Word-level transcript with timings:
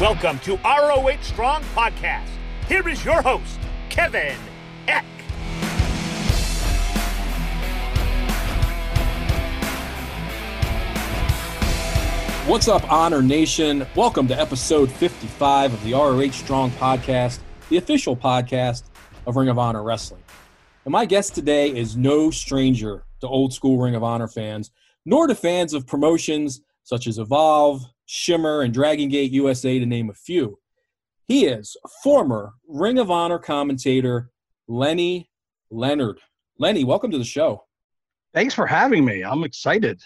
Welcome 0.00 0.38
to 0.40 0.56
ROH 0.58 1.22
Strong 1.22 1.64
Podcast. 1.74 2.28
Here 2.68 2.88
is 2.88 3.04
your 3.04 3.20
host, 3.20 3.58
Kevin 3.88 4.36
Eck. 4.86 5.04
What's 12.46 12.68
up, 12.68 12.88
Honor 12.92 13.22
Nation? 13.22 13.88
Welcome 13.96 14.28
to 14.28 14.40
episode 14.40 14.88
55 14.88 15.74
of 15.74 15.82
the 15.82 15.94
ROH 15.94 16.30
Strong 16.30 16.70
Podcast, 16.70 17.40
the 17.68 17.78
official 17.78 18.16
podcast 18.16 18.84
of 19.26 19.34
Ring 19.34 19.48
of 19.48 19.58
Honor 19.58 19.82
Wrestling. 19.82 20.22
And 20.84 20.92
my 20.92 21.06
guest 21.06 21.34
today 21.34 21.76
is 21.76 21.96
no 21.96 22.30
stranger 22.30 23.02
to 23.20 23.26
old 23.26 23.52
school 23.52 23.78
Ring 23.78 23.96
of 23.96 24.04
Honor 24.04 24.28
fans, 24.28 24.70
nor 25.04 25.26
to 25.26 25.34
fans 25.34 25.74
of 25.74 25.88
promotions 25.88 26.60
such 26.84 27.08
as 27.08 27.18
Evolve, 27.18 27.84
Shimmer, 28.08 28.62
and 28.62 28.72
Dragon 28.72 29.10
Gate 29.10 29.30
USA, 29.32 29.78
to 29.78 29.84
name 29.84 30.08
a 30.08 30.14
few. 30.14 30.58
He 31.26 31.44
is 31.44 31.76
former 32.02 32.54
Ring 32.66 32.98
of 32.98 33.10
Honor 33.10 33.38
commentator 33.38 34.30
Lenny 34.66 35.28
Leonard. 35.70 36.18
Lenny, 36.58 36.84
welcome 36.84 37.10
to 37.10 37.18
the 37.18 37.24
show. 37.24 37.64
Thanks 38.32 38.54
for 38.54 38.66
having 38.66 39.04
me. 39.04 39.22
I'm 39.22 39.44
excited. 39.44 40.00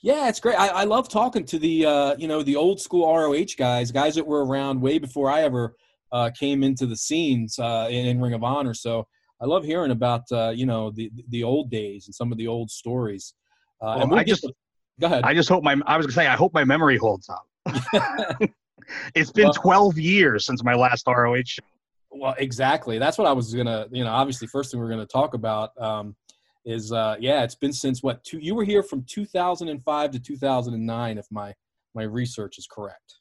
Yeah, 0.00 0.30
it's 0.30 0.40
great. 0.40 0.58
I, 0.58 0.68
I 0.68 0.84
love 0.84 1.10
talking 1.10 1.44
to 1.44 1.58
the 1.58 1.84
uh, 1.84 2.16
you 2.16 2.26
know 2.26 2.42
the 2.42 2.56
old 2.56 2.80
school 2.80 3.06
ROH 3.14 3.54
guys, 3.58 3.92
guys 3.92 4.14
that 4.14 4.26
were 4.26 4.46
around 4.46 4.80
way 4.80 4.98
before 4.98 5.30
I 5.30 5.42
ever 5.42 5.76
uh, 6.12 6.30
came 6.30 6.64
into 6.64 6.86
the 6.86 6.96
scenes 6.96 7.58
uh, 7.58 7.86
in, 7.90 8.06
in, 8.06 8.18
Ring 8.18 8.32
of 8.32 8.42
Honor. 8.42 8.72
So 8.72 9.06
I 9.42 9.44
love 9.44 9.62
hearing 9.62 9.90
about 9.90 10.22
uh, 10.32 10.52
you 10.56 10.64
know 10.64 10.90
the 10.90 11.10
the 11.28 11.44
old 11.44 11.70
days 11.70 12.06
and 12.06 12.14
some 12.14 12.32
of 12.32 12.38
the 12.38 12.46
old 12.46 12.70
stories. 12.70 13.34
Uh, 13.82 13.96
well, 13.98 14.08
we'll 14.08 14.18
I 14.20 14.24
just 14.24 14.50
Go 15.00 15.06
ahead. 15.06 15.24
I 15.24 15.34
just 15.34 15.48
hope 15.48 15.64
my 15.64 15.76
I 15.86 15.96
was 15.96 16.06
gonna 16.06 16.14
say 16.14 16.26
I 16.26 16.36
hope 16.36 16.52
my 16.52 16.64
memory 16.64 16.96
holds 16.96 17.28
up. 17.28 17.46
it's 19.14 19.32
been 19.32 19.46
well, 19.46 19.54
12 19.54 19.98
years 19.98 20.46
since 20.46 20.62
my 20.62 20.74
last 20.74 21.06
ROH 21.06 21.42
show. 21.46 21.62
Well, 22.10 22.34
exactly. 22.38 22.98
That's 22.98 23.18
what 23.18 23.26
I 23.26 23.32
was 23.32 23.54
gonna. 23.54 23.86
You 23.90 24.04
know, 24.04 24.10
obviously, 24.10 24.46
first 24.46 24.70
thing 24.70 24.80
we're 24.80 24.90
gonna 24.90 25.06
talk 25.06 25.34
about 25.34 25.80
um, 25.80 26.16
is 26.64 26.92
uh, 26.92 27.16
yeah, 27.20 27.42
it's 27.42 27.54
been 27.54 27.72
since 27.72 28.02
what? 28.02 28.22
Two, 28.24 28.38
you 28.38 28.54
were 28.54 28.64
here 28.64 28.82
from 28.82 29.04
2005 29.08 30.10
to 30.10 30.18
2009, 30.18 31.18
if 31.18 31.26
my 31.30 31.54
my 31.94 32.02
research 32.02 32.58
is 32.58 32.66
correct. 32.66 33.14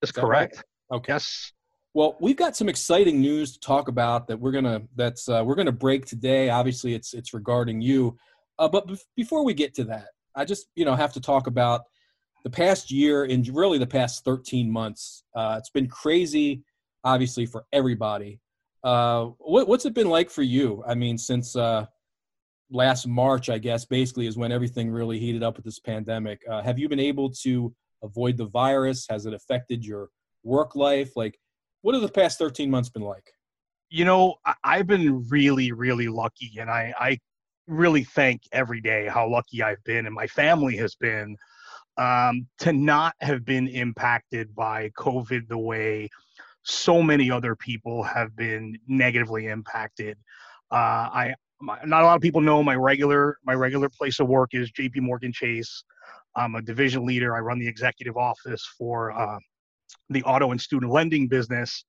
That's 0.00 0.10
is 0.10 0.14
that 0.14 0.20
correct. 0.20 0.56
Right? 0.90 0.98
Okay. 0.98 1.12
Yes. 1.14 1.52
Well, 1.94 2.16
we've 2.20 2.36
got 2.36 2.56
some 2.56 2.68
exciting 2.68 3.20
news 3.20 3.52
to 3.52 3.60
talk 3.60 3.88
about 3.88 4.26
that 4.28 4.38
we're 4.38 4.52
gonna 4.52 4.82
that's 4.96 5.28
uh, 5.28 5.42
we're 5.44 5.54
gonna 5.54 5.72
break 5.72 6.04
today. 6.04 6.50
Obviously, 6.50 6.94
it's 6.94 7.14
it's 7.14 7.32
regarding 7.32 7.80
you. 7.80 8.16
Uh, 8.58 8.68
but 8.68 8.90
before 9.16 9.44
we 9.44 9.54
get 9.54 9.74
to 9.74 9.84
that, 9.84 10.08
I 10.34 10.44
just 10.44 10.68
you 10.74 10.84
know 10.84 10.94
have 10.94 11.12
to 11.14 11.20
talk 11.20 11.46
about 11.46 11.82
the 12.44 12.50
past 12.50 12.90
year 12.90 13.24
and 13.24 13.46
really 13.48 13.78
the 13.78 13.86
past 13.86 14.24
13 14.24 14.70
months. 14.70 15.24
Uh, 15.34 15.56
it's 15.58 15.70
been 15.70 15.88
crazy, 15.88 16.62
obviously 17.04 17.46
for 17.46 17.64
everybody. 17.72 18.40
Uh, 18.82 19.26
what, 19.38 19.68
what's 19.68 19.86
it 19.86 19.94
been 19.94 20.08
like 20.08 20.28
for 20.28 20.42
you? 20.42 20.82
I 20.86 20.94
mean, 20.94 21.16
since 21.16 21.54
uh, 21.54 21.86
last 22.70 23.06
March, 23.06 23.48
I 23.48 23.58
guess 23.58 23.84
basically 23.84 24.26
is 24.26 24.36
when 24.36 24.50
everything 24.50 24.90
really 24.90 25.18
heated 25.18 25.42
up 25.42 25.56
with 25.56 25.64
this 25.64 25.78
pandemic. 25.78 26.42
Uh, 26.50 26.62
have 26.62 26.78
you 26.78 26.88
been 26.88 27.00
able 27.00 27.30
to 27.42 27.72
avoid 28.02 28.36
the 28.36 28.46
virus? 28.46 29.06
Has 29.08 29.26
it 29.26 29.34
affected 29.34 29.84
your 29.84 30.08
work 30.42 30.74
life? 30.74 31.12
Like, 31.14 31.38
what 31.82 31.94
have 31.94 32.02
the 32.02 32.08
past 32.08 32.38
13 32.38 32.70
months 32.70 32.88
been 32.88 33.02
like? 33.02 33.32
You 33.88 34.04
know, 34.04 34.36
I've 34.64 34.86
been 34.86 35.26
really, 35.28 35.70
really 35.70 36.08
lucky, 36.08 36.52
and 36.58 36.70
I, 36.70 36.94
I 36.98 37.18
really 37.66 38.04
thank 38.04 38.42
every 38.52 38.80
day 38.80 39.06
how 39.06 39.28
lucky 39.28 39.62
I've 39.62 39.82
been 39.84 40.06
and 40.06 40.14
my 40.14 40.26
family 40.26 40.76
has 40.76 40.94
been 40.94 41.36
um, 41.96 42.46
to 42.58 42.72
not 42.72 43.14
have 43.20 43.44
been 43.44 43.68
impacted 43.68 44.54
by 44.54 44.90
COVID 44.90 45.48
the 45.48 45.58
way 45.58 46.08
so 46.64 47.02
many 47.02 47.30
other 47.30 47.54
people 47.56 48.02
have 48.02 48.34
been 48.36 48.78
negatively 48.86 49.48
impacted. 49.48 50.16
Uh, 50.70 50.74
I 51.12 51.34
my, 51.60 51.78
not 51.84 52.02
a 52.02 52.06
lot 52.06 52.16
of 52.16 52.22
people 52.22 52.40
know 52.40 52.62
my 52.62 52.74
regular 52.74 53.38
my 53.44 53.54
regular 53.54 53.88
place 53.88 54.20
of 54.20 54.28
work 54.28 54.50
is 54.52 54.70
J.P. 54.70 55.00
Morgan 55.00 55.32
Chase. 55.32 55.84
I'm 56.34 56.54
a 56.54 56.62
division 56.62 57.04
leader. 57.04 57.36
I 57.36 57.40
run 57.40 57.58
the 57.58 57.68
executive 57.68 58.16
office 58.16 58.66
for 58.78 59.12
uh, 59.12 59.38
the 60.08 60.22
auto 60.24 60.50
and 60.50 60.60
student 60.60 60.90
lending 60.90 61.28
business 61.28 61.84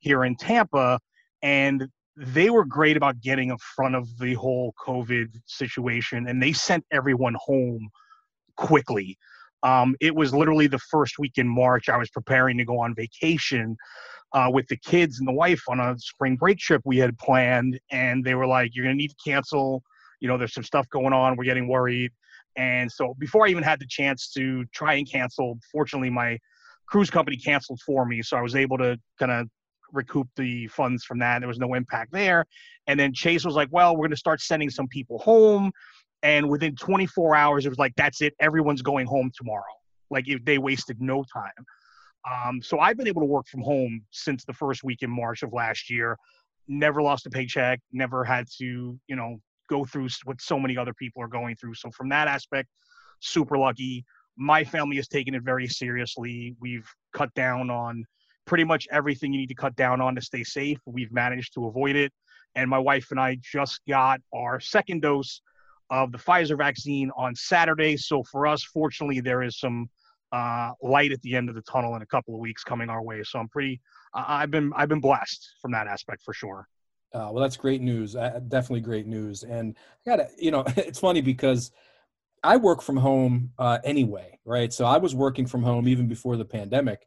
here 0.00 0.24
in 0.24 0.36
Tampa, 0.36 0.98
and 1.42 1.86
they 2.16 2.50
were 2.50 2.64
great 2.64 2.96
about 2.96 3.20
getting 3.20 3.50
in 3.50 3.58
front 3.58 3.94
of 3.94 4.18
the 4.18 4.34
whole 4.34 4.74
COVID 4.84 5.40
situation, 5.46 6.28
and 6.28 6.42
they 6.42 6.52
sent 6.52 6.84
everyone 6.92 7.34
home 7.38 7.88
quickly. 8.56 9.18
Um, 9.62 9.96
it 10.00 10.14
was 10.14 10.34
literally 10.34 10.66
the 10.66 10.78
first 10.78 11.18
week 11.18 11.38
in 11.38 11.48
March. 11.48 11.88
I 11.88 11.96
was 11.96 12.10
preparing 12.10 12.58
to 12.58 12.64
go 12.64 12.78
on 12.78 12.94
vacation 12.94 13.76
uh, 14.32 14.50
with 14.52 14.68
the 14.68 14.76
kids 14.76 15.18
and 15.18 15.26
the 15.26 15.32
wife 15.32 15.62
on 15.68 15.80
a 15.80 15.96
spring 15.98 16.36
break 16.36 16.58
trip 16.58 16.82
we 16.84 16.98
had 16.98 17.16
planned, 17.18 17.80
and 17.90 18.24
they 18.24 18.34
were 18.34 18.46
like, 18.46 18.74
"You're 18.74 18.84
gonna 18.84 18.96
need 18.96 19.10
to 19.10 19.16
cancel. 19.24 19.82
You 20.20 20.28
know, 20.28 20.38
there's 20.38 20.54
some 20.54 20.64
stuff 20.64 20.88
going 20.90 21.12
on. 21.12 21.36
We're 21.36 21.44
getting 21.44 21.68
worried." 21.68 22.12
And 22.56 22.90
so, 22.90 23.14
before 23.18 23.46
I 23.46 23.50
even 23.50 23.64
had 23.64 23.80
the 23.80 23.86
chance 23.88 24.30
to 24.32 24.64
try 24.66 24.94
and 24.94 25.10
cancel, 25.10 25.58
fortunately, 25.72 26.10
my 26.10 26.38
cruise 26.86 27.10
company 27.10 27.36
canceled 27.36 27.80
for 27.84 28.04
me, 28.04 28.22
so 28.22 28.36
I 28.36 28.42
was 28.42 28.54
able 28.54 28.78
to 28.78 28.98
kind 29.18 29.32
of 29.32 29.48
recoup 29.94 30.28
the 30.36 30.66
funds 30.68 31.04
from 31.04 31.18
that. 31.20 31.40
There 31.40 31.48
was 31.48 31.58
no 31.58 31.74
impact 31.74 32.12
there. 32.12 32.44
And 32.86 32.98
then 32.98 33.12
Chase 33.12 33.44
was 33.44 33.54
like, 33.54 33.68
well, 33.70 33.94
we're 33.94 34.02
going 34.02 34.10
to 34.10 34.16
start 34.16 34.40
sending 34.40 34.70
some 34.70 34.88
people 34.88 35.18
home. 35.18 35.70
And 36.22 36.48
within 36.48 36.74
24 36.76 37.34
hours, 37.34 37.66
it 37.66 37.68
was 37.68 37.78
like, 37.78 37.92
that's 37.96 38.22
it. 38.22 38.34
Everyone's 38.40 38.82
going 38.82 39.06
home 39.06 39.30
tomorrow. 39.36 39.62
Like 40.10 40.28
if 40.28 40.44
they 40.44 40.58
wasted 40.58 41.00
no 41.00 41.24
time. 41.32 41.52
Um, 42.30 42.62
so 42.62 42.78
I've 42.78 42.96
been 42.96 43.08
able 43.08 43.20
to 43.22 43.26
work 43.26 43.46
from 43.46 43.60
home 43.60 44.02
since 44.10 44.44
the 44.44 44.52
first 44.52 44.82
week 44.82 45.02
in 45.02 45.10
March 45.10 45.42
of 45.42 45.52
last 45.52 45.90
year. 45.90 46.16
Never 46.66 47.02
lost 47.02 47.26
a 47.26 47.30
paycheck. 47.30 47.80
Never 47.92 48.24
had 48.24 48.46
to, 48.58 48.98
you 49.06 49.16
know, 49.16 49.38
go 49.68 49.84
through 49.84 50.08
what 50.24 50.40
so 50.40 50.58
many 50.58 50.76
other 50.76 50.94
people 50.94 51.22
are 51.22 51.28
going 51.28 51.56
through. 51.56 51.74
So 51.74 51.90
from 51.90 52.08
that 52.10 52.28
aspect, 52.28 52.68
super 53.20 53.58
lucky. 53.58 54.04
My 54.36 54.64
family 54.64 54.96
has 54.96 55.08
taken 55.08 55.34
it 55.34 55.42
very 55.42 55.68
seriously. 55.68 56.56
We've 56.60 56.88
cut 57.12 57.32
down 57.34 57.70
on 57.70 58.04
pretty 58.46 58.64
much 58.64 58.86
everything 58.90 59.32
you 59.32 59.40
need 59.40 59.48
to 59.48 59.54
cut 59.54 59.74
down 59.76 60.00
on 60.00 60.14
to 60.14 60.20
stay 60.20 60.44
safe. 60.44 60.78
We've 60.86 61.12
managed 61.12 61.54
to 61.54 61.66
avoid 61.66 61.96
it. 61.96 62.12
And 62.54 62.70
my 62.70 62.78
wife 62.78 63.10
and 63.10 63.18
I 63.18 63.38
just 63.40 63.80
got 63.88 64.20
our 64.34 64.60
second 64.60 65.02
dose 65.02 65.40
of 65.90 66.12
the 66.12 66.18
Pfizer 66.18 66.56
vaccine 66.56 67.10
on 67.16 67.34
Saturday. 67.34 67.96
So 67.96 68.22
for 68.22 68.46
us, 68.46 68.62
fortunately, 68.62 69.20
there 69.20 69.42
is 69.42 69.58
some 69.58 69.88
uh, 70.32 70.72
light 70.82 71.12
at 71.12 71.20
the 71.22 71.36
end 71.36 71.48
of 71.48 71.54
the 71.54 71.62
tunnel 71.62 71.96
in 71.96 72.02
a 72.02 72.06
couple 72.06 72.34
of 72.34 72.40
weeks 72.40 72.64
coming 72.64 72.88
our 72.88 73.02
way. 73.02 73.22
So 73.24 73.38
I'm 73.38 73.48
pretty, 73.48 73.80
I've 74.14 74.50
been, 74.50 74.72
I've 74.76 74.88
been 74.88 75.00
blessed 75.00 75.54
from 75.60 75.72
that 75.72 75.86
aspect 75.86 76.22
for 76.22 76.32
sure. 76.32 76.68
Uh, 77.12 77.30
well, 77.32 77.42
that's 77.42 77.56
great 77.56 77.80
news. 77.80 78.16
Uh, 78.16 78.40
definitely 78.48 78.80
great 78.80 79.06
news. 79.06 79.44
And 79.44 79.76
I 80.04 80.10
got 80.10 80.16
to, 80.16 80.28
you 80.36 80.50
know, 80.50 80.64
it's 80.76 80.98
funny 80.98 81.20
because 81.20 81.70
I 82.42 82.56
work 82.56 82.82
from 82.82 82.96
home 82.96 83.52
uh, 83.58 83.78
anyway, 83.84 84.38
right? 84.44 84.72
So 84.72 84.84
I 84.84 84.98
was 84.98 85.14
working 85.14 85.46
from 85.46 85.62
home 85.62 85.88
even 85.88 86.08
before 86.08 86.36
the 86.36 86.44
pandemic. 86.44 87.06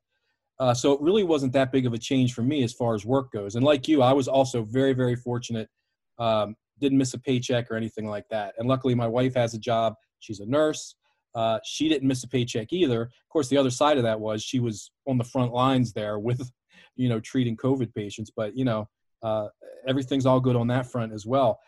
Uh, 0.59 0.73
so 0.73 0.94
it 0.94 1.01
really 1.01 1.23
wasn't 1.23 1.53
that 1.53 1.72
big 1.72 1.85
of 1.85 1.94
a 1.94 1.97
change 1.97 2.34
for 2.34 2.41
me 2.41 2.63
as 2.63 2.73
far 2.73 2.95
as 2.95 3.06
work 3.06 3.31
goes. 3.31 3.56
And 3.56 3.63
like 3.63 3.88
you, 3.88 4.01
I 4.01 4.13
was 4.13 4.28
also 4.28 4.63
very, 4.63 4.94
very 4.94 5.16
fortunate. 5.16 5.69
Um, 6.18 6.56
didn't 6.79 6.97
miss 6.97 7.13
a 7.13 7.19
paycheck 7.19 7.69
or 7.69 7.75
anything 7.75 8.07
like 8.07 8.28
that. 8.29 8.56
And 8.57 8.68
luckily, 8.68 8.95
my 8.95 9.07
wife 9.07 9.35
has 9.35 9.53
a 9.53 9.59
job. 9.59 9.94
She's 10.19 10.40
a 10.40 10.45
nurse. 10.45 10.95
Uh, 11.35 11.59
she 11.63 11.88
didn't 11.90 12.07
miss 12.07 12.23
a 12.23 12.28
paycheck 12.28 12.73
either. 12.73 13.03
Of 13.03 13.29
course, 13.29 13.47
the 13.47 13.57
other 13.57 13.69
side 13.69 13.97
of 13.97 14.03
that 14.03 14.19
was 14.19 14.44
she 14.44 14.59
was 14.59 14.91
on 15.07 15.18
the 15.18 15.23
front 15.23 15.53
lines 15.53 15.94
there 15.94 16.18
with, 16.18 16.51
you 16.95 17.09
know, 17.09 17.19
treating 17.19 17.56
COVID 17.56 17.94
patients. 17.94 18.31
But 18.35 18.57
you 18.57 18.66
know, 18.66 18.89
uh, 19.22 19.47
everything's 19.88 20.25
all 20.25 20.39
good 20.39 20.56
on 20.56 20.68
that 20.68 20.91
front 20.91 21.13
as 21.13 21.25
well. 21.25 21.59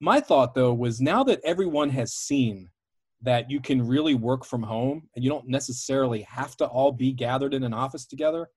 My 0.00 0.20
thought 0.20 0.54
though 0.54 0.74
was 0.74 1.00
now 1.00 1.24
that 1.24 1.40
everyone 1.44 1.88
has 1.90 2.12
seen 2.12 2.68
that 3.24 3.50
you 3.50 3.60
can 3.60 3.86
really 3.86 4.14
work 4.14 4.44
from 4.44 4.62
home 4.62 5.08
and 5.14 5.24
you 5.24 5.30
don't 5.30 5.48
necessarily 5.48 6.22
have 6.22 6.56
to 6.58 6.66
all 6.66 6.92
be 6.92 7.12
gathered 7.12 7.54
in 7.54 7.64
an 7.64 7.74
office 7.74 8.06
together. 8.06 8.48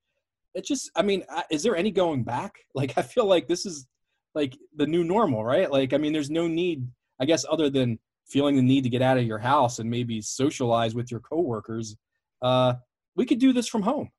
It 0.53 0.65
just 0.65 0.91
i 0.95 1.01
mean 1.01 1.23
is 1.49 1.63
there 1.63 1.75
any 1.75 1.91
going 1.91 2.23
back? 2.23 2.53
Like 2.75 2.97
i 2.97 3.01
feel 3.01 3.25
like 3.25 3.47
this 3.47 3.65
is 3.65 3.87
like 4.35 4.55
the 4.75 4.85
new 4.85 5.03
normal 5.03 5.43
right? 5.43 5.71
Like 5.71 5.93
i 5.93 5.97
mean 5.97 6.13
there's 6.13 6.29
no 6.29 6.47
need 6.47 6.87
i 7.19 7.25
guess 7.25 7.45
other 7.49 7.69
than 7.69 7.97
feeling 8.27 8.55
the 8.55 8.61
need 8.61 8.83
to 8.83 8.89
get 8.89 9.01
out 9.01 9.17
of 9.17 9.23
your 9.23 9.39
house 9.39 9.79
and 9.79 9.89
maybe 9.89 10.21
socialize 10.21 10.93
with 10.93 11.09
your 11.09 11.21
coworkers 11.21 11.95
uh 12.41 12.73
we 13.15 13.25
could 13.25 13.39
do 13.39 13.53
this 13.53 13.67
from 13.67 13.81
home. 13.81 14.09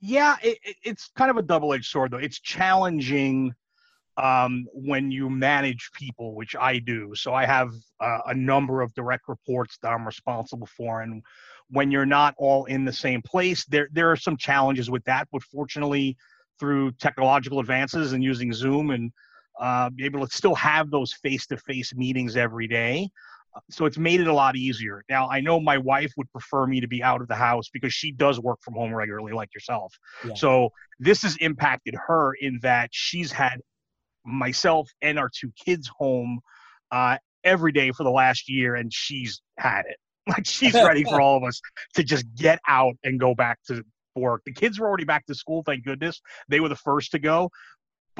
Yeah 0.00 0.36
it, 0.42 0.58
it's 0.82 1.10
kind 1.16 1.30
of 1.30 1.36
a 1.36 1.42
double-edged 1.42 1.90
sword 1.90 2.12
though. 2.12 2.18
It's 2.18 2.40
challenging 2.40 3.54
um, 4.16 4.66
when 4.72 5.10
you 5.10 5.30
manage 5.30 5.90
people, 5.94 6.34
which 6.34 6.56
I 6.56 6.78
do. 6.78 7.12
So 7.14 7.32
I 7.32 7.46
have 7.46 7.70
uh, 8.00 8.18
a 8.26 8.34
number 8.34 8.82
of 8.82 8.92
direct 8.94 9.28
reports 9.28 9.78
that 9.82 9.88
I'm 9.88 10.06
responsible 10.06 10.68
for, 10.76 11.02
and 11.02 11.22
when 11.70 11.90
you're 11.90 12.06
not 12.06 12.34
all 12.36 12.64
in 12.64 12.84
the 12.84 12.92
same 12.92 13.22
place, 13.22 13.64
there 13.66 13.88
there 13.92 14.10
are 14.10 14.16
some 14.16 14.36
challenges 14.36 14.90
with 14.90 15.04
that. 15.04 15.28
But 15.32 15.42
fortunately, 15.44 16.16
through 16.58 16.92
technological 16.92 17.60
advances 17.60 18.12
and 18.12 18.22
using 18.22 18.52
Zoom 18.52 18.90
and 18.90 19.12
uh, 19.60 19.90
be 19.90 20.04
able 20.04 20.26
to 20.26 20.36
still 20.36 20.54
have 20.54 20.90
those 20.90 21.12
face-to-face 21.12 21.94
meetings 21.94 22.36
every 22.36 22.66
day, 22.66 23.08
so 23.70 23.84
it's 23.84 23.98
made 23.98 24.20
it 24.20 24.26
a 24.26 24.32
lot 24.32 24.56
easier. 24.56 25.04
Now 25.08 25.28
I 25.28 25.40
know 25.40 25.60
my 25.60 25.78
wife 25.78 26.12
would 26.16 26.30
prefer 26.32 26.66
me 26.66 26.80
to 26.80 26.88
be 26.88 27.02
out 27.02 27.20
of 27.20 27.28
the 27.28 27.34
house 27.34 27.68
because 27.72 27.92
she 27.92 28.12
does 28.12 28.40
work 28.40 28.58
from 28.62 28.74
home 28.74 28.94
regularly, 28.94 29.32
like 29.32 29.54
yourself. 29.54 29.94
Yeah. 30.26 30.34
So 30.34 30.70
this 30.98 31.22
has 31.22 31.36
impacted 31.36 31.94
her 32.06 32.34
in 32.40 32.58
that 32.62 32.90
she's 32.92 33.32
had 33.32 33.60
myself 34.24 34.88
and 35.02 35.18
our 35.18 35.30
two 35.34 35.52
kids 35.64 35.90
home 35.98 36.40
uh, 36.90 37.18
every 37.44 37.72
day 37.72 37.92
for 37.92 38.04
the 38.04 38.10
last 38.10 38.48
year, 38.48 38.74
and 38.74 38.92
she's 38.92 39.40
had 39.58 39.84
it. 39.86 39.96
Like 40.28 40.46
she's 40.46 40.74
ready 40.74 41.02
for 41.02 41.20
all 41.20 41.38
of 41.38 41.42
us 41.42 41.60
to 41.94 42.04
just 42.04 42.26
get 42.36 42.60
out 42.68 42.94
and 43.02 43.18
go 43.18 43.34
back 43.34 43.58
to 43.66 43.82
work. 44.14 44.42
The 44.44 44.52
kids 44.52 44.78
were 44.78 44.86
already 44.86 45.04
back 45.04 45.26
to 45.26 45.34
school, 45.34 45.62
thank 45.64 45.82
goodness. 45.82 46.20
They 46.46 46.60
were 46.60 46.68
the 46.68 46.76
first 46.76 47.10
to 47.12 47.18
go 47.18 47.50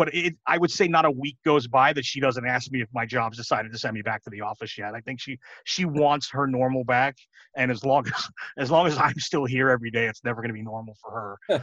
but 0.01 0.15
it, 0.15 0.35
I 0.47 0.57
would 0.57 0.71
say 0.71 0.89
not 0.89 1.05
a 1.05 1.11
week 1.11 1.37
goes 1.45 1.67
by 1.67 1.93
that 1.93 2.07
she 2.07 2.21
doesn't 2.21 2.47
ask 2.47 2.71
me 2.71 2.81
if 2.81 2.89
my 2.93 3.05
job's 3.05 3.37
decided 3.37 3.71
to 3.73 3.79
send 3.79 3.95
me 3.95 4.01
back 4.01 4.23
to 4.25 4.31
the 4.31 4.41
office 4.41 4.79
yet. 4.79 4.95
I 4.95 5.01
think 5.01 5.21
she 5.21 5.39
she 5.65 5.85
wants 5.85 6.31
her 6.31 6.47
normal 6.47 6.85
back, 6.85 7.17
and 7.55 7.71
as 7.71 7.85
long 7.85 8.07
as 8.07 8.29
as 8.57 8.71
long 8.71 8.87
as 8.87 8.97
I'm 8.97 9.19
still 9.19 9.45
here 9.45 9.69
every 9.69 9.91
day, 9.91 10.07
it's 10.07 10.25
never 10.25 10.41
going 10.41 10.49
to 10.49 10.55
be 10.55 10.63
normal 10.63 10.97
for 11.03 11.11
her. 11.11 11.37
uh, 11.55 11.59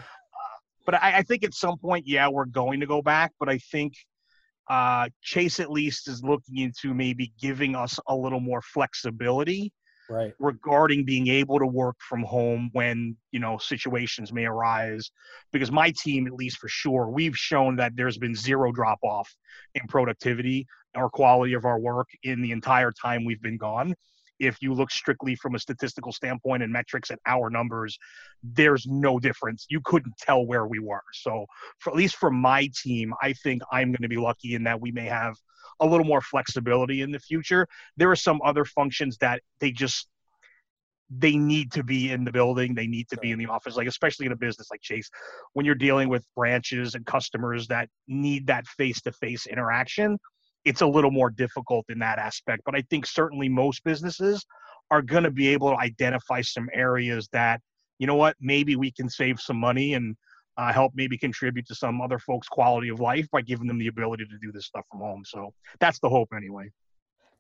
but 0.86 0.96
I, 0.96 1.18
I, 1.18 1.24
think 1.24 1.44
at 1.44 1.54
some 1.54 1.78
point, 1.80 2.08
yeah, 2.08 2.28
we're 2.28 2.46
going 2.46 2.80
to 2.80 2.86
go 2.86 3.02
back. 3.02 3.34
But 3.40 3.50
I 3.50 3.58
think 3.58 3.94
uh, 4.70 5.10
Chase 5.22 5.60
at 5.60 5.72
least 5.72 6.08
is 6.08 6.24
looking 6.24 6.58
into 6.58 6.94
maybe 6.94 7.34
giving 7.40 7.76
us 7.76 8.00
a 8.08 8.16
little 8.16 8.40
more 8.40 8.62
flexibility 8.62 9.72
right. 10.10 10.34
regarding 10.40 11.06
being 11.06 11.28
able 11.28 11.60
to 11.60 11.68
work 11.68 11.96
from 12.00 12.24
home 12.24 12.70
when 12.74 13.16
you 13.32 13.40
know 13.40 13.58
situations 13.58 14.34
may 14.34 14.46
arise 14.46 15.10
because 15.52 15.72
my 15.72 15.92
team 15.92 16.28
at 16.28 16.34
least 16.34 16.58
for 16.58 16.68
sure 16.68 17.10
we've 17.10 17.38
shown 17.38 17.76
that 17.76 17.94
there's 17.96 18.18
been 18.18 18.36
zero 18.36 18.72
drop 18.72 19.00
off 19.04 19.34
in 19.76 19.86
productivity 19.88 20.68
or 20.96 21.10
quality 21.10 21.54
of 21.54 21.66
our 21.66 21.80
work 21.80 22.08
in 22.24 22.42
the 22.42 22.52
entire 22.52 22.92
time 22.92 23.26
we've 23.26 23.42
been 23.42 23.58
gone 23.58 23.94
if 24.40 24.62
you 24.62 24.74
look 24.74 24.92
strictly 24.92 25.36
from 25.36 25.56
a 25.56 25.60
statistical 25.60 26.12
standpoint 26.12 26.64
and 26.64 26.72
metrics 26.72 27.12
at 27.12 27.20
our 27.26 27.50
numbers, 27.50 27.98
there's 28.44 28.86
no 28.88 29.20
difference. 29.20 29.66
You 29.70 29.82
couldn't 29.84 30.18
tell 30.18 30.46
where 30.46 30.68
we 30.68 30.80
were. 30.80 31.04
So, 31.14 31.46
for, 31.80 31.92
at 31.92 31.96
least 31.96 32.16
for 32.18 32.32
my 32.32 32.70
team, 32.84 33.14
I 33.22 33.34
think 33.34 33.62
I'm 33.72 33.90
going 33.90 34.04
to 34.04 34.08
be 34.08 34.18
lucky 34.18 34.56
in 34.56 34.64
that 34.64 34.82
we 34.82 34.92
may 34.92 35.06
have 35.06 35.36
a 35.80 35.86
little 35.86 36.06
more 36.06 36.22
flexibility 36.22 37.02
in 37.02 37.12
the 37.12 37.20
future. 37.20 37.68
There 37.98 38.10
are 38.10 38.16
some 38.16 38.42
other 38.44 38.66
functions 38.66 39.18
that 39.18 39.42
they 39.60 39.72
just 39.72 40.08
they 41.10 41.38
need 41.38 41.72
to 41.72 41.84
be 41.84 42.12
in 42.12 42.26
the 42.26 42.32
building 42.32 42.76
they 42.76 42.88
need 42.88 43.08
to 43.08 43.18
be 43.18 43.32
in 43.32 43.40
the 43.40 43.46
office 43.46 43.78
like 43.78 43.88
especially 43.88 44.26
in 44.26 44.34
a 44.34 44.36
business 44.36 44.68
like 44.70 44.82
chase 44.82 45.10
when 45.54 45.66
you're 45.66 45.74
dealing 45.74 46.10
with 46.10 46.26
branches 46.36 46.96
and 46.96 47.06
customers 47.06 47.68
that 47.68 47.88
need 48.08 48.48
that 48.48 48.68
face-to-face 48.68 49.48
interaction 49.48 50.18
it's 50.68 50.82
a 50.82 50.88
little 50.88 51.12
more 51.12 51.30
difficult 51.30 51.86
in 51.90 52.00
that 52.00 52.20
aspect 52.20 52.62
but 52.66 52.76
i 52.76 52.82
think 52.90 53.06
certainly 53.06 53.50
most 53.50 53.84
businesses 53.84 54.46
are 54.92 55.02
going 55.02 55.24
to 55.24 55.32
be 55.32 55.48
able 55.48 55.70
to 55.70 55.78
identify 55.78 56.42
some 56.42 56.70
areas 56.74 57.28
that 57.32 57.62
you 58.00 58.08
know 58.08 58.16
what 58.16 58.36
maybe 58.40 58.76
we 58.76 58.92
can 58.92 59.10
save 59.10 59.40
some 59.40 59.58
money 59.58 59.94
and 59.94 60.16
uh, 60.58 60.74
help 60.74 60.92
maybe 60.96 61.18
contribute 61.18 61.68
to 61.68 61.76
some 61.76 62.02
other 62.02 62.20
folks' 62.20 62.48
quality 62.48 62.90
of 62.90 63.00
life 63.00 63.28
by 63.32 63.42
giving 63.42 63.68
them 63.68 63.78
the 63.78 63.88
ability 63.88 64.26
to 64.26 64.38
do 64.42 64.52
this 64.52 64.66
stuff 64.66 64.86
from 64.90 65.02
home. 65.02 65.24
So 65.26 65.54
that's 65.80 66.00
the 66.00 66.10
hope, 66.10 66.30
anyway. 66.36 66.72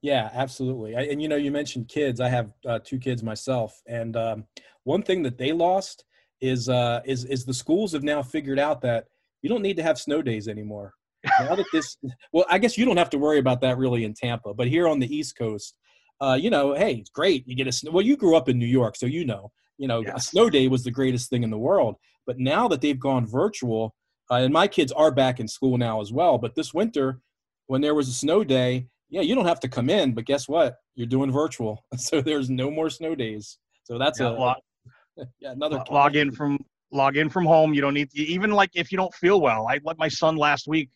Yeah, 0.01 0.29
absolutely. 0.33 0.95
I, 0.95 1.01
and 1.01 1.21
you 1.21 1.27
know, 1.27 1.35
you 1.35 1.51
mentioned 1.51 1.87
kids. 1.87 2.21
I 2.21 2.29
have 2.29 2.53
uh, 2.67 2.79
two 2.83 2.99
kids 2.99 3.23
myself, 3.23 3.81
and 3.87 4.15
um, 4.15 4.45
one 4.83 5.01
thing 5.01 5.23
that 5.23 5.39
they 5.39 5.51
lost 5.51 6.05
is 6.39 6.69
uh, 6.69 7.01
is 7.03 7.25
is 7.25 7.45
the 7.45 7.53
schools 7.53 7.93
have 7.93 8.03
now 8.03 8.21
figured 8.21 8.59
out 8.59 8.81
that 8.81 9.05
you 9.41 9.49
don't 9.49 9.63
need 9.63 9.77
to 9.77 9.83
have 9.83 9.97
snow 9.97 10.21
days 10.21 10.47
anymore. 10.47 10.93
Now 11.39 11.55
that 11.55 11.65
this, 11.73 11.97
well, 12.31 12.45
I 12.49 12.57
guess 12.57 12.77
you 12.77 12.85
don't 12.85 12.97
have 12.97 13.09
to 13.11 13.17
worry 13.17 13.39
about 13.39 13.61
that 13.61 13.77
really 13.77 14.03
in 14.05 14.13
Tampa, 14.13 14.53
but 14.53 14.67
here 14.67 14.87
on 14.87 14.99
the 14.99 15.13
East 15.13 15.37
Coast, 15.37 15.75
uh, 16.21 16.37
you 16.39 16.49
know, 16.49 16.73
hey, 16.73 16.95
it's 16.95 17.09
great. 17.09 17.47
You 17.47 17.55
get 17.55 17.67
a 17.67 17.71
snow. 17.71 17.91
Well, 17.91 18.05
you 18.05 18.17
grew 18.17 18.35
up 18.35 18.49
in 18.49 18.57
New 18.57 18.65
York, 18.65 18.95
so 18.95 19.05
you 19.05 19.25
know, 19.25 19.51
you 19.77 19.87
know, 19.87 20.01
yes. 20.01 20.13
a 20.15 20.19
snow 20.19 20.49
day 20.49 20.67
was 20.67 20.83
the 20.83 20.91
greatest 20.91 21.29
thing 21.29 21.43
in 21.43 21.49
the 21.49 21.57
world. 21.57 21.95
But 22.25 22.39
now 22.39 22.67
that 22.69 22.81
they've 22.81 22.99
gone 22.99 23.25
virtual, 23.25 23.95
uh, 24.29 24.35
and 24.35 24.53
my 24.53 24.67
kids 24.67 24.91
are 24.91 25.11
back 25.11 25.39
in 25.39 25.47
school 25.47 25.77
now 25.77 26.01
as 26.01 26.11
well. 26.11 26.37
But 26.37 26.55
this 26.55 26.73
winter, 26.73 27.21
when 27.67 27.81
there 27.81 27.95
was 27.95 28.09
a 28.09 28.13
snow 28.13 28.43
day, 28.43 28.87
yeah, 29.09 29.21
you 29.21 29.35
don't 29.35 29.45
have 29.45 29.59
to 29.61 29.69
come 29.69 29.89
in, 29.89 30.13
but 30.13 30.25
guess 30.25 30.49
what? 30.49 30.75
You're 30.95 31.07
doing 31.07 31.31
virtual, 31.31 31.85
so 31.97 32.21
there's 32.21 32.49
no 32.49 32.69
more 32.71 32.89
snow 32.89 33.15
days. 33.15 33.57
So 33.83 33.97
that's 33.97 34.19
yeah, 34.19 34.29
a 34.29 34.31
log, 34.31 34.57
yeah 35.39 35.51
another 35.51 35.83
log 35.89 36.15
in 36.15 36.31
from 36.31 36.57
log 36.91 37.15
in 37.15 37.29
from 37.29 37.45
home. 37.45 37.73
You 37.73 37.81
don't 37.81 37.93
need 37.93 38.09
to, 38.11 38.21
even 38.21 38.51
like 38.51 38.71
if 38.73 38.91
you 38.91 38.97
don't 38.97 39.13
feel 39.13 39.39
well. 39.39 39.67
I 39.67 39.79
let 39.83 39.97
my 39.97 40.07
son 40.07 40.35
last 40.35 40.67
week 40.67 40.89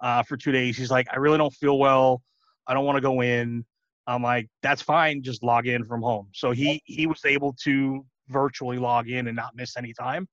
uh, 0.00 0.22
for 0.22 0.36
two 0.36 0.52
days. 0.52 0.76
He's 0.76 0.90
like, 0.90 1.06
I 1.12 1.16
really 1.16 1.38
don't 1.38 1.54
feel 1.54 1.78
well. 1.78 2.22
I 2.66 2.74
don't 2.74 2.84
want 2.84 2.96
to 2.96 3.02
go 3.02 3.22
in. 3.22 3.64
I'm 4.06 4.22
like, 4.22 4.48
that's 4.62 4.82
fine. 4.82 5.22
Just 5.22 5.42
log 5.42 5.66
in 5.66 5.84
from 5.84 6.02
home. 6.02 6.28
So 6.32 6.52
he 6.52 6.80
he 6.84 7.06
was 7.06 7.24
able 7.24 7.54
to 7.64 8.04
virtually 8.28 8.78
log 8.78 9.08
in 9.08 9.26
and 9.28 9.36
not 9.36 9.56
miss 9.56 9.76
any 9.76 9.92
time 9.92 10.28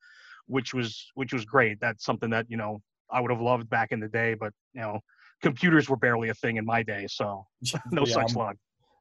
which 0.48 0.74
was 0.74 1.12
which 1.16 1.34
was 1.34 1.46
great. 1.46 1.80
That's 1.80 2.04
something 2.04 2.30
that 2.32 2.46
you 2.50 2.58
know 2.58 2.82
I 3.12 3.22
would 3.22 3.32
have 3.32 3.42
loved 3.42 3.70
back 3.70 3.92
in 3.92 4.00
the 4.00 4.08
day, 4.08 4.34
but 4.34 4.54
you 4.74 4.82
know 4.82 5.00
computers 5.42 5.90
were 5.90 5.98
barely 5.98 6.30
a 6.30 6.34
thing 6.34 6.58
in 6.58 6.66
my 6.66 6.84
day, 6.84 7.08
so 7.10 7.46
no 7.92 8.06
yeah, 8.06 8.14
such 8.14 8.32
I'm, 8.32 8.38
luck. 8.38 8.56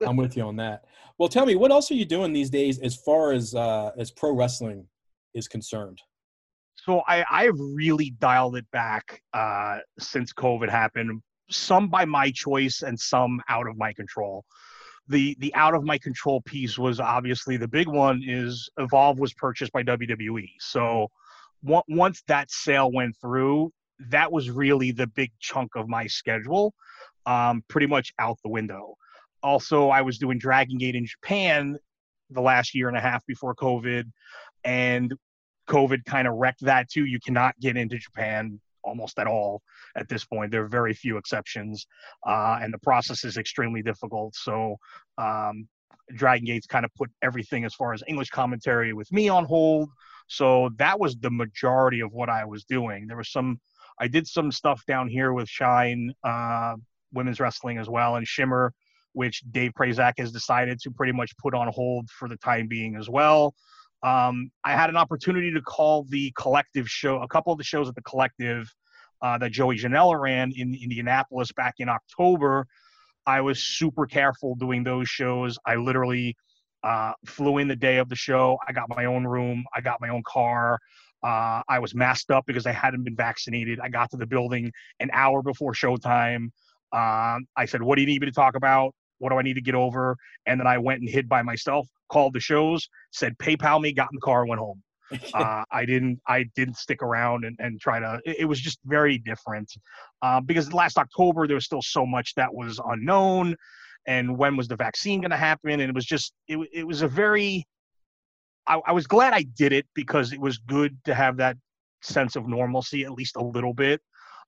I'm 0.04 0.16
with 0.16 0.36
you 0.36 0.44
on 0.44 0.56
that. 0.56 0.84
Well, 1.18 1.28
tell 1.28 1.46
me, 1.46 1.54
what 1.54 1.70
else 1.70 1.90
are 1.90 1.94
you 1.94 2.04
doing 2.04 2.32
these 2.32 2.50
days 2.50 2.78
as 2.80 2.96
far 2.96 3.32
as 3.32 3.54
uh, 3.54 3.92
as 3.96 4.10
pro 4.10 4.32
wrestling 4.32 4.86
is 5.34 5.48
concerned? 5.48 6.00
So 6.74 7.02
I 7.06 7.24
I've 7.30 7.58
really 7.58 8.10
dialed 8.18 8.56
it 8.56 8.66
back 8.72 9.22
uh, 9.32 9.78
since 9.98 10.32
COVID 10.32 10.68
happened. 10.68 11.22
Some 11.50 11.88
by 11.88 12.04
my 12.04 12.30
choice 12.30 12.82
and 12.82 12.98
some 12.98 13.40
out 13.48 13.68
of 13.68 13.76
my 13.76 13.92
control 13.92 14.44
the 15.08 15.36
the 15.40 15.52
out 15.56 15.74
of 15.74 15.82
my 15.82 15.98
control 15.98 16.40
piece 16.42 16.78
was 16.78 17.00
obviously 17.00 17.56
the 17.56 17.66
big 17.66 17.88
one 17.88 18.22
is 18.24 18.70
evolve 18.78 19.18
was 19.18 19.34
purchased 19.34 19.72
by 19.72 19.82
wwe 19.82 20.48
so 20.60 21.08
once 21.62 22.22
that 22.26 22.50
sale 22.50 22.90
went 22.90 23.16
through, 23.20 23.72
that 24.10 24.32
was 24.32 24.50
really 24.50 24.90
the 24.90 25.06
big 25.06 25.30
chunk 25.38 25.70
of 25.76 25.88
my 25.88 26.06
schedule, 26.06 26.74
um, 27.26 27.62
pretty 27.68 27.86
much 27.86 28.12
out 28.18 28.38
the 28.42 28.50
window. 28.50 28.94
Also, 29.42 29.88
I 29.88 30.02
was 30.02 30.18
doing 30.18 30.38
Dragon 30.38 30.78
Gate 30.78 30.94
in 30.94 31.06
Japan 31.06 31.76
the 32.30 32.40
last 32.40 32.74
year 32.74 32.88
and 32.88 32.96
a 32.96 33.00
half 33.00 33.24
before 33.26 33.54
COVID, 33.54 34.04
and 34.64 35.12
COVID 35.72 36.04
kind 36.04 36.28
of 36.28 36.34
wrecked 36.34 36.60
that 36.62 36.90
too. 36.90 37.06
You 37.06 37.18
cannot 37.24 37.58
get 37.60 37.76
into 37.76 37.98
Japan 37.98 38.60
almost 38.84 39.18
at 39.18 39.26
all 39.26 39.62
at 39.96 40.08
this 40.08 40.24
point. 40.24 40.50
There 40.50 40.64
are 40.64 40.68
very 40.68 40.94
few 40.94 41.16
exceptions, 41.16 41.86
uh, 42.26 42.58
and 42.60 42.72
the 42.72 42.78
process 42.78 43.24
is 43.24 43.36
extremely 43.36 43.82
difficult. 43.82 44.34
So, 44.34 44.76
um, 45.18 45.68
Dragon 46.14 46.44
Gates 46.44 46.66
kind 46.66 46.84
of 46.84 46.94
put 46.94 47.10
everything 47.22 47.64
as 47.64 47.74
far 47.74 47.92
as 47.92 48.02
English 48.06 48.30
commentary 48.30 48.92
with 48.92 49.10
me 49.12 49.28
on 49.28 49.44
hold. 49.44 49.88
So 50.26 50.70
that 50.76 50.98
was 50.98 51.16
the 51.16 51.30
majority 51.30 52.00
of 52.00 52.12
what 52.12 52.28
I 52.28 52.44
was 52.44 52.64
doing. 52.64 53.06
There 53.06 53.16
was 53.16 53.30
some, 53.30 53.60
I 54.00 54.08
did 54.08 54.26
some 54.26 54.50
stuff 54.50 54.82
down 54.86 55.08
here 55.08 55.32
with 55.32 55.48
Shine 55.48 56.12
uh, 56.24 56.74
Women's 57.12 57.40
Wrestling 57.40 57.78
as 57.78 57.88
well 57.88 58.16
and 58.16 58.26
Shimmer, 58.26 58.72
which 59.12 59.42
Dave 59.50 59.72
Prazak 59.78 60.14
has 60.18 60.32
decided 60.32 60.80
to 60.80 60.90
pretty 60.90 61.12
much 61.12 61.36
put 61.36 61.54
on 61.54 61.68
hold 61.68 62.10
for 62.10 62.28
the 62.28 62.36
time 62.36 62.66
being 62.66 62.96
as 62.96 63.08
well. 63.08 63.54
Um, 64.02 64.50
I 64.64 64.72
had 64.72 64.90
an 64.90 64.96
opportunity 64.96 65.52
to 65.52 65.62
call 65.62 66.04
the 66.08 66.32
collective 66.36 66.88
show, 66.88 67.20
a 67.22 67.28
couple 67.28 67.52
of 67.52 67.58
the 67.58 67.64
shows 67.64 67.88
at 67.88 67.94
the 67.94 68.02
collective 68.02 68.72
uh, 69.22 69.38
that 69.38 69.52
Joey 69.52 69.78
Janela 69.78 70.20
ran 70.20 70.52
in 70.54 70.74
Indianapolis 70.74 71.52
back 71.52 71.74
in 71.78 71.88
October. 71.88 72.66
I 73.26 73.40
was 73.40 73.64
super 73.64 74.06
careful 74.06 74.56
doing 74.56 74.82
those 74.82 75.08
shows. 75.08 75.58
I 75.64 75.76
literally 75.76 76.36
uh, 76.82 77.12
flew 77.26 77.58
in 77.58 77.68
the 77.68 77.76
day 77.76 77.98
of 77.98 78.08
the 78.08 78.16
show. 78.16 78.58
I 78.66 78.72
got 78.72 78.88
my 78.88 79.04
own 79.04 79.24
room. 79.24 79.64
I 79.74 79.80
got 79.80 80.00
my 80.00 80.08
own 80.08 80.22
car. 80.26 80.78
Uh, 81.22 81.62
I 81.68 81.78
was 81.78 81.94
masked 81.94 82.32
up 82.32 82.44
because 82.46 82.66
I 82.66 82.72
hadn't 82.72 83.04
been 83.04 83.14
vaccinated. 83.14 83.78
I 83.80 83.88
got 83.88 84.10
to 84.10 84.16
the 84.16 84.26
building 84.26 84.72
an 84.98 85.08
hour 85.12 85.40
before 85.42 85.72
showtime. 85.72 86.50
Um, 86.92 87.46
I 87.56 87.64
said, 87.66 87.80
"What 87.80 87.94
do 87.94 88.02
you 88.02 88.08
need 88.08 88.20
me 88.20 88.26
to 88.26 88.32
talk 88.32 88.56
about? 88.56 88.92
What 89.18 89.30
do 89.30 89.36
I 89.36 89.42
need 89.42 89.54
to 89.54 89.60
get 89.60 89.76
over?" 89.76 90.16
And 90.46 90.58
then 90.58 90.66
I 90.66 90.78
went 90.78 91.00
and 91.00 91.08
hid 91.08 91.28
by 91.28 91.42
myself. 91.42 91.86
Called 92.12 92.34
the 92.34 92.40
shows, 92.40 92.88
said 93.10 93.36
PayPal 93.38 93.80
me, 93.80 93.92
got 93.92 94.08
in 94.12 94.16
the 94.16 94.20
car, 94.20 94.46
went 94.46 94.60
home. 94.60 94.82
uh, 95.34 95.64
I 95.70 95.84
didn't. 95.84 96.20
I 96.26 96.44
didn't 96.54 96.76
stick 96.76 97.02
around 97.02 97.44
and, 97.44 97.56
and 97.58 97.80
try 97.80 97.98
to. 98.00 98.20
It, 98.24 98.40
it 98.40 98.44
was 98.44 98.60
just 98.60 98.78
very 98.84 99.18
different 99.18 99.70
uh, 100.22 100.40
because 100.40 100.72
last 100.72 100.96
October 100.96 101.46
there 101.46 101.56
was 101.56 101.64
still 101.64 101.82
so 101.82 102.06
much 102.06 102.34
that 102.36 102.52
was 102.52 102.80
unknown 102.86 103.56
and 104.06 104.36
when 104.36 104.56
was 104.56 104.68
the 104.68 104.76
vaccine 104.76 105.20
going 105.20 105.30
to 105.30 105.36
happen 105.36 105.72
and 105.72 105.82
it 105.82 105.94
was 105.94 106.04
just 106.04 106.32
it, 106.48 106.58
it 106.72 106.86
was 106.86 107.02
a 107.02 107.08
very 107.08 107.66
I, 108.66 108.80
I 108.86 108.92
was 108.92 109.06
glad 109.06 109.32
i 109.32 109.42
did 109.42 109.72
it 109.72 109.86
because 109.94 110.32
it 110.32 110.40
was 110.40 110.58
good 110.58 110.96
to 111.04 111.14
have 111.14 111.36
that 111.38 111.56
sense 112.02 112.36
of 112.36 112.48
normalcy 112.48 113.04
at 113.04 113.12
least 113.12 113.36
a 113.36 113.44
little 113.44 113.74
bit 113.74 114.00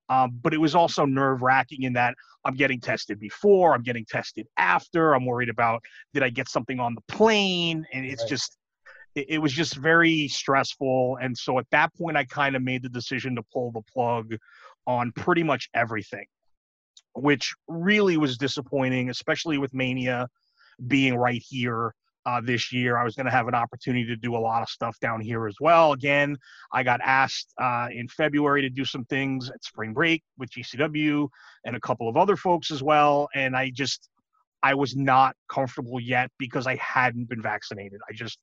um, 0.09 0.39
but 0.43 0.53
it 0.53 0.59
was 0.59 0.75
also 0.75 1.05
nerve 1.05 1.43
wracking 1.43 1.83
in 1.83 1.93
that 1.95 2.15
I'm 2.45 2.55
getting 2.55 2.81
tested 2.81 3.19
before, 3.19 3.75
I'm 3.75 3.83
getting 3.83 4.05
tested 4.05 4.47
after, 4.57 5.15
I'm 5.15 5.25
worried 5.25 5.49
about 5.49 5.83
did 6.13 6.23
I 6.23 6.31
get 6.31 6.49
something 6.49 6.81
on 6.81 6.95
the 6.95 7.15
plane, 7.15 7.87
and 7.93 8.05
it's 8.05 8.23
right. 8.23 8.31
just 8.31 8.57
it, 9.15 9.27
it, 9.31 9.39
was 9.39 9.53
just 9.53 9.77
very 9.77 10.29
stressful. 10.29 11.19
And 11.23 11.37
so 11.37 11.59
at 11.59 11.67
that 11.71 11.95
point, 11.95 12.17
I 12.17 12.25
kind 12.25 12.57
of 12.57 12.63
made 12.63 12.83
the 12.83 12.89
decision 12.89 13.37
to 13.37 13.43
pull 13.53 13.73
the 13.73 13.83
plug 13.93 14.35
on 14.87 15.13
pretty 15.13 15.43
much 15.43 15.71
everything 15.75 16.27
which 17.15 17.55
really 17.69 18.17
was 18.17 18.37
disappointing, 18.37 19.09
especially 19.09 19.59
with 19.59 19.73
Mania 19.73 20.29
being 20.87 21.17
right 21.17 21.43
here 21.49 21.95
uh, 22.27 22.41
this 22.43 22.73
year. 22.73 22.97
I 22.97 23.05
was 23.05 23.15
going 23.15 23.27
to 23.27 23.33
have 23.33 23.49
an 23.49 23.55
opportunity 23.55 24.07
to 24.07 24.17
do 24.17 24.37
a 24.37 24.39
lot 24.39 24.63
of 24.63 24.69
stuff 24.69 24.99
down 25.01 25.21
here 25.21 25.47
as 25.47 25.57
well. 25.61 25.93
Again, 25.93 26.37
I 26.73 26.83
got 26.83 27.01
asked 27.03 27.53
uh, 27.61 27.89
in 27.93 28.09
February 28.09 28.63
to 28.63 28.71
do 28.71 28.85
some 28.85 29.05
things 29.05 29.51
at 29.51 29.63
spring 29.65 29.93
break 29.93 30.23
with 30.39 30.51
GCW 30.51 31.29
and 31.65 31.77
a 31.77 31.81
couple 31.81 32.09
of 32.09 32.17
other 32.17 32.37
folks 32.37 32.71
as 32.71 32.83
well. 32.83 33.29
And 33.35 33.57
I 33.57 33.71
just, 33.71 34.09
I 34.63 34.75
was 34.75 34.97
not 34.97 35.37
comfortable 35.49 36.01
yet 36.01 36.31
because 36.39 36.67
I 36.67 36.77
hadn't 36.77 37.29
been 37.29 37.43
vaccinated. 37.43 38.01
I 38.09 38.15
just, 38.15 38.39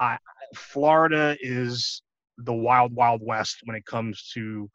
I, 0.00 0.18
Florida 0.54 1.36
is 1.40 2.02
the 2.38 2.54
wild, 2.54 2.94
wild 2.94 3.20
west 3.22 3.58
when 3.64 3.76
it 3.76 3.84
comes 3.84 4.30
to 4.34 4.70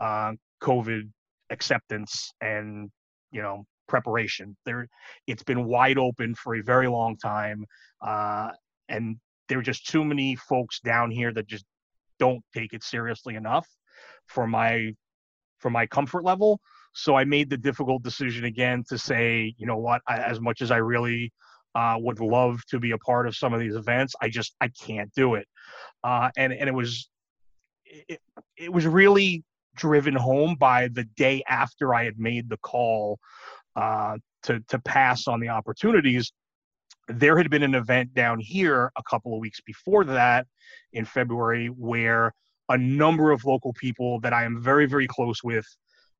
uh, 0.00 0.32
COVID 0.60 1.08
acceptance 1.50 2.32
and, 2.40 2.90
you 3.30 3.42
know, 3.42 3.64
preparation. 3.88 4.56
There, 4.64 4.88
it's 5.26 5.42
been 5.42 5.64
wide 5.64 5.98
open 5.98 6.34
for 6.34 6.56
a 6.56 6.62
very 6.62 6.88
long 6.88 7.16
time, 7.16 7.66
uh, 8.00 8.50
and 8.88 9.16
there 9.48 9.58
are 9.58 9.62
just 9.62 9.86
too 9.86 10.04
many 10.04 10.36
folks 10.36 10.80
down 10.80 11.10
here 11.10 11.32
that 11.32 11.46
just 11.46 11.64
don't 12.18 12.42
take 12.54 12.72
it 12.72 12.82
seriously 12.82 13.34
enough 13.34 13.68
for 14.26 14.46
my 14.46 14.92
for 15.58 15.70
my 15.70 15.86
comfort 15.86 16.24
level. 16.24 16.60
So 16.94 17.16
I 17.16 17.24
made 17.24 17.48
the 17.48 17.56
difficult 17.56 18.02
decision 18.02 18.44
again 18.44 18.84
to 18.88 18.98
say, 18.98 19.54
you 19.56 19.66
know 19.66 19.78
what, 19.78 20.02
I, 20.06 20.18
as 20.18 20.40
much 20.40 20.60
as 20.60 20.70
I 20.70 20.76
really 20.76 21.32
uh, 21.74 21.96
would 21.98 22.20
love 22.20 22.60
to 22.66 22.78
be 22.78 22.90
a 22.90 22.98
part 22.98 23.26
of 23.26 23.36
some 23.36 23.54
of 23.54 23.60
these 23.60 23.76
events, 23.76 24.14
I 24.20 24.28
just 24.28 24.54
I 24.60 24.68
can't 24.68 25.12
do 25.14 25.34
it. 25.34 25.46
Uh, 26.04 26.30
and 26.36 26.52
and 26.52 26.68
it 26.68 26.74
was 26.74 27.08
it, 27.84 28.20
it 28.56 28.72
was 28.72 28.86
really 28.86 29.44
driven 29.74 30.14
home 30.14 30.54
by 30.54 30.88
the 30.88 31.04
day 31.16 31.42
after 31.48 31.94
I 31.94 32.04
had 32.04 32.18
made 32.18 32.48
the 32.48 32.58
call 32.58 33.18
uh, 33.76 34.18
to 34.44 34.60
to 34.68 34.78
pass 34.80 35.26
on 35.26 35.40
the 35.40 35.48
opportunities. 35.48 36.32
There 37.08 37.36
had 37.36 37.50
been 37.50 37.62
an 37.62 37.74
event 37.74 38.14
down 38.14 38.38
here 38.40 38.92
a 38.96 39.02
couple 39.08 39.34
of 39.34 39.40
weeks 39.40 39.60
before 39.60 40.04
that 40.04 40.46
in 40.92 41.04
February 41.04 41.66
where 41.66 42.32
a 42.68 42.78
number 42.78 43.32
of 43.32 43.44
local 43.44 43.72
people 43.72 44.20
that 44.20 44.32
I 44.32 44.44
am 44.44 44.62
very 44.62 44.86
very 44.86 45.06
close 45.06 45.42
with 45.42 45.66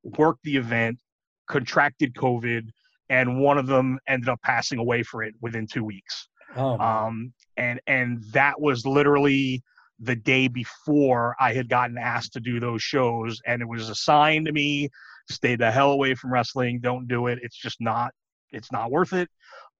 worked 0.03 0.43
the 0.43 0.57
event, 0.57 0.99
contracted 1.47 2.13
COVID, 2.15 2.69
and 3.09 3.39
one 3.39 3.57
of 3.57 3.67
them 3.67 3.99
ended 4.07 4.29
up 4.29 4.39
passing 4.43 4.79
away 4.79 5.03
for 5.03 5.23
it 5.23 5.33
within 5.41 5.67
two 5.67 5.83
weeks. 5.83 6.27
Oh, 6.55 6.77
um, 6.79 7.33
and 7.57 7.79
and 7.87 8.23
that 8.31 8.59
was 8.59 8.85
literally 8.85 9.63
the 9.99 10.15
day 10.15 10.47
before 10.47 11.35
I 11.39 11.53
had 11.53 11.69
gotten 11.69 11.97
asked 11.97 12.33
to 12.33 12.39
do 12.39 12.59
those 12.59 12.81
shows, 12.81 13.39
and 13.45 13.61
it 13.61 13.67
was 13.67 13.89
assigned 13.89 14.47
to 14.47 14.51
me 14.51 14.89
stay 15.29 15.55
the 15.55 15.71
hell 15.71 15.91
away 15.91 16.15
from 16.15 16.31
wrestling. 16.31 16.79
Don't 16.79 17.07
do 17.07 17.27
it. 17.27 17.39
It's 17.41 17.57
just 17.57 17.77
not. 17.79 18.11
It's 18.51 18.71
not 18.71 18.91
worth 18.91 19.13
it. 19.13 19.29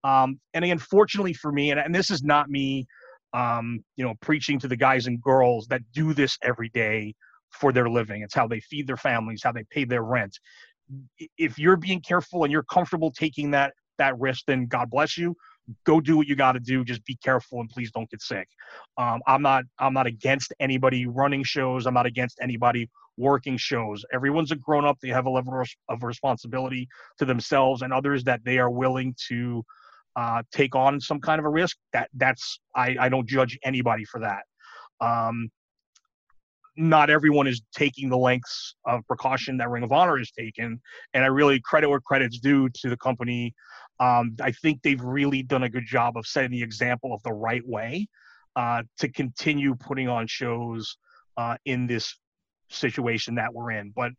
Um, 0.04 0.40
and 0.54 0.66
again, 0.66 0.80
fortunately 0.80 1.34
for 1.34 1.52
me, 1.52 1.72
and, 1.72 1.80
and 1.80 1.94
this 1.94 2.10
is 2.10 2.24
not 2.24 2.50
me, 2.50 2.86
um, 3.34 3.84
you 3.96 4.04
know, 4.04 4.16
preaching 4.22 4.60
to 4.60 4.68
the 4.68 4.76
guys 4.76 5.08
and 5.08 5.22
girls 5.22 5.68
that 5.68 5.82
do 5.94 6.14
this 6.14 6.38
every 6.42 6.70
day 6.70 7.14
for 7.52 7.72
their 7.72 7.90
living. 7.90 8.22
It's 8.22 8.34
how 8.34 8.48
they 8.48 8.60
feed 8.60 8.88
their 8.88 8.98
families, 8.98 9.42
how 9.44 9.52
they 9.52 9.64
pay 9.70 9.86
their 9.86 10.04
rent. 10.04 10.38
If 11.38 11.58
you're 11.58 11.78
being 11.78 12.02
careful 12.02 12.44
and 12.44 12.52
you're 12.52 12.64
comfortable 12.64 13.12
taking 13.12 13.52
that 13.52 13.74
that 14.00 14.20
risk, 14.20 14.46
then 14.48 14.66
God 14.66 14.90
bless 14.90 15.18
you 15.18 15.36
go 15.86 16.02
do 16.02 16.18
what 16.18 16.28
you 16.28 16.36
got 16.36 16.54
to 16.54 16.60
do. 16.60 16.84
Just 16.84 17.06
be 17.06 17.16
careful 17.16 17.60
and 17.60 17.70
please 17.70 17.92
don't 17.92 18.10
get 18.10 18.22
sick. 18.22 18.48
Um, 18.98 19.22
I'm 19.28 19.42
not 19.42 19.64
I'm 19.80 19.94
not 19.94 20.08
against 20.08 20.54
anybody 20.60 21.06
running 21.06 21.44
shows. 21.44 21.86
I'm 21.86 21.94
not 21.94 22.06
against 22.06 22.40
anybody 22.42 22.90
working 23.18 23.58
shows. 23.58 24.04
Everyone's 24.14 24.52
a 24.52 24.56
grown 24.56 24.86
up. 24.86 24.98
They 25.02 25.10
have 25.10 25.26
a 25.26 25.30
level 25.30 25.62
of 25.90 26.04
responsibility 26.04 26.88
to 27.20 27.26
themselves 27.26 27.82
and 27.82 27.94
others 27.94 28.24
that 28.26 28.42
they 28.44 28.58
are 28.58 28.70
willing 28.70 29.16
to 29.30 29.64
uh, 30.16 30.44
take 30.52 30.76
on 30.76 31.00
some 31.00 31.20
kind 31.20 31.40
of 31.40 31.46
a 31.46 31.50
risk. 31.50 31.78
That 31.94 32.10
that's 32.16 32.60
I, 32.76 32.96
I 33.00 33.10
don't 33.10 33.28
judge 33.28 33.58
anybody 33.64 34.06
for 34.06 34.20
that. 34.22 34.44
Um, 35.02 35.50
not 36.76 37.12
everyone 37.12 37.46
is 37.46 37.62
taking 37.76 38.10
the 38.10 38.18
lengths 38.18 38.76
of 38.86 39.06
precaution 39.06 39.58
that 39.58 39.70
Ring 39.70 39.84
of 39.84 39.92
Honor 39.92 40.18
has 40.18 40.32
taken, 40.32 40.82
and 41.14 41.24
I 41.24 41.28
really 41.28 41.60
credit 41.60 41.90
where 41.90 42.00
credit's 42.00 42.40
due 42.40 42.68
to 42.82 42.90
the 42.90 42.98
company 42.98 43.54
um, 44.00 44.36
I 44.42 44.52
think 44.52 44.82
they've 44.82 45.02
really 45.02 45.44
done 45.44 45.64
a 45.64 45.70
good 45.70 45.86
job 45.86 46.18
of 46.18 46.26
setting 46.26 46.52
the 46.52 46.64
example 46.64 47.14
of 47.14 47.22
the 47.24 47.34
right 47.34 47.66
way 47.66 48.08
uh, 48.56 48.84
to 49.00 49.10
continue 49.10 49.76
putting 49.76 50.08
on 50.08 50.28
shows 50.28 50.98
uh, 51.38 51.58
in 51.66 51.88
this 51.88 52.18
situation 52.74 53.36
that 53.36 53.54
we're 53.54 53.72
in. 53.72 53.92
But 53.96 54.12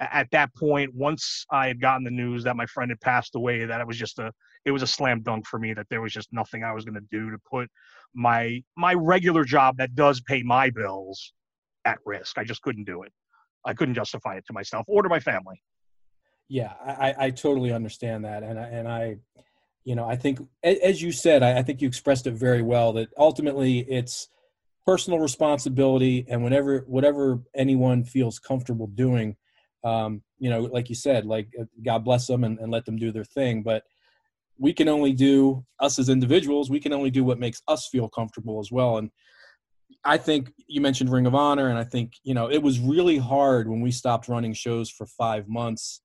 at 0.00 0.28
that 0.32 0.54
point, 0.54 0.94
once 0.94 1.44
I 1.50 1.68
had 1.68 1.80
gotten 1.80 2.04
the 2.04 2.10
news 2.10 2.44
that 2.44 2.56
my 2.56 2.66
friend 2.66 2.90
had 2.90 3.00
passed 3.00 3.34
away, 3.34 3.64
that 3.64 3.80
it 3.80 3.86
was 3.86 3.98
just 3.98 4.18
a 4.18 4.32
it 4.64 4.70
was 4.70 4.82
a 4.82 4.86
slam 4.86 5.22
dunk 5.22 5.46
for 5.46 5.58
me 5.58 5.74
that 5.74 5.86
there 5.90 6.00
was 6.00 6.12
just 6.12 6.32
nothing 6.32 6.62
I 6.62 6.72
was 6.72 6.84
going 6.84 6.94
to 6.94 7.06
do 7.10 7.30
to 7.30 7.38
put 7.50 7.68
my 8.14 8.62
my 8.76 8.94
regular 8.94 9.44
job 9.44 9.76
that 9.78 9.94
does 9.94 10.20
pay 10.20 10.42
my 10.42 10.70
bills 10.70 11.32
at 11.84 11.98
risk. 12.04 12.38
I 12.38 12.44
just 12.44 12.62
couldn't 12.62 12.84
do 12.84 13.02
it. 13.02 13.12
I 13.64 13.74
couldn't 13.74 13.94
justify 13.94 14.36
it 14.36 14.46
to 14.46 14.52
myself 14.52 14.84
or 14.88 15.02
to 15.02 15.08
my 15.08 15.20
family 15.20 15.62
yeah, 16.52 16.74
I, 16.84 17.14
I 17.18 17.30
totally 17.30 17.72
understand 17.72 18.26
that, 18.26 18.42
and 18.42 18.60
I, 18.60 18.64
and 18.64 18.86
I, 18.86 19.16
you 19.84 19.94
know, 19.96 20.04
I 20.06 20.16
think 20.16 20.38
as 20.62 21.00
you 21.00 21.10
said, 21.10 21.42
I, 21.42 21.58
I 21.58 21.62
think 21.62 21.80
you 21.80 21.88
expressed 21.88 22.26
it 22.26 22.34
very 22.34 22.60
well. 22.60 22.92
That 22.92 23.08
ultimately 23.16 23.78
it's 23.88 24.28
personal 24.86 25.18
responsibility, 25.18 26.24
and 26.28 26.42
whenever 26.42 26.84
whatever 26.86 27.40
anyone 27.54 28.04
feels 28.04 28.38
comfortable 28.38 28.86
doing, 28.88 29.36
um, 29.84 30.22
you 30.38 30.50
know, 30.50 30.62
like 30.62 30.88
you 30.88 30.94
said, 30.94 31.24
like 31.24 31.48
uh, 31.60 31.64
God 31.84 32.04
bless 32.04 32.26
them 32.26 32.44
and, 32.44 32.58
and 32.58 32.70
let 32.70 32.84
them 32.84 32.96
do 32.96 33.12
their 33.12 33.24
thing, 33.24 33.62
but 33.62 33.84
we 34.58 34.72
can 34.72 34.88
only 34.88 35.12
do 35.12 35.64
us 35.80 35.98
as 35.98 36.08
individuals. 36.08 36.70
We 36.70 36.80
can 36.80 36.92
only 36.92 37.10
do 37.10 37.24
what 37.24 37.38
makes 37.38 37.62
us 37.68 37.88
feel 37.88 38.08
comfortable 38.08 38.60
as 38.60 38.70
well, 38.70 38.98
and. 38.98 39.10
I 40.04 40.16
think 40.16 40.52
you 40.66 40.80
mentioned 40.80 41.10
Ring 41.10 41.26
of 41.26 41.34
Honor, 41.36 41.68
and 41.68 41.78
I 41.78 41.84
think 41.84 42.14
you 42.24 42.34
know 42.34 42.50
it 42.50 42.60
was 42.60 42.80
really 42.80 43.18
hard 43.18 43.68
when 43.68 43.80
we 43.80 43.92
stopped 43.92 44.26
running 44.26 44.52
shows 44.52 44.90
for 44.90 45.06
five 45.06 45.48
months 45.48 46.00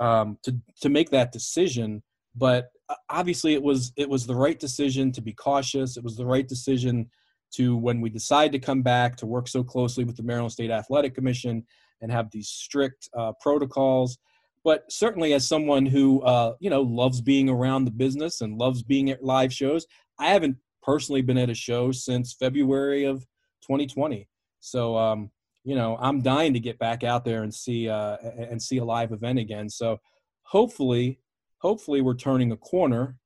um, 0.00 0.38
to 0.42 0.56
to 0.80 0.88
make 0.88 1.10
that 1.10 1.30
decision. 1.30 2.02
But 2.34 2.70
uh, 2.88 2.96
obviously, 3.08 3.54
it 3.54 3.62
was 3.62 3.92
it 3.96 4.08
was 4.08 4.26
the 4.26 4.34
right 4.34 4.58
decision 4.58 5.12
to 5.12 5.20
be 5.20 5.32
cautious. 5.32 5.96
It 5.96 6.02
was 6.02 6.16
the 6.16 6.26
right 6.26 6.48
decision 6.48 7.08
to 7.52 7.76
when 7.76 8.00
we 8.00 8.10
decide 8.10 8.52
to 8.52 8.58
come 8.58 8.82
back 8.82 9.16
to 9.16 9.26
work 9.26 9.48
so 9.48 9.62
closely 9.62 10.04
with 10.04 10.16
the 10.16 10.22
Maryland 10.22 10.52
State 10.52 10.70
Athletic 10.70 11.14
Commission 11.14 11.64
and 12.00 12.10
have 12.10 12.30
these 12.30 12.48
strict 12.48 13.08
uh, 13.16 13.32
protocols. 13.40 14.18
But 14.62 14.90
certainly, 14.90 15.32
as 15.32 15.46
someone 15.46 15.86
who 15.86 16.22
uh, 16.22 16.54
you 16.60 16.70
know 16.70 16.82
loves 16.82 17.20
being 17.20 17.48
around 17.48 17.84
the 17.84 17.90
business 17.90 18.40
and 18.40 18.58
loves 18.58 18.82
being 18.82 19.10
at 19.10 19.24
live 19.24 19.52
shows, 19.52 19.86
I 20.18 20.28
haven't 20.28 20.56
personally 20.82 21.22
been 21.22 21.38
at 21.38 21.50
a 21.50 21.54
show 21.54 21.92
since 21.92 22.34
February 22.34 23.04
of 23.04 23.20
2020. 23.62 24.28
So 24.60 24.96
um, 24.96 25.30
you 25.64 25.74
know, 25.74 25.96
I'm 26.00 26.22
dying 26.22 26.54
to 26.54 26.60
get 26.60 26.78
back 26.78 27.04
out 27.04 27.24
there 27.24 27.42
and 27.42 27.54
see 27.54 27.88
uh, 27.88 28.16
and 28.16 28.60
see 28.60 28.78
a 28.78 28.84
live 28.84 29.12
event 29.12 29.38
again. 29.38 29.68
So 29.68 29.98
hopefully, 30.42 31.20
hopefully 31.58 32.00
we're 32.00 32.14
turning 32.14 32.52
a 32.52 32.56
corner 32.56 33.16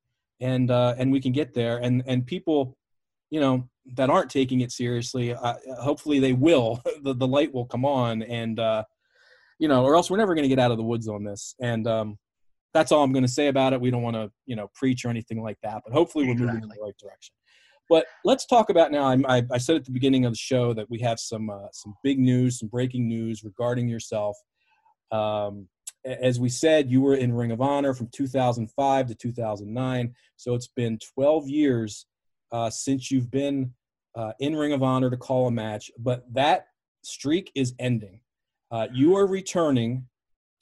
and 0.40 0.70
uh, 0.70 0.94
and 0.98 1.12
we 1.12 1.20
can 1.20 1.32
get 1.32 1.54
there. 1.54 1.78
And 1.78 2.02
and 2.06 2.26
people, 2.26 2.76
you 3.30 3.40
know, 3.40 3.68
that 3.94 4.10
aren't 4.10 4.30
taking 4.30 4.60
it 4.60 4.72
seriously, 4.72 5.34
uh, 5.34 5.54
hopefully 5.80 6.18
they 6.18 6.32
will. 6.32 6.82
the 7.02 7.14
the 7.14 7.26
light 7.26 7.52
will 7.52 7.66
come 7.66 7.84
on, 7.84 8.22
and 8.22 8.58
uh, 8.58 8.84
you 9.58 9.68
know, 9.68 9.84
or 9.84 9.96
else 9.96 10.10
we're 10.10 10.16
never 10.16 10.34
going 10.34 10.44
to 10.44 10.48
get 10.48 10.58
out 10.58 10.70
of 10.70 10.76
the 10.76 10.84
woods 10.84 11.08
on 11.08 11.24
this. 11.24 11.54
And 11.60 11.86
um, 11.86 12.18
that's 12.72 12.92
all 12.92 13.02
I'm 13.04 13.12
going 13.12 13.24
to 13.24 13.30
say 13.30 13.48
about 13.48 13.72
it. 13.72 13.80
We 13.80 13.90
don't 13.90 14.02
want 14.02 14.16
to, 14.16 14.30
you 14.46 14.56
know, 14.56 14.70
preach 14.74 15.04
or 15.04 15.08
anything 15.08 15.42
like 15.42 15.58
that, 15.62 15.82
but 15.84 15.92
hopefully 15.92 16.26
we're 16.26 16.34
moving 16.34 16.62
in 16.62 16.68
the 16.68 16.82
right 16.82 16.96
direction. 16.98 17.34
But 17.88 18.06
let's 18.24 18.46
talk 18.46 18.70
about 18.70 18.90
now. 18.90 19.04
I, 19.28 19.42
I 19.52 19.58
said 19.58 19.76
at 19.76 19.84
the 19.84 19.92
beginning 19.92 20.24
of 20.24 20.32
the 20.32 20.38
show 20.38 20.72
that 20.72 20.88
we 20.88 20.98
have 21.00 21.20
some 21.20 21.50
uh, 21.50 21.68
some 21.72 21.94
big 22.02 22.18
news, 22.18 22.58
some 22.58 22.68
breaking 22.68 23.08
news 23.08 23.44
regarding 23.44 23.88
yourself. 23.88 24.36
Um, 25.12 25.68
as 26.04 26.38
we 26.38 26.48
said, 26.48 26.90
you 26.90 27.00
were 27.00 27.14
in 27.14 27.32
Ring 27.32 27.50
of 27.50 27.60
Honor 27.60 27.94
from 27.94 28.08
2005 28.12 29.06
to 29.06 29.14
2009. 29.14 30.14
So 30.36 30.54
it's 30.54 30.68
been 30.68 30.98
12 31.14 31.48
years 31.48 32.06
uh, 32.54 32.70
since 32.70 33.10
you've 33.10 33.32
been 33.32 33.72
uh, 34.14 34.32
in 34.38 34.54
Ring 34.54 34.72
of 34.72 34.82
Honor 34.82 35.10
to 35.10 35.16
call 35.16 35.48
a 35.48 35.50
match. 35.50 35.90
But 35.98 36.24
that 36.32 36.68
streak 37.02 37.50
is 37.56 37.74
ending. 37.80 38.20
Uh, 38.70 38.86
you 38.92 39.16
are 39.16 39.26
returning 39.26 40.06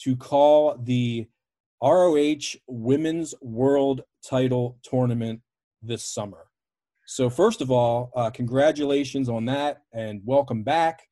to 0.00 0.16
call 0.16 0.78
the 0.82 1.28
ROH 1.82 2.56
Women's 2.66 3.34
World 3.42 4.04
Title 4.26 4.78
Tournament 4.82 5.42
this 5.82 6.02
summer. 6.02 6.46
So 7.06 7.28
first 7.28 7.60
of 7.60 7.70
all, 7.70 8.10
uh, 8.16 8.30
congratulations 8.30 9.28
on 9.28 9.44
that, 9.46 9.82
and 9.92 10.22
welcome 10.24 10.62
back. 10.62 11.02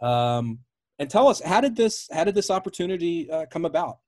Um, 0.00 0.60
and 0.98 1.10
tell 1.10 1.28
us 1.28 1.42
how 1.42 1.60
did 1.60 1.76
this 1.76 2.08
how 2.10 2.24
did 2.24 2.34
this 2.34 2.50
opportunity 2.50 3.30
uh, 3.30 3.44
come 3.46 3.66
about? 3.66 3.98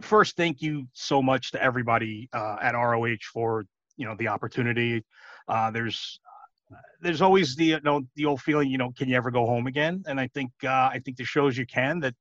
First, 0.00 0.36
thank 0.36 0.62
you 0.62 0.86
so 0.92 1.20
much 1.20 1.50
to 1.52 1.62
everybody 1.62 2.28
uh, 2.32 2.56
at 2.62 2.74
ROH 2.74 3.16
for 3.32 3.64
you 3.96 4.06
know 4.06 4.14
the 4.16 4.28
opportunity. 4.28 5.04
Uh, 5.50 5.72
there's 5.72 6.20
there's 7.00 7.22
always 7.22 7.56
the 7.56 7.64
you 7.66 7.80
know 7.84 8.02
the 8.16 8.24
old 8.26 8.40
feeling 8.42 8.70
you 8.70 8.78
know 8.78 8.92
can 8.96 9.08
you 9.08 9.16
ever 9.16 9.30
go 9.30 9.46
home 9.46 9.66
again? 9.66 10.02
And 10.06 10.20
I 10.20 10.28
think 10.28 10.52
uh, 10.64 10.68
I 10.92 11.00
think 11.04 11.16
the 11.18 11.24
shows 11.24 11.56
you 11.58 11.66
can 11.66 12.00
that 12.00 12.14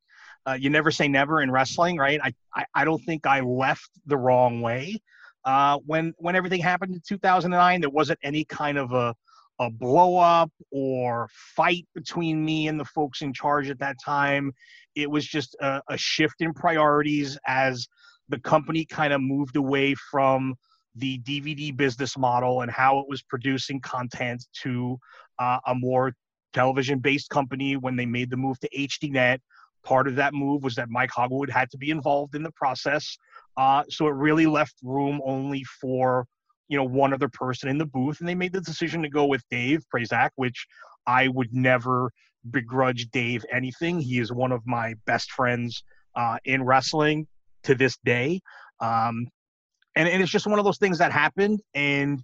uh, 0.48 0.58
you 0.60 0.70
never 0.70 0.92
say 0.92 1.08
never 1.08 1.42
in 1.42 1.52
wrestling, 1.52 1.98
right? 1.98 2.20
I, 2.24 2.34
I 2.56 2.66
I 2.76 2.86
don't 2.86 3.04
think 3.06 3.28
I 3.28 3.42
left 3.42 3.90
the 4.06 4.18
wrong 4.18 4.62
way. 4.62 5.02
uh, 5.46 5.80
when 5.86 6.14
when 6.18 6.36
everything 6.36 6.62
happened 6.62 6.94
in 6.96 7.02
2009, 7.08 7.82
there 7.82 7.90
wasn't 7.90 8.20
any 8.24 8.46
kind 8.46 8.78
of 8.78 8.94
a 8.94 9.16
a 9.60 9.70
blow 9.70 10.18
up 10.18 10.52
or 10.72 11.30
fight 11.32 11.88
between 11.96 12.44
me 12.46 12.68
and 12.70 12.80
the 12.80 12.86
folks 12.86 13.22
in 13.22 13.34
charge 13.34 13.70
at 13.70 13.80
that 13.80 13.98
time. 14.04 14.54
It 14.96 15.12
was 15.12 15.26
just 15.28 15.56
a, 15.62 15.82
a 15.90 15.98
shift 15.98 16.42
in 16.42 16.54
priorities 16.54 17.38
as 17.48 17.88
the 18.30 18.40
company 18.40 18.86
kind 18.86 19.14
of 19.14 19.22
moved 19.22 19.58
away 19.58 19.96
from 20.12 20.56
the 20.96 21.20
DVD 21.20 21.76
business 21.76 22.18
model 22.18 22.62
and 22.62 22.72
how 22.72 23.00
it 23.00 23.06
was 23.08 23.22
producing 23.22 23.80
content 23.82 24.46
to 24.64 24.98
uh, 25.40 25.60
a 25.68 25.76
more 25.76 26.14
television 26.54 27.00
based 27.00 27.30
company 27.30 27.78
when 27.78 27.96
they 27.96 28.06
made 28.06 28.30
the 28.30 28.38
move 28.38 28.60
to 28.60 28.70
HDNet. 28.70 29.40
Part 29.84 30.08
of 30.08 30.16
that 30.16 30.34
move 30.34 30.64
was 30.64 30.76
that 30.76 30.90
Mike 30.90 31.12
Hogewood 31.12 31.50
had 31.50 31.70
to 31.72 31.78
be 31.78 31.90
involved 31.90 32.36
in 32.36 32.44
the 32.44 32.52
process. 32.52 33.18
Uh, 33.56 33.84
so 33.90 34.08
it 34.08 34.14
really 34.14 34.46
left 34.46 34.76
room 34.84 35.22
only 35.26 35.64
for 35.82 36.26
you 36.68 36.78
know 36.78 36.84
one 36.84 37.14
other 37.14 37.30
person 37.30 37.70
in 37.70 37.78
the 37.78 37.86
booth, 37.86 38.20
and 38.20 38.30
they 38.30 38.36
made 38.36 38.54
the 38.54 38.62
decision 38.62 39.02
to 39.02 39.10
go 39.10 39.26
with 39.26 39.44
Dave 39.50 39.84
Prazak, 39.94 40.30
which 40.36 40.68
I 41.08 41.28
would 41.30 41.54
never 41.54 42.12
begrudge 42.52 43.10
Dave 43.10 43.46
anything. 43.52 44.00
He 44.00 44.20
is 44.20 44.32
one 44.32 44.52
of 44.52 44.66
my 44.66 44.96
best 45.06 45.32
friends 45.32 45.84
uh, 46.16 46.38
in 46.46 46.64
wrestling 46.64 47.28
to 47.64 47.76
this 47.76 47.98
day, 48.06 48.40
um, 48.80 49.28
and, 49.96 50.08
and 50.08 50.22
it's 50.22 50.32
just 50.32 50.48
one 50.48 50.60
of 50.60 50.66
those 50.66 50.78
things 50.78 50.98
that 51.00 51.12
happened. 51.12 51.62
And 51.74 52.24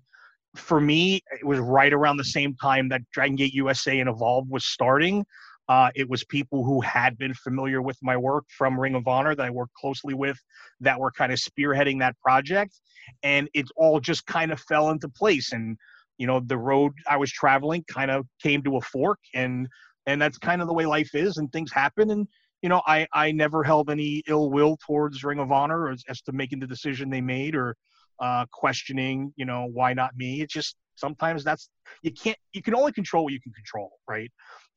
for 0.56 0.80
me, 0.80 1.22
it 1.32 1.46
was 1.46 1.60
right 1.60 1.92
around 1.92 2.18
the 2.18 2.24
same 2.24 2.56
time 2.56 2.90
that 2.90 3.02
Dragon 3.12 3.36
Gate 3.36 3.54
USA 3.54 4.00
and 4.00 4.10
Evolve 4.10 4.48
was 4.50 4.66
starting. 4.66 5.26
Uh, 5.68 5.90
it 5.96 6.08
was 6.08 6.24
people 6.26 6.64
who 6.64 6.80
had 6.82 7.18
been 7.18 7.34
familiar 7.34 7.82
with 7.82 7.98
my 8.02 8.16
work 8.16 8.46
from 8.56 8.80
Ring 8.80 8.96
of 8.96 9.08
Honor 9.08 9.36
that 9.36 9.46
I 9.46 9.50
worked 9.50 9.74
closely 9.74 10.14
with 10.14 10.38
that 10.80 11.00
were 11.00 11.12
kind 11.12 11.32
of 11.32 11.40
spearheading 11.40 12.00
that 12.00 12.16
project. 12.20 12.80
And 13.24 13.50
it 13.54 13.66
all 13.76 14.00
just 14.00 14.26
kind 14.28 14.52
of 14.52 14.60
fell 14.62 14.92
into 14.92 15.10
place. 15.10 15.52
And, 15.54 15.78
you 16.18 16.28
know, 16.28 16.40
the 16.40 16.58
road 16.58 16.94
I 17.10 17.18
was 17.18 17.32
traveling 17.32 17.84
kind 17.92 18.12
of 18.12 18.28
came 18.42 18.62
to 18.64 18.78
a 18.78 18.82
fork. 18.82 19.20
And, 19.34 19.68
and 20.06 20.22
that's 20.22 20.38
kind 20.38 20.62
of 20.62 20.68
the 20.68 20.74
way 20.74 20.86
life 20.86 21.16
is 21.16 21.38
and 21.38 21.52
things 21.52 21.72
happen. 21.72 22.12
And, 22.12 22.28
you 22.66 22.70
know, 22.70 22.82
I, 22.88 23.06
I 23.14 23.32
never 23.32 23.64
held 23.64 23.92
any 23.92 24.24
ill 24.28 24.50
will 24.50 24.76
towards 24.88 25.24
Ring 25.24 25.38
of 25.38 25.52
Honor 25.52 25.92
as, 25.92 26.04
as 26.10 26.20
to 26.24 26.32
making 26.32 26.62
the 26.62 26.66
decision 26.66 27.12
they 27.12 27.22
made 27.22 27.54
or 27.54 27.76
uh, 28.20 28.48
questioning, 28.52 29.32
you 29.36 29.46
know, 29.46 29.70
why 29.72 29.94
not 29.94 30.18
me? 30.18 30.42
It's 30.42 30.52
just 30.52 30.76
sometimes 30.96 31.44
that's, 31.44 31.70
you 32.02 32.12
can't, 32.12 32.40
you 32.54 32.64
can 32.64 32.74
only 32.74 32.92
control 32.92 33.26
what 33.26 33.34
you 33.34 33.40
can 33.40 33.54
control, 33.54 33.92
right? 34.10 34.32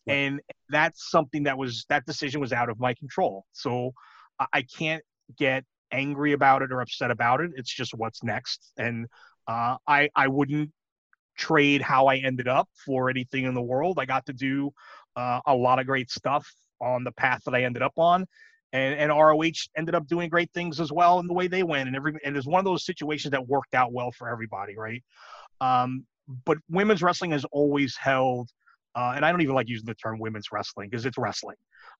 and 0.07 0.41
that's 0.69 1.11
something 1.11 1.45
that 1.45 1.57
was 1.57 1.87
that 1.89 2.05
decision 2.05 2.43
was 2.43 2.53
out 2.53 2.69
of 2.69 2.79
my 2.79 2.93
control. 2.93 3.47
So 3.53 3.93
i 4.53 4.63
can't 4.63 5.03
get 5.39 5.65
angry 5.91 6.35
about 6.35 6.61
it 6.61 6.71
or 6.73 6.83
upset 6.83 7.11
about 7.11 7.41
it. 7.41 7.53
It's 7.57 7.75
just 7.75 7.95
what's 7.95 8.23
next. 8.23 8.71
And 8.77 9.07
uh, 9.47 9.77
i 9.87 10.11
i 10.15 10.29
wouldn't 10.29 10.73
trade 11.39 11.81
how 11.81 12.07
i 12.07 12.17
ended 12.17 12.49
up 12.49 12.69
for 12.85 13.09
anything 13.09 13.45
in 13.45 13.55
the 13.55 13.63
world. 13.63 13.99
I 13.99 14.05
got 14.05 14.27
to 14.27 14.35
do 14.35 14.73
uh, 15.17 15.41
a 15.47 15.55
lot 15.55 15.79
of 15.79 15.87
great 15.87 16.11
stuff 16.11 16.47
on 16.81 17.05
the 17.05 17.13
path 17.13 17.41
that 17.45 17.55
i 17.55 17.63
ended 17.63 17.83
up 17.83 17.93
on 17.97 18.27
and, 18.75 18.95
and 19.01 19.11
ROH 19.11 19.51
ended 19.79 19.95
up 19.95 20.07
doing 20.07 20.29
great 20.29 20.51
things 20.53 20.79
as 20.79 20.93
well 20.93 21.21
in 21.21 21.27
the 21.27 21.33
way 21.33 21.47
they 21.47 21.63
went. 21.63 21.87
And 21.87 21.97
every 21.97 22.13
and 22.23 22.37
it 22.37 22.39
was 22.39 22.47
one 22.47 22.59
of 22.59 22.67
those 22.67 22.85
situations 22.85 23.33
that 23.33 23.49
worked 23.49 23.75
out 23.75 23.95
well 23.95 24.13
for 24.13 24.29
everybody, 24.29 24.77
right? 24.77 25.03
Um, 25.63 26.05
but 26.45 26.59
women's 26.69 27.03
wrestling 27.03 27.31
has 27.31 27.47
always 27.47 27.97
held 27.97 28.51
uh, 28.99 29.13
and 29.15 29.25
I 29.25 29.31
don't 29.31 29.43
even 29.43 29.55
like 29.55 29.69
using 29.69 29.87
the 29.87 29.95
term 29.95 30.19
women's 30.19 30.49
wrestling 30.51 30.89
because 30.91 31.07
it's 31.07 31.19
wrestling. 31.19 31.57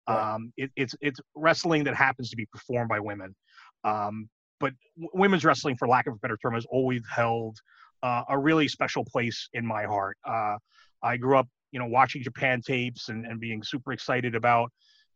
Right. 0.09 0.35
Um, 0.35 0.53
it, 0.57 0.71
it's 0.75 0.95
it's 1.01 1.21
wrestling 1.37 1.85
that 1.85 1.95
happens 1.95 2.29
to 2.31 2.37
be 2.37 2.47
performed 2.47 2.89
by 2.89 2.99
women. 2.99 3.37
Um, 3.85 4.29
but 4.59 4.73
w- 4.97 5.11
women's 5.15 5.45
wrestling, 5.45 5.77
for 5.77 5.87
lack 5.87 6.09
of 6.09 6.15
a 6.15 6.17
better 6.17 6.37
term, 6.37 6.55
has 6.55 6.67
always 6.71 7.03
held 7.09 7.57
uh, 8.03 8.25
a 8.29 8.37
really 8.37 8.67
special 8.67 9.05
place 9.05 9.49
in 9.53 9.65
my 9.65 9.85
heart. 9.85 10.17
Uh, 10.27 10.57
I 11.03 11.17
grew 11.19 11.39
up, 11.39 11.47
you 11.73 11.79
know, 11.79 11.87
watching 11.87 12.23
Japan 12.23 12.61
tapes 12.61 13.09
and, 13.09 13.27
and 13.27 13.41
being 13.41 13.63
super 13.63 13.93
excited 13.93 14.35
about 14.35 14.71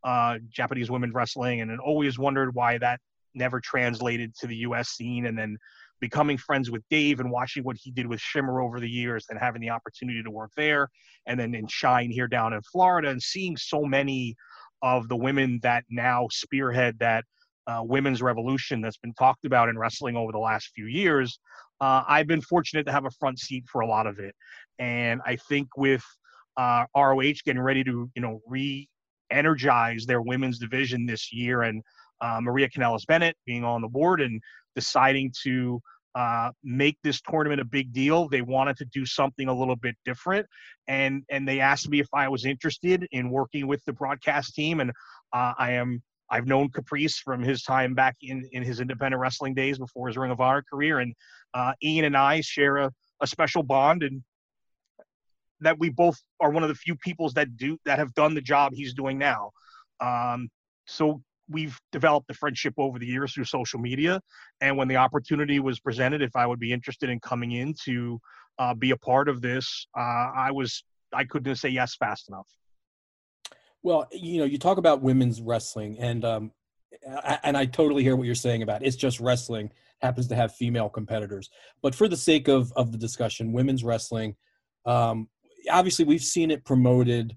uh, 0.05 0.39
Japanese 0.49 0.91
women 0.91 1.13
wrestling, 1.13 1.61
and, 1.61 1.71
and 1.71 1.81
always 1.81 2.19
wondered 2.19 2.55
why 2.55 2.79
that 2.79 3.01
never 3.35 3.61
translated 3.61 4.35
to 4.41 4.47
the 4.47 4.57
U.S. 4.57 4.91
scene. 4.91 5.27
And 5.27 5.39
then 5.39 5.57
becoming 6.03 6.37
friends 6.37 6.69
with 6.69 6.83
Dave 6.91 7.21
and 7.21 7.31
watching 7.31 7.63
what 7.63 7.77
he 7.81 7.93
did 7.93 8.07
with 8.09 8.21
Shimmer 8.21 8.61
over 8.61 8.81
the 8.81 8.91
years 8.91 9.25
and 9.31 9.39
having 9.39 9.63
the 9.63 9.71
opportunity 9.71 10.21
to 10.23 10.31
work 10.31 10.51
there 10.57 10.89
and 11.27 11.39
then 11.39 11.55
in 11.55 11.69
Shine 11.69 12.11
here 12.11 12.27
down 12.27 12.53
in 12.53 12.61
Florida 12.63 13.09
and 13.09 13.23
seeing 13.23 13.57
so 13.57 13.85
many 13.85 14.35
of 14.83 15.09
the 15.09 15.17
women 15.17 15.61
that 15.63 15.85
now 15.89 16.27
spearhead 16.33 16.99
that 16.99 17.25
uh, 17.69 17.83
women's 17.85 18.21
revolution 18.21 18.81
that's 18.81 18.97
been 18.97 19.15
talked 19.15 19.45
about 19.45 19.69
in 19.69 19.79
wrestling 19.79 20.17
over 20.17 20.33
the 20.33 20.39
last 20.39 20.73
few 20.75 20.87
years. 20.87 21.39
Uh, 21.81 22.03
I've 22.09 22.27
been 22.27 22.41
fortunate 22.41 22.85
to 22.87 22.93
have 22.93 23.07
a 23.07 23.11
front 23.21 23.39
seat 23.39 23.65
for 23.71 23.83
a 23.83 23.87
lot 23.87 24.09
of 24.09 24.19
it. 24.19 24.35
And 24.81 25.21
I 25.25 25.37
think 25.37 25.69
with 25.77 26.03
uh, 26.57 26.85
ROH 26.97 27.43
getting 27.45 27.61
ready 27.61 27.85
to, 27.85 28.11
you 28.15 28.23
know, 28.23 28.41
re 28.47 28.89
energize 29.31 30.05
their 30.05 30.21
women's 30.21 30.59
division 30.59 31.07
this 31.07 31.33
year 31.33 31.63
and 31.63 31.83
uh, 32.21 32.39
Maria 32.41 32.69
Kanellis 32.69 33.07
Bennett 33.07 33.37
being 33.47 33.65
on 33.65 33.83
the 33.83 33.89
board 33.89 34.21
and 34.21 34.41
deciding 34.77 35.33
to 35.43 35.81
uh, 36.15 36.51
make 36.63 36.97
this 37.03 37.21
tournament 37.21 37.61
a 37.61 37.65
big 37.65 37.93
deal. 37.93 38.29
They 38.29 38.43
wanted 38.43 38.77
to 38.79 38.85
do 38.87 39.05
something 39.05 39.49
a 39.49 39.55
little 39.55 39.77
bit 39.77 39.97
different, 40.05 40.47
and 40.87 41.23
and 41.31 41.49
they 41.49 41.61
asked 41.61 41.89
me 41.89 42.01
if 42.01 42.09
I 42.13 42.29
was 42.29 42.45
interested 42.45 43.07
in 43.13 43.31
working 43.31 43.67
with 43.67 43.83
the 43.87 43.93
broadcast 43.93 44.55
team. 44.55 44.81
And 44.81 44.91
uh, 45.33 45.55
I 45.59 45.73
am. 45.73 46.03
I've 46.31 46.47
known 46.47 46.71
Caprice 46.71 47.19
from 47.19 47.43
his 47.43 47.63
time 47.63 47.95
back 47.95 48.17
in 48.23 48.49
in 48.53 48.63
his 48.63 48.81
independent 48.81 49.21
wrestling 49.21 49.55
days 49.55 49.79
before 49.79 50.09
his 50.09 50.17
Ring 50.17 50.31
of 50.31 50.41
Honor 50.41 50.63
career, 50.71 50.99
and 50.99 51.15
uh, 51.55 51.73
Ian 51.83 52.05
and 52.05 52.17
I 52.17 52.41
share 52.43 52.77
a, 52.77 52.91
a 53.21 53.27
special 53.27 53.63
bond, 53.63 54.03
and 54.03 54.23
that 55.63 55.79
we 55.79 55.91
both 55.91 56.21
are 56.41 56.51
one 56.51 56.63
of 56.63 56.69
the 56.69 56.75
few 56.75 56.95
peoples 56.97 57.35
that 57.35 57.57
do 57.57 57.79
that 57.85 57.99
have 57.99 58.15
done 58.15 58.35
the 58.35 58.41
job 58.41 58.73
he's 58.75 58.95
doing 58.95 59.19
now. 59.19 59.51
Um, 60.01 60.49
so 60.87 61.23
we've 61.49 61.79
developed 61.91 62.31
a 62.31 62.35
friendship 62.35 62.75
over 62.79 62.99
the 62.99 63.07
years 63.07 63.35
through 63.35 63.45
social 63.45 63.79
media. 63.79 64.21
And 64.61 64.77
when 64.77 64.89
the 64.89 64.97
opportunity 64.97 65.61
was 65.61 65.81
presented, 65.81 66.23
if 66.23 66.35
I 66.37 66.47
would 66.47 66.61
be 66.61 66.73
interested 66.73 67.11
in 67.11 67.21
coming 67.21 67.53
in 67.53 67.75
to 67.85 68.21
uh, 68.59 68.75
be 68.75 68.91
a 68.91 68.97
part 68.97 69.29
of 69.29 69.41
this, 69.41 69.87
uh, 69.97 70.31
I 70.37 70.51
was 70.53 70.85
I 71.13 71.25
couldn't 71.25 71.57
say 71.57 71.69
yes 71.69 71.95
fast 71.97 72.29
enough. 72.29 72.49
Well, 73.83 74.09
you 74.13 74.39
know, 74.39 74.45
you 74.45 74.59
talk 74.59 74.79
about 74.79 75.03
women's 75.03 75.41
wrestling, 75.41 75.99
and 75.99 76.25
um, 76.25 76.53
and 77.43 77.57
I 77.57 77.67
totally 77.67 78.03
hear 78.03 78.17
what 78.17 78.27
you're 78.27 78.35
saying 78.35 78.63
about 78.63 78.83
it. 78.83 78.87
it's 78.87 78.97
just 78.97 79.21
wrestling 79.21 79.71
happens 80.01 80.27
to 80.29 80.35
have 80.35 80.55
female 80.55 80.89
competitors. 80.89 81.49
But 81.81 81.95
for 81.95 82.09
the 82.09 82.17
sake 82.17 82.49
of 82.49 82.73
of 82.75 82.93
the 82.93 82.99
discussion, 82.99 83.53
women's 83.53 83.85
wrestling, 83.85 84.37
um, 84.87 85.29
obviously 85.71 86.05
we've 86.05 86.23
seen 86.23 86.51
it 86.51 86.65
promoted 86.65 87.37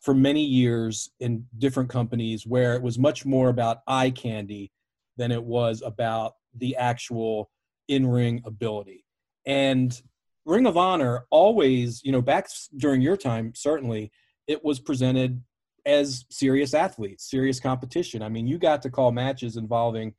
for 0.00 0.14
many 0.14 0.44
years 0.44 1.10
in 1.20 1.46
different 1.58 1.90
companies 1.90 2.46
where 2.46 2.74
it 2.74 2.82
was 2.82 2.98
much 2.98 3.26
more 3.26 3.48
about 3.48 3.78
eye 3.86 4.10
candy 4.10 4.70
than 5.16 5.32
it 5.32 5.42
was 5.42 5.82
about 5.84 6.34
the 6.54 6.76
actual 6.76 7.50
in-ring 7.88 8.42
ability. 8.44 9.04
And 9.46 10.00
Ring 10.44 10.66
of 10.66 10.76
Honor 10.76 11.26
always, 11.30 12.02
you 12.04 12.12
know, 12.12 12.22
back 12.22 12.48
during 12.76 13.00
your 13.00 13.16
time, 13.16 13.52
certainly, 13.54 14.12
it 14.46 14.64
was 14.64 14.78
presented 14.78 15.42
as 15.84 16.24
serious 16.30 16.74
athletes, 16.74 17.28
serious 17.28 17.58
competition. 17.58 18.22
I 18.22 18.28
mean, 18.28 18.46
you 18.46 18.58
got 18.58 18.82
to 18.82 18.90
call 18.90 19.10
matches 19.12 19.56
involving 19.56 20.14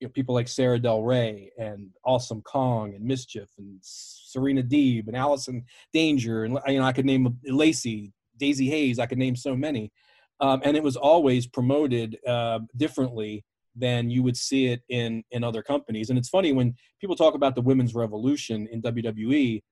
you 0.00 0.06
know, 0.06 0.12
people 0.12 0.34
like 0.34 0.48
Sarah 0.48 0.78
Del 0.78 1.02
Rey 1.02 1.50
and 1.58 1.90
Awesome 2.04 2.42
Kong 2.42 2.94
and 2.94 3.08
MsChif 3.08 3.48
and 3.58 3.78
Serena 4.34 4.62
Deeb 4.62 5.06
and 5.06 5.16
Allison 5.16 5.64
Danger 5.92 6.44
and 6.44 6.58
you 6.66 6.80
know 6.80 6.84
I 6.84 6.92
could 6.92 7.06
name 7.06 7.38
Lacey, 7.44 8.12
Daizee 8.40 8.68
Haze. 8.68 8.98
I 8.98 9.06
could 9.06 9.18
name 9.18 9.36
so 9.36 9.54
many, 9.54 9.92
um, 10.40 10.60
and 10.64 10.76
it 10.76 10.82
was 10.82 10.96
always 10.96 11.46
promoted 11.46 12.18
uh, 12.26 12.58
differently 12.76 13.44
than 13.76 14.10
you 14.10 14.22
would 14.22 14.36
see 14.36 14.66
it 14.66 14.82
in 14.88 15.22
in 15.30 15.44
other 15.44 15.62
companies. 15.62 16.10
And 16.10 16.18
it's 16.18 16.28
funny 16.28 16.52
when 16.52 16.74
people 17.00 17.16
talk 17.16 17.34
about 17.34 17.54
the 17.54 17.62
women's 17.62 17.94
revolution 17.94 18.68
in 18.70 18.82
WWE. 18.82 19.62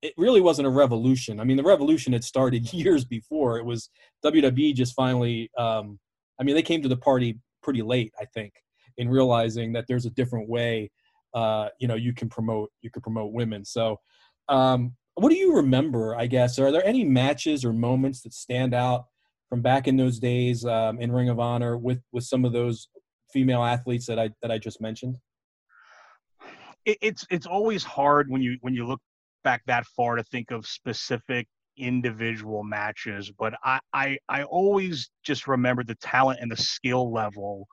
It 0.00 0.14
really 0.16 0.40
wasn't 0.40 0.68
a 0.68 0.70
revolution. 0.70 1.40
I 1.40 1.44
mean, 1.44 1.56
the 1.56 1.64
revolution 1.64 2.12
had 2.12 2.22
started 2.22 2.72
years 2.82 3.04
before. 3.04 3.58
It 3.58 3.64
was 3.64 3.90
WWE 4.24 4.74
just 4.74 4.94
finally. 4.94 5.50
Um, 5.58 5.98
I 6.40 6.44
mean, 6.44 6.54
they 6.54 6.62
came 6.62 6.82
to 6.82 6.88
the 6.88 6.96
party 6.96 7.36
pretty 7.64 7.82
late, 7.82 8.12
I 8.20 8.24
think, 8.26 8.52
in 8.96 9.08
realizing 9.08 9.72
that 9.72 9.86
there's 9.88 10.06
a 10.06 10.10
different 10.10 10.48
way. 10.48 10.90
Uh, 11.34 11.68
you 11.78 11.88
know, 11.88 11.94
you 11.94 12.12
can 12.12 12.28
promote 12.28 12.70
you 12.80 12.90
can 12.90 13.02
promote 13.02 13.32
women. 13.32 13.64
So 13.64 14.00
um, 14.48 14.94
what 15.14 15.30
do 15.30 15.36
you 15.36 15.56
remember? 15.56 16.16
I 16.16 16.26
guess 16.26 16.58
are 16.58 16.72
there 16.72 16.86
any 16.86 17.04
matches 17.04 17.64
or 17.64 17.72
moments 17.72 18.22
that 18.22 18.32
stand 18.32 18.74
out 18.74 19.06
from 19.48 19.62
back 19.62 19.88
in 19.88 19.96
those 19.96 20.18
days 20.18 20.64
um, 20.64 21.00
in 21.00 21.12
Ring 21.12 21.28
of 21.28 21.38
Honor 21.38 21.76
with 21.76 22.00
with 22.12 22.24
some 22.24 22.44
of 22.44 22.52
those 22.52 22.88
female 23.32 23.62
athletes 23.62 24.06
that 24.06 24.18
I 24.18 24.30
that 24.42 24.50
I 24.50 24.58
just 24.58 24.80
mentioned? 24.80 25.16
it's 27.00 27.26
it's 27.30 27.46
always 27.46 27.84
hard 27.84 28.30
when 28.30 28.42
you 28.42 28.56
when 28.60 28.74
you 28.74 28.86
look 28.86 29.00
back 29.44 29.62
that 29.66 29.86
far 29.86 30.16
to 30.16 30.24
think 30.24 30.50
of 30.50 30.66
specific 30.66 31.46
individual 31.76 32.64
matches 32.64 33.30
but 33.38 33.54
I, 33.62 33.78
I 33.92 34.18
i 34.28 34.42
always 34.42 35.10
just 35.22 35.46
remember 35.46 35.84
the 35.84 35.94
talent 35.96 36.40
and 36.40 36.50
the 36.50 36.56
skill 36.56 37.12
level 37.12 37.68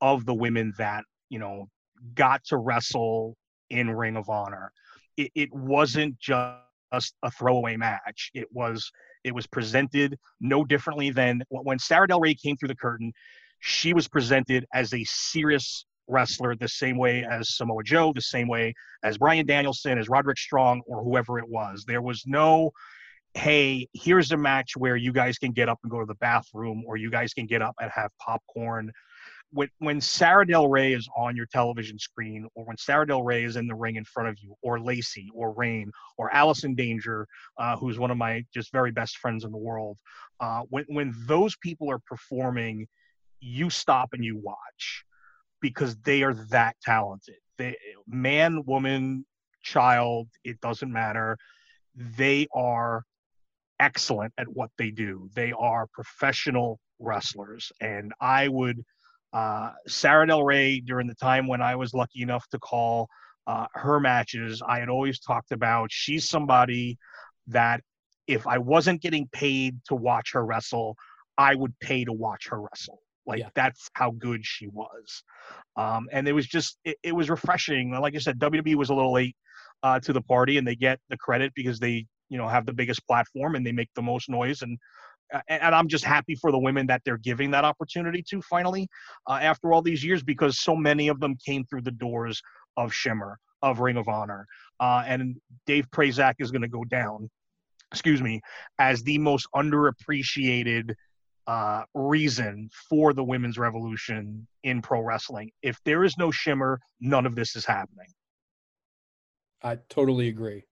of 0.00 0.26
the 0.26 0.34
women 0.34 0.72
that 0.78 1.04
you 1.28 1.38
know 1.38 1.68
got 2.14 2.44
to 2.46 2.56
wrestle 2.56 3.36
in 3.70 3.90
Ring 3.90 4.16
of 4.16 4.28
Honor. 4.28 4.72
It, 5.16 5.30
it 5.34 5.54
wasn't 5.54 6.18
just 6.18 7.14
a 7.22 7.30
throwaway 7.30 7.76
match. 7.76 8.30
It 8.34 8.46
was 8.52 8.90
it 9.24 9.34
was 9.34 9.46
presented 9.46 10.16
no 10.40 10.64
differently 10.64 11.10
than 11.10 11.42
when 11.48 11.78
Sarah 11.78 12.06
Del 12.06 12.20
Rey 12.20 12.34
came 12.34 12.56
through 12.56 12.68
the 12.68 12.76
curtain. 12.76 13.12
She 13.58 13.92
was 13.92 14.06
presented 14.06 14.66
as 14.72 14.94
a 14.94 15.02
serious 15.04 15.84
wrestler, 16.08 16.54
the 16.54 16.68
same 16.68 16.96
way 16.96 17.24
as 17.24 17.56
Samoa 17.56 17.82
Joe, 17.82 18.12
the 18.14 18.20
same 18.20 18.46
way 18.46 18.74
as 19.02 19.18
Bryan 19.18 19.46
Danielson, 19.46 19.98
as 19.98 20.08
Roderick 20.08 20.38
Strong, 20.38 20.82
or 20.86 21.02
whoever 21.02 21.38
it 21.38 21.48
was. 21.48 21.84
There 21.86 22.02
was 22.02 22.22
no, 22.26 22.70
hey, 23.34 23.88
here's 23.92 24.30
a 24.30 24.36
match 24.36 24.76
where 24.76 24.96
you 24.96 25.12
guys 25.12 25.38
can 25.38 25.52
get 25.52 25.68
up 25.68 25.80
and 25.82 25.90
go 25.90 26.00
to 26.00 26.06
the 26.06 26.14
bathroom, 26.16 26.84
or 26.86 26.96
you 26.96 27.10
guys 27.10 27.32
can 27.32 27.46
get 27.46 27.62
up 27.62 27.74
and 27.80 27.90
have 27.92 28.10
popcorn 28.20 28.92
when 29.52 29.68
when 29.78 30.00
Sarah 30.00 30.46
Del 30.46 30.68
Rey 30.68 30.92
is 30.92 31.08
on 31.16 31.36
your 31.36 31.46
television 31.46 31.98
screen, 31.98 32.46
or 32.54 32.64
when 32.64 32.76
Sarah 32.76 33.06
Del 33.06 33.22
Rey 33.22 33.44
is 33.44 33.56
in 33.56 33.66
the 33.66 33.74
ring 33.74 33.96
in 33.96 34.04
front 34.04 34.28
of 34.28 34.36
you, 34.40 34.54
or 34.62 34.80
Lacey, 34.80 35.28
or 35.34 35.52
Rain, 35.52 35.90
or 36.18 36.32
Allison 36.34 36.74
Danger, 36.74 37.26
uh, 37.58 37.76
who's 37.76 37.98
one 37.98 38.10
of 38.10 38.16
my 38.16 38.44
just 38.52 38.72
very 38.72 38.90
best 38.90 39.18
friends 39.18 39.44
in 39.44 39.52
the 39.52 39.58
world, 39.58 39.96
uh, 40.40 40.62
when 40.68 40.84
when 40.88 41.14
those 41.26 41.56
people 41.56 41.90
are 41.90 42.00
performing, 42.00 42.86
you 43.40 43.70
stop 43.70 44.10
and 44.12 44.24
you 44.24 44.36
watch 44.36 45.04
because 45.60 45.96
they 45.98 46.22
are 46.22 46.34
that 46.50 46.76
talented. 46.82 47.36
They, 47.58 47.76
man, 48.06 48.64
woman, 48.66 49.24
child, 49.62 50.28
it 50.44 50.60
doesn't 50.60 50.92
matter. 50.92 51.38
They 51.94 52.46
are 52.54 53.04
excellent 53.80 54.32
at 54.38 54.48
what 54.48 54.70
they 54.76 54.90
do. 54.90 55.30
They 55.34 55.52
are 55.52 55.86
professional 55.92 56.78
wrestlers, 56.98 57.72
and 57.80 58.12
I 58.20 58.48
would 58.48 58.84
uh, 59.36 59.70
Sarah 59.86 60.26
Del 60.26 60.42
Rey, 60.42 60.80
during 60.80 61.06
the 61.06 61.14
time 61.14 61.46
when 61.46 61.60
I 61.60 61.76
was 61.76 61.92
lucky 61.92 62.22
enough 62.22 62.48
to 62.52 62.58
call 62.58 63.06
uh, 63.46 63.66
her 63.74 64.00
matches, 64.00 64.62
I 64.66 64.80
had 64.80 64.88
always 64.88 65.20
talked 65.20 65.52
about 65.52 65.92
she's 65.92 66.26
somebody 66.26 66.96
that 67.48 67.82
if 68.26 68.46
I 68.46 68.56
wasn't 68.56 69.02
getting 69.02 69.28
paid 69.32 69.78
to 69.88 69.94
watch 69.94 70.32
her 70.32 70.42
wrestle, 70.42 70.96
I 71.36 71.54
would 71.54 71.78
pay 71.80 72.02
to 72.06 72.14
watch 72.14 72.48
her 72.48 72.62
wrestle. 72.62 73.00
Like 73.26 73.40
yeah. 73.40 73.50
that's 73.54 73.90
how 73.92 74.12
good 74.12 74.40
she 74.42 74.68
was. 74.68 75.22
Um, 75.76 76.08
and 76.12 76.26
it 76.26 76.32
was 76.32 76.46
just, 76.46 76.78
it, 76.86 76.96
it, 77.02 77.12
was 77.14 77.28
refreshing. 77.28 77.90
Like 77.90 78.14
I 78.14 78.20
said, 78.20 78.38
WWE 78.38 78.76
was 78.76 78.88
a 78.88 78.94
little 78.94 79.12
late 79.12 79.36
uh, 79.82 80.00
to 80.00 80.14
the 80.14 80.22
party 80.22 80.56
and 80.56 80.66
they 80.66 80.76
get 80.76 80.98
the 81.10 81.18
credit 81.18 81.52
because 81.54 81.78
they, 81.78 82.06
you 82.30 82.38
know, 82.38 82.48
have 82.48 82.64
the 82.64 82.72
biggest 82.72 83.06
platform 83.06 83.54
and 83.54 83.66
they 83.66 83.72
make 83.72 83.90
the 83.94 84.02
most 84.02 84.30
noise. 84.30 84.62
And 84.62 84.78
and 85.48 85.74
I'm 85.74 85.88
just 85.88 86.04
happy 86.04 86.34
for 86.34 86.52
the 86.52 86.58
women 86.58 86.86
that 86.86 87.02
they're 87.04 87.18
giving 87.18 87.50
that 87.52 87.64
opportunity 87.64 88.22
to 88.30 88.40
finally 88.42 88.88
uh, 89.28 89.38
after 89.40 89.72
all 89.72 89.82
these 89.82 90.04
years 90.04 90.22
because 90.22 90.60
so 90.60 90.76
many 90.76 91.08
of 91.08 91.20
them 91.20 91.36
came 91.44 91.64
through 91.64 91.82
the 91.82 91.90
doors 91.90 92.40
of 92.76 92.92
Shimmer, 92.92 93.38
of 93.62 93.80
Ring 93.80 93.96
of 93.96 94.08
Honor. 94.08 94.46
Uh, 94.78 95.02
and 95.06 95.36
Dave 95.66 95.90
Prazak 95.90 96.34
is 96.38 96.50
going 96.50 96.62
to 96.62 96.68
go 96.68 96.84
down, 96.84 97.30
excuse 97.92 98.22
me, 98.22 98.40
as 98.78 99.02
the 99.02 99.18
most 99.18 99.48
underappreciated 99.54 100.94
uh, 101.46 101.82
reason 101.94 102.68
for 102.88 103.12
the 103.12 103.22
women's 103.24 103.56
revolution 103.56 104.46
in 104.64 104.82
pro 104.82 105.00
wrestling. 105.00 105.50
If 105.62 105.78
there 105.84 106.04
is 106.04 106.18
no 106.18 106.30
Shimmer, 106.30 106.80
none 107.00 107.26
of 107.26 107.34
this 107.34 107.56
is 107.56 107.64
happening. 107.64 108.08
I 109.62 109.78
totally 109.88 110.28
agree. 110.28 110.64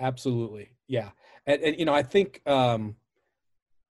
Absolutely. 0.00 0.70
Yeah. 0.88 1.10
And, 1.46 1.62
and 1.62 1.78
you 1.78 1.84
know, 1.84 1.94
I 1.94 2.02
think, 2.02 2.42
um, 2.46 2.96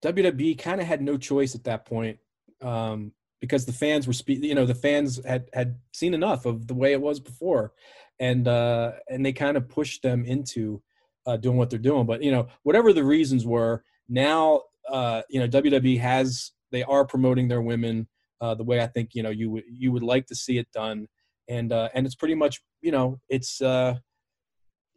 WWE 0.05 0.59
kind 0.59 0.81
of 0.81 0.87
had 0.87 1.03
no 1.03 1.17
choice 1.17 1.55
at 1.55 1.65
that 1.65 1.87
point 1.87 2.19
um, 2.61 3.13
because 3.41 3.65
the 3.65 3.73
fans 3.73 4.07
were, 4.07 4.15
you 4.27 4.55
know, 4.55 4.67
the 4.67 4.75
fans 4.75 5.25
had 5.25 5.49
had 5.53 5.79
seen 5.93 6.15
enough 6.15 6.47
of 6.47 6.67
the 6.67 6.75
way 6.75 6.93
it 6.93 7.01
was 7.01 7.21
before, 7.21 7.73
and 8.21 8.47
uh, 8.47 8.93
and 9.09 9.25
they 9.25 9.33
kind 9.33 9.57
of 9.57 9.69
pushed 9.69 10.03
them 10.03 10.25
into 10.25 10.83
uh, 11.27 11.37
doing 11.37 11.57
what 11.57 11.71
they're 11.71 11.79
doing. 11.79 12.07
But 12.07 12.23
you 12.23 12.31
know, 12.31 12.49
whatever 12.63 12.93
the 12.93 13.05
reasons 13.05 13.47
were, 13.47 13.83
now 14.09 14.63
uh, 14.91 15.23
you 15.29 15.41
know 15.41 15.49
WWE 15.49 15.99
has 16.01 16.53
they 16.71 16.83
are 16.83 17.05
promoting 17.05 17.49
their 17.49 17.63
women 17.63 18.09
uh, 18.41 18.55
the 18.55 18.65
way 18.65 18.81
I 18.81 18.87
think 18.87 19.15
you 19.15 19.23
know 19.23 19.31
you 19.31 19.51
would 19.51 19.65
you 19.69 19.93
would 19.93 20.03
like 20.03 20.27
to 20.27 20.35
see 20.35 20.59
it 20.59 20.71
done, 20.73 21.09
and 21.49 21.73
uh, 21.73 21.89
and 21.95 22.05
it's 22.07 22.15
pretty 22.15 22.35
much 22.35 22.61
you 22.83 22.93
know 22.93 23.21
it's 23.29 23.63
uh, 23.63 23.95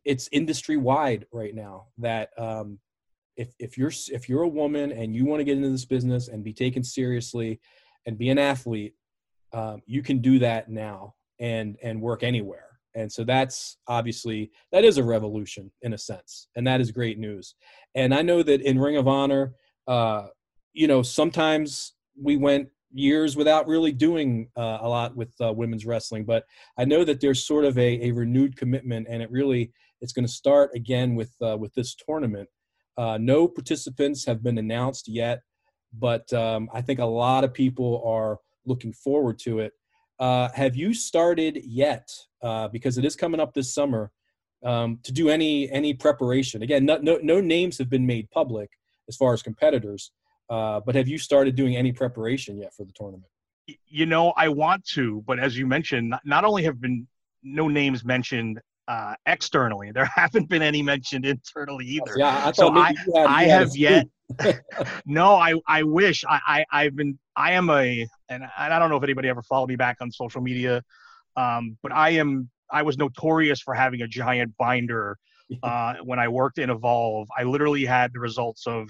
it's 0.04 0.30
industry 0.32 0.78
wide 0.78 1.26
right 1.32 1.56
now 1.56 1.88
that 1.98 2.30
um, 2.38 2.80
if 3.38 3.54
if 3.60 3.78
you're 3.78 3.92
if 4.12 4.28
you're 4.28 4.44
a 4.44 4.48
woman 4.48 4.92
and 4.92 5.16
you 5.16 5.26
want 5.26 5.40
to 5.40 5.46
get 5.46 5.56
into 5.56 5.70
this 5.70 5.86
business 5.86 6.28
and 6.28 6.44
be 6.44 6.54
taken 6.54 6.84
seriously 6.84 7.60
and 8.06 8.18
be 8.18 8.30
an 8.30 8.38
athlete 8.38 8.94
um, 9.54 9.82
you 9.86 10.02
can 10.02 10.20
do 10.20 10.40
that 10.40 10.70
now 10.70 11.16
and 11.40 11.78
and 11.82 12.02
work 12.02 12.24
anywhere. 12.24 12.64
And 12.96 13.12
so 13.12 13.24
that's 13.24 13.78
obviously 13.88 14.52
that 14.72 14.84
is 14.84 14.98
a 14.98 15.04
revolution 15.04 15.72
in 15.84 15.94
a 15.94 15.98
sense 15.98 16.48
and 16.56 16.66
that 16.66 16.82
is 16.82 16.92
great 16.92 17.20
news. 17.20 17.56
And 17.96 18.14
i 18.14 18.22
know 18.22 18.44
that 18.44 18.62
in 18.62 18.80
ring 18.80 18.98
of 18.98 19.08
honor 19.08 19.54
uh, 19.88 20.28
you 20.74 20.88
know 20.88 21.02
sometimes 21.02 21.94
we 22.22 22.38
went 22.38 22.70
years 22.92 23.36
without 23.36 23.68
really 23.68 23.92
doing 23.92 24.50
uh, 24.56 24.80
a 24.82 24.88
lot 24.88 25.16
with 25.16 25.34
uh, 25.42 25.52
women's 25.54 25.86
wrestling 25.86 26.24
but 26.24 26.46
i 26.80 26.86
know 26.86 27.04
that 27.04 27.20
there's 27.20 27.46
sort 27.46 27.66
of 27.66 27.78
a, 27.78 28.08
a 28.08 28.12
renewed 28.12 28.56
commitment 28.56 29.08
and 29.10 29.22
it 29.22 29.30
really 29.30 29.72
it's 30.02 30.14
going 30.14 30.26
to 30.26 30.32
start 30.32 30.72
again 30.74 31.16
with 31.16 31.32
uh, 31.42 31.58
with 31.58 31.74
this 31.74 31.96
tournament 31.96 32.48
uh, 32.98 33.18
no 33.20 33.48
participants 33.48 34.26
have 34.26 34.42
been 34.44 34.58
announced 34.58 35.08
yet, 35.08 35.42
but 35.94 36.32
um, 36.34 36.70
I 36.74 36.82
think 36.82 37.00
a 37.00 37.06
lot 37.06 37.44
of 37.44 37.54
people 37.54 38.04
are 38.06 38.40
looking 38.66 38.94
forward 38.94 39.40
to 39.40 39.60
it. 39.60 39.74
Uh, 40.20 40.50
have 40.54 40.76
you 40.76 40.94
started 40.94 41.60
yet? 41.64 42.10
Uh, 42.44 42.68
because 42.68 43.00
it 43.00 43.06
is 43.06 43.16
coming 43.16 43.40
up 43.40 43.54
this 43.54 43.74
summer 43.74 44.12
um, 44.64 45.00
to 45.04 45.12
do 45.12 45.30
any 45.30 45.70
any 45.72 45.94
preparation. 45.94 46.62
Again, 46.62 46.86
no, 46.86 46.98
no, 46.98 47.20
no 47.24 47.42
names 47.42 47.78
have 47.80 47.90
been 47.90 48.06
made 48.06 48.30
public 48.30 48.70
as 49.10 49.16
far 49.16 49.34
as 49.34 49.42
competitors, 49.42 50.12
uh, 50.50 50.80
but 50.86 50.94
have 50.96 51.08
you 51.08 51.18
started 51.18 51.56
doing 51.56 51.76
any 51.76 51.92
preparation 51.92 52.60
yet 52.60 52.74
for 52.76 52.86
the 52.86 52.92
tournament? 52.94 53.32
You 53.88 54.06
know, 54.06 54.34
I 54.38 54.50
want 54.50 54.86
to, 54.90 55.24
but 55.26 55.40
as 55.40 55.58
you 55.58 55.66
mentioned, 55.66 56.10
not, 56.10 56.22
not 56.26 56.46
only 56.46 56.64
have 56.64 56.80
been 56.80 57.08
no 57.44 57.68
names 57.68 58.06
mentioned 58.06 58.60
uh, 58.88 59.16
externally. 59.26 59.92
There 59.98 60.06
haven't 60.06 60.48
been 60.50 60.62
any 60.62 60.84
mentioned 60.84 61.26
internally 61.26 61.86
either. 61.86 62.16
Yeah, 62.18 62.48
I 62.48 62.52
so 62.52 62.74
I, 62.74 62.88
had, 62.88 62.98
I 63.28 63.44
have 63.46 63.76
yet. 63.76 64.06
no, 65.06 65.36
I, 65.36 65.56
I 65.68 65.84
wish 65.84 66.26
I, 66.26 66.40
I 66.48 66.66
I've 66.72 66.96
been 66.96 67.20
I 67.36 67.52
am 67.54 67.70
a 67.70 68.08
and 68.30 68.44
I 68.58 68.80
don't 68.80 68.90
know 68.90 68.98
if 68.98 69.04
anybody 69.04 69.30
ever 69.30 69.42
followed 69.42 69.70
me 69.70 69.76
back 69.76 69.98
on 70.02 70.12
social 70.12 70.42
media, 70.42 70.84
um, 71.36 71.78
but 71.82 71.92
I 71.92 72.12
am 72.12 72.50
I 72.70 72.84
was 72.84 72.98
notorious 72.98 73.62
for 73.62 73.74
having 73.74 74.02
a 74.02 74.08
giant 74.08 74.56
binder 74.58 75.18
uh, 75.64 75.96
when 76.04 76.20
I 76.20 76.28
worked 76.28 76.60
in 76.60 76.70
Evolve. 76.70 77.30
I 77.38 77.44
literally 77.44 77.86
had 77.86 78.12
the 78.14 78.20
results 78.20 78.68
of 78.68 78.90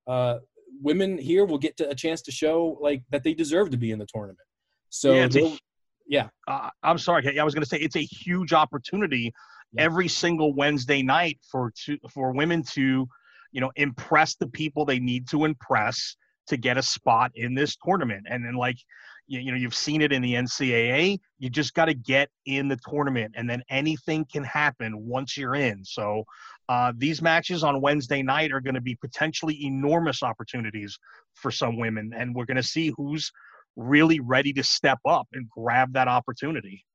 Uh, 0.07 0.39
women 0.81 1.17
here 1.17 1.45
will 1.45 1.57
get 1.57 1.75
to 1.77 1.89
a 1.89 1.93
chance 1.95 2.21
to 2.21 2.31
show 2.31 2.77
like 2.81 3.03
that 3.11 3.23
they 3.23 3.33
deserve 3.33 3.69
to 3.69 3.77
be 3.77 3.91
in 3.91 3.99
the 3.99 4.05
tournament. 4.05 4.39
So 4.89 5.13
Yeah, 5.13 5.27
a- 5.35 5.59
yeah, 6.07 6.29
uh, 6.47 6.69
I'm 6.81 6.97
sorry. 6.97 7.37
I 7.39 7.43
was 7.43 7.53
going 7.53 7.63
to 7.63 7.69
say 7.69 7.77
it's 7.77 7.95
a 7.95 7.99
huge 7.99 8.53
opportunity 8.53 9.33
Yeah. 9.73 9.83
every 9.83 10.07
single 10.07 10.53
Wednesday 10.55 11.03
night 11.03 11.39
for 11.51 11.71
to, 11.85 11.97
for 12.09 12.31
women 12.31 12.63
to, 12.73 13.07
you 13.51 13.61
know, 13.61 13.71
impress 13.75 14.35
the 14.35 14.47
people 14.47 14.85
they 14.85 14.99
need 14.99 15.27
to 15.29 15.45
impress 15.45 16.15
to 16.47 16.57
get 16.57 16.77
a 16.77 16.81
spot 16.81 17.31
in 17.35 17.53
this 17.53 17.75
tournament. 17.85 18.25
And 18.29 18.43
then 18.43 18.55
like, 18.55 18.77
you, 19.29 19.39
you 19.39 19.51
know, 19.51 19.57
you've 19.57 19.75
seen 19.75 20.01
it 20.01 20.11
in 20.11 20.21
the 20.21 20.33
NCAA. 20.33 21.19
You 21.37 21.49
just 21.49 21.73
got 21.73 21.85
to 21.85 21.93
get 21.93 22.29
in 22.45 22.67
the 22.67 22.77
tournament, 22.89 23.35
and 23.37 23.49
then 23.49 23.63
anything 23.69 24.25
can 24.25 24.43
happen 24.43 24.93
once 25.07 25.37
you're 25.37 25.55
in. 25.55 25.85
So. 25.85 26.25
Uh, 26.67 26.93
these 26.95 27.19
matches 27.19 27.63
on 27.63 27.81
Wednesday 27.81 28.21
night 28.21 28.51
are 28.51 28.61
going 28.61 28.75
to 28.75 28.79
be 28.79 28.93
potentially 28.93 29.65
enormous 29.65 30.21
opportunities 30.21 30.99
for 31.33 31.49
some 31.49 31.79
women, 31.79 32.13
and 32.15 32.35
we're 32.35 32.45
going 32.45 32.57
to 32.57 32.61
see 32.61 32.93
who's 32.95 33.31
really 33.75 34.19
ready 34.19 34.53
to 34.53 34.63
step 34.63 34.99
up 35.07 35.27
and 35.33 35.49
grab 35.49 35.93
that 35.93 36.07
opportunity. 36.07 36.85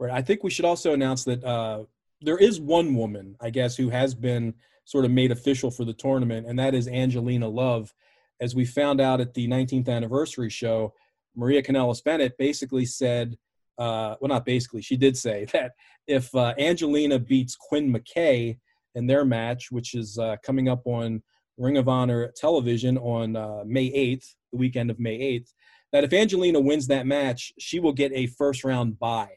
Right. 0.00 0.12
I 0.12 0.22
think 0.22 0.42
we 0.42 0.50
should 0.50 0.64
also 0.64 0.92
announce 0.92 1.24
that 1.24 1.44
uh, 1.44 1.84
there 2.20 2.38
is 2.38 2.60
one 2.60 2.94
woman, 2.94 3.36
I 3.40 3.50
guess, 3.50 3.76
who 3.76 3.88
has 3.90 4.14
been 4.14 4.54
sort 4.84 5.04
of 5.04 5.10
made 5.10 5.30
official 5.30 5.70
for 5.70 5.84
the 5.84 5.92
tournament, 5.92 6.46
and 6.46 6.58
that 6.58 6.74
is 6.74 6.88
Angelina 6.88 7.48
Love. 7.48 7.94
As 8.40 8.54
we 8.54 8.64
found 8.64 9.00
out 9.00 9.20
at 9.20 9.34
the 9.34 9.46
19th 9.46 9.88
anniversary 9.88 10.50
show, 10.50 10.92
Maria 11.36 11.62
Kanellis 11.62 12.02
Bennett 12.02 12.36
basically 12.38 12.86
said, 12.86 13.36
uh, 13.78 14.14
well, 14.20 14.28
not 14.28 14.44
basically, 14.44 14.82
she 14.82 14.96
did 14.96 15.16
say 15.16 15.44
that 15.52 15.72
if 16.06 16.34
uh, 16.34 16.54
Angelina 16.58 17.18
beats 17.18 17.56
Quinn 17.56 17.92
McKay 17.92 18.58
in 18.94 19.06
their 19.06 19.24
match, 19.24 19.70
which 19.70 19.94
is 19.94 20.18
uh, 20.18 20.36
coming 20.44 20.68
up 20.68 20.86
on 20.86 21.22
Ring 21.56 21.76
of 21.76 21.88
Honor 21.88 22.32
television 22.36 22.98
on 22.98 23.36
uh, 23.36 23.62
May 23.64 23.90
8th, 23.90 24.34
the 24.52 24.58
weekend 24.58 24.90
of 24.90 24.98
May 24.98 25.18
8th, 25.18 25.52
that 25.92 26.04
if 26.04 26.12
Angelina 26.12 26.60
wins 26.60 26.88
that 26.88 27.06
match, 27.06 27.52
she 27.58 27.78
will 27.78 27.92
get 27.92 28.12
a 28.12 28.26
first 28.26 28.64
round 28.64 28.98
bye. 28.98 29.30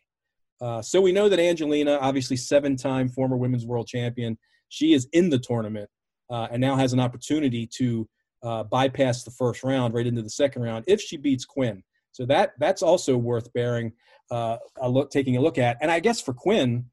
Uh, 0.60 0.81
so 0.81 0.99
we 0.99 1.12
know 1.12 1.29
that 1.29 1.39
Angelina, 1.39 1.99
obviously 2.01 2.36
seven 2.36 2.75
time 2.75 3.10
former 3.10 3.38
women's 3.38 3.65
world 3.65 3.88
champion, 3.88 4.38
she 4.69 4.93
is 4.93 5.07
in 5.13 5.29
the 5.29 5.38
tournament 5.38 5.89
uh, 6.31 6.47
and 6.51 6.60
now 6.60 6.75
has 6.75 6.93
an 6.93 6.99
opportunity 6.99 7.67
to 7.67 8.07
bypass 8.71 9.23
the 9.23 9.31
first 9.31 9.63
round 9.63 9.93
right 9.93 10.07
into 10.07 10.21
the 10.21 10.29
second 10.29 10.62
round 10.62 10.86
if 10.88 11.01
she 11.01 11.17
beats 11.17 11.45
Quinn. 11.45 11.83
So 12.17 12.25
that 12.25 12.53
that's 12.58 12.82
also 12.82 13.15
worth 13.15 13.53
bearing 13.53 13.93
uh, 14.32 14.58
a 14.82 14.89
look, 14.89 15.12
taking 15.12 15.38
a 15.38 15.41
look 15.41 15.60
at. 15.60 15.77
And 15.82 15.91
I 15.91 15.99
guess 15.99 16.19
for 16.19 16.34
Quinn, 16.34 16.86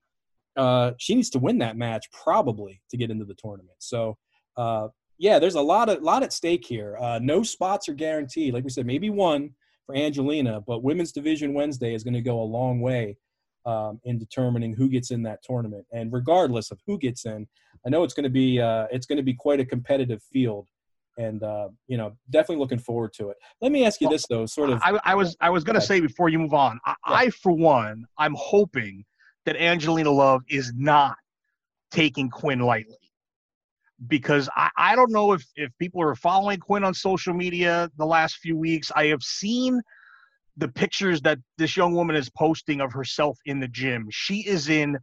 uh, 0.55 0.93
she 0.99 1.15
needs 1.15 1.31
to 1.31 1.39
win 1.39 1.59
that 1.61 1.79
match 1.79 2.05
probably 2.13 2.83
to 2.91 2.99
get 2.99 3.11
into 3.11 3.25
the 3.25 3.35
tournament. 3.35 3.79
So 3.79 4.19
uh, 4.59 4.89
yeah, 5.17 5.39
there's 5.39 5.55
a 5.55 5.63
lot 5.63 5.89
of 5.89 6.03
lot 6.03 6.23
at 6.23 6.35
stake 6.35 6.67
here. 6.67 6.99
Uh, 7.01 7.19
no 7.23 7.43
spots 7.43 7.89
are 7.89 7.95
guaranteed. 7.95 8.53
Like 8.53 8.65
we 8.65 8.71
said, 8.71 8.85
maybe 8.85 9.09
one 9.09 9.55
for 9.87 9.97
Angelina, 9.97 10.61
but 10.61 10.83
Women's 10.83 11.13
Division 11.13 11.55
Wednesday 11.55 11.95
is 11.95 12.05
going 12.05 12.15
to 12.15 12.21
go 12.21 12.39
a 12.39 12.45
long 12.45 12.83
way 12.83 13.17
um, 13.65 13.99
in 14.05 14.19
determining 14.19 14.75
who 14.75 14.91
gets 14.91 15.11
in 15.11 15.23
that 15.23 15.43
tournament. 15.43 15.87
And 15.91 16.13
regardless 16.13 16.71
of 16.71 16.79
who 16.87 16.99
gets 16.99 17.25
in, 17.25 17.47
I 17.87 17.89
know 17.89 18.05
it's 18.05 18.13
going 18.13 18.25
to 18.25 18.31
be 18.31 18.61
uh, 18.61 18.89
it's 18.91 19.07
going 19.07 19.17
to 19.17 19.23
be 19.23 19.33
quite 19.33 19.61
a 19.61 19.65
competitive 19.65 20.23
field, 20.23 20.69
and 21.17 21.43
uh, 21.43 21.69
you 21.87 21.97
know 21.97 22.13
definitely 22.31 22.57
looking 22.57 22.79
forward 22.79 23.13
to 23.15 23.31
it. 23.31 23.37
Let 23.61 23.73
me 23.73 23.85
ask 23.85 24.01
you 24.01 24.09
this 24.09 24.27
though, 24.29 24.47
sort 24.47 24.71
of. 24.71 24.81
I, 24.83 24.99
I 25.05 25.15
was 25.15 25.37
I 25.41 25.51
was 25.51 25.65
gonna 25.65 25.81
say 25.81 26.01
before 26.01 26.29
you 26.29 26.39
move 26.39 26.55
on, 26.55 26.81
I, 26.85 26.95
Yeah. 27.09 27.17
I 27.17 27.31
for 27.31 27.53
one, 27.53 28.05
I'm 28.19 28.35
hoping 28.37 29.05
that 29.47 29.57
Angelina 29.57 30.11
Love 30.11 30.43
is 30.49 30.73
not 30.75 31.17
taking 31.91 32.31
Quinn 32.31 32.61
lightly. 32.61 32.97
Because 34.09 34.49
I, 34.57 34.71
I 34.77 34.97
don't 34.97 35.13
know 35.13 35.33
if, 35.33 35.47
if 35.55 35.71
people 35.79 36.03
are 36.03 36.15
following 36.15 36.59
Quinn 36.59 36.85
on 36.85 36.93
social 36.93 37.33
media 37.33 37.89
the 37.97 38.05
last 38.05 38.37
few 38.37 38.57
weeks. 38.57 38.91
I 38.95 39.07
have 39.07 39.23
seen 39.23 39.81
the 40.57 40.69
pictures 40.69 41.21
that 41.23 41.39
this 41.59 41.77
young 41.77 41.95
woman 41.95 42.17
is 42.17 42.29
posting 42.31 42.81
of 42.81 42.93
herself 42.93 43.39
in 43.47 43.61
the 43.61 43.69
gym. 43.69 44.09
She 44.11 44.41
is 44.47 44.69
in 44.69 44.99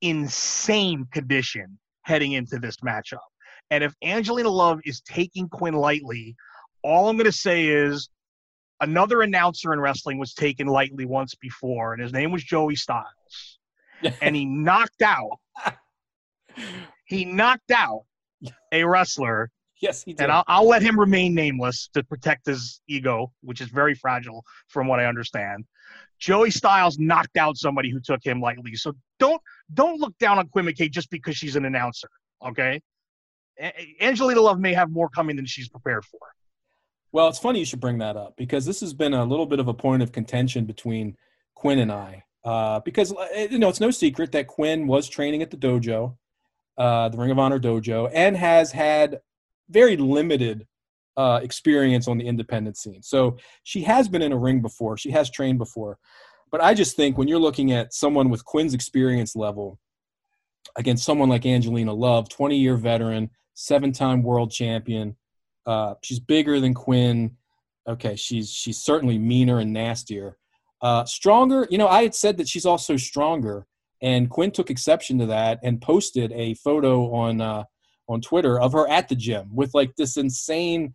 insane 0.00 1.06
condition 1.12 1.78
heading 2.02 2.32
into 2.32 2.58
this 2.58 2.76
matchup. 2.76 3.18
And 3.70 3.82
if 3.82 3.94
Angelina 4.02 4.48
Love 4.48 4.80
is 4.84 5.00
taking 5.00 5.48
Quinn 5.48 5.74
lightly, 5.74 6.36
all 6.82 7.08
I'm 7.08 7.16
going 7.16 7.26
to 7.26 7.32
say 7.32 7.66
is 7.66 8.08
another 8.80 9.22
announcer 9.22 9.72
in 9.72 9.80
wrestling 9.80 10.18
was 10.18 10.34
taken 10.34 10.66
lightly 10.66 11.04
once 11.04 11.34
before, 11.34 11.92
and 11.92 12.02
his 12.02 12.12
name 12.12 12.30
was 12.30 12.44
Joey 12.44 12.76
Styles. 12.76 13.58
and 14.22 14.36
he 14.36 14.44
knocked 14.44 15.02
out, 15.02 15.38
he 17.06 17.24
knocked 17.24 17.70
out 17.70 18.02
a 18.72 18.84
wrestler, 18.84 19.50
yes, 19.80 20.02
he 20.02 20.12
did. 20.12 20.24
and 20.24 20.32
I'll, 20.32 20.44
I'll 20.46 20.68
let 20.68 20.82
him 20.82 21.00
remain 21.00 21.34
nameless 21.34 21.88
to 21.94 22.04
protect 22.04 22.46
his 22.46 22.80
ego, 22.86 23.32
which 23.42 23.60
is 23.60 23.68
very 23.68 23.94
fragile 23.94 24.44
from 24.68 24.86
what 24.86 25.00
I 25.00 25.06
understand. 25.06 25.64
Joey 26.18 26.50
Styles 26.50 26.98
knocked 26.98 27.36
out 27.36 27.56
somebody 27.56 27.90
who 27.90 28.00
took 28.00 28.24
him 28.24 28.40
lightly. 28.40 28.74
So 28.74 28.92
don't 29.18 29.40
don't 29.72 30.00
look 30.00 30.16
down 30.18 30.38
on 30.38 30.48
Quinn 30.48 30.66
McKay 30.66 30.90
just 30.90 31.10
because 31.10 31.36
she's 31.36 31.56
an 31.56 31.64
announcer. 31.64 32.08
Okay, 32.46 32.80
Angelina 34.00 34.40
Love 34.40 34.60
may 34.60 34.74
have 34.74 34.90
more 34.90 35.08
coming 35.08 35.36
than 35.36 35.46
she's 35.46 35.68
prepared 35.68 36.04
for. 36.04 36.20
Well, 37.12 37.28
it's 37.28 37.38
funny 37.38 37.60
you 37.60 37.64
should 37.64 37.80
bring 37.80 37.98
that 37.98 38.16
up 38.16 38.36
because 38.36 38.66
this 38.66 38.80
has 38.80 38.92
been 38.92 39.14
a 39.14 39.24
little 39.24 39.46
bit 39.46 39.58
of 39.58 39.68
a 39.68 39.74
point 39.74 40.02
of 40.02 40.12
contention 40.12 40.64
between 40.64 41.16
Quinn 41.54 41.78
and 41.78 41.90
I. 41.90 42.24
Uh, 42.44 42.80
because 42.80 43.12
uh, 43.12 43.26
you 43.50 43.58
know 43.58 43.68
it's 43.68 43.80
no 43.80 43.90
secret 43.90 44.30
that 44.32 44.46
Quinn 44.46 44.86
was 44.86 45.08
training 45.08 45.42
at 45.42 45.50
the 45.50 45.56
dojo, 45.56 46.16
uh, 46.78 47.08
the 47.08 47.18
Ring 47.18 47.32
of 47.32 47.38
Honor 47.38 47.58
dojo, 47.58 48.08
and 48.14 48.36
has 48.36 48.70
had 48.70 49.20
very 49.68 49.96
limited 49.96 50.66
uh, 51.16 51.40
experience 51.42 52.06
on 52.06 52.18
the 52.18 52.26
independent 52.26 52.76
scene. 52.76 53.02
So 53.02 53.38
she 53.64 53.82
has 53.82 54.08
been 54.08 54.22
in 54.22 54.32
a 54.32 54.36
ring 54.36 54.60
before. 54.62 54.96
She 54.96 55.10
has 55.10 55.30
trained 55.30 55.58
before. 55.58 55.98
But 56.50 56.60
I 56.60 56.74
just 56.74 56.94
think 56.94 57.18
when 57.18 57.26
you're 57.28 57.40
looking 57.40 57.72
at 57.72 57.92
someone 57.92 58.30
with 58.30 58.44
Quinn's 58.44 58.74
experience 58.74 59.34
level 59.34 59.80
against 60.76 61.04
someone 61.04 61.28
like 61.28 61.46
Angelina 61.46 61.92
Love, 61.92 62.28
20 62.28 62.56
year 62.56 62.76
veteran, 62.76 63.30
seven 63.56 63.90
time 63.90 64.22
world 64.22 64.52
champion, 64.52 65.16
uh, 65.66 65.94
she's 66.02 66.20
bigger 66.20 66.60
than 66.60 66.74
Quinn. 66.74 67.36
Okay, 67.88 68.14
she's 68.14 68.50
she's 68.50 68.78
certainly 68.78 69.18
meaner 69.18 69.58
and 69.58 69.72
nastier. 69.72 70.36
Uh, 70.82 71.04
stronger, 71.04 71.66
you 71.70 71.78
know, 71.78 71.88
I 71.88 72.02
had 72.02 72.14
said 72.14 72.36
that 72.36 72.48
she's 72.48 72.66
also 72.66 72.96
stronger, 72.96 73.66
and 74.02 74.30
Quinn 74.30 74.50
took 74.50 74.70
exception 74.70 75.18
to 75.18 75.26
that 75.26 75.58
and 75.64 75.80
posted 75.80 76.32
a 76.32 76.54
photo 76.54 77.12
on 77.12 77.40
uh, 77.40 77.64
on 78.08 78.20
Twitter 78.20 78.60
of 78.60 78.72
her 78.72 78.88
at 78.88 79.08
the 79.08 79.16
gym 79.16 79.48
with 79.52 79.74
like 79.74 79.96
this 79.96 80.16
insane 80.16 80.94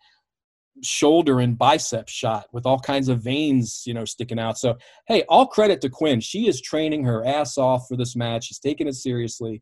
shoulder 0.83 1.39
and 1.39 1.57
bicep 1.57 2.07
shot 2.07 2.45
with 2.53 2.65
all 2.65 2.79
kinds 2.79 3.09
of 3.09 3.21
veins, 3.21 3.83
you 3.85 3.93
know, 3.93 4.05
sticking 4.05 4.39
out. 4.39 4.57
So, 4.57 4.77
hey, 5.07 5.23
all 5.27 5.47
credit 5.47 5.81
to 5.81 5.89
Quinn. 5.89 6.21
She 6.21 6.47
is 6.47 6.61
training 6.61 7.03
her 7.03 7.25
ass 7.25 7.57
off 7.57 7.87
for 7.87 7.97
this 7.97 8.15
match. 8.15 8.45
She's 8.45 8.59
taking 8.59 8.87
it 8.87 8.95
seriously. 8.95 9.61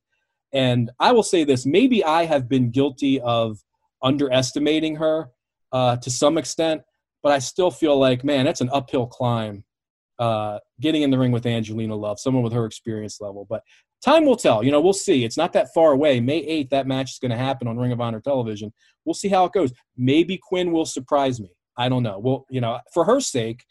And 0.53 0.91
I 0.99 1.11
will 1.11 1.23
say 1.23 1.43
this 1.43 1.65
maybe 1.65 2.03
I 2.03 2.25
have 2.25 2.49
been 2.49 2.71
guilty 2.71 3.19
of 3.21 3.59
underestimating 4.01 4.95
her 4.95 5.29
uh, 5.71 5.97
to 5.97 6.09
some 6.09 6.37
extent, 6.37 6.81
but 7.21 7.31
I 7.31 7.39
still 7.39 7.71
feel 7.71 7.97
like, 7.97 8.23
man, 8.23 8.45
that's 8.45 8.61
an 8.61 8.69
uphill 8.71 9.05
climb 9.05 9.63
uh, 10.19 10.59
getting 10.81 11.01
in 11.01 11.11
the 11.11 11.17
ring 11.17 11.31
with 11.31 11.45
Angelina 11.45 11.95
Love, 11.95 12.19
someone 12.19 12.43
with 12.43 12.53
her 12.53 12.65
experience 12.65 13.21
level. 13.21 13.45
But 13.49 13.63
time 14.03 14.25
will 14.25 14.35
tell. 14.35 14.63
You 14.63 14.71
know, 14.71 14.81
we'll 14.81 14.93
see. 14.93 15.23
It's 15.23 15.37
not 15.37 15.53
that 15.53 15.73
far 15.73 15.91
away. 15.91 16.19
May 16.19 16.45
8th, 16.45 16.69
that 16.69 16.87
match 16.87 17.11
is 17.11 17.19
going 17.19 17.31
to 17.31 17.37
happen 17.37 17.67
on 17.67 17.77
Ring 17.77 17.91
of 17.91 18.01
Honor 18.01 18.19
television. 18.19 18.73
We'll 19.05 19.13
see 19.13 19.29
how 19.29 19.45
it 19.45 19.53
goes. 19.53 19.71
Maybe 19.97 20.37
Quinn 20.37 20.71
will 20.71 20.85
surprise 20.85 21.39
me. 21.39 21.51
I 21.77 21.87
don't 21.89 22.03
know. 22.03 22.19
Well, 22.19 22.45
you 22.49 22.59
know, 22.59 22.79
for 22.93 23.05
her 23.05 23.21
sake, 23.21 23.63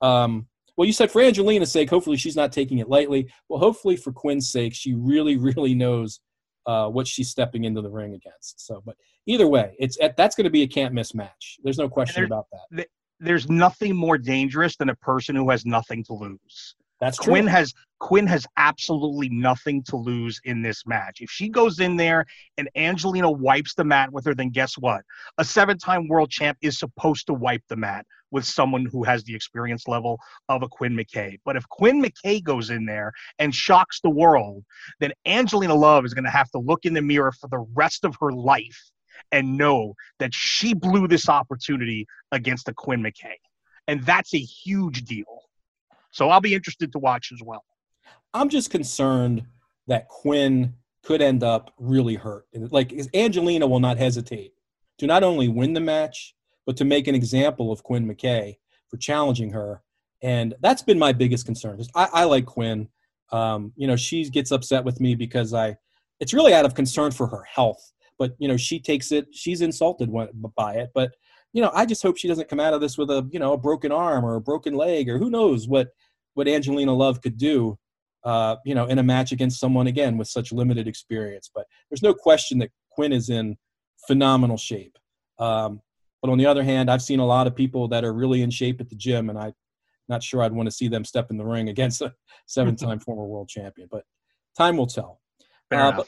um, 0.00 0.46
well, 0.76 0.86
you 0.86 0.92
said 0.92 1.10
for 1.10 1.22
Angelina's 1.22 1.72
sake, 1.72 1.90
hopefully 1.90 2.16
she's 2.16 2.36
not 2.36 2.52
taking 2.52 2.78
it 2.78 2.88
lightly. 2.88 3.28
Well, 3.48 3.58
hopefully 3.58 3.96
for 3.96 4.12
Quinn's 4.12 4.50
sake, 4.50 4.74
she 4.74 4.94
really, 4.94 5.36
really 5.36 5.74
knows 5.74 6.20
uh, 6.66 6.88
what 6.88 7.06
she's 7.06 7.30
stepping 7.30 7.64
into 7.64 7.80
the 7.80 7.90
ring 7.90 8.14
against. 8.14 8.66
So, 8.66 8.82
but 8.84 8.96
either 9.26 9.46
way, 9.46 9.76
it's 9.78 9.98
that's 10.16 10.34
going 10.34 10.44
to 10.44 10.50
be 10.50 10.62
a 10.62 10.66
can't 10.66 10.94
miss 10.94 11.14
match. 11.14 11.58
There's 11.62 11.78
no 11.78 11.88
question 11.88 12.22
there- 12.22 12.26
about 12.26 12.46
that. 12.52 12.88
There's 13.18 13.48
nothing 13.48 13.96
more 13.96 14.18
dangerous 14.18 14.76
than 14.76 14.90
a 14.90 14.94
person 14.96 15.34
who 15.34 15.48
has 15.48 15.64
nothing 15.64 16.04
to 16.04 16.12
lose. 16.12 16.76
That's 17.00 17.18
true. 17.18 17.32
Quinn 17.32 17.46
has 17.46 17.72
Quinn 17.98 18.26
has 18.26 18.46
absolutely 18.56 19.28
nothing 19.30 19.82
to 19.84 19.96
lose 19.96 20.40
in 20.44 20.62
this 20.62 20.86
match. 20.86 21.20
If 21.20 21.30
she 21.30 21.48
goes 21.48 21.80
in 21.80 21.96
there 21.96 22.26
and 22.58 22.68
Angelina 22.76 23.30
wipes 23.30 23.74
the 23.74 23.84
mat 23.84 24.12
with 24.12 24.24
her, 24.26 24.34
then 24.34 24.50
guess 24.50 24.74
what? 24.78 25.02
A 25.38 25.44
seven-time 25.44 26.08
world 26.08 26.30
champ 26.30 26.58
is 26.60 26.78
supposed 26.78 27.26
to 27.28 27.34
wipe 27.34 27.62
the 27.68 27.76
mat 27.76 28.06
with 28.36 28.44
someone 28.44 28.84
who 28.84 29.02
has 29.02 29.24
the 29.24 29.34
experience 29.34 29.88
level 29.88 30.20
of 30.50 30.62
a 30.62 30.68
Quinn 30.68 30.94
McKay. 30.94 31.38
But 31.42 31.56
if 31.56 31.66
Quinn 31.70 32.02
McKay 32.02 32.44
goes 32.44 32.68
in 32.68 32.84
there 32.84 33.14
and 33.38 33.54
shocks 33.54 34.00
the 34.02 34.10
world, 34.10 34.62
then 35.00 35.12
Angelina 35.24 35.74
Love 35.74 36.04
is 36.04 36.12
going 36.12 36.26
to 36.26 36.30
have 36.30 36.50
to 36.50 36.58
look 36.58 36.84
in 36.84 36.92
the 36.92 37.00
mirror 37.00 37.32
for 37.32 37.48
the 37.48 37.66
rest 37.74 38.04
of 38.04 38.14
her 38.20 38.30
life 38.30 38.90
and 39.32 39.56
know 39.56 39.94
that 40.18 40.34
she 40.34 40.74
blew 40.74 41.08
this 41.08 41.30
opportunity 41.30 42.06
against 42.30 42.68
a 42.68 42.74
Quinn 42.74 43.02
McKay. 43.02 43.36
And 43.88 44.04
that's 44.04 44.34
a 44.34 44.38
huge 44.38 45.06
deal. 45.06 45.44
So 46.12 46.28
I'll 46.28 46.42
be 46.42 46.54
interested 46.54 46.92
to 46.92 46.98
watch 46.98 47.30
as 47.32 47.40
well. 47.42 47.64
I'm 48.34 48.50
just 48.50 48.70
concerned 48.70 49.46
that 49.86 50.08
Quinn 50.08 50.74
could 51.02 51.22
end 51.22 51.42
up 51.42 51.72
really 51.78 52.16
hurt. 52.16 52.44
Like 52.52 52.92
Angelina 53.14 53.66
will 53.66 53.80
not 53.80 53.96
hesitate 53.96 54.52
to 54.98 55.06
not 55.06 55.22
only 55.22 55.48
win 55.48 55.72
the 55.72 55.80
match, 55.80 56.34
but 56.66 56.76
to 56.76 56.84
make 56.84 57.06
an 57.06 57.14
example 57.14 57.72
of 57.72 57.82
Quinn 57.82 58.06
McKay 58.06 58.56
for 58.88 58.96
challenging 58.96 59.50
her. 59.50 59.82
And 60.22 60.54
that's 60.60 60.82
been 60.82 60.98
my 60.98 61.12
biggest 61.12 61.46
concern. 61.46 61.80
I, 61.94 62.08
I 62.12 62.24
like 62.24 62.46
Quinn. 62.46 62.88
Um, 63.32 63.72
you 63.76 63.86
know, 63.86 63.96
she 63.96 64.28
gets 64.28 64.50
upset 64.50 64.84
with 64.84 65.00
me 65.00 65.14
because 65.14 65.54
I, 65.54 65.76
it's 66.20 66.34
really 66.34 66.54
out 66.54 66.64
of 66.64 66.74
concern 66.74 67.12
for 67.12 67.26
her 67.26 67.44
health. 67.44 67.92
But 68.18 68.34
you 68.38 68.48
know, 68.48 68.56
she 68.56 68.80
takes 68.80 69.12
it. 69.12 69.26
She's 69.32 69.60
insulted 69.60 70.10
by 70.56 70.74
it. 70.74 70.90
But 70.94 71.12
you 71.52 71.62
know, 71.62 71.70
I 71.74 71.86
just 71.86 72.02
hope 72.02 72.16
she 72.16 72.28
doesn't 72.28 72.48
come 72.48 72.60
out 72.60 72.74
of 72.74 72.80
this 72.80 72.96
with 72.96 73.10
a 73.10 73.28
you 73.30 73.38
know 73.38 73.52
a 73.52 73.58
broken 73.58 73.92
arm 73.92 74.24
or 74.24 74.36
a 74.36 74.40
broken 74.40 74.74
leg 74.74 75.08
or 75.10 75.18
who 75.18 75.28
knows 75.28 75.68
what 75.68 75.88
what 76.34 76.48
Angelina 76.48 76.94
Love 76.94 77.20
could 77.20 77.36
do 77.36 77.78
uh, 78.26 78.56
you 78.64 78.74
know, 78.74 78.86
in 78.86 78.98
a 78.98 79.02
match 79.04 79.30
against 79.30 79.60
someone 79.60 79.86
again 79.86 80.18
with 80.18 80.26
such 80.26 80.52
limited 80.52 80.88
experience. 80.88 81.48
But 81.54 81.66
there's 81.88 82.02
no 82.02 82.12
question 82.12 82.58
that 82.58 82.70
Quinn 82.90 83.12
is 83.12 83.30
in 83.30 83.56
phenomenal 84.08 84.56
shape. 84.56 84.98
Um, 85.38 85.80
but 86.22 86.30
on 86.30 86.38
the 86.38 86.46
other 86.46 86.62
hand, 86.62 86.90
I've 86.90 87.02
seen 87.02 87.20
a 87.20 87.26
lot 87.26 87.46
of 87.46 87.54
people 87.54 87.88
that 87.88 88.04
are 88.04 88.12
really 88.12 88.42
in 88.42 88.50
shape 88.50 88.80
at 88.80 88.88
the 88.88 88.96
gym, 88.96 89.30
and 89.30 89.38
I'm 89.38 89.52
not 90.08 90.22
sure 90.22 90.42
I'd 90.42 90.52
want 90.52 90.66
to 90.66 90.74
see 90.74 90.88
them 90.88 91.04
step 91.04 91.30
in 91.30 91.36
the 91.36 91.44
ring 91.44 91.68
against 91.68 92.00
a 92.00 92.12
seven-time 92.46 93.00
former 93.00 93.24
world 93.24 93.48
champion. 93.48 93.88
But 93.90 94.04
time 94.56 94.76
will 94.76 94.86
tell. 94.86 95.20
Uh, 95.72 96.04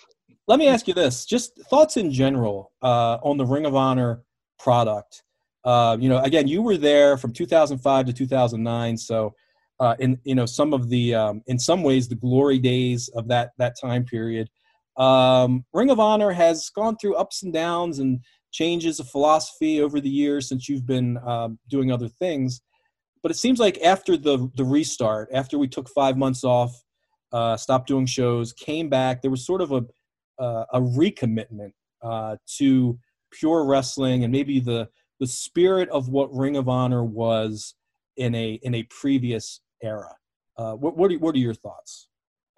let 0.47 0.59
me 0.59 0.69
ask 0.69 0.89
you 0.89 0.95
this: 0.95 1.27
just 1.27 1.61
thoughts 1.69 1.97
in 1.97 2.13
general 2.13 2.73
uh, 2.83 3.19
on 3.23 3.37
the 3.37 3.47
Ring 3.47 3.67
of 3.67 3.75
Honor 3.75 4.23
product. 4.59 5.23
Uh, 5.65 5.97
you 6.01 6.09
know, 6.09 6.19
again, 6.19 6.47
you 6.47 6.63
were 6.63 6.77
there 6.77 7.17
from 7.17 7.33
2005 7.33 8.07
to 8.07 8.13
2009, 8.13 8.97
so 8.97 9.35
uh, 9.81 9.95
in 9.99 10.19
you 10.25 10.35
know 10.35 10.47
some 10.47 10.73
of 10.73 10.89
the 10.89 11.15
um, 11.15 11.43
in 11.47 11.59
some 11.59 11.83
ways 11.83 12.09
the 12.09 12.15
glory 12.15 12.59
days 12.59 13.09
of 13.15 13.29
that 13.29 13.51
that 13.59 13.75
time 13.81 14.05
period. 14.05 14.49
Um, 14.97 15.65
Ring 15.73 15.91
of 15.91 16.01
Honor 16.01 16.33
has 16.33 16.71
gone 16.71 16.97
through 16.97 17.15
ups 17.15 17.45
and 17.45 17.53
downs 17.53 18.01
and 18.01 18.21
changes 18.53 19.01
of 19.01 19.09
philosophy 19.09 19.81
over 19.81 20.01
the 20.01 20.09
years 20.09 20.49
since 20.49 20.69
you've 20.69 20.87
been 20.87 21.19
um, 21.27 21.59
doing 21.69 21.93
other 21.93 22.09
things. 22.09 22.61
But 23.23 23.33
it 23.33 23.37
seems 23.37 23.59
like 23.59 23.79
after 23.83 24.17
the 24.17 24.51
the 24.55 24.65
restart, 24.65 25.29
after 25.33 25.59
we 25.59 25.69
took 25.69 25.89
five 25.89 26.17
months 26.17 26.45
off, 26.45 26.73
uh, 27.33 27.57
stopped 27.57 27.89
doing 27.89 28.07
shows, 28.07 28.53
came 28.53 28.89
back, 28.89 29.23
there 29.23 29.31
was 29.31 29.45
sort 29.45 29.61
of 29.61 29.73
a 29.73 29.85
uh, 30.43 30.65
a 30.73 30.81
recommitment 30.81 31.73
uh, 32.03 32.37
to 32.59 32.99
pure 33.33 33.65
wrestling 33.65 34.25
and 34.25 34.33
maybe 34.33 34.61
the 34.61 34.89
the 35.21 35.27
spirit 35.27 35.89
of 35.91 36.09
what 36.09 36.33
Ring 36.33 36.57
of 36.57 36.69
Honor 36.69 37.05
was 37.05 37.75
in 38.17 38.35
a 38.35 38.61
in 38.63 38.75
a 38.75 38.85
previous 38.85 39.61
era. 39.83 40.15
Uh, 40.57 40.75
what 40.75 40.97
what 40.97 41.11
are, 41.11 41.19
what 41.19 41.35
are 41.35 41.39
your 41.39 41.55
thoughts? 41.55 42.09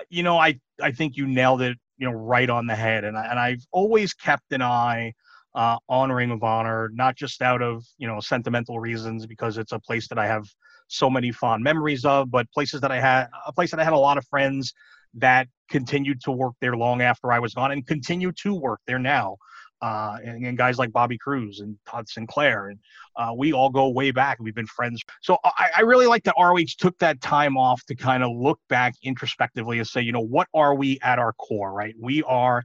You 0.08 0.22
know, 0.22 0.36
I 0.38 0.60
I 0.80 0.92
think 0.92 1.16
you 1.16 1.26
nailed 1.26 1.62
it. 1.62 1.78
You 1.96 2.06
know, 2.06 2.14
right 2.14 2.48
on 2.48 2.66
the 2.66 2.74
head. 2.74 3.04
And 3.04 3.14
I, 3.14 3.26
and 3.26 3.38
I've 3.38 3.66
always 3.72 4.14
kept 4.14 4.52
an 4.52 4.62
eye 4.62 5.12
uh, 5.54 5.76
on 5.88 6.12
Ring 6.12 6.30
of 6.30 6.42
Honor, 6.42 6.90
not 6.92 7.16
just 7.16 7.42
out 7.42 7.62
of 7.62 7.84
you 7.98 8.06
know 8.06 8.20
sentimental 8.20 8.80
reasons 8.80 9.26
because 9.26 9.58
it's 9.58 9.72
a 9.72 9.78
place 9.78 10.08
that 10.08 10.18
I 10.18 10.26
have 10.26 10.46
so 10.88 11.08
many 11.08 11.32
fond 11.32 11.62
memories 11.62 12.04
of, 12.04 12.30
but 12.30 12.50
places 12.52 12.80
that 12.80 12.90
I 12.90 13.00
had 13.00 13.28
a 13.46 13.52
place 13.52 13.70
that 13.70 13.80
I 13.80 13.84
had 13.84 13.92
a 13.92 13.98
lot 13.98 14.18
of 14.18 14.26
friends 14.28 14.72
that 15.14 15.48
continued 15.68 16.20
to 16.22 16.32
work 16.32 16.54
there 16.60 16.76
long 16.76 17.02
after 17.02 17.32
I 17.32 17.38
was 17.38 17.54
gone 17.54 17.72
and 17.72 17.86
continue 17.86 18.32
to 18.42 18.54
work 18.54 18.80
there 18.86 18.98
now 18.98 19.36
uh, 19.82 20.18
and, 20.24 20.44
and, 20.44 20.58
guys 20.58 20.78
like 20.78 20.92
Bobby 20.92 21.16
Cruz 21.16 21.60
and 21.60 21.76
Todd 21.86 22.08
Sinclair. 22.08 22.68
And 22.68 22.78
uh, 23.16 23.32
we 23.36 23.52
all 23.52 23.70
go 23.70 23.88
way 23.88 24.10
back. 24.10 24.38
We've 24.40 24.54
been 24.54 24.66
friends. 24.66 25.02
So 25.22 25.38
I, 25.44 25.70
I 25.78 25.80
really 25.82 26.06
like 26.06 26.24
that 26.24 26.34
ROH 26.38 26.76
took 26.78 26.98
that 26.98 27.20
time 27.20 27.56
off 27.56 27.84
to 27.86 27.94
kind 27.94 28.22
of 28.22 28.30
look 28.36 28.60
back 28.68 28.94
introspectively 29.02 29.78
and 29.78 29.86
say, 29.86 30.02
you 30.02 30.12
know, 30.12 30.20
what 30.20 30.48
are 30.54 30.74
we 30.74 30.98
at 31.02 31.18
our 31.18 31.32
core, 31.34 31.72
right? 31.72 31.94
We 31.98 32.22
are 32.24 32.62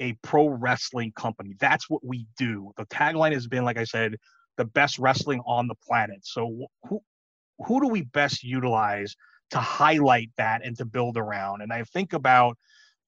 a 0.00 0.14
pro 0.22 0.48
wrestling 0.48 1.12
company. 1.12 1.54
That's 1.58 1.88
what 1.88 2.04
we 2.04 2.26
do. 2.36 2.72
The 2.76 2.86
tagline 2.86 3.32
has 3.32 3.46
been, 3.46 3.64
like 3.64 3.78
I 3.78 3.84
said, 3.84 4.16
the 4.56 4.64
best 4.64 4.98
wrestling 4.98 5.40
on 5.46 5.68
the 5.68 5.74
planet. 5.76 6.20
So 6.22 6.66
who, 6.88 7.00
who 7.58 7.80
do 7.80 7.88
we 7.88 8.02
best 8.02 8.42
utilize 8.42 9.16
to 9.50 9.58
highlight 9.58 10.30
that 10.36 10.64
and 10.64 10.76
to 10.78 10.84
build 10.84 11.16
around? 11.16 11.62
And 11.62 11.72
I 11.72 11.84
think 11.84 12.12
about 12.12 12.56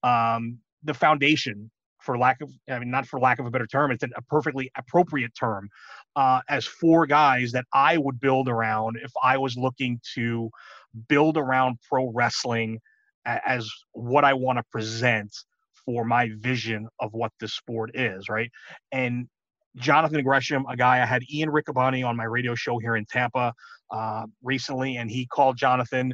um, 0.02 0.58
the 0.82 0.94
foundation 0.94 1.70
for 1.98 2.16
lack 2.16 2.40
of 2.40 2.50
I 2.68 2.78
mean 2.78 2.90
not 2.90 3.06
for 3.06 3.20
lack 3.20 3.38
of 3.38 3.46
a 3.46 3.50
better 3.50 3.66
term, 3.66 3.90
it's 3.90 4.02
a 4.02 4.22
perfectly 4.22 4.70
appropriate 4.76 5.32
term 5.38 5.68
uh, 6.16 6.40
as 6.48 6.64
four 6.64 7.06
guys 7.06 7.52
that 7.52 7.66
I 7.72 7.98
would 7.98 8.18
build 8.20 8.48
around 8.48 8.96
if 9.02 9.12
I 9.22 9.36
was 9.36 9.56
looking 9.56 10.00
to 10.14 10.50
build 11.08 11.36
around 11.36 11.78
pro 11.88 12.10
wrestling 12.10 12.80
as 13.26 13.70
what 13.92 14.24
I 14.24 14.32
want 14.32 14.58
to 14.58 14.64
present 14.72 15.30
for 15.90 16.04
my 16.04 16.30
vision 16.38 16.86
of 17.00 17.12
what 17.12 17.32
this 17.40 17.54
sport 17.54 17.90
is, 17.94 18.28
right? 18.28 18.48
And 18.92 19.26
Jonathan 19.76 20.22
Gresham, 20.22 20.64
a 20.68 20.76
guy 20.76 21.02
I 21.02 21.04
had 21.04 21.22
Ian 21.32 21.50
Riccaboni 21.50 22.06
on 22.06 22.16
my 22.16 22.24
radio 22.24 22.54
show 22.54 22.78
here 22.78 22.94
in 22.94 23.04
Tampa 23.06 23.52
uh, 23.90 24.26
recently, 24.40 24.96
and 24.98 25.10
he 25.10 25.26
called 25.26 25.56
Jonathan 25.56 26.12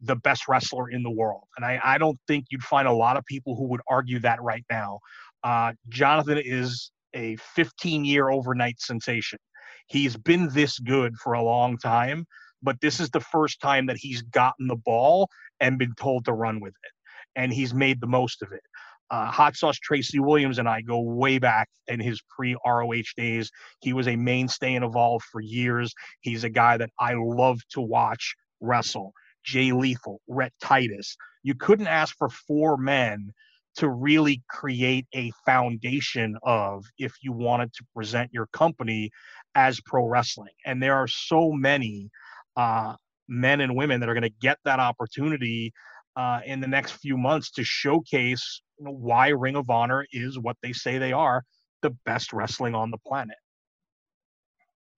the 0.00 0.16
best 0.16 0.48
wrestler 0.48 0.88
in 0.88 1.02
the 1.02 1.10
world. 1.10 1.44
And 1.58 1.66
I, 1.66 1.78
I 1.84 1.98
don't 1.98 2.18
think 2.26 2.46
you'd 2.50 2.62
find 2.62 2.88
a 2.88 2.92
lot 2.92 3.18
of 3.18 3.24
people 3.26 3.56
who 3.56 3.68
would 3.68 3.82
argue 3.88 4.20
that 4.20 4.40
right 4.42 4.64
now. 4.70 5.00
Uh, 5.44 5.72
Jonathan 5.90 6.40
is 6.42 6.90
a 7.14 7.36
15 7.54 8.06
year 8.06 8.30
overnight 8.30 8.80
sensation. 8.80 9.38
He's 9.86 10.16
been 10.16 10.48
this 10.54 10.78
good 10.78 11.14
for 11.22 11.34
a 11.34 11.42
long 11.42 11.76
time, 11.76 12.24
but 12.62 12.80
this 12.80 13.00
is 13.00 13.10
the 13.10 13.20
first 13.20 13.60
time 13.60 13.84
that 13.86 13.98
he's 13.98 14.22
gotten 14.22 14.66
the 14.66 14.76
ball 14.76 15.28
and 15.60 15.78
been 15.78 15.94
told 15.98 16.24
to 16.24 16.32
run 16.32 16.60
with 16.60 16.72
it. 16.72 16.92
And 17.36 17.52
he's 17.52 17.74
made 17.74 18.00
the 18.00 18.06
most 18.06 18.40
of 18.40 18.50
it. 18.52 18.62
Uh, 19.10 19.26
Hot 19.30 19.56
Sauce 19.56 19.78
Tracy 19.78 20.20
Williams 20.20 20.58
and 20.58 20.68
I 20.68 20.82
go 20.82 21.00
way 21.00 21.38
back 21.38 21.68
in 21.88 22.00
his 22.00 22.20
pre 22.28 22.56
ROH 22.64 23.02
days. 23.16 23.50
He 23.80 23.92
was 23.92 24.06
a 24.08 24.16
mainstay 24.16 24.74
in 24.74 24.82
Evolve 24.82 25.22
for 25.30 25.40
years. 25.40 25.92
He's 26.20 26.44
a 26.44 26.50
guy 26.50 26.76
that 26.76 26.90
I 26.98 27.14
love 27.14 27.60
to 27.70 27.80
watch 27.80 28.34
wrestle. 28.60 29.12
Jay 29.44 29.72
Lethal, 29.72 30.20
Rhett 30.28 30.52
Titus. 30.60 31.16
You 31.42 31.54
couldn't 31.54 31.86
ask 31.86 32.14
for 32.16 32.28
four 32.28 32.76
men 32.76 33.32
to 33.76 33.88
really 33.88 34.42
create 34.50 35.06
a 35.14 35.32
foundation 35.46 36.36
of 36.42 36.84
if 36.98 37.14
you 37.22 37.32
wanted 37.32 37.72
to 37.72 37.84
present 37.94 38.30
your 38.32 38.46
company 38.52 39.10
as 39.54 39.80
pro 39.80 40.06
wrestling. 40.06 40.52
And 40.66 40.82
there 40.82 40.96
are 40.96 41.06
so 41.06 41.52
many 41.52 42.10
uh, 42.56 42.94
men 43.28 43.60
and 43.60 43.76
women 43.76 44.00
that 44.00 44.08
are 44.08 44.14
going 44.14 44.22
to 44.22 44.34
get 44.40 44.58
that 44.64 44.80
opportunity 44.80 45.72
uh, 46.16 46.40
in 46.44 46.60
the 46.60 46.66
next 46.66 46.92
few 46.92 47.16
months 47.16 47.50
to 47.52 47.64
showcase 47.64 48.60
know, 48.84 48.92
why 48.92 49.28
Ring 49.28 49.56
of 49.56 49.70
Honor 49.70 50.06
is 50.12 50.38
what 50.38 50.56
they 50.62 50.72
say 50.72 50.98
they 50.98 51.12
are 51.12 51.44
the 51.82 51.90
best 52.04 52.32
wrestling 52.32 52.74
on 52.74 52.90
the 52.90 52.98
planet. 52.98 53.36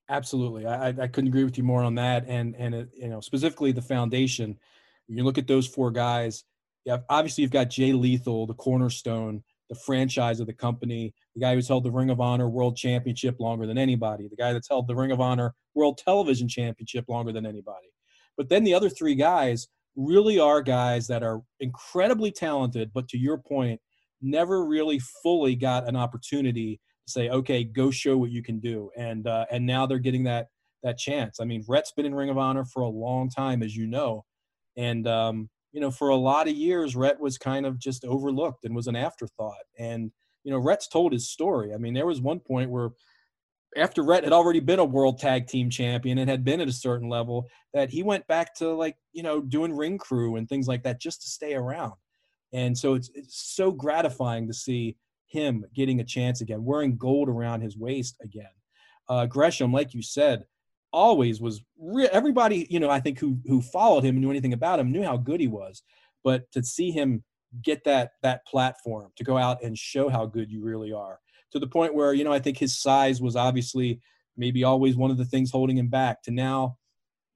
Absolutely, 0.09 0.67
I, 0.67 0.89
I 0.89 1.07
couldn't 1.07 1.29
agree 1.29 1.45
with 1.45 1.57
you 1.57 1.65
more 1.65 1.83
on 1.83 1.95
that, 1.95 2.25
and 2.27 2.55
and 2.57 2.75
it, 2.75 2.91
you 2.95 3.09
know 3.09 3.21
specifically 3.21 3.73
the 3.73 3.83
foundation. 3.83 4.59
You 5.09 5.25
look 5.25 5.39
at 5.39 5.47
those 5.47 5.67
four 5.67 5.91
guys. 5.91 6.45
Yeah, 6.85 6.99
obviously 7.09 7.43
you've 7.43 7.51
got 7.51 7.71
Jay 7.71 7.93
Lethal, 7.93 8.47
the 8.47 8.55
cornerstone, 8.55 9.45
the 9.69 9.77
franchise 9.77 10.41
of 10.41 10.47
the 10.47 10.53
company, 10.53 11.15
the 11.35 11.41
guy 11.41 11.55
who's 11.55 11.69
held 11.69 11.85
the 11.85 11.91
Ring 11.91 12.11
of 12.11 12.21
Honor 12.21 12.49
World 12.49 12.77
Championship 12.77 13.39
longer 13.39 13.67
than 13.67 13.79
anybody, 13.79 14.29
the 14.29 14.37
guy 14.37 14.53
that's 14.53 14.69
held 14.69 14.89
the 14.89 14.97
Ring 14.97 15.13
of 15.13 15.21
Honor 15.21 15.55
World 15.75 15.99
Television 15.99 16.49
Championship 16.49 17.07
longer 17.09 17.33
than 17.33 17.47
anybody. 17.47 17.87
But 18.37 18.49
then 18.49 18.65
the 18.65 18.75
other 18.75 18.91
three 18.91 19.15
guys 19.15 19.69
really 19.97 20.39
are 20.39 20.63
guys 20.63 21.07
that 21.09 21.23
are 21.23 21.41
incredibly 21.61 22.31
talented, 22.31 22.91
but 22.93 23.09
to 23.09 23.19
your 23.19 23.39
point, 23.39 23.81
never 24.21 24.65
really 24.65 25.01
fully 25.23 25.57
got 25.57 25.89
an 25.89 25.97
opportunity 25.97 26.81
to 27.07 27.13
say, 27.13 27.29
okay, 27.29 27.65
go 27.65 27.91
show 27.91 28.17
what 28.17 28.31
you 28.31 28.43
can 28.43 28.61
do. 28.61 28.91
And 28.97 29.27
uh, 29.27 29.47
and 29.51 29.67
now 29.67 29.87
they're 29.87 29.99
getting 29.99 30.25
that 30.25 30.49
that 30.83 30.99
chance. 30.99 31.39
I 31.41 31.45
mean, 31.45 31.65
Rhett's 31.69 31.93
been 31.93 32.07
in 32.07 32.15
Ring 32.15 32.31
of 32.31 32.39
Honor 32.39 32.65
for 32.65 32.83
a 32.83 32.89
long 32.89 33.29
time, 33.29 33.63
as 33.63 33.77
you 33.77 33.87
know, 33.87 34.25
and 34.77 35.07
um, 35.07 35.51
you 35.73 35.81
know, 35.81 35.91
for 35.91 36.09
a 36.11 36.17
lot 36.17 36.49
of 36.49 36.55
years, 36.55 36.95
Rhett 36.97 37.21
was 37.21 37.39
kind 37.39 37.67
of 37.67 37.79
just 37.79 38.05
overlooked 38.05 38.65
and 38.65 38.75
was 38.75 38.87
an 38.87 38.97
afterthought. 38.97 39.65
And 39.79 40.13
you 40.45 40.51
know, 40.51 40.59
Rhett's 40.59 40.89
told 40.89 41.13
his 41.13 41.31
story. 41.31 41.73
I 41.75 41.79
mean, 41.79 41.95
there 41.95 42.07
was 42.07 42.21
one 42.21 42.41
point 42.41 42.71
where 42.71 42.91
after 43.77 44.03
Rhett 44.03 44.25
had 44.25 44.33
already 44.33 44.61
been 44.61 44.79
a 44.79 44.85
world 44.85 45.19
tag 45.19 45.47
team 45.47 45.71
champion 45.71 46.19
and 46.19 46.29
had 46.29 46.45
been 46.45 46.61
at 46.61 46.69
a 46.69 46.73
certain 46.73 47.09
level, 47.09 47.49
that 47.73 47.91
he 47.91 48.03
went 48.03 48.27
back 48.27 48.55
to 48.57 48.69
like, 48.75 48.97
you 49.13 49.23
know, 49.23 49.41
doing 49.41 49.75
ring 49.75 49.99
crew 49.99 50.37
and 50.37 50.49
things 50.49 50.69
like 50.69 50.83
that 50.83 51.01
just 51.01 51.23
to 51.23 51.29
stay 51.29 51.55
around. 51.55 51.95
And 52.53 52.77
so 52.77 52.95
it's, 52.95 53.11
it's 53.15 53.55
so 53.55 53.71
gratifying 53.71 54.47
to 54.47 54.55
see 54.55 54.97
him 55.27 55.65
getting 55.75 56.01
a 56.01 56.05
chance 56.05 56.43
again, 56.43 56.65
wearing 56.65 56.97
gold 56.97 57.29
around 57.29 57.63
his 57.63 57.77
waist 57.77 58.17
again. 58.23 58.51
Uh, 59.09 59.27
Gresham, 59.27 59.73
like 59.73 59.95
you 59.95 60.03
said, 60.03 60.45
always 60.93 61.41
was 61.41 61.63
re- 61.81 62.09
everybody, 62.13 62.67
you 62.69 62.79
know, 62.79 62.91
I 62.91 63.01
think 63.01 63.19
who 63.19 63.39
who 63.47 63.63
followed 63.63 64.05
him 64.05 64.17
and 64.17 64.21
knew 64.21 64.31
anything 64.31 64.53
about 64.53 64.79
him 64.79 64.93
knew 64.93 65.03
how 65.03 65.17
good 65.17 65.41
he 65.41 65.49
was. 65.49 65.83
But 66.23 66.51
to 66.53 66.63
see 66.63 66.91
him 66.91 67.25
get 67.63 67.85
that 67.85 68.13
that 68.23 68.47
platform 68.47 69.13
to 69.17 69.25
go 69.25 69.39
out 69.39 69.63
and 69.63 69.77
show 69.77 70.09
how 70.09 70.27
good 70.27 70.51
you 70.51 70.63
really 70.63 70.93
are 70.93 71.19
to 71.53 71.59
the 71.59 71.67
point 71.67 71.95
where 71.95 72.15
you 72.15 72.25
know 72.25 72.33
I 72.33 72.39
think 72.39 72.59
his 72.59 72.79
size 72.79 73.21
was 73.21 73.37
obviously 73.37 74.01
maybe 74.37 74.65
always 74.65 74.97
one 74.97 75.11
of 75.11 75.19
the 75.19 75.25
things 75.25 75.51
holding 75.51 75.79
him 75.79 75.89
back. 75.89 76.23
To 76.25 76.31
now, 76.31 76.77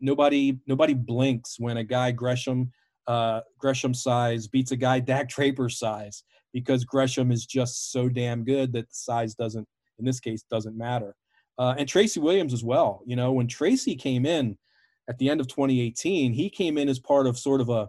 nobody 0.00 0.58
nobody 0.66 0.94
blinks 0.94 1.56
when 1.58 1.76
a 1.76 1.84
guy 1.84 2.10
Gresham 2.12 2.72
uh, 3.06 3.40
Gresham 3.58 3.94
size 3.94 4.48
beats 4.48 4.72
a 4.72 4.76
guy 4.76 5.00
Dak 5.00 5.28
Draper 5.28 5.68
size 5.68 6.24
because 6.52 6.84
Gresham 6.84 7.30
is 7.30 7.46
just 7.46 7.92
so 7.92 8.08
damn 8.08 8.44
good 8.44 8.72
that 8.72 8.88
the 8.88 8.94
size 8.94 9.34
doesn't 9.34 9.66
in 9.98 10.04
this 10.04 10.20
case 10.20 10.44
doesn't 10.50 10.76
matter. 10.76 11.14
Uh, 11.58 11.74
and 11.78 11.88
Tracy 11.88 12.20
Williams 12.20 12.52
as 12.52 12.64
well. 12.64 13.02
You 13.06 13.16
know 13.16 13.32
when 13.32 13.48
Tracy 13.48 13.96
came 13.96 14.26
in 14.26 14.58
at 15.08 15.18
the 15.18 15.30
end 15.30 15.40
of 15.40 15.46
2018, 15.46 16.32
he 16.32 16.50
came 16.50 16.76
in 16.76 16.88
as 16.88 16.98
part 16.98 17.26
of 17.26 17.38
sort 17.38 17.60
of 17.60 17.68
a 17.68 17.88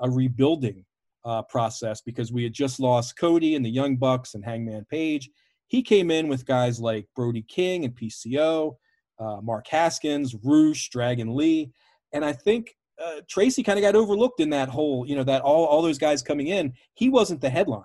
a 0.00 0.08
rebuilding 0.10 0.84
uh, 1.26 1.42
process 1.42 2.00
because 2.00 2.32
we 2.32 2.44
had 2.44 2.52
just 2.52 2.80
lost 2.80 3.18
Cody 3.18 3.56
and 3.56 3.64
the 3.64 3.70
Young 3.70 3.96
Bucks 3.96 4.34
and 4.34 4.44
Hangman 4.44 4.86
Page, 4.88 5.28
he 5.68 5.82
came 5.82 6.10
in 6.10 6.28
with 6.28 6.46
guys 6.46 6.80
like 6.80 7.06
Brody 7.14 7.42
King 7.42 7.84
and 7.84 7.94
PCO, 7.94 8.76
uh, 9.18 9.40
Mark 9.42 9.66
Haskins, 9.68 10.34
Rush, 10.42 10.88
Dragon 10.90 11.34
Lee, 11.34 11.70
and 12.12 12.24
I 12.24 12.32
think 12.32 12.76
uh, 13.04 13.20
Tracy 13.28 13.62
kind 13.62 13.78
of 13.78 13.82
got 13.82 13.96
overlooked 13.96 14.40
in 14.40 14.50
that 14.50 14.68
whole, 14.68 15.06
you 15.06 15.16
know, 15.16 15.24
that 15.24 15.42
all 15.42 15.66
all 15.66 15.82
those 15.82 15.98
guys 15.98 16.22
coming 16.22 16.48
in. 16.48 16.72
He 16.94 17.08
wasn't 17.08 17.40
the 17.40 17.50
headline. 17.50 17.82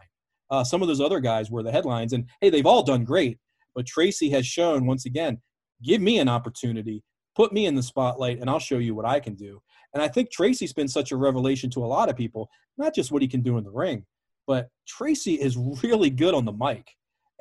Uh, 0.50 0.64
some 0.64 0.82
of 0.82 0.88
those 0.88 1.02
other 1.02 1.20
guys 1.20 1.50
were 1.50 1.64
the 1.64 1.72
headlines, 1.72 2.14
and 2.14 2.26
hey, 2.42 2.50
they've 2.50 2.66
all 2.66 2.84
done 2.84 3.04
great. 3.04 3.38
But 3.74 3.86
Tracy 3.86 4.30
has 4.32 4.46
shown 4.46 4.86
once 4.86 5.06
again, 5.06 5.42
give 5.82 6.02
me 6.02 6.20
an 6.20 6.28
opportunity, 6.28 7.04
put 7.36 7.54
me 7.54 7.66
in 7.66 7.76
the 7.76 7.84
spotlight, 7.84 8.40
and 8.40 8.50
I'll 8.50 8.60
show 8.60 8.78
you 8.78 8.94
what 8.94 9.06
I 9.06 9.20
can 9.20 9.36
do. 9.36 9.62
And 9.94 10.04
I 10.04 10.08
think 10.08 10.32
Tracy's 10.32 10.74
been 10.74 10.88
such 10.88 11.12
a 11.12 11.18
revelation 11.18 11.70
to 11.72 11.84
a 11.84 11.88
lot 11.88 12.10
of 12.10 12.18
people, 12.18 12.50
not 12.78 12.94
just 12.94 13.12
what 13.12 13.22
he 13.22 13.28
can 13.28 13.42
do 13.42 13.58
in 13.58 13.64
the 13.64 13.72
ring, 13.72 14.06
but 14.46 14.70
Tracy 14.88 15.36
is 15.36 15.58
really 15.58 16.10
good 16.10 16.34
on 16.34 16.46
the 16.46 16.52
mic 16.52 16.86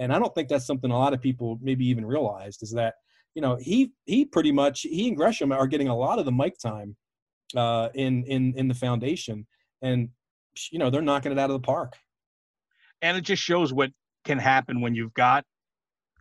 and 0.00 0.12
I 0.12 0.18
don't 0.18 0.34
think 0.34 0.48
that's 0.48 0.66
something 0.66 0.90
a 0.90 0.98
lot 0.98 1.12
of 1.12 1.20
people 1.20 1.58
maybe 1.62 1.86
even 1.86 2.04
realized 2.04 2.62
is 2.62 2.72
that 2.72 2.94
you 3.34 3.42
know 3.42 3.56
he 3.60 3.92
he 4.06 4.24
pretty 4.24 4.50
much 4.50 4.80
he 4.80 5.06
and 5.06 5.16
Gresham 5.16 5.52
are 5.52 5.68
getting 5.68 5.88
a 5.88 5.96
lot 5.96 6.18
of 6.18 6.24
the 6.24 6.32
mic 6.32 6.58
time 6.58 6.96
uh, 7.54 7.90
in 7.94 8.24
in 8.24 8.54
in 8.56 8.66
the 8.66 8.74
foundation, 8.74 9.46
and 9.82 10.08
you 10.70 10.78
know 10.78 10.90
they're 10.90 11.02
knocking 11.02 11.30
it 11.30 11.38
out 11.38 11.50
of 11.50 11.54
the 11.54 11.64
park. 11.64 11.94
And 13.02 13.16
it 13.16 13.22
just 13.22 13.42
shows 13.42 13.72
what 13.72 13.90
can 14.24 14.38
happen 14.38 14.80
when 14.80 14.94
you've 14.94 15.14
got 15.14 15.44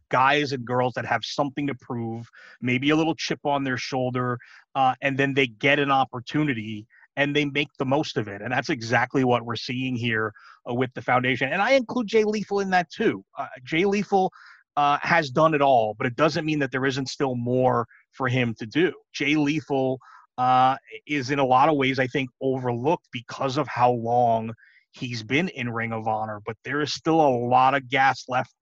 guys 0.10 0.52
and 0.52 0.66
girls 0.66 0.94
that 0.94 1.06
have 1.06 1.24
something 1.24 1.68
to 1.68 1.76
prove, 1.76 2.28
maybe 2.62 2.90
a 2.90 2.96
little 2.96 3.16
chip 3.16 3.40
on 3.44 3.64
their 3.64 3.78
shoulder, 3.78 4.40
uh, 4.76 4.96
and 5.02 5.18
then 5.18 5.34
they 5.34 5.48
get 5.48 5.78
an 5.80 5.92
opportunity 5.92 6.88
and 7.18 7.36
they 7.36 7.45
make 7.45 7.70
the 7.78 7.86
most 7.86 8.18
of 8.18 8.28
it. 8.28 8.41
And 8.41 8.51
that's 8.51 8.70
exactly 8.70 9.24
what 9.24 9.45
we're 9.45 9.55
seeing 9.55 9.95
here 9.95 10.34
uh, 10.70 10.74
with 10.74 10.93
the 10.93 11.01
foundation. 11.01 11.51
And 11.51 11.62
I 11.62 11.72
include 11.72 12.07
Jay 12.07 12.24
Lethal 12.24 12.60
in 12.62 12.70
that 12.72 12.89
too. 12.89 13.24
Uh, 13.38 13.47
Jay 13.64 13.86
Lethal 13.86 14.32
uh, 14.78 14.97
has 15.01 15.30
done 15.30 15.53
it 15.53 15.62
all, 15.62 15.95
but 15.97 16.07
it 16.07 16.16
doesn't 16.16 16.45
mean 16.45 16.60
that 16.60 16.72
there 16.72 16.86
isn't 16.86 17.10
still 17.10 17.36
more 17.36 17.86
for 18.12 18.28
him 18.28 18.55
to 18.60 18.66
do. 18.66 18.93
Jay 19.14 19.36
Lethal 19.36 19.99
uh, 20.38 20.78
is 21.05 21.32
in 21.32 21.39
a 21.39 21.45
lot 21.45 21.68
of 21.68 21.76
ways, 21.76 21.99
I 21.99 22.07
think, 22.07 22.30
overlooked 22.41 23.07
because 23.12 23.57
of 23.57 23.68
how 23.68 23.91
long 23.91 24.53
he's 24.91 25.22
been 25.22 25.49
in 25.49 25.70
Ring 25.70 25.91
of 25.91 26.07
Honor, 26.07 26.41
but 26.45 26.55
there 26.64 26.82
is 26.82 26.93
still 26.93 27.20
a 27.20 27.38
lot 27.47 27.76
of 27.76 27.89
gas 27.89 28.24
left 28.28 28.53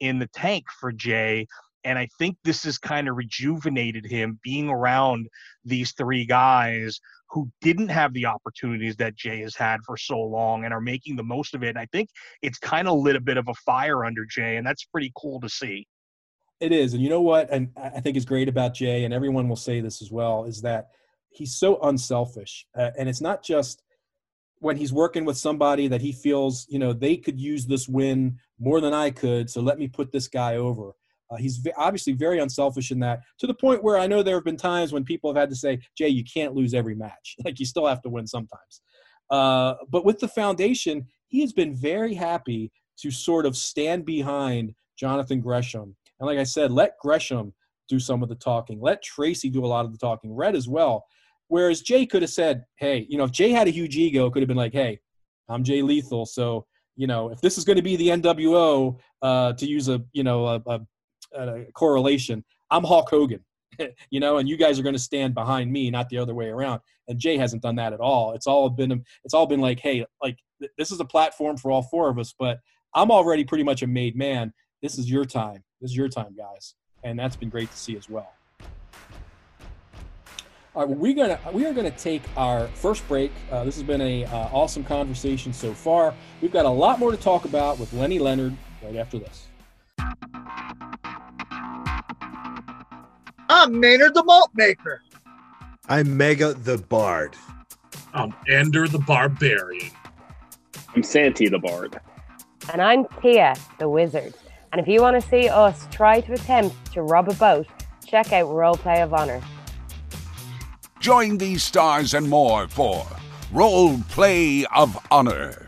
in 0.00 0.18
the 0.18 0.28
tank 0.28 0.64
for 0.80 0.92
Jay. 0.92 1.46
And 1.84 1.98
I 1.98 2.08
think 2.18 2.36
this 2.42 2.64
has 2.64 2.78
kind 2.78 3.08
of 3.08 3.16
rejuvenated 3.16 4.06
him 4.06 4.40
being 4.42 4.68
around 4.68 5.28
these 5.64 5.92
three 5.92 6.24
guys 6.24 6.98
who 7.30 7.50
didn't 7.60 7.88
have 7.88 8.12
the 8.12 8.26
opportunities 8.26 8.96
that 8.96 9.16
Jay 9.16 9.40
has 9.40 9.54
had 9.54 9.80
for 9.84 9.96
so 9.96 10.18
long 10.18 10.64
and 10.64 10.72
are 10.72 10.80
making 10.80 11.16
the 11.16 11.22
most 11.22 11.54
of 11.54 11.62
it. 11.62 11.70
And 11.70 11.78
I 11.78 11.86
think 11.92 12.08
it's 12.42 12.58
kind 12.58 12.88
of 12.88 12.98
lit 12.98 13.16
a 13.16 13.20
bit 13.20 13.36
of 13.36 13.48
a 13.48 13.54
fire 13.54 14.04
under 14.04 14.24
Jay, 14.24 14.56
and 14.56 14.66
that's 14.66 14.84
pretty 14.84 15.12
cool 15.16 15.40
to 15.40 15.48
see. 15.48 15.86
It 16.60 16.72
is. 16.72 16.94
And 16.94 17.02
you 17.02 17.10
know 17.10 17.20
what? 17.20 17.50
And 17.50 17.70
I 17.76 18.00
think 18.00 18.16
is 18.16 18.24
great 18.24 18.48
about 18.48 18.74
Jay, 18.74 19.04
and 19.04 19.12
everyone 19.12 19.48
will 19.48 19.56
say 19.56 19.80
this 19.80 20.00
as 20.00 20.10
well, 20.10 20.44
is 20.44 20.62
that 20.62 20.88
he's 21.30 21.56
so 21.58 21.78
unselfish. 21.82 22.66
Uh, 22.76 22.90
and 22.98 23.08
it's 23.08 23.20
not 23.20 23.44
just 23.44 23.82
when 24.60 24.76
he's 24.76 24.92
working 24.92 25.24
with 25.24 25.36
somebody 25.36 25.86
that 25.88 26.00
he 26.00 26.12
feels, 26.12 26.66
you 26.70 26.78
know, 26.78 26.92
they 26.92 27.16
could 27.16 27.38
use 27.38 27.66
this 27.66 27.86
win 27.86 28.38
more 28.58 28.80
than 28.80 28.94
I 28.94 29.10
could. 29.10 29.50
So 29.50 29.60
let 29.60 29.78
me 29.78 29.86
put 29.86 30.12
this 30.12 30.28
guy 30.28 30.56
over. 30.56 30.92
Uh, 31.30 31.36
he's 31.36 31.58
v- 31.58 31.72
obviously 31.76 32.12
very 32.12 32.38
unselfish 32.38 32.90
in 32.90 33.00
that, 33.00 33.20
to 33.38 33.46
the 33.46 33.54
point 33.54 33.82
where 33.82 33.98
I 33.98 34.06
know 34.06 34.22
there 34.22 34.36
have 34.36 34.44
been 34.44 34.56
times 34.56 34.92
when 34.92 35.04
people 35.04 35.30
have 35.30 35.40
had 35.40 35.50
to 35.50 35.56
say, 35.56 35.80
Jay, 35.96 36.08
you 36.08 36.24
can't 36.24 36.54
lose 36.54 36.74
every 36.74 36.94
match. 36.94 37.36
Like 37.44 37.60
you 37.60 37.66
still 37.66 37.86
have 37.86 38.02
to 38.02 38.08
win 38.08 38.26
sometimes. 38.26 38.80
Uh, 39.30 39.74
but 39.90 40.04
with 40.04 40.18
the 40.18 40.28
foundation, 40.28 41.06
he 41.28 41.40
has 41.40 41.52
been 41.52 41.74
very 41.74 42.14
happy 42.14 42.72
to 42.98 43.10
sort 43.10 43.46
of 43.46 43.56
stand 43.56 44.04
behind 44.04 44.74
Jonathan 44.98 45.40
Gresham. 45.40 45.96
And 46.18 46.26
like 46.26 46.38
I 46.38 46.44
said, 46.44 46.72
let 46.72 46.98
Gresham 46.98 47.52
do 47.88 47.98
some 48.00 48.22
of 48.22 48.28
the 48.28 48.34
talking. 48.34 48.80
Let 48.80 49.02
Tracy 49.02 49.50
do 49.50 49.64
a 49.64 49.66
lot 49.66 49.84
of 49.84 49.92
the 49.92 49.98
talking. 49.98 50.34
Rhett 50.34 50.54
as 50.54 50.68
well. 50.68 51.04
Whereas 51.48 51.80
Jay 51.80 52.06
could 52.06 52.22
have 52.22 52.30
said, 52.30 52.64
hey, 52.76 53.06
you 53.08 53.16
know, 53.18 53.24
if 53.24 53.32
Jay 53.32 53.50
had 53.50 53.68
a 53.68 53.70
huge 53.70 53.96
ego, 53.96 54.30
could 54.30 54.42
have 54.42 54.48
been 54.48 54.56
like, 54.56 54.72
hey, 54.72 54.98
I'm 55.48 55.62
Jay 55.62 55.82
Lethal. 55.82 56.26
So, 56.26 56.66
you 56.96 57.06
know, 57.06 57.30
if 57.30 57.40
this 57.40 57.58
is 57.58 57.64
going 57.64 57.76
to 57.76 57.82
be 57.82 57.96
the 57.96 58.08
NWO, 58.08 58.98
uh, 59.22 59.52
to 59.52 59.66
use 59.66 59.88
a, 59.88 60.02
you 60.12 60.24
know, 60.24 60.46
a, 60.46 60.62
a 60.66 60.80
uh, 61.36 61.58
correlation. 61.72 62.44
I'm 62.70 62.84
Hulk 62.84 63.08
Hogan, 63.08 63.44
you 64.10 64.20
know, 64.20 64.38
and 64.38 64.48
you 64.48 64.56
guys 64.56 64.78
are 64.78 64.82
going 64.82 64.94
to 64.94 64.98
stand 64.98 65.34
behind 65.34 65.72
me, 65.72 65.90
not 65.90 66.08
the 66.08 66.18
other 66.18 66.34
way 66.34 66.48
around. 66.48 66.80
And 67.08 67.18
Jay 67.18 67.36
hasn't 67.36 67.62
done 67.62 67.76
that 67.76 67.92
at 67.92 68.00
all. 68.00 68.32
It's 68.32 68.46
all 68.46 68.68
been 68.68 69.04
it's 69.24 69.34
all 69.34 69.46
been 69.46 69.60
like, 69.60 69.80
hey, 69.80 70.04
like 70.22 70.38
th- 70.60 70.72
this 70.76 70.90
is 70.90 71.00
a 71.00 71.04
platform 71.04 71.56
for 71.56 71.70
all 71.70 71.82
four 71.82 72.08
of 72.08 72.18
us, 72.18 72.34
but 72.38 72.60
I'm 72.94 73.10
already 73.10 73.44
pretty 73.44 73.64
much 73.64 73.82
a 73.82 73.86
made 73.86 74.16
man. 74.16 74.52
This 74.82 74.98
is 74.98 75.10
your 75.10 75.24
time. 75.24 75.62
This 75.80 75.90
is 75.90 75.96
your 75.96 76.08
time, 76.08 76.34
guys, 76.36 76.74
and 77.04 77.18
that's 77.18 77.36
been 77.36 77.50
great 77.50 77.70
to 77.70 77.76
see 77.76 77.96
as 77.96 78.08
well. 78.08 78.32
All 80.74 80.82
right, 80.82 80.90
well, 80.90 80.98
we're 80.98 81.14
gonna 81.14 81.38
we 81.52 81.64
are 81.64 81.72
gonna 81.72 81.90
take 81.90 82.22
our 82.36 82.68
first 82.68 83.06
break. 83.08 83.32
Uh, 83.50 83.64
this 83.64 83.76
has 83.76 83.82
been 83.82 84.02
a 84.02 84.24
uh, 84.26 84.48
awesome 84.52 84.84
conversation 84.84 85.52
so 85.54 85.72
far. 85.72 86.14
We've 86.42 86.52
got 86.52 86.66
a 86.66 86.70
lot 86.70 86.98
more 86.98 87.10
to 87.10 87.16
talk 87.16 87.46
about 87.46 87.78
with 87.78 87.92
Lenny 87.94 88.18
Leonard 88.18 88.54
right 88.82 88.96
after 88.96 89.18
this. 89.18 89.46
I'm 93.58 93.80
Maynard 93.80 94.12
the 94.12 94.22
Malt 94.22 94.50
Maker. 94.54 95.00
I'm 95.88 96.14
Mega 96.14 96.52
the 96.52 96.76
Bard. 96.76 97.36
I'm 98.12 98.34
Ender 98.50 98.86
the 98.86 98.98
Barbarian. 98.98 99.92
I'm 100.94 101.02
Santi 101.02 101.48
the 101.48 101.58
Bard. 101.58 101.98
And 102.70 102.82
I'm 102.82 103.06
Tia 103.22 103.54
the 103.78 103.88
Wizard. 103.88 104.34
And 104.72 104.80
if 104.80 104.86
you 104.86 105.00
want 105.00 105.18
to 105.18 105.26
see 105.26 105.48
us 105.48 105.88
try 105.90 106.20
to 106.20 106.34
attempt 106.34 106.92
to 106.92 107.00
rob 107.00 107.30
a 107.30 107.34
boat, 107.34 107.66
check 108.06 108.30
out 108.30 108.44
Roleplay 108.44 109.02
of 109.02 109.14
Honor. 109.14 109.40
Join 111.00 111.38
these 111.38 111.62
stars 111.62 112.12
and 112.12 112.28
more 112.28 112.68
for 112.68 113.06
Roleplay 113.54 114.66
of 114.74 114.98
Honor. 115.10 115.65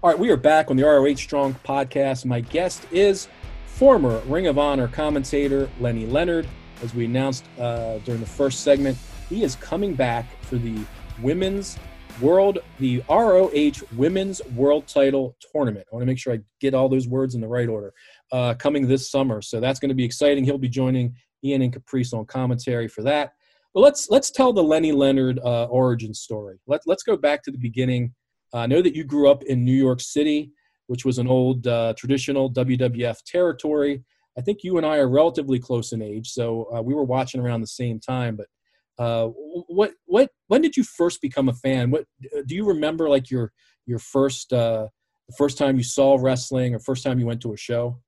All 0.00 0.08
right, 0.08 0.18
we 0.18 0.30
are 0.30 0.36
back 0.36 0.70
on 0.70 0.76
the 0.76 0.84
ROH 0.84 1.16
Strong 1.16 1.56
podcast. 1.64 2.24
My 2.24 2.38
guest 2.38 2.86
is 2.92 3.26
former 3.66 4.20
Ring 4.26 4.46
of 4.46 4.56
Honor 4.56 4.86
commentator 4.86 5.68
Lenny 5.80 6.06
Leonard. 6.06 6.46
As 6.84 6.94
we 6.94 7.06
announced 7.06 7.44
uh, 7.58 7.98
during 8.04 8.20
the 8.20 8.26
first 8.26 8.60
segment, 8.60 8.96
he 9.28 9.42
is 9.42 9.56
coming 9.56 9.94
back 9.94 10.40
for 10.44 10.54
the 10.54 10.84
Women's 11.20 11.80
World, 12.20 12.60
the 12.78 13.02
ROH 13.08 13.84
Women's 13.96 14.40
World 14.54 14.86
Title 14.86 15.36
Tournament. 15.50 15.84
I 15.90 15.96
want 15.96 16.02
to 16.02 16.06
make 16.06 16.20
sure 16.20 16.32
I 16.32 16.38
get 16.60 16.74
all 16.74 16.88
those 16.88 17.08
words 17.08 17.34
in 17.34 17.40
the 17.40 17.48
right 17.48 17.68
order. 17.68 17.92
Uh, 18.30 18.54
coming 18.54 18.86
this 18.86 19.10
summer, 19.10 19.42
so 19.42 19.58
that's 19.58 19.80
going 19.80 19.88
to 19.88 19.96
be 19.96 20.04
exciting. 20.04 20.44
He'll 20.44 20.58
be 20.58 20.68
joining 20.68 21.16
Ian 21.42 21.62
and 21.62 21.72
Caprice 21.72 22.12
on 22.12 22.24
commentary 22.24 22.86
for 22.86 23.02
that. 23.02 23.32
But 23.74 23.80
let's 23.80 24.08
let's 24.10 24.30
tell 24.30 24.52
the 24.52 24.62
Lenny 24.62 24.92
Leonard 24.92 25.40
uh, 25.40 25.64
origin 25.64 26.14
story. 26.14 26.60
Let, 26.68 26.82
let's 26.86 27.02
go 27.02 27.16
back 27.16 27.42
to 27.42 27.50
the 27.50 27.58
beginning 27.58 28.14
I 28.52 28.66
know 28.66 28.82
that 28.82 28.94
you 28.94 29.04
grew 29.04 29.30
up 29.30 29.42
in 29.44 29.64
New 29.64 29.72
York 29.72 30.00
City, 30.00 30.52
which 30.86 31.04
was 31.04 31.18
an 31.18 31.28
old 31.28 31.66
uh, 31.66 31.94
traditional 31.96 32.50
WWF 32.50 33.22
territory. 33.24 34.02
I 34.36 34.40
think 34.40 34.62
you 34.62 34.76
and 34.76 34.86
I 34.86 34.98
are 34.98 35.08
relatively 35.08 35.58
close 35.58 35.92
in 35.92 36.00
age, 36.00 36.30
so 36.30 36.68
uh, 36.74 36.80
we 36.80 36.94
were 36.94 37.04
watching 37.04 37.40
around 37.40 37.60
the 37.60 37.66
same 37.66 38.00
time. 38.00 38.36
But 38.36 38.46
uh, 38.98 39.26
what 39.26 39.92
what 40.06 40.30
when 40.46 40.62
did 40.62 40.76
you 40.76 40.84
first 40.84 41.20
become 41.20 41.48
a 41.48 41.54
fan? 41.54 41.90
What 41.90 42.04
do 42.46 42.54
you 42.54 42.64
remember 42.64 43.08
like 43.08 43.30
your 43.30 43.52
your 43.86 43.98
first 43.98 44.52
uh, 44.52 44.88
the 45.28 45.34
first 45.36 45.58
time 45.58 45.76
you 45.76 45.82
saw 45.82 46.16
wrestling 46.20 46.74
or 46.74 46.78
first 46.78 47.04
time 47.04 47.18
you 47.18 47.26
went 47.26 47.42
to 47.42 47.52
a 47.52 47.56
show? 47.56 48.00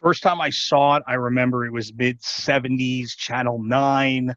First 0.00 0.22
time 0.22 0.40
I 0.40 0.50
saw 0.50 0.96
it, 0.96 1.02
I 1.06 1.14
remember 1.14 1.64
it 1.64 1.72
was 1.72 1.92
mid 1.94 2.20
70s, 2.20 3.16
Channel 3.16 3.62
9 3.62 4.34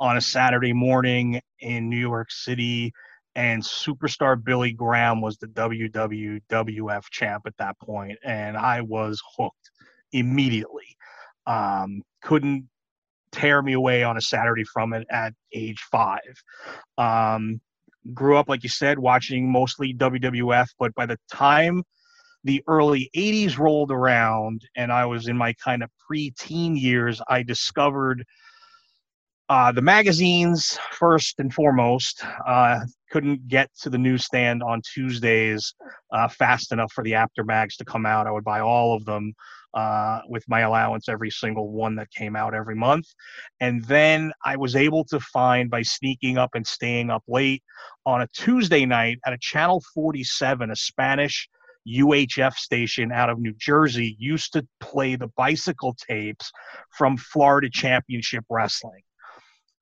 on 0.00 0.16
a 0.16 0.20
Saturday 0.20 0.72
morning 0.72 1.40
in 1.60 1.88
New 1.88 1.98
York 1.98 2.30
City. 2.30 2.92
And 3.38 3.62
superstar 3.62 4.42
Billy 4.42 4.72
Graham 4.72 5.20
was 5.20 5.36
the 5.36 5.46
WWF 5.46 7.04
champ 7.12 7.44
at 7.46 7.56
that 7.58 7.78
point, 7.78 8.18
and 8.24 8.56
I 8.56 8.80
was 8.80 9.22
hooked 9.36 9.70
immediately. 10.10 10.96
Um, 11.46 12.02
couldn't 12.20 12.68
tear 13.30 13.62
me 13.62 13.74
away 13.74 14.02
on 14.02 14.16
a 14.16 14.20
Saturday 14.20 14.64
from 14.64 14.92
it 14.92 15.06
at 15.08 15.34
age 15.54 15.78
five. 15.88 16.42
Um, 16.98 17.60
grew 18.12 18.36
up, 18.36 18.48
like 18.48 18.64
you 18.64 18.68
said, 18.68 18.98
watching 18.98 19.52
mostly 19.52 19.94
WWF, 19.94 20.66
but 20.76 20.92
by 20.96 21.06
the 21.06 21.16
time 21.30 21.84
the 22.42 22.60
early 22.66 23.08
80s 23.16 23.56
rolled 23.56 23.92
around 23.92 24.62
and 24.76 24.90
I 24.90 25.06
was 25.06 25.28
in 25.28 25.36
my 25.36 25.52
kind 25.52 25.84
of 25.84 25.90
pre-teen 26.04 26.74
years, 26.74 27.22
I 27.28 27.44
discovered 27.44 28.24
uh, 29.48 29.72
the 29.72 29.82
magazines 29.82 30.78
first 30.92 31.38
and 31.38 31.52
foremost. 31.52 32.22
Uh, 32.46 32.80
couldn't 33.10 33.48
get 33.48 33.70
to 33.80 33.88
the 33.88 33.96
newsstand 33.96 34.62
on 34.62 34.82
Tuesdays 34.82 35.74
uh, 36.12 36.28
fast 36.28 36.72
enough 36.72 36.92
for 36.92 37.02
the 37.02 37.14
Apter 37.14 37.44
mags 37.44 37.76
to 37.76 37.84
come 37.84 38.04
out. 38.04 38.26
I 38.26 38.30
would 38.30 38.44
buy 38.44 38.60
all 38.60 38.94
of 38.94 39.04
them 39.06 39.32
uh, 39.72 40.20
with 40.28 40.44
my 40.48 40.60
allowance, 40.60 41.08
every 41.08 41.30
single 41.30 41.70
one 41.70 41.94
that 41.96 42.10
came 42.10 42.36
out 42.36 42.54
every 42.54 42.74
month. 42.74 43.06
And 43.60 43.82
then 43.84 44.32
I 44.44 44.56
was 44.56 44.76
able 44.76 45.04
to 45.06 45.20
find 45.20 45.70
by 45.70 45.82
sneaking 45.82 46.36
up 46.36 46.50
and 46.54 46.66
staying 46.66 47.10
up 47.10 47.22
late 47.28 47.62
on 48.04 48.20
a 48.20 48.28
Tuesday 48.28 48.84
night 48.84 49.18
at 49.24 49.32
a 49.32 49.38
Channel 49.38 49.82
47, 49.94 50.70
a 50.70 50.76
Spanish 50.76 51.48
UHF 51.88 52.54
station 52.54 53.12
out 53.12 53.30
of 53.30 53.38
New 53.38 53.54
Jersey 53.58 54.14
used 54.18 54.52
to 54.52 54.66
play 54.80 55.16
the 55.16 55.28
bicycle 55.36 55.96
tapes 56.06 56.50
from 56.90 57.16
Florida 57.16 57.70
Championship 57.70 58.44
Wrestling. 58.50 59.00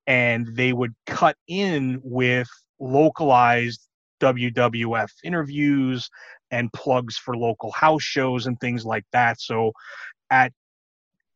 And 0.06 0.54
they 0.56 0.72
would 0.72 0.94
cut 1.06 1.36
in 1.48 2.00
with 2.02 2.48
localized 2.78 3.80
WWF 4.20 5.10
interviews 5.24 6.08
and 6.50 6.72
plugs 6.72 7.16
for 7.16 7.36
local 7.36 7.72
house 7.72 8.02
shows 8.02 8.46
and 8.46 8.58
things 8.60 8.84
like 8.84 9.04
that. 9.12 9.40
So 9.40 9.72
at 10.30 10.52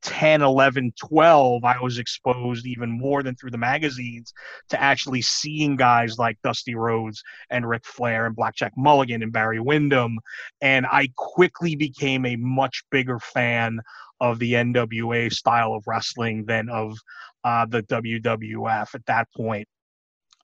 10, 0.03 0.43
11, 0.43 0.93
12, 0.99 1.65
I 1.65 1.81
was 1.81 1.99
exposed 1.99 2.67
even 2.67 2.91
more 2.91 3.23
than 3.23 3.35
through 3.35 3.51
the 3.51 3.59
magazines 3.59 4.33
to 4.71 4.81
actually 4.81 5.23
seeing 5.23 5.77
guys 5.77 6.19
like 6.19 6.39
Dusty 6.43 6.75
Rhodes 6.75 7.23
and 7.51 7.69
Ric 7.69 7.85
Flair 7.85 8.27
and 8.27 8.37
Blackjack 8.37 8.73
Mulligan 8.77 9.23
and 9.23 9.33
Barry 9.33 9.61
Windham. 9.61 10.19
And 10.61 10.87
I 10.87 11.09
quickly 11.17 11.77
became 11.77 12.25
a 12.25 12.37
much 12.37 12.85
bigger 12.91 13.19
fan 13.19 13.81
of 14.21 14.39
the 14.39 14.55
NWA 14.55 15.33
style 15.33 15.75
of 15.75 15.85
wrestling 15.87 16.45
than 16.45 16.69
of 16.69 16.97
uh, 17.45 17.67
the 17.67 17.83
WWF 17.85 18.95
at 18.95 19.07
that 19.07 19.29
point. 19.37 19.67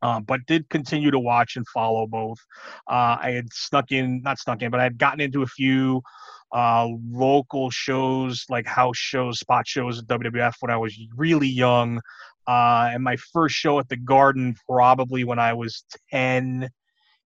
Um, 0.02 0.24
but 0.24 0.44
did 0.46 0.68
continue 0.68 1.10
to 1.10 1.18
watch 1.18 1.56
and 1.56 1.66
follow 1.68 2.06
both. 2.06 2.38
Uh, 2.88 3.16
I 3.20 3.30
had 3.32 3.52
snuck 3.52 3.92
in, 3.92 4.22
not 4.22 4.38
snuck 4.38 4.62
in, 4.62 4.70
but 4.70 4.78
I 4.78 4.84
had 4.84 4.98
gotten 4.98 5.20
into 5.20 5.42
a 5.42 5.46
few 5.46 6.02
uh, 6.52 6.88
local 7.10 7.70
shows 7.70 8.44
like 8.48 8.66
house 8.66 8.96
shows, 8.96 9.40
spot 9.40 9.66
shows 9.66 9.98
at 9.98 10.06
WWF 10.06 10.54
when 10.60 10.70
I 10.70 10.76
was 10.76 10.96
really 11.14 11.48
young. 11.48 12.00
Uh, 12.46 12.90
and 12.92 13.02
my 13.02 13.16
first 13.32 13.56
show 13.56 13.78
at 13.78 13.88
the 13.88 13.96
Garden, 13.96 14.54
probably 14.68 15.24
when 15.24 15.38
I 15.38 15.52
was 15.52 15.84
10 16.12 16.68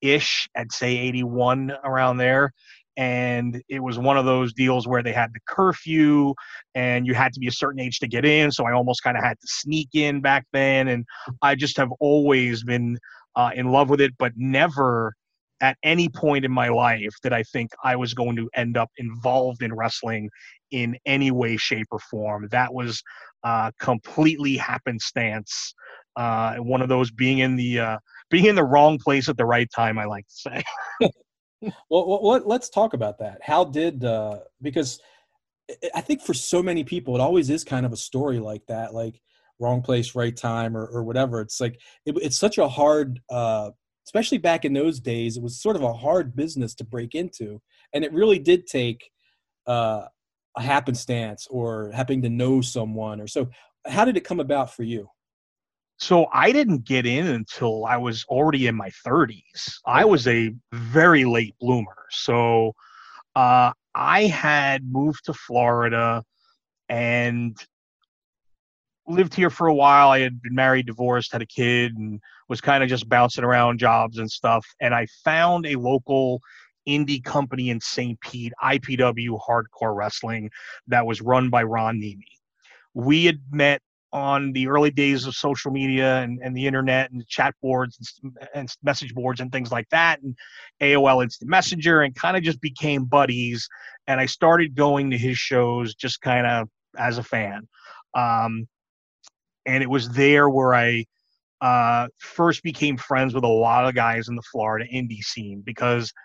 ish, 0.01 0.49
I'd 0.57 0.73
say 0.73 0.97
81 0.97 1.73
around 1.85 2.17
there 2.17 2.53
and 2.97 3.63
it 3.69 3.81
was 3.81 3.99
one 3.99 4.19
of 4.19 4.25
those 4.25 4.53
deals 4.53 4.87
where 4.87 5.03
they 5.03 5.13
had 5.13 5.33
the 5.33 5.41
curfew 5.47 6.35
and 6.75 7.07
you 7.07 7.15
had 7.15 7.33
to 7.33 7.41
be 7.41 7.47
a 7.47 7.53
certain 7.53 7.81
age 7.81 7.99
to 7.99 8.07
get 8.07 8.25
in 8.25 8.51
so 8.51 8.65
i 8.67 8.73
almost 8.73 9.03
kind 9.03 9.17
of 9.17 9.25
had 9.25 9.39
to 9.41 9.47
sneak 9.47 9.89
in 9.95 10.21
back 10.21 10.45
then 10.53 10.89
and 10.89 11.05
i 11.41 11.55
just 11.55 11.77
have 11.77 11.91
always 12.01 12.63
been 12.65 12.99
uh, 13.35 13.51
in 13.55 13.71
love 13.71 13.89
with 13.89 14.01
it 14.01 14.13
but 14.19 14.33
never 14.37 15.15
at 15.63 15.79
any 15.83 16.09
point 16.09 16.45
in 16.45 16.53
my 16.53 16.69
life 16.69 17.15
did 17.23 17.33
i 17.33 17.43
think 17.45 17.71
i 17.83 17.97
was 17.97 18.13
going 18.13 18.37
to 18.37 18.49
end 18.55 18.77
up 18.77 18.91
involved 18.99 19.63
in 19.63 19.75
wrestling 19.75 20.29
in 20.71 20.97
any 21.07 21.31
way 21.31 21.57
shape 21.57 21.87
or 21.91 21.99
form 22.11 22.47
that 22.51 22.73
was 22.73 23.03
uh, 23.45 23.71
completely 23.81 24.57
happenstance 24.57 25.75
uh, 26.17 26.57
one 26.57 26.83
of 26.83 26.89
those 26.89 27.11
being 27.11 27.39
in 27.39 27.57
the 27.57 27.79
uh, 27.79 27.99
being 28.31 28.45
in 28.45 28.55
the 28.55 28.65
wrong 28.65 28.99
place 28.99 29.29
at 29.29 29.37
the 29.37 29.47
right 29.47 29.69
time 29.75 29.99
i 29.99 30.05
like 30.05 30.27
to 30.27 30.35
say 30.35 30.63
well, 31.91 32.21
well, 32.23 32.43
let's 32.45 32.69
talk 32.69 32.95
about 32.95 33.19
that. 33.19 33.39
How 33.43 33.65
did 33.65 34.05
uh, 34.05 34.39
because 34.61 35.01
I 35.95 36.01
think 36.01 36.23
for 36.23 36.35
so 36.35 36.63
many 36.63 36.85
people, 36.85 37.15
it 37.15 37.21
always 37.21 37.51
is 37.51 37.65
kind 37.65 37.87
of 37.87 37.93
a 37.93 37.97
story 37.97 38.39
like 38.39 38.67
that, 38.67 38.95
like 38.95 39.21
wrong 39.59 39.83
place, 39.83 40.15
right 40.15 40.37
time, 40.37 40.77
or, 40.77 40.87
or 40.87 41.05
whatever. 41.05 41.41
It's 41.41 41.61
like 41.61 41.81
it, 42.05 42.17
it's 42.21 42.39
such 42.39 42.59
a 42.59 42.69
hard, 42.69 43.21
uh, 43.31 43.71
especially 44.07 44.39
back 44.39 44.65
in 44.65 44.73
those 44.73 45.01
days, 45.01 45.37
it 45.37 45.43
was 45.43 45.61
sort 45.61 45.77
of 45.77 45.83
a 45.83 45.93
hard 45.93 46.35
business 46.35 46.75
to 46.77 46.85
break 46.85 47.15
into, 47.15 47.61
and 47.93 48.05
it 48.05 48.13
really 48.13 48.39
did 48.39 48.67
take 48.67 49.11
uh, 49.67 50.07
a 50.57 50.63
happenstance 50.63 51.47
or 51.51 51.91
happening 51.93 52.23
to 52.23 52.29
know 52.29 52.61
someone, 52.61 53.21
or 53.21 53.27
so. 53.27 53.49
How 53.87 54.05
did 54.05 54.17
it 54.17 54.25
come 54.25 54.41
about 54.41 54.73
for 54.73 54.85
you? 54.85 55.09
So 55.99 56.27
I 56.33 56.51
didn't 56.51 56.85
get 56.85 57.07
in 57.07 57.27
until 57.29 57.85
I 57.85 57.97
was 57.97 58.25
already 58.29 58.67
in 58.67 58.75
my 58.75 58.91
30s. 59.07 59.75
I 59.87 60.05
was 60.05 60.27
a 60.27 60.53
very 60.73 61.25
late 61.25 61.55
bloomer. 61.61 62.07
So 62.11 62.75
uh, 63.37 63.73
I 63.95 64.25
had 64.25 64.85
moved 64.85 65.25
to 65.27 65.35
Florida 65.35 66.25
and 66.89 67.57
lived 69.07 69.35
here 69.35 69.51
for 69.51 69.69
a 69.69 69.75
while. 69.75 70.11
I 70.11 70.21
had 70.21 70.43
been 70.43 70.55
married, 70.55 70.87
divorced, 70.87 71.33
had 71.33 71.43
a 71.43 71.47
kid, 71.47 71.97
and 71.97 72.21
was 72.49 72.61
kind 72.61 72.83
of 72.83 72.89
just 72.89 73.09
bouncing 73.09 73.45
around 73.45 73.79
jobs 73.79 74.19
and 74.19 74.31
stuff. 74.31 74.67
And 74.81 74.95
I 74.95 75.07
found 75.25 75.67
a 75.67 75.77
local 75.77 76.41
indie 76.89 77.23
company 77.23 77.71
in 77.71 77.81
St. 77.81 78.21
Pete, 78.21 78.53
IPW 78.63 79.39
Hardcore 79.41 79.95
Wrestling, 79.95 80.51
that 80.89 81.07
was 81.07 81.21
run 81.21 81.51
by 81.51 81.63
Ron 81.63 82.01
Niemi. 82.01 82.25
We 82.95 83.25
had 83.25 83.41
met 83.51 83.81
on 84.13 84.53
the 84.53 84.69
early 84.69 84.91
days 84.91 85.27
of 85.27 85.35
social 85.35 85.71
media 85.71 86.19
and, 86.19 86.39
and 86.43 86.55
the 86.55 86.67
internet 86.67 87.11
and 87.11 87.27
chat 87.29 87.55
boards 87.63 87.99
and, 88.23 88.37
and, 88.55 88.77
message 88.83 89.15
boards 89.15 89.41
and 89.41 89.51
things 89.51 89.73
like 89.73 89.89
that 89.89 90.21
and 90.21 90.37
AOL 90.83 91.23
Instant 91.23 91.49
Messenger 91.51 92.03
and 92.03 92.15
kind 92.15 92.37
of 92.37 92.43
just 92.43 92.61
became 92.61 93.05
buddies. 93.05 93.67
And 94.07 94.21
I 94.21 94.27
started 94.27 94.75
going 94.75 95.11
to 95.11 95.19
his 95.19 95.39
shows 95.39 95.95
just 95.95 96.21
kind 96.21 96.47
of 96.47 96.69
as 96.99 97.17
a 97.17 97.23
fan. 97.23 97.67
Um, 98.15 98.69
and 99.65 99.83
it 99.83 99.89
was 99.89 100.11
there 100.11 100.51
where 100.51 100.75
I 100.75 101.07
uh, 101.63 102.09
first 102.19 102.63
became 102.63 102.99
friends 102.99 103.33
with 103.33 103.45
a 103.45 103.49
lot 103.49 103.89
of 103.89 103.95
guys 103.95 104.29
in 104.29 104.35
the 104.35 104.43
Florida 104.43 104.85
indie 104.93 105.23
scene 105.23 105.63
because– 105.65 106.13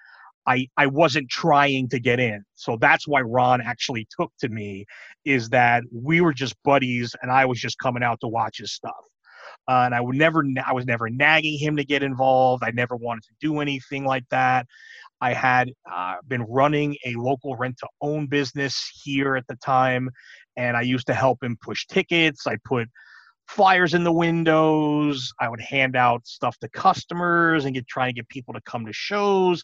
I, 0.48 0.70
I 0.78 0.88
wasn't 0.88 1.30
trying 1.30 1.90
to 1.90 2.00
get 2.00 2.20
in. 2.20 2.44
So 2.56 2.78
that's 2.80 3.06
why 3.08 3.22
Ron 3.22 3.62
actually 3.62 4.08
took 4.18 4.32
to 4.40 4.48
me 4.48 4.86
is 5.26 5.50
that 5.50 5.84
we 5.92 6.22
were 6.22 6.34
just 6.34 6.56
buddies 6.64 7.14
and 7.22 7.30
I 7.30 7.46
was 7.46 7.60
just 7.60 7.78
coming 7.80 8.02
out 8.02 8.22
to 8.22 8.28
watch 8.28 8.60
his 8.60 8.72
stuff. 8.72 8.96
Uh, 9.68 9.84
and 9.86 9.94
I 9.94 10.00
would 10.00 10.16
never, 10.16 10.46
I 10.66 10.72
was 10.72 10.86
never 10.86 11.10
nagging 11.10 11.60
him 11.60 11.76
to 11.76 11.84
get 11.84 12.02
involved. 12.02 12.64
I 12.64 12.72
never 12.72 12.96
wanted 12.96 13.24
to 13.24 13.34
do 13.42 13.60
anything 13.60 14.06
like 14.06 14.24
that. 14.30 14.66
I 15.20 15.34
had 15.34 15.72
uh, 15.92 16.16
been 16.26 16.44
running 16.44 16.96
a 17.06 17.16
local 17.16 17.58
rent 17.58 17.78
to 17.80 17.88
own 18.02 18.28
business 18.28 18.90
here 19.04 19.36
at 19.36 19.48
the 19.48 19.56
time, 19.58 20.10
and 20.56 20.78
I 20.78 20.82
used 20.84 21.08
to 21.08 21.14
help 21.14 21.44
him 21.44 21.58
push 21.62 21.86
tickets. 21.88 22.48
I 22.48 22.58
put 22.64 22.88
flyers 23.48 23.94
in 23.94 24.04
the 24.04 24.12
windows. 24.12 25.34
I 25.40 25.50
would 25.50 25.62
hand 25.62 25.96
out 25.96 26.28
stuff 26.28 26.58
to 26.60 26.70
customers 26.70 27.66
and 27.66 27.74
get 27.74 27.88
trying 27.88 28.10
to 28.10 28.14
get 28.14 28.30
people 28.30 28.54
to 28.54 28.62
come 28.62 28.86
to 28.86 28.94
shows. 28.94 29.64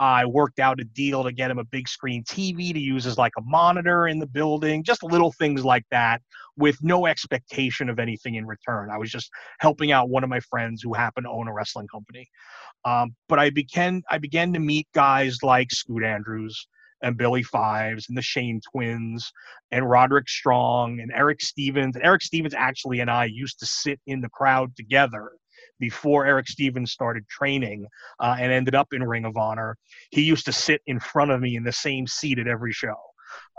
I 0.00 0.26
worked 0.26 0.60
out 0.60 0.80
a 0.80 0.84
deal 0.84 1.24
to 1.24 1.32
get 1.32 1.50
him 1.50 1.58
a 1.58 1.64
big 1.64 1.88
screen 1.88 2.22
TV 2.22 2.72
to 2.72 2.78
use 2.78 3.04
as 3.04 3.18
like 3.18 3.32
a 3.36 3.42
monitor 3.42 4.06
in 4.06 4.20
the 4.20 4.28
building, 4.28 4.84
just 4.84 5.02
little 5.02 5.32
things 5.32 5.64
like 5.64 5.84
that 5.90 6.22
with 6.56 6.78
no 6.82 7.06
expectation 7.06 7.88
of 7.88 7.98
anything 7.98 8.36
in 8.36 8.46
return. 8.46 8.90
I 8.90 8.98
was 8.98 9.10
just 9.10 9.28
helping 9.58 9.90
out 9.90 10.08
one 10.08 10.22
of 10.22 10.30
my 10.30 10.40
friends 10.40 10.82
who 10.82 10.94
happened 10.94 11.24
to 11.24 11.30
own 11.30 11.48
a 11.48 11.52
wrestling 11.52 11.88
company. 11.88 12.28
Um, 12.84 13.14
but 13.28 13.40
I 13.40 13.50
began 13.50 14.02
I 14.08 14.18
began 14.18 14.52
to 14.52 14.60
meet 14.60 14.86
guys 14.94 15.38
like 15.42 15.72
Scoot 15.72 16.04
Andrews 16.04 16.68
and 17.02 17.16
Billy 17.16 17.42
Fives 17.42 18.08
and 18.08 18.16
the 18.16 18.22
Shane 18.22 18.60
twins 18.72 19.30
and 19.70 19.88
Roderick 19.88 20.28
Strong 20.28 21.00
and 21.00 21.12
Erick 21.12 21.40
Stevens. 21.40 21.96
And 21.96 22.04
Erick 22.04 22.22
Stevens 22.22 22.54
actually 22.54 23.00
and 23.00 23.10
I 23.10 23.26
used 23.26 23.58
to 23.60 23.66
sit 23.66 24.00
in 24.06 24.20
the 24.20 24.28
crowd 24.28 24.74
together 24.76 25.30
before 25.80 26.26
Erick 26.26 26.48
Stevens 26.48 26.92
started 26.92 27.26
training 27.28 27.86
uh, 28.20 28.36
and 28.38 28.52
ended 28.52 28.74
up 28.74 28.88
in 28.92 29.02
Ring 29.02 29.24
of 29.24 29.36
Honor. 29.36 29.76
He 30.10 30.22
used 30.22 30.44
to 30.46 30.52
sit 30.52 30.82
in 30.86 30.98
front 30.98 31.30
of 31.30 31.40
me 31.40 31.56
in 31.56 31.64
the 31.64 31.72
same 31.72 32.06
seat 32.06 32.38
at 32.38 32.48
every 32.48 32.72
show. 32.72 32.96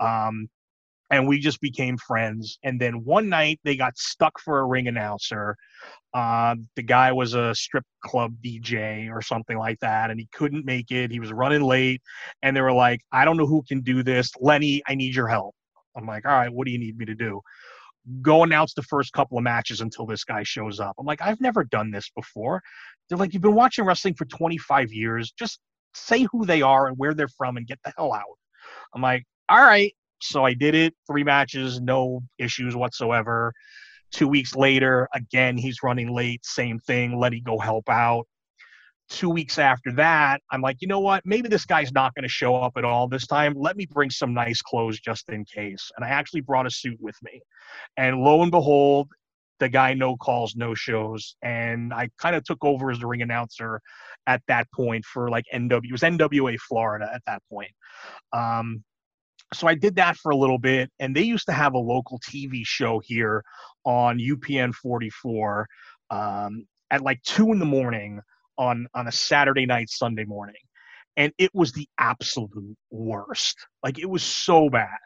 Um, 0.01 0.49
and 1.11 1.27
we 1.27 1.39
just 1.39 1.61
became 1.61 1.97
friends. 1.97 2.59
And 2.63 2.79
then 2.79 3.03
one 3.03 3.29
night 3.29 3.59
they 3.63 3.75
got 3.75 3.97
stuck 3.97 4.39
for 4.39 4.59
a 4.59 4.65
ring 4.65 4.87
announcer. 4.87 5.55
Uh, 6.13 6.55
the 6.75 6.83
guy 6.83 7.11
was 7.11 7.33
a 7.33 7.53
strip 7.53 7.83
club 8.03 8.33
DJ 8.43 9.09
or 9.11 9.21
something 9.21 9.57
like 9.57 9.79
that, 9.79 10.09
and 10.09 10.19
he 10.19 10.27
couldn't 10.33 10.65
make 10.65 10.91
it. 10.91 11.11
He 11.11 11.19
was 11.19 11.31
running 11.31 11.61
late, 11.61 12.01
and 12.41 12.55
they 12.55 12.61
were 12.61 12.73
like, 12.73 13.01
"I 13.11 13.25
don't 13.25 13.37
know 13.37 13.45
who 13.45 13.63
can 13.67 13.81
do 13.81 14.03
this, 14.03 14.31
Lenny. 14.39 14.81
I 14.87 14.95
need 14.95 15.15
your 15.15 15.27
help." 15.27 15.55
I'm 15.95 16.05
like, 16.05 16.25
"All 16.25 16.33
right, 16.33 16.51
what 16.51 16.65
do 16.65 16.71
you 16.71 16.79
need 16.79 16.97
me 16.97 17.05
to 17.05 17.15
do?" 17.15 17.41
Go 18.21 18.43
announce 18.43 18.73
the 18.73 18.83
first 18.83 19.13
couple 19.13 19.37
of 19.37 19.43
matches 19.43 19.81
until 19.81 20.05
this 20.05 20.23
guy 20.23 20.43
shows 20.43 20.79
up. 20.79 20.95
I'm 20.99 21.05
like, 21.05 21.21
I've 21.21 21.41
never 21.41 21.63
done 21.63 21.91
this 21.91 22.09
before. 22.15 22.61
They're 23.07 23.17
like, 23.17 23.33
You've 23.33 23.43
been 23.43 23.55
watching 23.55 23.85
wrestling 23.85 24.15
for 24.15 24.25
25 24.25 24.91
years. 24.93 25.31
Just 25.37 25.59
say 25.93 26.27
who 26.31 26.45
they 26.45 26.61
are 26.61 26.87
and 26.87 26.97
where 26.97 27.13
they're 27.13 27.27
from 27.27 27.57
and 27.57 27.67
get 27.67 27.79
the 27.83 27.93
hell 27.97 28.13
out. 28.13 28.23
I'm 28.95 29.01
like, 29.01 29.25
All 29.49 29.61
right. 29.61 29.93
So 30.21 30.43
I 30.45 30.53
did 30.53 30.75
it, 30.75 30.93
three 31.07 31.23
matches, 31.23 31.79
no 31.81 32.21
issues 32.37 32.75
whatsoever. 32.75 33.53
Two 34.11 34.27
weeks 34.27 34.55
later, 34.55 35.07
again, 35.13 35.57
he's 35.57 35.83
running 35.83 36.13
late, 36.13 36.45
same 36.45 36.79
thing, 36.79 37.19
let 37.19 37.33
him 37.33 37.43
go 37.43 37.59
help 37.59 37.89
out. 37.89 38.25
Two 39.09 39.29
weeks 39.29 39.57
after 39.57 39.91
that, 39.93 40.41
I'm 40.51 40.61
like, 40.61 40.77
you 40.81 40.87
know 40.87 40.99
what? 40.99 41.25
Maybe 41.25 41.49
this 41.49 41.65
guy's 41.65 41.91
not 41.91 42.13
going 42.13 42.23
to 42.23 42.29
show 42.29 42.55
up 42.55 42.73
at 42.77 42.85
all 42.85 43.07
this 43.07 43.25
time. 43.25 43.53
Let 43.55 43.75
me 43.75 43.87
bring 43.87 44.11
some 44.11 44.33
nice 44.33 44.61
clothes 44.61 44.99
just 44.99 45.29
in 45.29 45.45
case. 45.45 45.91
And 45.95 46.05
I 46.05 46.09
actually 46.09 46.41
brought 46.41 46.67
a 46.67 46.71
suit 46.71 46.97
with 46.99 47.15
me. 47.23 47.41
And 47.97 48.21
lo 48.21 48.43
and 48.43 48.51
behold, 48.51 49.09
the 49.59 49.69
guy 49.69 49.93
no 49.93 50.15
calls, 50.15 50.55
no 50.55 50.73
shows. 50.73 51.35
And 51.41 51.93
I 51.93 52.09
kind 52.19 52.35
of 52.35 52.43
took 52.43 52.63
over 52.63 52.91
as 52.91 52.99
the 52.99 53.07
ring 53.07 53.21
announcer 53.21 53.81
at 54.27 54.41
that 54.47 54.67
point 54.71 55.05
for 55.05 55.29
like 55.29 55.45
NW, 55.53 55.85
it 55.85 55.91
was 55.91 56.01
NWA 56.01 56.57
Florida 56.59 57.09
at 57.13 57.21
that 57.25 57.41
point. 57.51 57.71
Um, 58.31 58.83
so 59.53 59.67
I 59.67 59.75
did 59.75 59.95
that 59.95 60.17
for 60.17 60.31
a 60.31 60.35
little 60.35 60.59
bit, 60.59 60.91
and 60.99 61.15
they 61.15 61.23
used 61.23 61.45
to 61.47 61.53
have 61.53 61.73
a 61.73 61.79
local 61.79 62.19
TV 62.19 62.61
show 62.65 62.99
here 62.99 63.43
on 63.85 64.19
UPN 64.19 64.73
44 64.73 65.67
um, 66.11 66.65
at 66.91 67.01
like 67.01 67.21
two 67.23 67.51
in 67.51 67.59
the 67.59 67.65
morning 67.65 68.21
on 68.57 68.87
on 68.93 69.07
a 69.07 69.11
Saturday 69.11 69.65
night, 69.65 69.89
Sunday 69.89 70.25
morning, 70.25 70.55
and 71.17 71.31
it 71.37 71.51
was 71.53 71.71
the 71.71 71.87
absolute 71.99 72.77
worst. 72.91 73.57
Like 73.83 73.99
it 73.99 74.09
was 74.09 74.23
so 74.23 74.69
bad, 74.69 74.97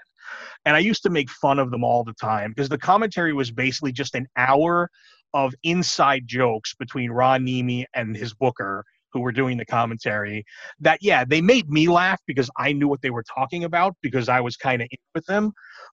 and 0.65 0.75
I 0.75 0.79
used 0.79 1.03
to 1.03 1.09
make 1.09 1.29
fun 1.29 1.59
of 1.59 1.71
them 1.71 1.83
all 1.83 2.03
the 2.03 2.13
time 2.13 2.51
because 2.51 2.69
the 2.69 2.77
commentary 2.77 3.33
was 3.33 3.51
basically 3.51 3.91
just 3.91 4.15
an 4.15 4.27
hour 4.35 4.89
of 5.33 5.53
inside 5.63 6.27
jokes 6.27 6.75
between 6.75 7.11
Ron 7.11 7.45
Niemi 7.45 7.85
and 7.93 8.15
his 8.15 8.33
booker 8.33 8.85
who 9.13 9.21
were 9.21 9.31
doing 9.31 9.57
the 9.57 9.65
commentary 9.65 10.43
that 10.79 10.97
yeah 11.01 11.23
they 11.23 11.41
made 11.41 11.69
me 11.69 11.87
laugh 11.87 12.19
because 12.27 12.49
i 12.57 12.71
knew 12.73 12.87
what 12.87 13.01
they 13.01 13.09
were 13.09 13.23
talking 13.23 13.63
about 13.63 13.95
because 14.01 14.27
i 14.29 14.39
was 14.39 14.57
kind 14.57 14.81
of 14.81 14.87
in 14.91 14.97
with 15.13 15.25
them 15.25 15.51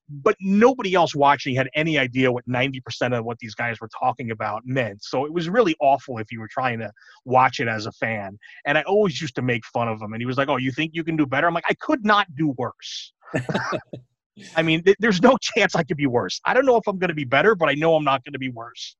but 0.09 0.35
nobody 0.41 0.93
else 0.93 1.15
watching 1.15 1.55
had 1.55 1.69
any 1.75 1.97
idea 1.97 2.31
what 2.31 2.47
90% 2.47 3.17
of 3.17 3.23
what 3.23 3.37
these 3.39 3.55
guys 3.55 3.79
were 3.79 3.89
talking 3.97 4.31
about 4.31 4.61
meant 4.65 5.03
so 5.03 5.25
it 5.25 5.33
was 5.33 5.49
really 5.49 5.75
awful 5.79 6.17
if 6.17 6.31
you 6.31 6.39
were 6.39 6.49
trying 6.51 6.79
to 6.79 6.91
watch 7.25 7.59
it 7.59 7.67
as 7.67 7.85
a 7.85 7.91
fan 7.93 8.37
and 8.65 8.77
i 8.77 8.81
always 8.83 9.21
used 9.21 9.35
to 9.35 9.41
make 9.41 9.63
fun 9.65 9.87
of 9.87 10.01
him 10.01 10.13
and 10.13 10.21
he 10.21 10.25
was 10.25 10.37
like 10.37 10.49
oh 10.49 10.57
you 10.57 10.71
think 10.71 10.91
you 10.93 11.03
can 11.03 11.15
do 11.15 11.25
better 11.25 11.47
i'm 11.47 11.53
like 11.53 11.63
i 11.69 11.75
could 11.75 12.03
not 12.05 12.27
do 12.35 12.53
worse 12.57 13.13
I 14.55 14.61
mean, 14.61 14.83
th- 14.83 14.97
there's 14.99 15.21
no 15.21 15.37
chance 15.41 15.75
I 15.75 15.83
could 15.83 15.97
be 15.97 16.07
worse. 16.07 16.39
I 16.45 16.53
don't 16.53 16.65
know 16.65 16.77
if 16.77 16.87
I'm 16.87 16.97
going 16.97 17.09
to 17.09 17.15
be 17.15 17.25
better, 17.25 17.55
but 17.55 17.69
I 17.69 17.73
know 17.73 17.95
I'm 17.95 18.03
not 18.03 18.23
going 18.23 18.33
to 18.33 18.39
be 18.39 18.49
worse. 18.49 18.95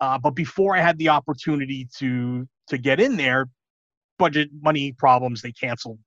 Uh, 0.00 0.18
but 0.18 0.32
before 0.32 0.76
I 0.76 0.80
had 0.80 0.98
the 0.98 1.08
opportunity 1.08 1.88
to 1.98 2.46
to 2.68 2.78
get 2.78 3.00
in 3.00 3.16
there, 3.16 3.48
budget 4.18 4.50
money 4.60 4.92
problems, 4.92 5.42
they 5.42 5.52
canceled 5.52 5.98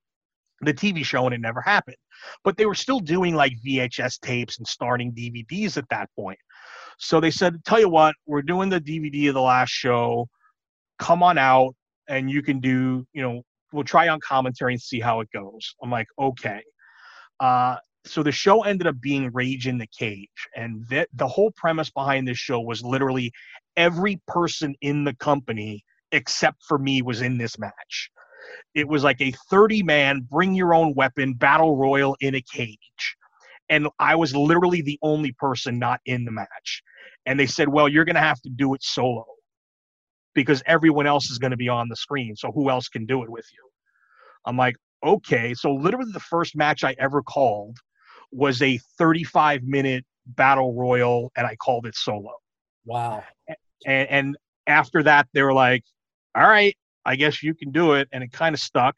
the 0.61 0.73
TV 0.73 1.03
show 1.03 1.25
and 1.25 1.33
it 1.33 1.41
never 1.41 1.61
happened. 1.61 1.97
But 2.43 2.57
they 2.57 2.65
were 2.65 2.75
still 2.75 2.99
doing 2.99 3.35
like 3.35 3.53
VHS 3.65 4.19
tapes 4.19 4.57
and 4.59 4.67
starting 4.67 5.11
DVDs 5.11 5.77
at 5.77 5.89
that 5.89 6.09
point. 6.15 6.37
So 6.99 7.19
they 7.19 7.31
said, 7.31 7.63
"Tell 7.65 7.79
you 7.79 7.89
what, 7.89 8.15
we're 8.27 8.43
doing 8.43 8.69
the 8.69 8.79
DVD 8.79 9.29
of 9.29 9.33
the 9.33 9.41
last 9.41 9.71
show. 9.71 10.27
Come 10.99 11.23
on 11.23 11.37
out, 11.37 11.73
and 12.07 12.29
you 12.29 12.43
can 12.43 12.59
do. 12.59 13.05
You 13.13 13.23
know, 13.23 13.41
we'll 13.73 13.83
try 13.83 14.07
on 14.07 14.19
commentary 14.19 14.73
and 14.73 14.81
see 14.81 14.99
how 14.99 15.19
it 15.21 15.29
goes." 15.33 15.75
I'm 15.81 15.89
like, 15.89 16.07
"Okay." 16.19 16.61
Uh, 17.39 17.77
so 18.05 18.21
the 18.21 18.31
show 18.31 18.61
ended 18.63 18.85
up 18.85 18.99
being 19.01 19.31
Rage 19.33 19.67
in 19.67 19.79
the 19.79 19.87
Cage, 19.87 20.47
and 20.55 20.85
that 20.89 21.09
the 21.13 21.27
whole 21.27 21.51
premise 21.55 21.89
behind 21.89 22.27
this 22.27 22.37
show 22.37 22.59
was 22.59 22.83
literally 22.83 23.31
every 23.77 24.21
person 24.27 24.75
in 24.81 25.03
the 25.03 25.15
company 25.15 25.83
except 26.11 26.63
for 26.67 26.77
me 26.77 27.01
was 27.01 27.21
in 27.21 27.37
this 27.37 27.57
match. 27.59 28.09
It 28.73 28.87
was 28.87 29.03
like 29.03 29.21
a 29.21 29.33
30 29.49 29.83
man 29.83 30.27
bring 30.29 30.55
your 30.55 30.73
own 30.73 30.93
weapon 30.95 31.33
battle 31.33 31.77
royal 31.77 32.15
in 32.19 32.35
a 32.35 32.41
cage. 32.41 33.15
And 33.69 33.87
I 33.99 34.15
was 34.15 34.35
literally 34.35 34.81
the 34.81 34.99
only 35.01 35.31
person 35.33 35.79
not 35.79 36.01
in 36.05 36.25
the 36.25 36.31
match. 36.31 36.83
And 37.25 37.39
they 37.39 37.45
said, 37.45 37.69
"Well, 37.69 37.87
you're 37.87 38.05
going 38.05 38.15
to 38.15 38.21
have 38.21 38.41
to 38.41 38.49
do 38.49 38.73
it 38.73 38.83
solo." 38.83 39.25
Because 40.33 40.63
everyone 40.65 41.07
else 41.07 41.29
is 41.29 41.37
going 41.37 41.51
to 41.51 41.57
be 41.57 41.69
on 41.69 41.89
the 41.89 41.95
screen. 41.95 42.35
So 42.35 42.51
who 42.51 42.69
else 42.69 42.87
can 42.87 43.05
do 43.05 43.23
it 43.23 43.29
with 43.29 43.45
you? 43.51 43.69
I'm 44.45 44.57
like, 44.57 44.75
okay. 45.05 45.53
So 45.53 45.73
literally 45.73 46.11
the 46.11 46.19
first 46.19 46.55
match 46.55 46.83
I 46.83 46.95
ever 46.99 47.21
called 47.21 47.77
was 48.31 48.61
a 48.61 48.79
35 48.97 49.63
minute 49.63 50.05
battle 50.25 50.73
royal 50.73 51.31
and 51.35 51.45
I 51.45 51.55
called 51.55 51.85
it 51.85 51.95
solo. 51.95 52.31
Wow. 52.85 53.23
And, 53.85 54.09
and 54.09 54.37
after 54.67 55.03
that, 55.03 55.27
they 55.33 55.41
were 55.41 55.53
like, 55.53 55.83
all 56.35 56.47
right, 56.47 56.75
I 57.05 57.15
guess 57.15 57.43
you 57.43 57.53
can 57.53 57.71
do 57.71 57.93
it. 57.93 58.07
And 58.11 58.23
it 58.23 58.31
kind 58.31 58.53
of 58.53 58.61
stuck, 58.61 58.97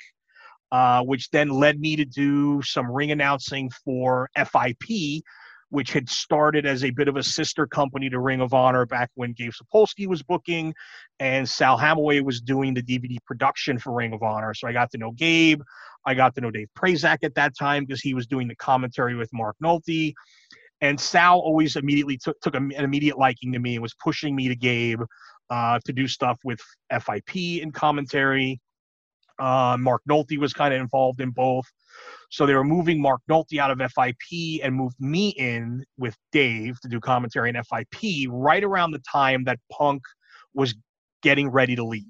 uh, 0.71 1.03
which 1.03 1.29
then 1.31 1.49
led 1.49 1.79
me 1.79 1.95
to 1.95 2.05
do 2.05 2.61
some 2.61 2.91
ring 2.91 3.11
announcing 3.11 3.71
for 3.83 4.29
FIP, 4.35 5.23
which 5.69 5.91
had 5.91 6.07
started 6.07 6.65
as 6.65 6.83
a 6.83 6.91
bit 6.91 7.07
of 7.07 7.15
a 7.15 7.23
sister 7.23 7.65
company 7.65 8.09
to 8.09 8.19
Ring 8.19 8.41
of 8.41 8.53
Honor 8.53 8.85
back 8.85 9.09
when 9.15 9.33
Gabe 9.33 9.51
Sapolsky 9.51 10.05
was 10.05 10.21
booking 10.21 10.73
and 11.19 11.49
Sal 11.49 11.79
Hamaoui 11.79 12.23
was 12.23 12.41
doing 12.41 12.75
the 12.75 12.83
DVD 12.83 13.17
production 13.25 13.79
for 13.79 13.93
Ring 13.93 14.13
of 14.13 14.21
Honor. 14.21 14.53
So 14.53 14.67
I 14.67 14.73
got 14.73 14.91
to 14.91 14.97
know 14.99 15.11
Gabe. 15.11 15.61
I 16.05 16.13
got 16.13 16.35
to 16.35 16.41
know 16.41 16.51
Dave 16.51 16.67
Prazak 16.77 17.19
at 17.23 17.33
that 17.35 17.57
time 17.57 17.85
because 17.85 18.01
he 18.01 18.13
was 18.13 18.27
doing 18.27 18.47
the 18.47 18.55
commentary 18.55 19.15
with 19.15 19.31
Mark 19.33 19.55
Nolte. 19.63 20.13
And 20.81 20.99
Sal 20.99 21.39
always 21.39 21.75
immediately 21.77 22.17
took, 22.17 22.39
took 22.41 22.55
an 22.55 22.71
immediate 22.73 23.17
liking 23.17 23.53
to 23.53 23.59
me 23.59 23.75
and 23.75 23.81
was 23.81 23.95
pushing 23.95 24.35
me 24.35 24.49
to 24.49 24.55
Gabe 24.55 25.01
uh, 25.49 25.79
to 25.85 25.93
do 25.93 26.07
stuff 26.07 26.39
with 26.43 26.59
FIP 26.91 27.35
in 27.61 27.71
commentary. 27.71 28.59
Uh, 29.39 29.77
Mark 29.79 30.01
Nolte 30.09 30.37
was 30.37 30.53
kind 30.53 30.73
of 30.73 30.79
involved 30.79 31.19
in 31.19 31.31
both. 31.31 31.65
So 32.29 32.45
they 32.45 32.53
were 32.53 32.63
moving 32.63 33.01
Mark 33.01 33.21
Nolte 33.29 33.59
out 33.59 33.71
of 33.71 33.79
FIP 33.79 34.63
and 34.63 34.75
moved 34.75 34.95
me 34.99 35.29
in 35.29 35.83
with 35.97 36.15
Dave 36.31 36.79
to 36.81 36.87
do 36.87 36.99
commentary 36.99 37.49
in 37.49 37.55
FIP 37.55 38.27
right 38.29 38.63
around 38.63 38.91
the 38.91 39.01
time 39.11 39.43
that 39.45 39.59
Punk 39.71 40.01
was 40.53 40.75
getting 41.21 41.49
ready 41.49 41.75
to 41.75 41.83
leave 41.83 42.03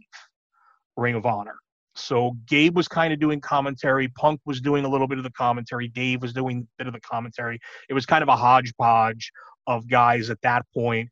Ring 0.98 1.16
of 1.16 1.26
Honor. 1.26 1.56
So 1.96 2.36
Gabe 2.48 2.76
was 2.76 2.88
kind 2.88 3.14
of 3.14 3.20
doing 3.20 3.40
commentary. 3.40 4.08
Punk 4.08 4.42
was 4.46 4.62
doing 4.62 4.84
a 4.86 4.90
little 4.90 5.08
bit 5.08 5.20
of 5.20 5.24
the 5.24 5.32
commentary. 5.32 5.88
Dave 5.88 6.22
was 6.22 6.34
doing 6.34 6.62
a 6.62 6.68
bit 6.78 6.88
of 6.88 6.94
the 6.94 7.02
commentary. 7.02 7.60
It 7.88 7.94
was 7.94 8.06
kind 8.06 8.24
of 8.24 8.30
a 8.30 8.36
hodgepodge 8.36 9.32
of 9.68 9.88
guys 9.88 10.30
at 10.30 10.42
that 10.42 10.66
point. 10.74 11.10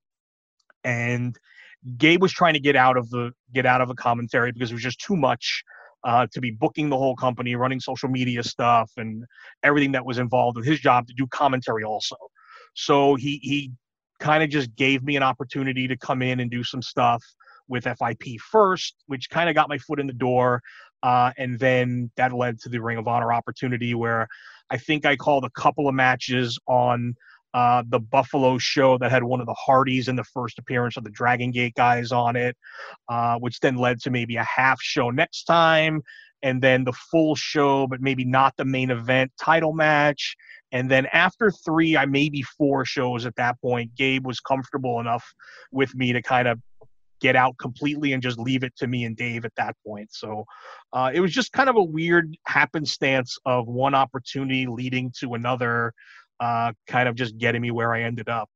And 0.84 1.38
Gabe 1.98 2.22
was 2.22 2.32
trying 2.32 2.54
to 2.54 2.60
get 2.60 2.76
out 2.76 2.98
of 2.98 3.10
the 3.10 3.32
get 3.54 3.66
out 3.66 3.82
of 3.82 3.90
a 3.90 3.96
commentary 3.96 4.52
because 4.52 4.72
it 4.72 4.74
was 4.74 4.84
just 4.84 5.00
too 5.00 5.16
much 5.16 5.64
uh, 6.04 6.28
to 6.32 6.42
be 6.42 6.52
booking 6.52 6.90
the 6.90 6.98
whole 6.98 7.16
company, 7.16 7.56
running 7.56 7.80
social 7.80 8.10
media 8.10 8.44
stuff, 8.44 8.92
and 8.98 9.24
everything 9.64 9.92
that 9.92 10.06
was 10.06 10.18
involved 10.18 10.58
with 10.58 10.66
his 10.66 10.80
job 10.80 11.08
to 11.08 11.14
do 11.14 11.28
commentary 11.28 11.84
also. 11.84 12.16
So 12.74 13.16
he 13.16 13.40
he 13.42 13.72
kind 14.20 14.44
of 14.44 14.50
just 14.50 14.76
gave 14.76 15.04
me 15.04 15.16
an 15.16 15.24
opportunity 15.24 15.88
to 15.88 15.98
come 15.98 16.22
in 16.22 16.40
and 16.40 16.52
do 16.52 16.64
some 16.64 16.82
stuff 16.82 17.24
with 17.68 17.86
FIP 17.86 18.40
first, 18.52 18.96
which 19.08 19.30
kind 19.30 19.50
of 19.50 19.56
got 19.56 19.70
my 19.70 19.78
foot 19.80 20.00
in 20.00 20.08
the 20.08 20.14
door. 20.14 20.62
Uh, 21.04 21.32
and 21.38 21.58
then 21.58 22.12
that 22.16 22.32
led 22.32 22.60
to 22.60 22.70
the 22.70 22.80
Ring 22.80 22.98
of 22.98 23.08
Honor 23.08 23.34
opportunity 23.34 23.96
where 23.96 24.28
I 24.70 24.78
think 24.78 25.06
I 25.06 25.16
called 25.16 25.46
a 25.46 25.50
couple 25.50 25.88
of 25.88 25.96
matches 25.96 26.60
on 26.68 27.16
uh, 27.54 27.84
the 27.90 28.00
Buffalo 28.00 28.58
show 28.58 28.98
that 28.98 29.12
had 29.12 29.24
one 29.24 29.40
of 29.40 29.46
the 29.46 29.54
Hardys 29.54 30.08
in 30.08 30.16
the 30.16 30.24
first 30.24 30.60
appearance 30.60 30.98
of 30.98 31.04
the 31.04 31.10
Dragon 31.10 31.52
Gate 31.52 31.76
guys 31.76 32.12
on 32.12 32.36
it, 32.36 32.56
uh, 33.10 33.38
which 33.40 33.60
then 33.60 33.76
led 33.76 34.00
to 34.02 34.10
maybe 34.10 34.36
a 34.36 34.44
half 34.44 34.82
show 34.82 35.10
next 35.10 35.44
time, 35.44 36.02
and 36.44 36.62
then 36.62 36.84
the 36.84 36.94
full 36.94 37.36
show, 37.36 37.88
but 37.88 38.02
maybe 38.02 38.26
not 38.26 38.56
the 38.58 38.66
main 38.66 38.90
event 38.90 39.32
title 39.40 39.74
match. 39.74 40.36
And 40.72 40.90
then 40.90 41.06
after 41.08 41.52
three, 41.52 41.98
I 41.98 42.06
maybe 42.06 42.42
four 42.42 42.86
shows 42.86 43.26
at 43.26 43.36
that 43.36 43.60
point, 43.62 43.96
Gabe 43.96 44.26
was 44.26 44.40
comfortable 44.40 45.00
enough 45.00 45.26
with 45.72 45.94
me 45.96 46.14
to 46.14 46.22
kind 46.22 46.48
of 46.48 46.60
get 47.20 47.36
out 47.36 47.56
completely 47.60 48.14
and 48.14 48.24
just 48.24 48.40
leave 48.40 48.64
it 48.64 48.76
to 48.76 48.88
me 48.88 49.06
and 49.06 49.16
Dave 49.16 49.46
at 49.46 49.54
that 49.56 49.76
point. 49.86 50.10
So 50.12 50.44
uh, 50.92 51.12
it 51.14 51.20
was 51.20 51.32
just 51.32 51.52
kind 51.52 51.70
of 51.70 51.76
a 51.76 51.84
weird 51.84 52.36
happenstance 52.48 53.38
of 53.46 53.68
one 53.68 53.94
opportunity 53.94 54.66
leading 54.66 55.12
to 55.20 55.36
another 55.36 55.94
uh, 56.42 56.74
kind 56.88 57.08
of 57.08 57.16
just 57.16 57.38
getting 57.38 57.62
me 57.62 57.72
where 57.72 57.94
I 57.94 58.02
ended 58.02 58.28
up. 58.28 58.50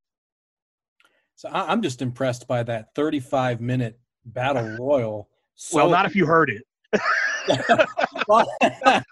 So 1.36 1.50
I'm 1.54 1.82
just 1.82 2.02
impressed 2.02 2.48
by 2.48 2.64
that 2.64 2.88
35 2.96 3.62
minute 3.62 4.00
battle 4.26 4.76
royal. 4.80 5.30
So, 5.54 5.78
well, 5.78 5.90
not 5.90 6.06
if 6.06 6.16
you 6.16 6.26
heard 6.26 6.50
it. 6.50 6.64
well, 8.28 8.46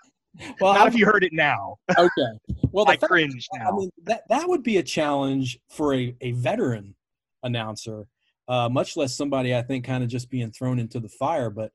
well, 0.59 0.74
Not 0.74 0.88
if 0.88 0.95
you 0.95 1.05
heard 1.05 1.24
it 1.24 1.34
now. 1.34 1.78
okay. 1.97 2.57
Well, 2.71 2.89
I 2.89 2.97
cringe 2.97 3.47
I 3.53 3.59
now. 3.59 3.71
mean, 3.78 3.89
that 4.03 4.24
that 4.30 4.47
would 4.49 4.63
be 4.63 4.78
a 4.78 4.84
challenge 4.84 5.59
for 5.69 5.93
a, 5.93 6.15
a 6.21 6.32
veteran 6.32 6.95
announcer, 7.43 8.07
uh, 8.47 8.67
much 8.69 8.97
less 8.97 9.15
somebody 9.15 9.55
I 9.55 9.61
think 9.61 9.86
kind 9.86 10.03
of 10.03 10.09
just 10.09 10.30
being 10.30 10.51
thrown 10.51 10.80
into 10.80 10.99
the 10.99 11.09
fire. 11.09 11.49
But 11.49 11.71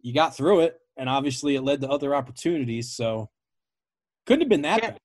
you 0.00 0.14
got 0.14 0.34
through 0.36 0.60
it, 0.60 0.80
and 0.96 1.08
obviously 1.08 1.54
it 1.54 1.62
led 1.62 1.80
to 1.82 1.88
other 1.88 2.14
opportunities. 2.14 2.92
So 2.92 3.30
couldn't 4.26 4.42
have 4.42 4.48
been 4.48 4.62
that 4.62 4.80
bad. 4.80 4.98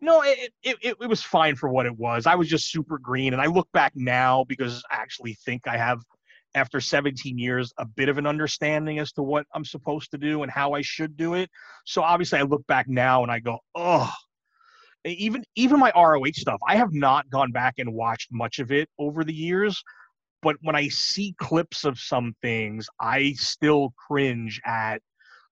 No, 0.00 0.22
it, 0.22 0.52
it, 0.62 0.76
it, 0.82 1.08
was 1.08 1.22
fine 1.22 1.56
for 1.56 1.68
what 1.68 1.86
it 1.86 1.96
was. 1.96 2.26
I 2.26 2.34
was 2.34 2.48
just 2.48 2.70
super 2.70 2.98
green. 2.98 3.32
And 3.32 3.42
I 3.42 3.46
look 3.46 3.68
back 3.72 3.92
now 3.94 4.44
because 4.48 4.82
I 4.90 4.96
actually 4.96 5.34
think 5.44 5.66
I 5.66 5.76
have, 5.76 6.00
after 6.54 6.80
17 6.80 7.38
years, 7.38 7.72
a 7.78 7.84
bit 7.84 8.08
of 8.08 8.18
an 8.18 8.26
understanding 8.26 8.98
as 8.98 9.12
to 9.12 9.22
what 9.22 9.46
I'm 9.54 9.64
supposed 9.64 10.10
to 10.12 10.18
do 10.18 10.42
and 10.42 10.50
how 10.50 10.72
I 10.72 10.82
should 10.82 11.16
do 11.16 11.34
it. 11.34 11.50
So 11.84 12.02
obviously, 12.02 12.38
I 12.38 12.42
look 12.42 12.66
back 12.66 12.88
now 12.88 13.22
and 13.22 13.32
I 13.32 13.40
go, 13.40 13.58
oh, 13.74 14.10
even 15.04 15.44
even 15.54 15.78
my 15.78 15.92
ROH 15.94 16.32
stuff, 16.34 16.60
I 16.66 16.76
have 16.76 16.92
not 16.92 17.28
gone 17.28 17.52
back 17.52 17.74
and 17.78 17.92
watched 17.92 18.32
much 18.32 18.58
of 18.58 18.72
it 18.72 18.88
over 18.98 19.24
the 19.24 19.34
years. 19.34 19.82
But 20.42 20.56
when 20.62 20.76
I 20.76 20.88
see 20.88 21.34
clips 21.38 21.84
of 21.84 21.98
some 21.98 22.34
things, 22.42 22.86
I 23.00 23.32
still 23.32 23.94
cringe 24.06 24.60
at 24.64 25.00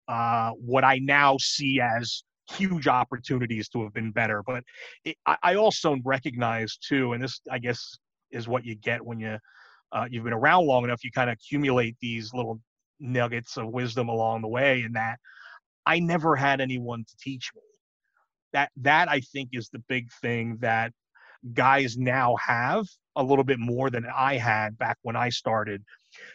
uh, 0.09 0.51
what 0.53 0.85
I 0.85 0.99
now 0.99 1.37
see 1.39 1.81
as 1.81 2.25
huge 2.57 2.89
opportunities 2.89 3.69
to 3.71 3.83
have 3.83 3.93
been 3.93 4.13
better. 4.13 4.43
But 4.47 4.65
it, 5.05 5.17
I, 5.27 5.37
I 5.43 5.55
also 5.55 5.97
recognize 6.05 6.77
too, 6.77 7.13
and 7.13 7.23
this 7.23 7.41
I 7.51 7.59
guess 7.59 7.99
is 8.31 8.49
what 8.49 8.65
you 8.65 8.75
get 8.75 9.05
when 9.05 9.21
you 9.21 9.39
uh, 9.93 10.07
you've 10.11 10.25
been 10.25 10.33
around 10.33 10.67
long 10.67 10.85
enough. 10.85 11.05
You 11.05 11.11
kind 11.11 11.31
of 11.31 11.35
accumulate 11.35 11.97
these 12.01 12.33
little 12.33 12.61
nuggets 13.01 13.57
of 13.57 13.69
wisdom 13.69 14.09
along 14.09 14.43
the 14.43 14.49
way, 14.49 14.83
and 14.83 14.95
that 14.97 15.19
I 15.87 15.99
never 15.99 16.37
had 16.37 16.61
anyone 16.61 17.05
to 17.05 17.17
teach 17.21 17.51
me. 17.55 17.63
That 18.53 18.71
that 18.79 19.09
I 19.09 19.21
think 19.21 19.51
is 19.53 19.69
the 19.69 19.83
big 19.89 20.11
thing 20.21 20.59
that 20.61 20.93
guys 21.55 21.97
now 21.97 22.37
have 22.37 22.87
a 23.17 23.23
little 23.23 23.45
bit 23.45 23.59
more 23.59 23.91
than 23.91 24.07
I 24.15 24.37
had 24.37 24.79
back 24.79 24.99
when 25.03 25.17
I 25.17 25.31
started. 25.31 25.83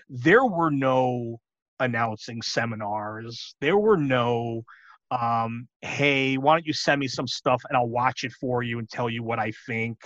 There 0.09 0.45
were 0.45 0.71
no 0.71 1.39
announcing 1.79 2.41
seminars. 2.41 3.55
There 3.61 3.77
were 3.77 3.97
no 3.97 4.63
um, 5.19 5.67
hey, 5.81 6.37
why 6.37 6.53
don't 6.53 6.65
you 6.65 6.73
send 6.73 6.99
me 6.99 7.07
some 7.07 7.27
stuff 7.27 7.61
and 7.69 7.77
I'll 7.77 7.89
watch 7.89 8.23
it 8.23 8.33
for 8.33 8.63
you 8.63 8.79
and 8.79 8.89
tell 8.89 9.09
you 9.09 9.23
what 9.23 9.39
I 9.39 9.51
think 9.67 9.97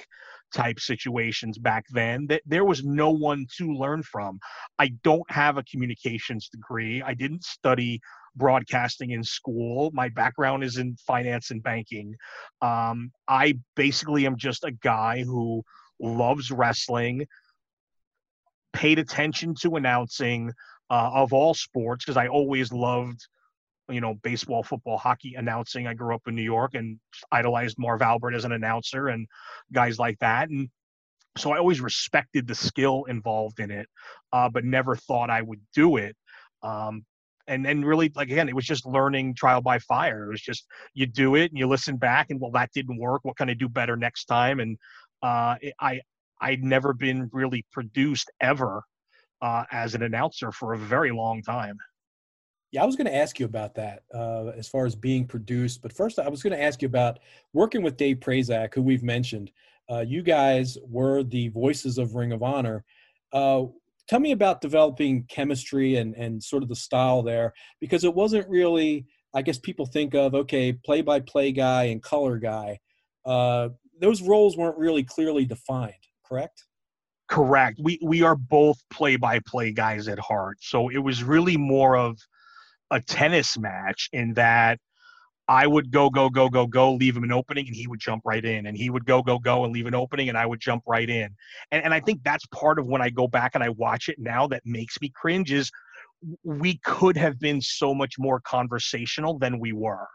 type 0.54 0.80
situations 0.80 1.58
back 1.58 1.86
then. 1.92 2.28
That 2.28 2.42
there 2.46 2.66
was 2.66 2.84
no 2.84 3.12
one 3.12 3.46
to 3.58 3.74
learn 3.74 4.04
from. 4.04 4.40
I 4.78 4.90
don't 5.04 5.30
have 5.32 5.58
a 5.58 5.64
communications 5.64 6.50
degree. 6.50 7.02
I 7.02 7.14
didn't 7.14 7.44
study 7.44 8.02
broadcasting 8.36 9.12
in 9.12 9.24
school. 9.24 9.90
My 9.94 10.10
background 10.10 10.64
is 10.64 10.78
in 10.78 10.96
finance 11.08 11.52
and 11.52 11.64
banking. 11.64 12.16
Um, 12.62 13.12
I 13.28 13.56
basically 13.76 14.26
am 14.26 14.38
just 14.38 14.64
a 14.64 14.72
guy 14.72 15.24
who 15.24 15.64
loves 16.00 16.52
wrestling, 16.52 17.26
paid 18.74 19.00
attention 19.00 19.56
to 19.62 19.76
announcing 19.76 20.52
uh, 20.90 21.10
of 21.14 21.34
all 21.34 21.54
sports 21.54 22.06
because 22.06 22.18
I 22.18 22.28
always 22.28 22.72
loved 22.72 23.28
you 23.90 24.02
know, 24.02 24.16
baseball, 24.24 24.64
football, 24.64 24.98
hockey 24.98 25.36
announcing. 25.36 25.88
I 25.88 25.94
grew 25.94 26.14
up 26.14 26.22
in 26.28 26.36
New 26.36 26.44
York 26.44 26.76
and 26.76 27.00
idolized 27.32 27.78
Marv 27.80 28.02
Albert 28.02 28.34
as 28.34 28.46
an 28.46 28.52
announcer 28.52 29.10
and 29.10 29.28
guys 29.72 30.00
like 30.00 30.20
that. 30.20 30.50
And 30.50 30.70
so 31.38 31.52
I 31.52 31.58
always 31.58 31.82
respected 31.82 32.48
the 32.48 32.56
skill 32.56 33.06
involved 33.06 33.60
in 33.60 33.72
it, 33.72 33.88
uh, 34.34 34.50
but 34.50 34.66
never 34.66 34.96
thought 34.96 35.30
I 35.30 35.42
would 35.42 35.62
do 35.74 35.98
it. 35.98 36.16
Um, 36.64 37.06
and 37.48 37.66
then 37.66 37.84
really, 37.84 38.12
like 38.16 38.30
again, 38.30 38.48
it 38.48 38.56
was 38.56 38.66
just 38.66 38.86
learning 38.86 39.34
trial 39.34 39.62
by 39.62 39.80
fire. 39.80 40.26
It 40.26 40.30
was 40.30 40.42
just 40.42 40.66
you 40.94 41.08
do 41.08 41.36
it 41.36 41.52
and 41.52 41.58
you 41.58 41.68
listen 41.68 41.98
back 41.98 42.28
and 42.30 42.40
well, 42.40 42.52
that 42.52 42.72
didn't 42.74 43.00
work. 43.00 43.22
What 43.24 43.38
can 43.38 43.50
I 43.50 43.56
do 43.56 43.68
better 43.68 43.96
next 43.96 44.26
time? 44.26 44.60
And 44.60 44.78
uh, 45.24 45.56
it, 45.62 45.74
I 45.80 46.02
I'd 46.40 46.64
never 46.64 46.94
been 46.94 47.30
really 47.34 47.66
produced 47.72 48.32
ever 48.40 48.84
uh, 49.42 49.64
as 49.72 49.96
an 49.96 50.04
announcer 50.04 50.52
for 50.52 50.74
a 50.74 50.78
very 50.78 51.12
long 51.12 51.42
time. 51.42 51.78
Yeah, 52.72 52.84
I 52.84 52.86
was 52.86 52.96
going 52.96 53.08
to 53.08 53.16
ask 53.16 53.40
you 53.40 53.46
about 53.46 53.74
that 53.76 54.04
uh, 54.14 54.48
as 54.56 54.68
far 54.68 54.86
as 54.86 54.96
being 54.96 55.26
produced. 55.26 55.82
But 55.82 55.92
first, 55.92 56.20
I 56.20 56.30
was 56.30 56.44
going 56.44 56.56
to 56.56 56.64
ask 56.64 56.82
you 56.82 56.88
about 56.88 57.20
working 57.54 57.82
with 57.82 57.98
Dave 57.98 58.18
Prazak, 58.18 58.76
who 58.76 58.84
we've 58.84 59.04
mentioned. 59.04 59.52
Uh, 59.90 60.02
you 60.08 60.22
guys 60.22 60.78
were 60.88 61.24
the 61.24 61.48
voices 61.48 61.98
of 61.98 62.14
Ring 62.14 62.32
of 62.32 62.44
Honor. 62.44 62.84
Uh, 63.34 63.64
tell 64.08 64.20
me 64.20 64.34
about 64.34 64.62
developing 64.62 65.24
chemistry 65.24 65.96
and, 65.96 66.14
and 66.14 66.44
sort 66.44 66.62
of 66.62 66.70
the 66.70 66.76
style 66.76 67.24
there, 67.24 67.54
because 67.80 68.04
it 68.04 68.14
wasn't 68.14 68.48
really, 68.48 69.08
I 69.34 69.42
guess 69.42 69.58
people 69.58 69.88
think 69.88 70.14
of, 70.14 70.36
okay, 70.36 70.74
play 70.74 71.02
by 71.02 71.22
play 71.22 71.52
guy 71.52 71.86
and 71.86 72.04
color 72.04 72.38
guy. 72.38 72.80
Uh, 73.26 73.70
those 74.00 74.22
roles 74.22 74.58
weren't 74.58 74.78
really 74.78 75.04
clearly 75.04 75.44
defined, 75.46 75.94
correct? 76.24 76.66
Correct. 77.28 77.80
We 77.82 78.00
we 78.02 78.24
are 78.24 78.36
both 78.36 78.78
play 78.90 79.16
by 79.16 79.40
play 79.46 79.72
guys 79.72 80.08
at 80.08 80.18
heart. 80.18 80.58
So 80.62 80.90
it 80.90 80.98
was 80.98 81.24
really 81.24 81.58
more 81.58 81.96
of 81.96 82.18
a 82.92 83.02
tennis 83.02 83.58
match 83.58 84.10
in 84.14 84.34
that 84.34 84.80
I 85.48 85.66
would 85.66 85.90
go, 85.90 86.12
go, 86.12 86.30
go, 86.30 86.48
go, 86.48 86.68
go, 86.68 86.94
leave 86.94 87.18
him 87.18 87.24
an 87.24 87.32
opening, 87.32 87.66
and 87.66 87.76
he 87.76 87.88
would 87.88 88.00
jump 88.00 88.22
right 88.24 88.46
in. 88.46 88.68
And 88.68 88.78
he 88.78 88.92
would 88.92 89.06
go, 89.06 89.24
go, 89.24 89.40
go, 89.40 89.64
and 89.64 89.74
leave 89.74 89.88
an 89.88 89.96
opening, 89.96 90.30
and 90.30 90.38
I 90.38 90.46
would 90.46 90.60
jump 90.60 90.84
right 90.86 91.10
in. 91.10 91.36
And, 91.72 91.84
and 91.86 91.94
I 91.94 92.00
think 92.00 92.22
that's 92.24 92.46
part 92.48 92.78
of 92.78 92.86
when 92.86 93.02
I 93.02 93.10
go 93.10 93.28
back 93.28 93.56
and 93.56 93.64
I 93.64 93.70
watch 93.70 94.10
it 94.10 94.20
now 94.20 94.46
that 94.48 94.62
makes 94.64 95.02
me 95.02 95.12
cringe 95.16 95.52
is 95.52 95.72
we 96.44 96.80
could 96.86 97.18
have 97.18 97.40
been 97.40 97.62
so 97.62 97.96
much 97.96 98.20
more 98.20 98.40
conversational 98.42 99.40
than 99.40 99.60
we 99.60 99.74
were. 99.74 100.08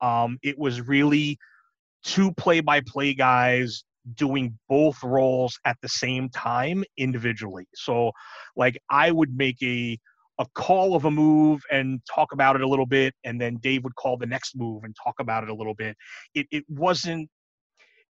Um, 0.00 0.38
it 0.42 0.58
was 0.58 0.80
really 0.80 1.38
two 2.02 2.32
play 2.32 2.60
by 2.60 2.80
play 2.80 3.14
guys 3.14 3.84
doing 4.14 4.58
both 4.68 5.00
roles 5.04 5.60
at 5.64 5.76
the 5.80 5.88
same 5.88 6.28
time 6.28 6.82
individually. 6.96 7.66
So, 7.74 8.10
like, 8.56 8.76
I 8.90 9.12
would 9.12 9.36
make 9.36 9.62
a 9.62 9.96
a 10.42 10.46
call 10.54 10.94
of 10.94 11.04
a 11.04 11.10
move 11.10 11.60
and 11.70 12.00
talk 12.12 12.32
about 12.32 12.56
it 12.56 12.62
a 12.62 12.68
little 12.68 12.86
bit, 12.86 13.14
and 13.24 13.40
then 13.40 13.56
Dave 13.58 13.84
would 13.84 13.94
call 13.94 14.16
the 14.16 14.26
next 14.26 14.56
move 14.56 14.84
and 14.84 14.94
talk 15.02 15.14
about 15.20 15.42
it 15.44 15.48
a 15.48 15.54
little 15.54 15.74
bit. 15.74 15.96
It 16.34 16.46
it 16.50 16.64
wasn't. 16.68 17.28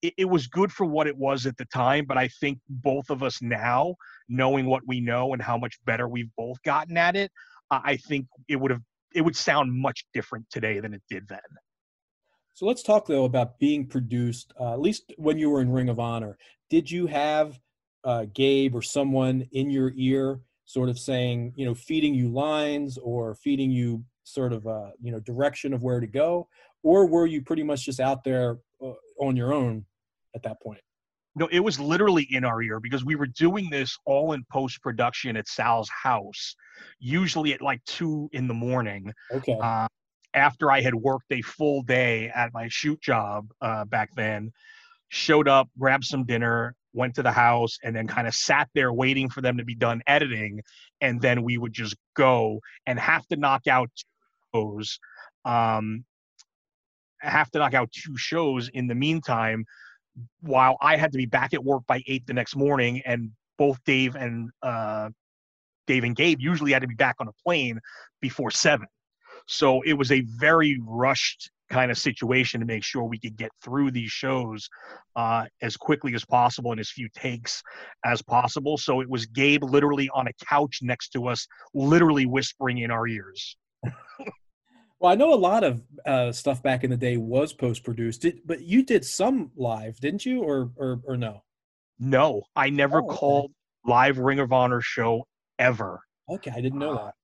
It, 0.00 0.14
it 0.18 0.24
was 0.24 0.48
good 0.48 0.72
for 0.72 0.84
what 0.84 1.06
it 1.06 1.16
was 1.16 1.46
at 1.46 1.56
the 1.56 1.64
time, 1.66 2.06
but 2.08 2.18
I 2.18 2.28
think 2.40 2.58
both 2.68 3.08
of 3.08 3.22
us 3.22 3.40
now, 3.40 3.94
knowing 4.28 4.66
what 4.66 4.82
we 4.84 5.00
know 5.00 5.32
and 5.32 5.40
how 5.40 5.56
much 5.56 5.78
better 5.84 6.08
we've 6.08 6.30
both 6.36 6.60
gotten 6.64 6.96
at 6.96 7.14
it, 7.14 7.30
I 7.70 7.98
think 8.08 8.26
it 8.48 8.56
would 8.56 8.72
have 8.72 8.82
it 9.14 9.22
would 9.22 9.36
sound 9.36 9.72
much 9.72 10.04
different 10.14 10.46
today 10.50 10.80
than 10.80 10.94
it 10.94 11.02
did 11.08 11.28
then. 11.28 11.38
So 12.54 12.66
let's 12.66 12.82
talk 12.82 13.06
though 13.06 13.24
about 13.24 13.58
being 13.58 13.86
produced. 13.86 14.52
Uh, 14.58 14.72
at 14.72 14.80
least 14.80 15.12
when 15.16 15.38
you 15.38 15.50
were 15.50 15.60
in 15.60 15.70
Ring 15.70 15.88
of 15.88 16.00
Honor, 16.00 16.36
did 16.68 16.90
you 16.90 17.06
have 17.06 17.60
uh, 18.04 18.26
Gabe 18.34 18.74
or 18.74 18.82
someone 18.82 19.46
in 19.52 19.70
your 19.70 19.92
ear, 19.94 20.40
sort 20.64 20.88
of 20.88 20.98
saying, 20.98 21.52
you 21.56 21.66
know, 21.66 21.74
feeding 21.74 22.14
you 22.14 22.28
lines 22.28 22.98
or 22.98 23.34
feeding 23.34 23.70
you 23.70 24.04
sort 24.24 24.52
of, 24.52 24.66
uh, 24.66 24.90
you 25.00 25.12
know, 25.12 25.20
direction 25.20 25.72
of 25.72 25.82
where 25.82 26.00
to 26.00 26.06
go, 26.06 26.48
or 26.82 27.06
were 27.06 27.26
you 27.26 27.42
pretty 27.42 27.62
much 27.62 27.84
just 27.84 28.00
out 28.00 28.24
there 28.24 28.58
uh, 28.82 28.92
on 29.20 29.36
your 29.36 29.52
own 29.52 29.84
at 30.34 30.42
that 30.42 30.60
point? 30.62 30.80
No, 31.34 31.48
it 31.50 31.60
was 31.60 31.80
literally 31.80 32.26
in 32.30 32.44
our 32.44 32.60
ear 32.60 32.78
because 32.78 33.04
we 33.04 33.16
were 33.16 33.26
doing 33.26 33.70
this 33.70 33.96
all 34.04 34.32
in 34.32 34.44
post 34.52 34.82
production 34.82 35.36
at 35.36 35.48
Sal's 35.48 35.88
house, 35.88 36.54
usually 36.98 37.54
at 37.54 37.62
like 37.62 37.82
two 37.84 38.28
in 38.32 38.46
the 38.46 38.54
morning. 38.54 39.12
Okay. 39.32 39.56
Uh, 39.60 39.86
after 40.34 40.70
I 40.70 40.80
had 40.80 40.94
worked 40.94 41.30
a 41.30 41.42
full 41.42 41.82
day 41.82 42.30
at 42.34 42.52
my 42.52 42.68
shoot 42.68 43.00
job 43.00 43.48
uh, 43.60 43.84
back 43.84 44.10
then, 44.14 44.52
showed 45.08 45.48
up, 45.48 45.68
grabbed 45.78 46.04
some 46.04 46.24
dinner, 46.24 46.74
went 46.92 47.14
to 47.14 47.22
the 47.22 47.32
house, 47.32 47.78
and 47.82 47.94
then 47.94 48.06
kind 48.06 48.26
of 48.26 48.34
sat 48.34 48.68
there 48.74 48.92
waiting 48.92 49.28
for 49.28 49.40
them 49.40 49.56
to 49.58 49.64
be 49.64 49.74
done 49.74 50.02
editing. 50.06 50.60
And 51.00 51.20
then 51.20 51.42
we 51.42 51.58
would 51.58 51.72
just 51.72 51.96
go 52.14 52.60
and 52.86 52.98
have 52.98 53.26
to 53.28 53.36
knock 53.36 53.66
out 53.66 53.90
shows. 54.54 54.98
Um, 55.44 56.04
have 57.18 57.50
to 57.52 57.58
knock 57.58 57.74
out 57.74 57.90
two 57.92 58.16
shows 58.16 58.68
in 58.68 58.88
the 58.88 58.94
meantime, 58.94 59.64
while 60.40 60.76
I 60.80 60.96
had 60.96 61.12
to 61.12 61.18
be 61.18 61.26
back 61.26 61.54
at 61.54 61.64
work 61.64 61.82
by 61.86 62.02
eight 62.06 62.26
the 62.26 62.34
next 62.34 62.56
morning, 62.56 63.02
and 63.06 63.30
both 63.58 63.78
Dave 63.84 64.16
and 64.16 64.50
uh, 64.62 65.08
Dave 65.86 66.04
and 66.04 66.16
Gabe 66.16 66.40
usually 66.40 66.72
had 66.72 66.82
to 66.82 66.88
be 66.88 66.94
back 66.94 67.16
on 67.20 67.28
a 67.28 67.32
plane 67.44 67.80
before 68.20 68.50
seven. 68.50 68.86
So 69.46 69.82
it 69.82 69.94
was 69.94 70.12
a 70.12 70.20
very 70.20 70.80
rushed 70.84 71.50
kind 71.72 71.90
of 71.90 71.98
situation 71.98 72.60
to 72.60 72.66
make 72.66 72.84
sure 72.84 73.02
we 73.02 73.18
could 73.18 73.36
get 73.36 73.50
through 73.64 73.90
these 73.90 74.10
shows 74.10 74.68
uh, 75.16 75.46
as 75.62 75.76
quickly 75.76 76.14
as 76.14 76.24
possible 76.24 76.70
and 76.70 76.80
as 76.80 76.90
few 76.90 77.08
takes 77.14 77.62
as 78.04 78.22
possible. 78.22 78.76
So 78.76 79.00
it 79.00 79.08
was 79.08 79.26
Gabe 79.26 79.64
literally 79.64 80.08
on 80.14 80.28
a 80.28 80.32
couch 80.48 80.80
next 80.82 81.08
to 81.10 81.26
us, 81.28 81.46
literally 81.74 82.26
whispering 82.26 82.78
in 82.78 82.90
our 82.90 83.06
ears. 83.06 83.56
Well, 85.00 85.10
I 85.10 85.16
know 85.16 85.34
a 85.34 85.46
lot 85.50 85.64
of 85.64 85.82
uh, 86.06 86.30
stuff 86.30 86.62
back 86.62 86.84
in 86.84 86.90
the 86.90 86.96
day 86.96 87.16
was 87.16 87.52
post 87.52 87.82
produced, 87.82 88.24
but 88.46 88.62
you 88.62 88.84
did 88.84 89.04
some 89.04 89.50
live, 89.56 89.98
didn't 89.98 90.24
you, 90.24 90.44
or 90.44 90.70
or, 90.76 91.00
or 91.04 91.16
no? 91.16 91.42
No, 91.98 92.42
I 92.54 92.70
never 92.70 93.02
Oh, 93.02 93.06
okay. 93.06 93.16
called 93.16 93.52
live 93.84 94.18
Ring 94.18 94.38
of 94.38 94.52
Honor 94.52 94.80
show 94.80 95.26
ever. 95.58 95.98
Okay, 96.30 96.52
I 96.54 96.60
didn't 96.60 96.78
know 96.78 96.94
that. 96.94 97.14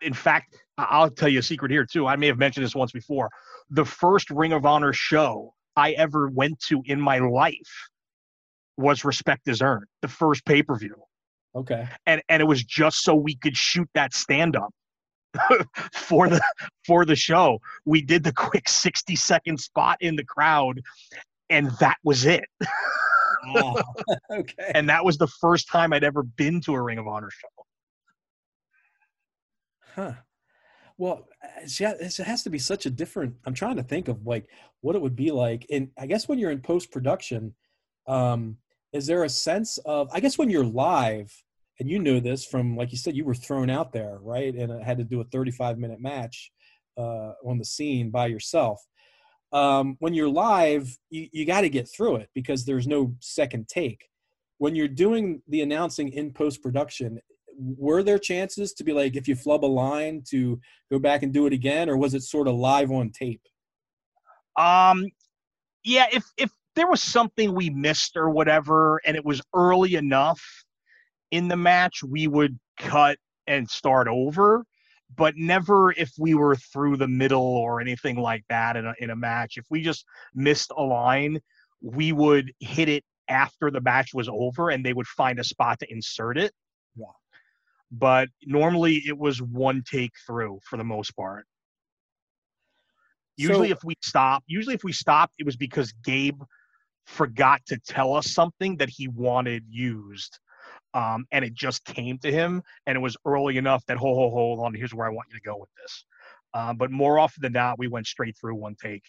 In 0.00 0.14
fact, 0.14 0.56
I'll 0.76 1.10
tell 1.10 1.28
you 1.28 1.40
a 1.40 1.42
secret 1.42 1.70
here 1.70 1.84
too. 1.84 2.06
I 2.06 2.16
may 2.16 2.26
have 2.26 2.38
mentioned 2.38 2.64
this 2.64 2.74
once 2.74 2.92
before. 2.92 3.28
The 3.70 3.84
first 3.84 4.30
Ring 4.30 4.52
of 4.52 4.64
Honor 4.64 4.92
show 4.92 5.54
I 5.76 5.92
ever 5.92 6.28
went 6.28 6.58
to 6.68 6.82
in 6.86 7.00
my 7.00 7.18
life 7.18 7.88
was 8.76 9.04
Respect 9.04 9.48
is 9.48 9.60
Earned, 9.60 9.86
the 10.02 10.08
first 10.08 10.44
pay 10.44 10.62
per 10.62 10.76
view, 10.76 10.94
Okay. 11.54 11.88
and 12.06 12.22
and 12.28 12.40
it 12.40 12.46
was 12.46 12.62
just 12.64 13.02
so 13.02 13.14
we 13.14 13.34
could 13.36 13.56
shoot 13.56 13.88
that 13.94 14.14
stand 14.14 14.56
up 14.56 14.72
for 15.92 16.28
the 16.28 16.40
for 16.86 17.04
the 17.04 17.16
show. 17.16 17.58
We 17.84 18.02
did 18.02 18.22
the 18.24 18.32
quick 18.32 18.68
sixty 18.68 19.16
second 19.16 19.58
spot 19.58 19.98
in 20.00 20.16
the 20.16 20.24
crowd, 20.24 20.80
and 21.50 21.70
that 21.80 21.96
was 22.04 22.24
it. 22.24 22.44
Wow. 23.52 23.76
okay. 24.30 24.72
And 24.74 24.88
that 24.88 25.04
was 25.04 25.18
the 25.18 25.26
first 25.26 25.68
time 25.68 25.92
I'd 25.92 26.04
ever 26.04 26.22
been 26.22 26.60
to 26.62 26.74
a 26.74 26.82
Ring 26.82 26.98
of 26.98 27.08
Honor 27.08 27.30
show. 27.30 27.48
Huh. 29.98 30.12
Well, 30.96 31.26
yeah, 31.80 31.94
it 31.98 32.16
has 32.18 32.44
to 32.44 32.50
be 32.50 32.58
such 32.60 32.86
a 32.86 32.90
different. 32.90 33.34
I'm 33.44 33.54
trying 33.54 33.76
to 33.76 33.82
think 33.82 34.06
of 34.06 34.24
like 34.24 34.48
what 34.80 34.94
it 34.94 35.02
would 35.02 35.16
be 35.16 35.32
like, 35.32 35.66
and 35.72 35.90
I 35.98 36.06
guess 36.06 36.28
when 36.28 36.38
you're 36.38 36.52
in 36.52 36.60
post 36.60 36.92
production, 36.92 37.52
um, 38.06 38.58
is 38.92 39.06
there 39.06 39.24
a 39.24 39.28
sense 39.28 39.78
of? 39.78 40.08
I 40.12 40.20
guess 40.20 40.38
when 40.38 40.50
you're 40.50 40.64
live, 40.64 41.32
and 41.80 41.90
you 41.90 41.98
knew 41.98 42.20
this 42.20 42.44
from, 42.44 42.76
like 42.76 42.92
you 42.92 42.98
said, 42.98 43.16
you 43.16 43.24
were 43.24 43.34
thrown 43.34 43.70
out 43.70 43.92
there, 43.92 44.18
right, 44.22 44.54
and 44.54 44.70
it 44.70 44.84
had 44.84 44.98
to 44.98 45.04
do 45.04 45.20
a 45.20 45.24
35 45.24 45.78
minute 45.78 46.00
match 46.00 46.52
uh, 46.96 47.32
on 47.44 47.58
the 47.58 47.64
scene 47.64 48.10
by 48.10 48.26
yourself. 48.26 48.80
Um, 49.52 49.96
when 49.98 50.14
you're 50.14 50.28
live, 50.28 50.96
you, 51.10 51.28
you 51.32 51.44
got 51.44 51.62
to 51.62 51.68
get 51.68 51.88
through 51.88 52.16
it 52.16 52.28
because 52.34 52.64
there's 52.64 52.86
no 52.86 53.16
second 53.18 53.66
take. 53.66 54.08
When 54.58 54.76
you're 54.76 54.86
doing 54.86 55.42
the 55.48 55.62
announcing 55.62 56.12
in 56.12 56.32
post 56.32 56.62
production, 56.62 57.18
were 57.60 58.02
there 58.02 58.18
chances 58.18 58.72
to 58.72 58.84
be 58.84 58.92
like 58.92 59.16
if 59.16 59.26
you 59.26 59.34
flub 59.34 59.64
a 59.64 59.66
line 59.66 60.22
to 60.30 60.60
go 60.90 60.98
back 60.98 61.22
and 61.22 61.32
do 61.32 61.46
it 61.46 61.52
again 61.52 61.88
or 61.90 61.96
was 61.96 62.14
it 62.14 62.22
sort 62.22 62.48
of 62.48 62.54
live 62.54 62.90
on 62.90 63.10
tape 63.10 63.42
Um, 64.56 65.06
yeah, 65.84 66.06
if 66.12 66.24
if 66.36 66.50
there 66.74 66.88
was 66.88 67.02
something 67.02 67.54
we 67.54 67.70
missed 67.70 68.16
or 68.16 68.30
whatever, 68.30 69.00
and 69.04 69.16
it 69.16 69.24
was 69.24 69.40
early 69.54 69.94
enough 69.96 70.40
in 71.30 71.48
the 71.48 71.56
match, 71.56 72.02
we 72.02 72.28
would 72.28 72.58
cut 72.78 73.18
and 73.46 73.68
start 73.68 74.08
over. 74.08 74.64
But 75.16 75.36
never 75.36 75.92
if 75.92 76.12
we 76.18 76.34
were 76.34 76.56
through 76.56 76.98
the 76.98 77.08
middle 77.08 77.40
or 77.40 77.80
anything 77.80 78.16
like 78.16 78.44
that 78.48 78.76
in 78.76 78.86
a 78.86 78.94
in 78.98 79.10
a 79.10 79.16
match. 79.16 79.56
If 79.56 79.64
we 79.70 79.82
just 79.82 80.04
missed 80.34 80.70
a 80.76 80.82
line, 80.82 81.40
we 81.80 82.12
would 82.12 82.52
hit 82.60 82.88
it 82.88 83.04
after 83.28 83.70
the 83.70 83.80
match 83.80 84.10
was 84.14 84.28
over, 84.28 84.70
and 84.70 84.84
they 84.84 84.92
would 84.92 85.06
find 85.06 85.38
a 85.38 85.44
spot 85.44 85.78
to 85.80 85.92
insert 85.92 86.38
it. 86.38 86.52
Yeah. 86.96 87.06
But 87.90 88.28
normally 88.44 88.96
it 89.06 89.16
was 89.16 89.40
one 89.40 89.82
take 89.82 90.12
through 90.26 90.60
for 90.68 90.76
the 90.76 90.84
most 90.84 91.16
part. 91.16 91.46
Usually, 93.36 93.68
So- 93.68 93.72
if 93.72 93.84
we 93.84 93.94
stop, 94.02 94.42
usually 94.46 94.74
if 94.74 94.84
we 94.84 94.92
stopped, 94.92 95.34
it 95.38 95.46
was 95.46 95.56
because 95.56 95.92
Gabe 96.04 96.42
forgot 97.06 97.64
to 97.66 97.78
tell 97.78 98.14
us 98.14 98.30
something 98.30 98.76
that 98.76 98.90
he 98.90 99.08
wanted 99.08 99.64
used, 99.70 100.38
um, 100.92 101.26
and 101.32 101.44
it 101.44 101.54
just 101.54 101.84
came 101.84 102.18
to 102.18 102.30
him, 102.30 102.62
and 102.86 102.96
it 102.96 103.00
was 103.00 103.16
early 103.24 103.56
enough 103.56 103.86
that 103.86 103.96
ho 103.96 104.14
ho 104.14 104.30
hold 104.30 104.60
on, 104.60 104.74
here's 104.74 104.92
where 104.92 105.06
I 105.06 105.10
want 105.10 105.28
you 105.30 105.38
to 105.38 105.42
go 105.42 105.56
with 105.56 105.70
this. 105.80 106.04
Um, 106.52 106.76
but 106.76 106.90
more 106.90 107.18
often 107.18 107.42
than 107.42 107.52
not, 107.52 107.78
we 107.78 107.88
went 107.88 108.06
straight 108.06 108.36
through 108.36 108.56
one 108.56 108.74
take. 108.74 109.04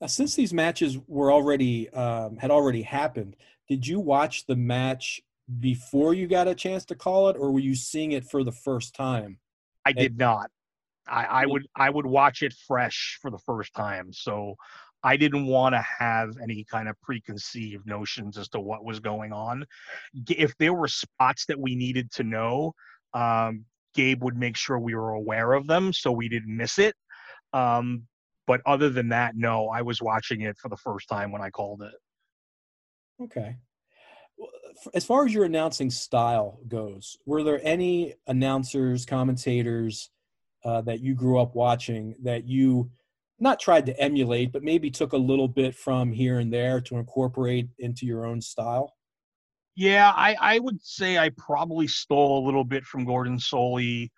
now, 0.00 0.06
since 0.06 0.34
these 0.34 0.52
matches 0.52 0.98
were 1.06 1.32
already 1.32 1.88
um, 1.90 2.36
had 2.36 2.50
already 2.50 2.82
happened 2.82 3.36
did 3.68 3.86
you 3.86 3.98
watch 3.98 4.46
the 4.46 4.54
match 4.56 5.20
before 5.60 6.14
you 6.14 6.26
got 6.26 6.48
a 6.48 6.54
chance 6.54 6.84
to 6.84 6.94
call 6.94 7.28
it 7.28 7.36
or 7.38 7.52
were 7.52 7.60
you 7.60 7.74
seeing 7.74 8.12
it 8.12 8.24
for 8.24 8.42
the 8.42 8.52
first 8.52 8.94
time 8.94 9.38
I 9.86 9.92
did 9.92 10.18
not. 10.18 10.50
I, 11.08 11.24
I 11.24 11.46
would 11.46 11.66
I 11.76 11.88
would 11.88 12.06
watch 12.06 12.42
it 12.42 12.52
fresh 12.66 13.18
for 13.22 13.30
the 13.30 13.38
first 13.38 13.72
time, 13.74 14.12
so 14.12 14.56
I 15.04 15.16
didn't 15.16 15.46
want 15.46 15.76
to 15.76 15.84
have 15.98 16.30
any 16.42 16.64
kind 16.68 16.88
of 16.88 17.00
preconceived 17.00 17.86
notions 17.86 18.36
as 18.36 18.48
to 18.48 18.60
what 18.60 18.84
was 18.84 18.98
going 18.98 19.32
on. 19.32 19.64
If 20.28 20.56
there 20.58 20.74
were 20.74 20.88
spots 20.88 21.46
that 21.46 21.60
we 21.60 21.76
needed 21.76 22.10
to 22.12 22.24
know, 22.24 22.72
um, 23.14 23.64
Gabe 23.94 24.24
would 24.24 24.36
make 24.36 24.56
sure 24.56 24.80
we 24.80 24.96
were 24.96 25.10
aware 25.10 25.52
of 25.52 25.68
them 25.68 25.92
so 25.92 26.10
we 26.10 26.28
didn't 26.28 26.56
miss 26.56 26.80
it. 26.80 26.96
Um, 27.52 28.02
but 28.48 28.60
other 28.66 28.90
than 28.90 29.10
that, 29.10 29.36
no, 29.36 29.68
I 29.68 29.82
was 29.82 30.02
watching 30.02 30.40
it 30.40 30.56
for 30.58 30.68
the 30.68 30.76
first 30.76 31.08
time 31.08 31.30
when 31.30 31.42
I 31.42 31.50
called 31.50 31.82
it. 31.82 31.94
Okay. 33.22 33.56
As 34.94 35.04
far 35.04 35.24
as 35.24 35.32
your 35.32 35.44
announcing 35.44 35.90
style 35.90 36.60
goes, 36.68 37.16
were 37.24 37.42
there 37.42 37.60
any 37.62 38.14
announcers, 38.26 39.06
commentators 39.06 40.10
uh, 40.64 40.82
that 40.82 41.00
you 41.00 41.14
grew 41.14 41.38
up 41.38 41.54
watching 41.54 42.14
that 42.22 42.46
you 42.46 42.90
not 43.38 43.60
tried 43.60 43.86
to 43.86 44.00
emulate, 44.00 44.52
but 44.52 44.62
maybe 44.62 44.90
took 44.90 45.12
a 45.12 45.18
little 45.18 45.48
bit 45.48 45.74
from 45.74 46.12
here 46.12 46.38
and 46.38 46.52
there 46.52 46.80
to 46.82 46.96
incorporate 46.96 47.68
into 47.78 48.06
your 48.06 48.24
own 48.24 48.40
style? 48.40 48.94
Yeah, 49.74 50.10
I, 50.14 50.36
I 50.40 50.58
would 50.58 50.82
say 50.82 51.18
I 51.18 51.30
probably 51.36 51.86
stole 51.86 52.42
a 52.42 52.46
little 52.46 52.64
bit 52.64 52.84
from 52.84 53.04
Gordon 53.04 53.38
Solie 53.38 54.10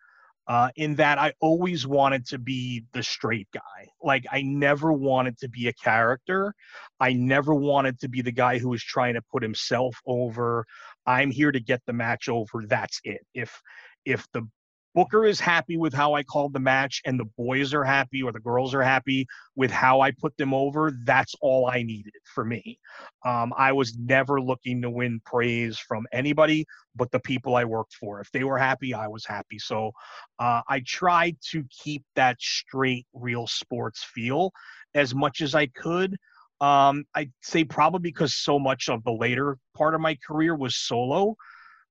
uh, 0.49 0.71
in 0.77 0.95
that 0.97 1.19
I 1.19 1.35
always 1.41 1.87
wanted 1.87 2.27
to 2.29 2.39
be 2.39 2.85
the 2.93 3.03
straight 3.03 3.49
guy. 3.53 3.89
Like, 4.03 4.25
I 4.33 4.43
never 4.43 4.93
wanted 4.93 5.39
to 5.39 5.49
be 5.49 5.69
a 5.69 5.73
character. 5.75 6.55
I 6.99 7.13
never 7.13 7.55
wanted 7.55 8.01
to 8.01 8.09
be 8.09 8.23
the 8.23 8.33
guy 8.33 8.59
who 8.59 8.71
was 8.71 8.83
trying 8.83 9.15
to 9.15 9.23
put 9.31 9.43
himself 9.43 9.95
over. 10.07 10.65
I'm 11.07 11.31
here 11.31 11.53
to 11.53 11.61
get 11.61 11.83
the 11.87 11.93
match 11.93 12.29
over. 12.29 12.65
That's 12.67 13.01
it. 13.05 13.21
If 13.35 13.61
if 14.05 14.27
the 14.33 14.49
Booker 14.95 15.25
is 15.25 15.39
happy 15.39 15.77
with 15.77 15.93
how 15.93 16.15
I 16.15 16.23
called 16.23 16.53
the 16.53 16.61
match 16.61 17.03
and 17.05 17.21
the 17.21 17.29
boys 17.37 17.73
are 17.75 17.85
happy 17.85 18.23
or 18.23 18.33
the 18.33 18.41
girls 18.41 18.75
are 18.75 18.83
happy 18.83 19.27
with 19.55 19.71
how 19.71 20.01
I 20.01 20.11
put 20.11 20.37
them 20.37 20.53
over, 20.53 20.93
that's 21.05 21.35
all 21.41 21.67
I 21.67 21.83
needed 21.83 22.15
for 22.35 22.45
me. 22.45 22.79
Um, 23.25 23.53
I 23.57 23.73
was 23.73 23.97
never 23.97 24.41
looking 24.41 24.83
to 24.83 24.91
win 24.91 25.21
praise 25.25 25.79
from 25.79 26.07
anybody 26.13 26.67
but 26.99 27.11
the 27.13 27.21
people 27.21 27.57
I 27.57 27.65
worked 27.65 27.95
for. 27.95 28.21
If 28.21 28.31
they 28.33 28.45
were 28.45 28.59
happy, 28.59 28.93
I 28.93 29.07
was 29.07 29.25
happy. 29.25 29.59
So 29.59 29.93
uh, 30.39 30.63
I 30.69 30.83
tried 30.85 31.37
to 31.53 31.65
keep 31.71 32.05
that 32.17 32.37
straight, 32.41 33.07
real 33.15 33.47
sports 33.47 34.05
feel 34.05 34.53
as 34.95 35.15
much 35.15 35.41
as 35.41 35.55
I 35.55 35.67
could. 35.67 36.17
Um, 36.61 37.05
I'd 37.15 37.33
say 37.41 37.65
probably 37.65 38.01
because 38.01 38.35
so 38.35 38.59
much 38.59 38.89
of 38.89 39.05
the 39.05 39.13
later 39.13 39.57
part 39.77 39.95
of 39.95 40.01
my 40.01 40.19
career 40.27 40.57
was 40.57 40.77
solo 40.77 41.37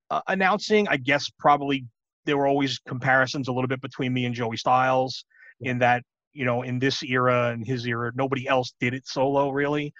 uh, 0.10 0.22
announcing. 0.28 0.88
I 0.90 0.98
guess 0.98 1.30
probably 1.30 1.86
there 2.28 2.38
were 2.38 2.46
always 2.46 2.78
comparisons 2.88 3.48
a 3.48 3.52
little 3.52 3.68
bit 3.68 3.82
between 3.82 4.14
me 4.14 4.26
and 4.26 4.36
Joey 4.36 4.58
Styles 4.58 5.26
in 5.62 5.80
that, 5.80 6.04
you 6.34 6.46
know, 6.46 6.62
in 6.62 6.78
this 6.78 7.02
era 7.02 7.50
and 7.50 7.66
his 7.66 7.88
era, 7.88 8.12
nobody 8.14 8.48
else 8.48 8.74
did 8.80 8.94
it 8.94 9.08
solo 9.08 9.50
really. 9.50 9.92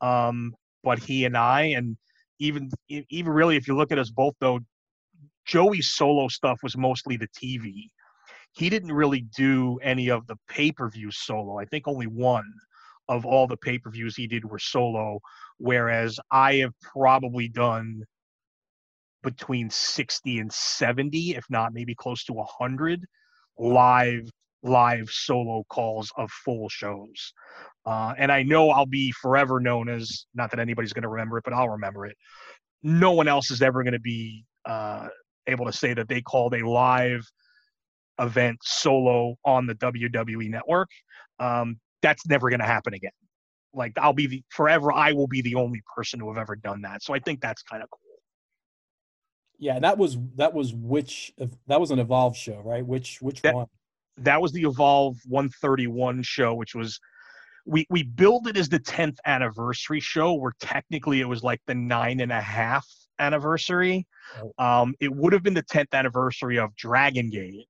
Um, 0.00 0.54
but 0.82 0.98
he 0.98 1.24
and 1.24 1.36
I, 1.36 1.62
and 1.76 1.96
even 2.40 2.70
even 2.88 3.32
really, 3.32 3.56
if 3.56 3.68
you 3.68 3.76
look 3.76 3.92
at 3.92 3.98
us 3.98 4.10
both 4.10 4.34
though, 4.40 4.58
Joey's 5.46 5.92
solo 5.92 6.26
stuff 6.28 6.58
was 6.62 6.76
mostly 6.76 7.16
the 7.16 7.28
TV. 7.28 7.90
He 8.52 8.70
didn't 8.70 8.92
really 8.92 9.26
do 9.36 9.78
any 9.82 10.10
of 10.10 10.26
the 10.26 10.36
pay 10.48 10.72
per 10.72 10.90
view 10.90 11.10
solo. 11.10 11.58
I 11.58 11.64
think 11.66 11.86
only 11.86 12.06
one 12.06 12.50
of 13.08 13.26
all 13.26 13.46
the 13.46 13.56
pay 13.56 13.78
per 13.78 13.90
views 13.90 14.16
he 14.16 14.26
did 14.26 14.44
were 14.44 14.58
solo, 14.58 15.20
whereas 15.58 16.18
I 16.30 16.54
have 16.56 16.72
probably 16.80 17.48
done 17.48 18.04
between 19.24 19.70
60 19.70 20.38
and 20.38 20.52
70, 20.52 21.34
if 21.34 21.44
not 21.50 21.74
maybe 21.74 21.94
close 21.94 22.24
to 22.24 22.32
100 22.32 23.04
live 23.58 24.28
live 24.62 25.10
solo 25.10 25.62
calls 25.68 26.10
of 26.16 26.30
full 26.30 26.68
shows. 26.68 27.32
Uh, 27.84 28.14
and 28.16 28.32
I 28.32 28.42
know 28.42 28.70
I'll 28.70 28.86
be 28.86 29.12
forever 29.12 29.60
known 29.60 29.88
as 29.88 30.26
not 30.34 30.50
that 30.50 30.58
anybody's 30.58 30.92
going 30.92 31.02
to 31.02 31.08
remember 31.08 31.38
it, 31.38 31.44
but 31.44 31.52
I'll 31.52 31.68
remember 31.68 32.06
it. 32.06 32.16
No 32.82 33.12
one 33.12 33.28
else 33.28 33.50
is 33.50 33.60
ever 33.60 33.82
going 33.82 33.92
to 33.92 34.00
be 34.00 34.44
uh, 34.64 35.08
able 35.46 35.66
to 35.66 35.72
say 35.72 35.92
that 35.92 36.08
they 36.08 36.22
called 36.22 36.54
a 36.54 36.66
live 36.66 37.26
event 38.18 38.58
solo 38.62 39.36
on 39.44 39.66
the 39.66 39.74
WWE 39.74 40.48
network. 40.48 40.88
Um, 41.38 41.78
that's 42.00 42.26
never 42.26 42.48
going 42.48 42.60
to 42.60 42.66
happen 42.66 42.94
again. 42.94 43.10
Like 43.74 43.92
I'll 43.98 44.12
be 44.12 44.26
the 44.26 44.42
forever. 44.50 44.92
I 44.92 45.12
will 45.12 45.26
be 45.26 45.42
the 45.42 45.56
only 45.56 45.82
person 45.94 46.20
to 46.20 46.28
have 46.28 46.38
ever 46.38 46.56
done 46.56 46.82
that. 46.82 47.02
So 47.02 47.12
I 47.12 47.18
think 47.18 47.40
that's 47.40 47.62
kind 47.62 47.82
of 47.82 47.90
cool. 47.90 48.03
Yeah, 49.64 49.78
that 49.78 49.96
was 49.96 50.18
that 50.34 50.52
was 50.52 50.74
which 50.74 51.32
that 51.68 51.80
was 51.80 51.90
an 51.90 51.98
Evolve 51.98 52.36
show, 52.36 52.60
right? 52.62 52.86
Which 52.86 53.22
which 53.22 53.40
That- 53.40 53.54
one? 53.54 53.66
that 54.18 54.42
was 54.42 54.52
the 54.52 54.60
Evolve 54.64 55.16
131 55.26 56.22
show, 56.22 56.52
which 56.54 56.74
was 56.74 57.00
we 57.64 57.86
we 57.88 58.02
billed 58.02 58.46
it 58.46 58.58
as 58.58 58.68
the 58.68 58.78
10th 58.78 59.16
anniversary 59.24 60.00
show, 60.00 60.34
where 60.34 60.52
technically 60.60 61.22
it 61.22 61.24
was 61.24 61.42
like 61.42 61.62
the 61.66 61.74
nine 61.74 62.20
and 62.20 62.30
a 62.30 62.42
half 62.42 62.86
anniversary. 63.18 64.06
Um, 64.58 64.94
it 65.00 65.10
would 65.10 65.32
have 65.32 65.42
been 65.42 65.54
the 65.54 65.62
10th 65.62 65.94
anniversary 65.94 66.58
of 66.58 66.76
Dragon 66.76 67.30
Gate, 67.30 67.66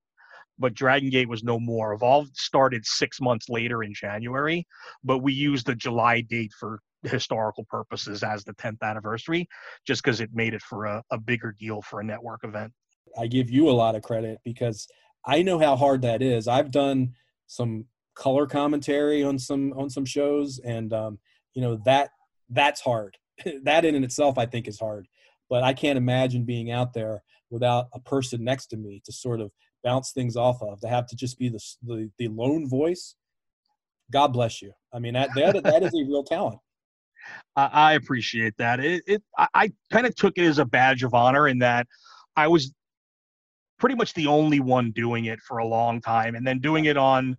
but 0.59 0.75
Dragon 0.75 1.11
Gate 1.11 1.29
was 1.29 1.45
no 1.45 1.61
more. 1.61 1.93
Evolve 1.93 2.27
started 2.35 2.85
six 2.85 3.21
months 3.21 3.49
later 3.49 3.85
in 3.85 3.95
January, 3.95 4.67
but 5.05 5.19
we 5.19 5.33
used 5.33 5.67
the 5.67 5.77
July 5.77 6.23
date 6.23 6.53
for 6.59 6.81
historical 7.05 7.65
purposes 7.65 8.23
as 8.23 8.45
the 8.45 8.55
10th 8.55 8.83
anniversary, 8.83 9.49
just 9.87 10.03
because 10.03 10.21
it 10.21 10.31
made 10.33 10.55
it 10.55 10.63
for 10.63 10.87
a, 10.87 11.03
a 11.11 11.19
bigger 11.19 11.55
deal 11.59 11.83
for 11.83 12.01
a 12.01 12.05
network 12.05 12.45
event. 12.45 12.73
I 13.19 13.27
give 13.27 13.51
you 13.51 13.69
a 13.69 13.73
lot 13.73 13.95
of 13.95 14.03
credit 14.03 14.39
because 14.45 14.87
I 15.27 15.43
know 15.43 15.59
how 15.59 15.77
hard 15.77 16.03
that 16.03 16.23
is. 16.23 16.49
I've 16.49 16.71
done 16.71 17.15
some 17.47 17.87
color 18.15 18.47
commentary 18.47 19.23
on 19.23 19.39
some 19.39 19.73
on 19.75 19.91
some 19.91 20.05
shows, 20.05 20.59
and 20.59 20.93
um, 20.93 21.19
you 21.55 21.63
know 21.63 21.81
that 21.85 22.11
that's 22.51 22.81
hard. 22.81 23.17
that 23.65 23.85
in 23.85 23.95
and 23.95 24.05
itself, 24.05 24.39
I 24.39 24.47
think, 24.47 24.69
is 24.69 24.79
hard. 24.79 25.09
But 25.51 25.63
I 25.63 25.73
can't 25.73 25.99
imagine 25.99 26.45
being 26.45 26.71
out 26.71 26.93
there 26.93 27.23
without 27.51 27.87
a 27.93 28.01
person 28.01 28.45
next 28.45 28.67
to 28.69 28.77
me 28.77 29.03
to 29.05 29.13
sort 29.13 29.41
of 29.41 29.53
bounce 29.83 30.13
things 30.13 30.37
off 30.37 30.63
of. 30.63 30.81
To 30.81 30.89
have 30.89 31.07
to 31.09 31.17
just 31.17 31.39
be 31.39 31.49
the 31.49 31.61
the, 31.83 32.11
the 32.19 32.29
lone 32.29 32.69
voice. 32.69 33.15
God 34.13 34.29
bless 34.29 34.61
you. 34.61 34.73
I 34.93 34.99
mean, 34.99 35.15
that 35.15 35.31
that, 35.35 35.63
that 35.63 35.83
is 35.83 35.95
a 35.95 36.05
real 36.09 36.25
talent. 36.25 36.59
I, 37.57 37.71
I 37.73 37.93
appreciate 37.95 38.55
that. 38.59 38.81
It, 38.81 39.03
it 39.07 39.23
I, 39.39 39.49
I 39.55 39.73
kind 39.91 40.07
of 40.07 40.15
took 40.15 40.39
it 40.39 40.45
as 40.45 40.59
a 40.59 40.65
badge 40.65 41.03
of 41.03 41.15
honor 41.15 41.49
in 41.49 41.59
that 41.61 41.87
I 42.37 42.49
was 42.49 42.73
pretty 43.79 43.97
much 43.97 44.15
the 44.15 44.27
only 44.27 44.61
one 44.61 44.93
doing 44.93 45.27
it 45.27 45.41
for 45.41 45.59
a 45.59 45.67
long 45.67 46.01
time, 46.01 46.35
and 46.35 46.47
then 46.47 46.59
doing 46.59 46.87
it 46.87 46.97
on 46.97 47.37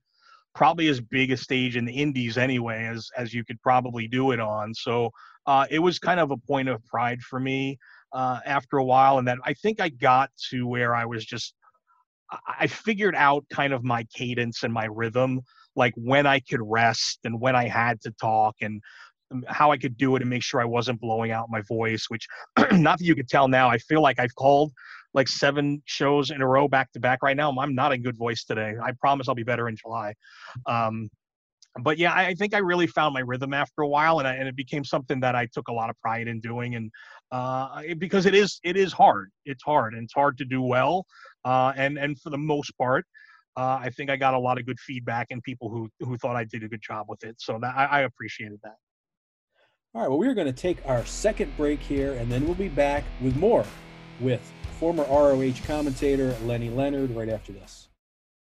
probably 0.53 0.87
as 0.87 1.01
big 1.01 1.31
a 1.31 1.37
stage 1.37 1.75
in 1.75 1.85
the 1.85 1.93
indies 1.93 2.37
anyway 2.37 2.85
as 2.85 3.09
as 3.17 3.33
you 3.33 3.43
could 3.43 3.61
probably 3.61 4.07
do 4.07 4.31
it 4.31 4.39
on. 4.39 4.73
So 4.73 5.11
uh, 5.45 5.65
it 5.69 5.79
was 5.79 5.99
kind 5.99 6.19
of 6.19 6.31
a 6.31 6.37
point 6.37 6.69
of 6.69 6.83
pride 6.85 7.21
for 7.21 7.39
me 7.39 7.77
uh, 8.13 8.39
after 8.45 8.77
a 8.77 8.83
while, 8.83 9.17
and 9.17 9.27
then 9.27 9.39
I 9.43 9.53
think 9.53 9.81
I 9.81 9.89
got 9.89 10.29
to 10.49 10.67
where 10.67 10.95
I 10.95 11.05
was 11.05 11.25
just 11.25 11.53
I 12.59 12.67
figured 12.67 13.15
out 13.15 13.45
kind 13.49 13.73
of 13.73 13.83
my 13.83 14.05
cadence 14.15 14.63
and 14.63 14.73
my 14.73 14.85
rhythm, 14.85 15.41
like 15.75 15.93
when 15.95 16.25
I 16.25 16.39
could 16.39 16.61
rest 16.63 17.19
and 17.23 17.39
when 17.39 17.55
I 17.55 17.67
had 17.67 18.01
to 18.01 18.11
talk 18.11 18.55
and 18.61 18.81
how 19.47 19.71
I 19.71 19.77
could 19.77 19.97
do 19.97 20.15
it 20.15 20.21
and 20.21 20.29
make 20.29 20.43
sure 20.43 20.61
I 20.61 20.65
wasn't 20.65 21.01
blowing 21.01 21.31
out 21.31 21.47
my 21.49 21.61
voice, 21.61 22.05
which 22.09 22.27
not 22.71 22.99
that 22.99 23.05
you 23.05 23.15
could 23.15 23.27
tell 23.27 23.47
now, 23.47 23.69
I 23.69 23.77
feel 23.77 24.01
like 24.01 24.19
I've 24.19 24.35
called 24.35 24.71
like 25.13 25.27
seven 25.27 25.81
shows 25.85 26.29
in 26.29 26.41
a 26.41 26.47
row 26.47 26.67
back 26.67 26.91
to 26.91 26.99
back 26.99 27.23
right 27.23 27.37
now. 27.37 27.51
I'm 27.57 27.73
not 27.73 27.93
in 27.93 28.03
good 28.03 28.17
voice 28.17 28.43
today. 28.43 28.75
I 28.83 28.91
promise 28.91 29.27
I'll 29.27 29.35
be 29.35 29.43
better 29.43 29.69
in 29.69 29.75
July. 29.77 30.13
Um, 30.67 31.09
but 31.81 31.97
yeah, 31.97 32.13
I, 32.13 32.33
think 32.35 32.53
I 32.53 32.59
really 32.59 32.87
found 32.87 33.13
my 33.13 33.19
rhythm 33.19 33.53
after 33.53 33.81
a 33.81 33.87
while, 33.87 34.19
and, 34.19 34.27
I, 34.27 34.35
and 34.35 34.47
it 34.47 34.55
became 34.55 34.85
something 34.85 35.19
that 35.19 35.35
I 35.35 35.45
took 35.47 35.67
a 35.67 35.73
lot 35.73 35.89
of 35.89 35.99
pride 35.99 36.27
in 36.27 36.39
doing, 36.39 36.75
and 36.75 36.89
uh, 37.31 37.81
it, 37.85 37.99
because 37.99 38.25
it 38.25 38.33
is 38.33 38.61
it 38.63 38.77
is 38.77 38.93
hard. 38.93 39.29
It's 39.45 39.63
hard, 39.63 39.93
and 39.93 40.03
it's 40.03 40.13
hard 40.13 40.37
to 40.37 40.45
do 40.45 40.61
well. 40.61 41.05
Uh, 41.43 41.73
and 41.75 41.97
and 41.97 42.17
for 42.21 42.29
the 42.29 42.37
most 42.37 42.71
part, 42.77 43.05
uh, 43.57 43.79
I 43.81 43.89
think 43.89 44.09
I 44.09 44.15
got 44.15 44.33
a 44.33 44.39
lot 44.39 44.57
of 44.57 44.65
good 44.65 44.79
feedback 44.79 45.27
and 45.31 45.43
people 45.43 45.69
who 45.69 45.89
who 45.99 46.17
thought 46.17 46.37
I 46.37 46.45
did 46.45 46.63
a 46.63 46.69
good 46.69 46.81
job 46.81 47.07
with 47.09 47.25
it. 47.25 47.35
So 47.39 47.59
that 47.61 47.75
I, 47.75 47.85
I 47.85 47.99
appreciated 48.01 48.59
that. 48.63 48.75
All 49.95 50.01
right, 50.01 50.09
well, 50.09 50.19
we're 50.19 50.33
going 50.33 50.45
to 50.45 50.51
take 50.51 50.85
our 50.85 51.05
second 51.05 51.55
break 51.55 51.79
here, 51.79 52.15
and 52.15 52.29
then 52.29 52.43
we'll 52.43 52.53
be 52.53 52.67
back 52.67 53.05
with 53.21 53.37
more 53.37 53.65
with 54.19 54.41
former 54.77 55.03
ROH 55.03 55.53
commentator 55.65 56.35
Lenny 56.43 56.69
Leonard 56.69 57.11
right 57.11 57.29
after 57.29 57.53
this. 57.53 57.87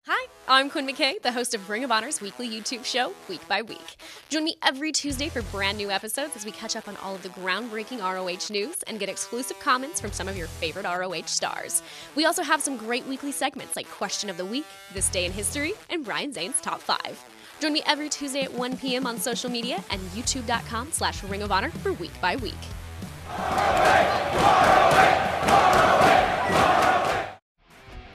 Hi, 0.07 0.27
I'm 0.49 0.69
Quinn 0.69 0.85
McKay, 0.85 1.21
the 1.21 1.31
host 1.31 1.53
of 1.53 1.69
Ring 1.69 1.85
of 1.85 1.91
Honor's 1.91 2.19
weekly 2.19 2.49
YouTube 2.49 2.83
show, 2.83 3.13
Week 3.29 3.47
by 3.47 3.61
Week. 3.61 3.95
Join 4.27 4.43
me 4.43 4.57
every 4.61 4.91
Tuesday 4.91 5.29
for 5.29 5.41
brand 5.43 5.77
new 5.77 5.89
episodes 5.89 6.35
as 6.35 6.43
we 6.43 6.51
catch 6.51 6.75
up 6.75 6.89
on 6.89 6.97
all 6.97 7.15
of 7.15 7.23
the 7.23 7.29
groundbreaking 7.29 8.01
ROH 8.01 8.53
news 8.53 8.83
and 8.83 8.99
get 8.99 9.07
exclusive 9.07 9.57
comments 9.61 10.01
from 10.01 10.11
some 10.11 10.27
of 10.27 10.35
your 10.35 10.47
favorite 10.47 10.85
ROH 10.85 11.27
stars. 11.27 11.81
We 12.17 12.25
also 12.25 12.43
have 12.43 12.61
some 12.61 12.75
great 12.75 13.07
weekly 13.07 13.31
segments 13.31 13.77
like 13.77 13.89
Question 13.89 14.29
of 14.29 14.35
the 14.35 14.45
Week, 14.45 14.65
This 14.93 15.07
Day 15.07 15.23
in 15.23 15.31
History, 15.31 15.75
and 15.89 16.03
Brian 16.03 16.33
Zane's 16.33 16.59
Top 16.59 16.81
5. 16.81 17.36
Join 17.59 17.73
me 17.73 17.81
every 17.87 18.07
Tuesday 18.07 18.43
at 18.43 18.53
1 18.53 18.77
p.m. 18.77 19.07
on 19.07 19.17
social 19.17 19.49
media 19.49 19.83
and 19.89 19.99
youtube.com 20.11 20.91
slash 20.91 21.23
Ring 21.23 21.41
of 21.41 21.51
Honor 21.51 21.71
for 21.71 21.93
Week 21.93 22.11
by 22.21 22.35
Week. 22.35 22.53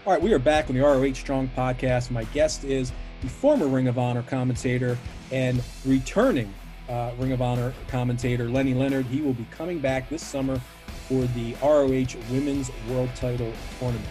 All 0.05 0.13
right, 0.13 0.23
we 0.23 0.33
are 0.33 0.39
back 0.39 0.69
on 0.69 0.77
the 0.77 0.81
ROH 0.81 1.15
Strong 1.15 1.51
podcast. 1.57 2.11
My 2.11 2.25
guest 2.25 2.63
is 2.65 2.93
the 3.21 3.29
former 3.29 3.67
Ring 3.67 3.89
of 3.89 3.99
Honor 3.99 4.23
commentator 4.23 4.97
and 5.33 5.63
returning 5.85 6.53
uh, 6.89 7.11
Ring 7.19 7.33
of 7.33 7.43
Honor 7.43 7.75
commentator 7.89 8.49
Lenny 8.49 8.75
Leonard. 8.75 9.07
He 9.07 9.23
will 9.23 9.35
be 9.35 9.47
coming 9.51 9.81
back 9.81 10.09
this 10.09 10.25
summer 10.25 10.61
for 11.09 11.23
the 11.23 11.55
ROH 11.63 12.17
Women's 12.33 12.71
World 12.89 13.11
Title 13.17 13.53
Tournament. 13.81 14.09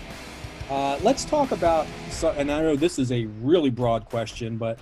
Uh, 0.70 0.98
let's 1.04 1.26
talk 1.26 1.52
about, 1.52 1.88
and 2.38 2.52
I 2.52 2.62
know 2.62 2.76
this 2.76 3.00
is 3.00 3.12
a 3.12 3.26
really 3.42 3.70
broad 3.70 4.06
question, 4.06 4.58
but 4.58 4.80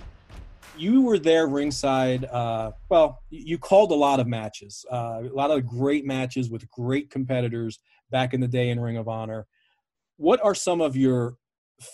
you 0.80 1.02
were 1.02 1.18
there 1.18 1.46
ringside. 1.46 2.24
Uh, 2.24 2.72
well, 2.88 3.20
you 3.30 3.58
called 3.58 3.92
a 3.92 3.94
lot 3.94 4.20
of 4.20 4.26
matches, 4.26 4.84
uh, 4.90 5.22
a 5.22 5.34
lot 5.34 5.50
of 5.50 5.66
great 5.66 6.04
matches 6.04 6.50
with 6.50 6.68
great 6.70 7.10
competitors 7.10 7.78
back 8.10 8.34
in 8.34 8.40
the 8.40 8.48
day 8.48 8.70
in 8.70 8.80
Ring 8.80 8.96
of 8.96 9.08
Honor 9.08 9.46
what 10.20 10.38
are 10.44 10.54
some 10.54 10.82
of 10.82 10.98
your 10.98 11.36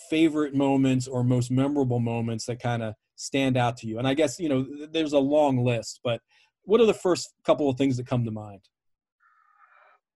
favorite 0.09 0.53
moments 0.53 1.07
or 1.07 1.23
most 1.23 1.49
memorable 1.49 2.01
moments 2.01 2.45
that 2.45 2.61
kind 2.61 2.83
of 2.83 2.93
stand 3.15 3.55
out 3.55 3.77
to 3.77 3.87
you? 3.87 3.99
And 3.99 4.07
I 4.07 4.13
guess, 4.13 4.37
you 4.37 4.49
know, 4.49 4.67
there's 4.91 5.13
a 5.13 5.19
long 5.19 5.63
list, 5.63 6.01
but 6.03 6.19
what 6.63 6.81
are 6.81 6.85
the 6.85 6.93
first 6.93 7.33
couple 7.45 7.69
of 7.69 7.77
things 7.77 7.95
that 7.95 8.05
come 8.05 8.25
to 8.25 8.31
mind? 8.31 8.67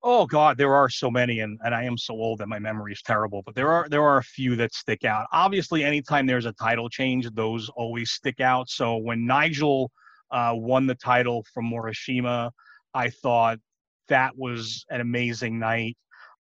Oh 0.03 0.25
God, 0.25 0.57
there 0.57 0.73
are 0.73 0.89
so 0.89 1.11
many, 1.11 1.41
and, 1.41 1.59
and 1.63 1.75
I 1.75 1.83
am 1.83 1.95
so 1.95 2.15
old 2.15 2.39
that 2.39 2.47
my 2.47 2.57
memory 2.57 2.91
is 2.91 3.03
terrible. 3.03 3.43
But 3.45 3.53
there 3.53 3.71
are 3.71 3.87
there 3.87 4.01
are 4.03 4.17
a 4.17 4.23
few 4.23 4.55
that 4.55 4.73
stick 4.73 5.03
out. 5.05 5.27
Obviously, 5.31 5.83
anytime 5.83 6.25
there's 6.25 6.47
a 6.47 6.53
title 6.53 6.89
change, 6.89 7.29
those 7.33 7.69
always 7.69 8.11
stick 8.11 8.39
out. 8.39 8.67
So 8.67 8.97
when 8.97 9.27
Nigel 9.27 9.91
uh, 10.31 10.53
won 10.55 10.87
the 10.87 10.95
title 10.95 11.45
from 11.53 11.69
Morishima, 11.69 12.49
I 12.95 13.09
thought 13.09 13.59
that 14.07 14.35
was 14.35 14.85
an 14.89 15.01
amazing 15.01 15.59
night. 15.59 15.97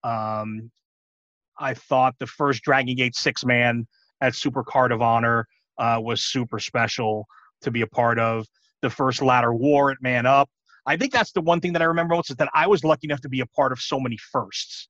Um, 0.04 0.70
I 1.58 1.74
thought 1.74 2.14
the 2.20 2.26
first 2.28 2.62
Dragon 2.62 2.94
Gate 2.94 3.16
six 3.16 3.44
man 3.44 3.88
at 4.20 4.36
Super 4.36 4.62
Card 4.62 4.92
of 4.92 5.02
Honor 5.02 5.48
uh, 5.78 5.98
was 6.00 6.22
super 6.22 6.60
special 6.60 7.26
to 7.62 7.72
be 7.72 7.82
a 7.82 7.88
part 7.88 8.20
of. 8.20 8.46
The 8.82 8.90
first 8.90 9.20
ladder 9.20 9.52
war 9.52 9.90
at 9.90 9.98
Man 10.00 10.26
Up. 10.26 10.48
I 10.88 10.96
think 10.96 11.12
that's 11.12 11.32
the 11.32 11.42
one 11.42 11.60
thing 11.60 11.74
that 11.74 11.82
I 11.82 11.84
remember 11.84 12.14
most 12.14 12.30
is 12.30 12.36
that 12.36 12.48
I 12.54 12.66
was 12.66 12.82
lucky 12.82 13.06
enough 13.06 13.20
to 13.20 13.28
be 13.28 13.40
a 13.40 13.46
part 13.46 13.72
of 13.72 13.80
so 13.80 14.00
many 14.00 14.16
firsts. 14.16 14.88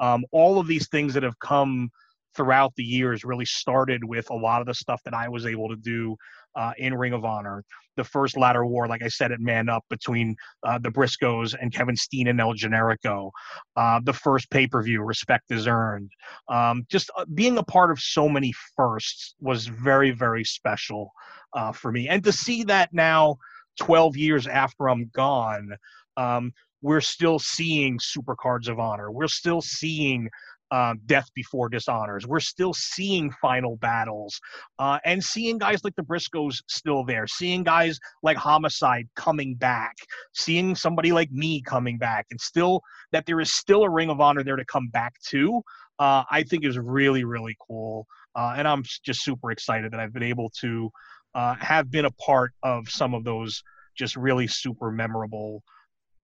Um, 0.00 0.24
all 0.32 0.58
of 0.58 0.66
these 0.66 0.88
things 0.88 1.14
that 1.14 1.22
have 1.22 1.38
come 1.38 1.90
throughout 2.34 2.74
the 2.76 2.84
years 2.84 3.24
really 3.24 3.46
started 3.46 4.04
with 4.04 4.28
a 4.30 4.34
lot 4.34 4.60
of 4.60 4.66
the 4.66 4.74
stuff 4.74 5.00
that 5.04 5.14
I 5.14 5.28
was 5.28 5.46
able 5.46 5.68
to 5.68 5.76
do 5.76 6.16
uh, 6.56 6.72
in 6.78 6.94
Ring 6.94 7.12
of 7.12 7.24
Honor. 7.24 7.64
The 7.96 8.04
first 8.04 8.36
ladder 8.36 8.66
war, 8.66 8.88
like 8.88 9.02
I 9.02 9.08
said, 9.08 9.32
at 9.32 9.40
Man 9.40 9.68
Up 9.68 9.84
between 9.88 10.36
uh, 10.64 10.78
the 10.78 10.90
Briscoes 10.90 11.54
and 11.58 11.72
Kevin 11.72 11.96
Steen 11.96 12.26
and 12.26 12.40
El 12.40 12.52
Generico. 12.52 13.30
Uh, 13.76 14.00
the 14.02 14.12
first 14.12 14.50
pay 14.50 14.66
per 14.66 14.82
view, 14.82 15.02
Respect 15.02 15.50
is 15.50 15.66
Earned. 15.66 16.10
Um, 16.48 16.86
just 16.90 17.10
uh, 17.16 17.24
being 17.34 17.56
a 17.56 17.62
part 17.62 17.90
of 17.90 18.00
so 18.00 18.28
many 18.28 18.52
firsts 18.76 19.34
was 19.40 19.66
very, 19.66 20.10
very 20.10 20.44
special 20.44 21.12
uh, 21.54 21.72
for 21.72 21.92
me. 21.92 22.08
And 22.08 22.22
to 22.24 22.32
see 22.32 22.64
that 22.64 22.92
now, 22.92 23.38
12 23.80 24.16
years 24.16 24.46
after 24.46 24.88
I'm 24.88 25.10
gone, 25.14 25.76
um, 26.16 26.52
we're 26.82 27.00
still 27.00 27.38
seeing 27.38 27.98
super 28.00 28.36
cards 28.36 28.68
of 28.68 28.78
honor. 28.78 29.10
We're 29.10 29.28
still 29.28 29.60
seeing 29.60 30.28
um, 30.70 31.00
Death 31.06 31.28
Before 31.34 31.68
Dishonors. 31.68 32.26
We're 32.26 32.40
still 32.40 32.74
seeing 32.74 33.30
final 33.40 33.76
battles 33.76 34.40
uh, 34.78 34.98
and 35.04 35.22
seeing 35.22 35.58
guys 35.58 35.84
like 35.84 35.94
the 35.96 36.02
Briscoes 36.02 36.62
still 36.68 37.04
there, 37.04 37.26
seeing 37.26 37.62
guys 37.62 37.98
like 38.22 38.36
Homicide 38.36 39.08
coming 39.14 39.54
back, 39.54 39.94
seeing 40.34 40.74
somebody 40.74 41.12
like 41.12 41.30
me 41.30 41.62
coming 41.62 41.98
back, 41.98 42.26
and 42.30 42.40
still 42.40 42.80
that 43.12 43.26
there 43.26 43.40
is 43.40 43.52
still 43.52 43.84
a 43.84 43.90
Ring 43.90 44.10
of 44.10 44.20
Honor 44.20 44.42
there 44.42 44.56
to 44.56 44.64
come 44.64 44.88
back 44.88 45.14
to. 45.28 45.62
Uh, 45.98 46.24
I 46.30 46.42
think 46.42 46.64
is 46.64 46.78
really, 46.78 47.24
really 47.24 47.56
cool. 47.66 48.06
Uh, 48.34 48.54
and 48.56 48.68
I'm 48.68 48.82
just 49.02 49.22
super 49.22 49.50
excited 49.50 49.92
that 49.92 50.00
I've 50.00 50.12
been 50.12 50.22
able 50.22 50.50
to 50.60 50.90
uh, 51.36 51.54
have 51.60 51.90
been 51.90 52.06
a 52.06 52.10
part 52.12 52.52
of 52.62 52.88
some 52.88 53.12
of 53.12 53.22
those 53.22 53.62
just 53.94 54.16
really 54.16 54.46
super 54.46 54.90
memorable 54.90 55.62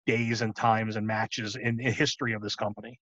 days 0.05 0.41
and 0.41 0.53
times 0.55 0.97
and 0.97 1.07
matches 1.07 1.55
in, 1.55 1.79
in 1.79 1.93
history 1.93 2.33
of 2.33 2.41
this 2.41 2.55
company. 2.55 2.99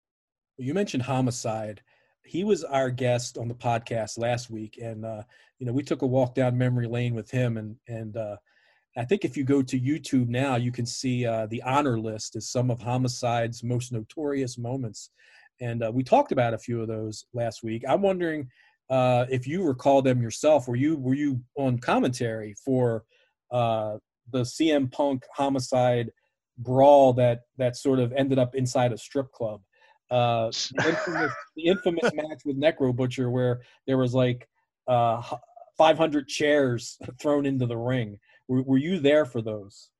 You 0.56 0.72
mentioned 0.72 1.02
homicide. 1.02 1.82
He 2.24 2.44
was 2.44 2.62
our 2.62 2.90
guest 2.90 3.38
on 3.38 3.48
the 3.48 3.54
podcast 3.54 4.18
last 4.18 4.50
week, 4.50 4.78
and 4.80 5.04
uh, 5.04 5.22
you 5.58 5.66
know 5.66 5.72
we 5.72 5.82
took 5.82 6.02
a 6.02 6.06
walk 6.06 6.34
down 6.34 6.56
memory 6.56 6.86
lane 6.86 7.14
with 7.14 7.28
him, 7.28 7.56
and 7.56 7.74
and 7.88 8.16
uh, 8.16 8.36
I 8.96 9.04
think 9.04 9.24
if 9.24 9.36
you 9.36 9.42
go 9.42 9.60
to 9.60 9.80
YouTube 9.80 10.28
now, 10.28 10.56
you 10.56 10.70
can 10.70 10.86
see 10.86 11.26
uh, 11.26 11.46
the 11.46 11.62
honor 11.62 11.98
list 11.98 12.36
as 12.36 12.50
some 12.50 12.70
of 12.70 12.80
homicide's 12.80 13.64
most 13.64 13.90
notorious 13.90 14.58
moments, 14.58 15.10
and 15.60 15.82
uh, 15.82 15.90
we 15.92 16.04
talked 16.04 16.30
about 16.30 16.54
a 16.54 16.58
few 16.58 16.80
of 16.82 16.88
those 16.88 17.24
last 17.32 17.64
week. 17.64 17.82
I'm 17.88 18.02
wondering 18.02 18.48
uh, 18.90 19.26
if 19.30 19.46
you 19.46 19.62
recall 19.62 20.02
them 20.02 20.20
yourself. 20.20 20.68
Were 20.68 20.76
you 20.76 20.96
were 20.96 21.14
you 21.14 21.40
on 21.56 21.78
commentary 21.78 22.54
for 22.64 23.04
uh, 23.50 23.96
the 24.32 24.40
CM 24.40 24.90
Punk 24.92 25.24
homicide 25.34 26.10
brawl 26.58 27.12
that 27.14 27.42
that 27.56 27.76
sort 27.76 27.98
of 27.98 28.12
ended 28.12 28.38
up 28.38 28.54
inside 28.54 28.92
a 28.92 28.98
strip 28.98 29.32
club? 29.32 29.62
uh, 30.10 30.50
the 30.50 30.88
infamous, 30.88 31.32
the 31.56 31.62
infamous 31.66 32.10
match 32.14 32.42
with 32.44 32.60
Necro 32.60 32.94
Butcher 32.94 33.30
where 33.30 33.60
there 33.86 33.98
was 33.98 34.14
like 34.14 34.48
uh, 34.88 35.22
500 35.78 36.28
chairs 36.28 36.98
thrown 37.20 37.46
into 37.46 37.66
the 37.66 37.76
ring. 37.76 38.18
Were, 38.48 38.62
were 38.62 38.78
you 38.78 38.98
there 38.98 39.24
for 39.24 39.40
those? 39.40 39.90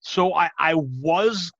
So 0.00 0.34
I, 0.34 0.48
I 0.58 0.74
was 0.74 1.50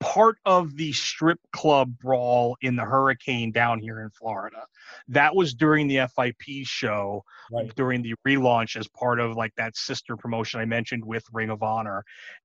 part 0.00 0.38
of 0.44 0.76
the 0.76 0.92
strip 0.92 1.40
club 1.52 1.92
brawl 1.98 2.56
in 2.60 2.76
the 2.76 2.84
hurricane 2.84 3.50
down 3.50 3.80
here 3.80 4.00
in 4.02 4.10
Florida. 4.10 4.64
That 5.08 5.34
was 5.34 5.54
during 5.54 5.88
the 5.88 6.08
FIP 6.08 6.64
show 6.64 7.24
Right. 7.50 7.74
during 7.74 8.02
the 8.02 8.14
relaunch 8.26 8.76
as 8.76 8.86
part 8.88 9.18
of 9.18 9.36
like 9.36 9.54
that 9.56 9.76
sister 9.76 10.16
promotion 10.16 10.60
I 10.60 10.66
mentioned 10.66 11.04
with 11.04 11.24
Ring 11.32 11.50
of 11.50 11.62
Honor. 11.62 12.04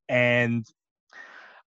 And 0.09 0.65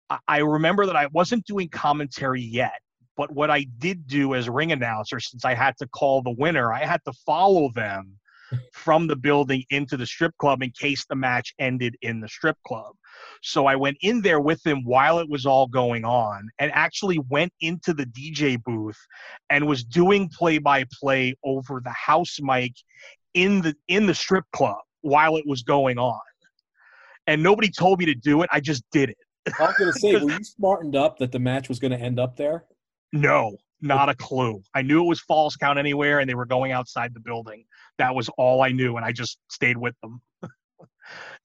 I- 0.10 0.20
I 0.28 0.38
remember 0.40 0.86
that 0.86 0.96
I 0.96 1.08
wasn't 1.08 1.46
doing 1.46 1.70
commentary 1.70 2.42
yet, 2.42 2.80
but 3.18 3.32
what 3.32 3.50
I 3.50 3.64
did 3.64 4.08
do 4.08 4.36
as 4.36 4.50
ring 4.50 4.72
announcer, 4.72 5.20
since 5.20 5.44
I 5.44 5.54
had 5.54 5.78
to 5.78 5.88
call 5.88 6.22
the 6.22 6.32
winner, 6.32 6.72
I 6.72 6.86
had 6.86 7.04
to 7.06 7.14
follow 7.26 7.70
them 7.72 8.20
from 8.74 9.08
the 9.08 9.16
building 9.16 9.64
into 9.70 9.98
the 9.98 10.06
strip 10.06 10.38
club 10.38 10.62
in 10.62 10.72
case 10.72 11.06
the 11.06 11.16
match 11.16 11.54
ended 11.60 11.98
in 12.02 12.22
the 12.22 12.30
strip 12.30 12.58
club. 12.66 12.96
So 13.42 13.66
I 13.66 13.76
went 13.76 13.98
in 14.02 14.22
there 14.22 14.40
with 14.40 14.66
him 14.66 14.84
while 14.84 15.20
it 15.20 15.30
was 15.30 15.46
all 15.46 15.68
going 15.68 16.06
on 16.06 16.50
and 16.60 16.72
actually 16.74 17.20
went 17.30 17.54
into 17.62 17.94
the 17.94 18.06
DJ 18.06 18.62
booth 18.62 19.00
and 19.50 19.68
was 19.68 19.84
doing 19.84 20.30
play 20.30 20.58
by 20.58 20.86
play 21.00 21.36
over 21.44 21.82
the 21.84 21.92
house 21.92 22.38
mic 22.42 22.74
in 23.34 23.62
the 23.62 23.76
in 23.88 24.06
the 24.06 24.16
strip 24.16 24.46
club 24.54 24.80
while 25.02 25.38
it 25.38 25.46
was 25.48 25.64
going 25.64 25.98
on. 25.98 26.20
And 27.28 27.42
nobody 27.42 27.70
told 27.70 28.00
me 28.00 28.06
to 28.06 28.16
do 28.16 28.42
it. 28.42 28.50
I 28.52 28.60
just 28.60 28.84
did 28.92 29.10
it. 29.10 29.18
I 29.60 29.64
was 29.64 29.76
gonna 29.78 29.94
say, 29.94 30.16
were 30.24 30.32
you 30.32 30.44
smartened 30.44 30.96
up 30.96 31.18
that 31.20 31.32
the 31.32 31.40
match 31.40 31.70
was 31.70 31.80
gonna 31.80 31.98
end 31.98 32.20
up 32.20 32.36
there? 32.36 32.66
No, 33.12 33.58
not 33.82 34.10
a 34.10 34.16
clue. 34.16 34.64
I 34.74 34.82
knew 34.82 35.04
it 35.04 35.08
was 35.08 35.20
false 35.20 35.56
count 35.56 35.78
anywhere 35.78 36.20
and 36.20 36.30
they 36.30 36.36
were 36.36 36.46
going 36.46 36.72
outside 36.72 37.14
the 37.14 37.20
building. 37.20 37.66
That 37.98 38.16
was 38.16 38.30
all 38.38 38.62
I 38.62 38.70
knew 38.70 38.98
and 38.98 39.06
I 39.06 39.12
just 39.12 39.38
stayed 39.50 39.78
with 39.78 39.94
them. 40.02 40.22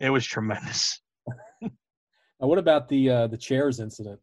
it 0.01 0.11
was 0.11 0.25
tremendous. 0.25 1.01
Now, 2.41 2.47
what 2.47 2.59
about 2.59 2.89
the 2.89 3.11
uh, 3.11 3.27
the 3.27 3.37
chairs 3.37 3.81
incident? 3.81 4.21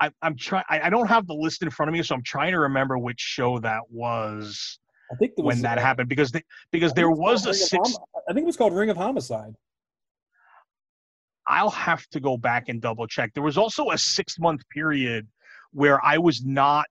I, 0.00 0.10
I'm 0.22 0.36
trying. 0.36 0.64
I 0.68 0.90
don't 0.90 1.08
have 1.08 1.26
the 1.26 1.34
list 1.34 1.62
in 1.62 1.70
front 1.70 1.88
of 1.88 1.92
me, 1.92 2.02
so 2.02 2.14
I'm 2.14 2.22
trying 2.22 2.52
to 2.52 2.60
remember 2.60 2.98
which 2.98 3.20
show 3.20 3.58
that 3.60 3.82
was 3.90 4.78
I 5.10 5.16
think 5.16 5.32
was, 5.36 5.44
when 5.44 5.62
that 5.62 5.78
uh, 5.78 5.80
happened 5.80 6.08
because 6.08 6.30
they, 6.30 6.42
because 6.70 6.92
there 6.92 7.10
was 7.10 7.46
a 7.46 7.54
six. 7.54 7.96
I 8.28 8.32
think 8.32 8.44
it 8.44 8.46
was 8.46 8.56
called 8.56 8.74
Ring 8.74 8.90
of 8.90 8.96
Homicide. 8.96 9.54
I'll 11.46 11.70
have 11.70 12.06
to 12.08 12.20
go 12.20 12.36
back 12.36 12.68
and 12.68 12.80
double 12.80 13.06
check. 13.06 13.32
There 13.34 13.42
was 13.42 13.56
also 13.56 13.90
a 13.90 13.98
six 13.98 14.38
month 14.38 14.62
period 14.68 15.26
where 15.72 16.04
I 16.04 16.18
was 16.18 16.44
not 16.44 16.86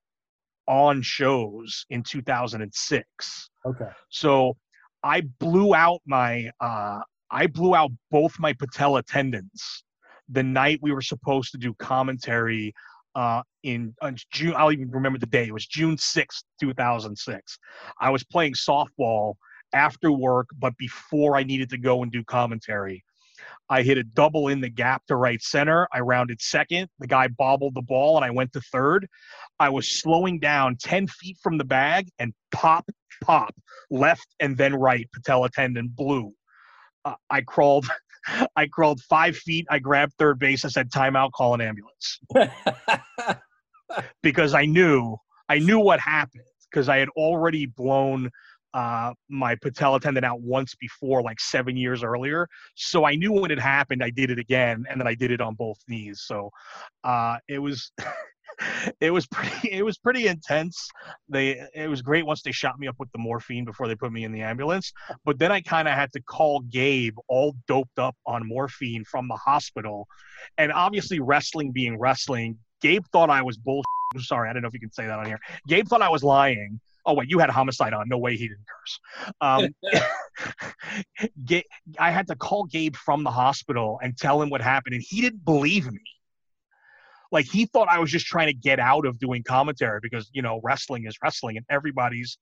on 0.68 1.02
shows 1.02 1.86
in 1.90 2.04
2006. 2.04 3.50
Okay. 3.66 3.86
So 4.10 4.58
I 5.04 5.22
blew 5.40 5.76
out 5.76 6.02
my 6.06 6.50
uh, 6.60 7.00
I 7.30 7.48
blew 7.48 7.76
out 7.76 7.92
both 8.12 8.38
my 8.40 8.54
patella 8.54 9.04
tendons 9.04 9.84
the 10.30 10.44
night 10.44 10.80
we 10.82 10.92
were 10.92 11.02
supposed 11.02 11.52
to 11.52 11.58
do 11.58 11.74
commentary 11.76 12.74
uh, 13.16 13.42
in 13.64 13.94
June. 14.32 14.54
I'll 14.56 14.72
even 14.72 14.92
remember 14.92 15.20
the 15.20 15.26
day. 15.26 15.48
It 15.48 15.54
was 15.54 15.66
June 15.66 15.98
sixth, 15.98 16.44
two 16.60 16.74
thousand 16.74 17.18
six. 17.18 17.58
I 18.00 18.10
was 18.10 18.24
playing 18.24 18.54
softball 18.54 19.36
after 19.74 20.12
work, 20.12 20.48
but 20.58 20.78
before 20.78 21.36
I 21.36 21.44
needed 21.44 21.70
to 21.72 21.78
go 21.78 22.04
and 22.04 22.12
do 22.12 22.24
commentary. 22.24 23.04
I 23.70 23.82
hit 23.84 23.98
a 23.98 24.04
double 24.04 24.48
in 24.48 24.62
the 24.62 24.70
gap 24.70 25.06
to 25.08 25.16
right 25.16 25.42
center. 25.42 25.88
I 25.92 26.00
rounded 26.00 26.42
second. 26.42 26.90
The 27.00 27.08
guy 27.08 27.28
bobbled 27.28 27.76
the 27.76 27.82
ball, 27.82 28.16
and 28.16 28.26
I 28.26 28.32
went 28.32 28.54
to 28.54 28.62
third. 28.62 29.08
I 29.60 29.70
was 29.70 29.88
slowing 29.88 30.40
down 30.40 30.78
10 30.78 31.08
feet 31.08 31.38
from 31.44 31.58
the 31.58 31.66
bag, 31.66 32.10
and 32.18 32.34
pop, 32.52 32.90
pop, 33.22 33.54
left 33.90 34.28
and 34.40 34.58
then 34.58 34.74
right 34.74 35.10
patella 35.12 35.50
tendon 35.50 35.90
blew. 35.90 36.34
Uh, 37.06 37.16
I 37.30 37.42
crawled, 37.42 37.88
I 38.56 38.68
crawled 38.68 39.02
five 39.02 39.38
feet. 39.38 39.66
I 39.70 39.80
grabbed 39.80 40.14
third 40.18 40.40
base. 40.40 40.66
I 40.66 40.70
said, 40.70 40.92
"Timeout, 40.92 41.32
call 41.32 41.54
an 41.54 41.62
ambulance," 41.62 42.20
because 44.24 44.54
I 44.54 44.66
knew, 44.66 45.18
I 45.50 45.60
knew 45.60 45.80
what 45.80 46.00
happened 46.00 46.44
because 46.70 46.90
I 46.90 46.98
had 46.98 47.10
already 47.10 47.66
blown 47.66 48.30
uh, 48.74 49.14
my 49.30 49.56
patella 49.56 50.00
tendon 50.00 50.24
out 50.24 50.42
once 50.42 50.76
before, 50.76 51.22
like 51.22 51.40
seven 51.40 51.78
years 51.78 52.04
earlier. 52.04 52.48
So 52.76 53.06
I 53.06 53.16
knew 53.16 53.32
when 53.32 53.52
it 53.52 53.60
happened, 53.60 54.04
I 54.04 54.10
did 54.10 54.30
it 54.30 54.40
again, 54.40 54.86
and 54.90 55.00
then 55.00 55.08
I 55.08 55.16
did 55.16 55.32
it 55.32 55.42
on 55.42 55.56
both 55.56 55.78
knees. 55.88 56.22
So 56.26 56.52
uh, 57.04 57.38
it 57.48 57.60
was. 57.60 57.92
it 59.02 59.12
was 59.12 59.28
pretty 59.28 59.72
it 59.72 59.84
was 59.84 59.98
pretty 59.98 60.28
intense. 60.28 60.90
They 61.30 61.62
it 61.74 61.90
was 61.90 62.02
great 62.02 62.26
once 62.26 62.42
they 62.42 62.52
shot 62.52 62.80
me 62.80 62.88
up 62.88 62.96
with 63.00 63.12
the 63.12 63.20
morphine 63.20 63.66
before 63.66 63.88
they 63.88 63.96
put 63.96 64.12
me 64.12 64.24
in 64.24 64.32
the 64.32 64.42
ambulance 64.42 64.92
but 65.26 65.40
then 65.40 65.52
i 65.52 65.62
kind 65.62 65.88
of 65.88 65.94
had 65.94 66.12
to 66.14 66.22
call 66.22 66.62
gabe 66.62 67.16
all 67.28 67.56
doped 67.68 68.00
up 68.00 68.16
on 68.26 68.48
morphine 68.48 69.04
from 69.04 69.28
the 69.28 69.36
hospital. 69.36 70.08
And 70.58 70.72
obviously 70.72 71.20
wrestling 71.20 71.72
being 71.72 72.00
wrestling 72.00 72.58
gabe 72.82 73.04
thought 73.12 73.30
i 73.30 73.42
was 73.42 73.58
bull 73.58 73.84
sorry 74.20 74.50
i 74.50 74.54
don't 74.54 74.62
know 74.62 74.68
if 74.68 74.74
you 74.74 74.80
can 74.80 74.92
say 74.92 75.06
that 75.06 75.20
on 75.20 75.26
here. 75.26 75.40
Gabe 75.68 75.88
thought 75.88 76.02
i 76.02 76.10
was 76.10 76.24
lying. 76.24 76.80
Oh 77.06 77.14
wait 77.14 77.30
you 77.30 77.40
had 77.40 77.50
homicide 77.50 77.94
on. 77.94 78.08
No 78.10 78.18
way 78.18 78.36
he 78.36 78.48
didn't 78.48 78.66
curse. 78.68 79.00
Um, 79.42 79.70
i 82.00 82.12
had 82.12 82.28
to 82.28 82.36
call 82.36 82.66
gabe 82.66 82.96
from 82.96 83.24
the 83.24 83.32
hospital 83.32 84.00
and 84.02 84.18
tell 84.18 84.42
him 84.42 84.50
what 84.50 84.62
happened 84.62 84.96
and 84.96 85.04
he 85.08 85.22
didn't 85.22 85.44
believe 85.44 85.92
me 85.92 86.02
like 87.32 87.46
he 87.46 87.66
thought 87.66 87.88
I 87.90 88.00
was 88.00 88.12
just 88.12 88.26
trying 88.26 88.48
to 88.48 88.54
get 88.54 88.80
out 88.80 89.06
of 89.06 89.20
doing 89.20 89.44
commentary 89.44 90.00
because 90.02 90.30
you 90.34 90.42
know 90.42 90.60
wrestling 90.64 91.06
is 91.06 91.18
wrestling 91.24 91.58
and 91.58 91.66
everybody's 91.70 92.38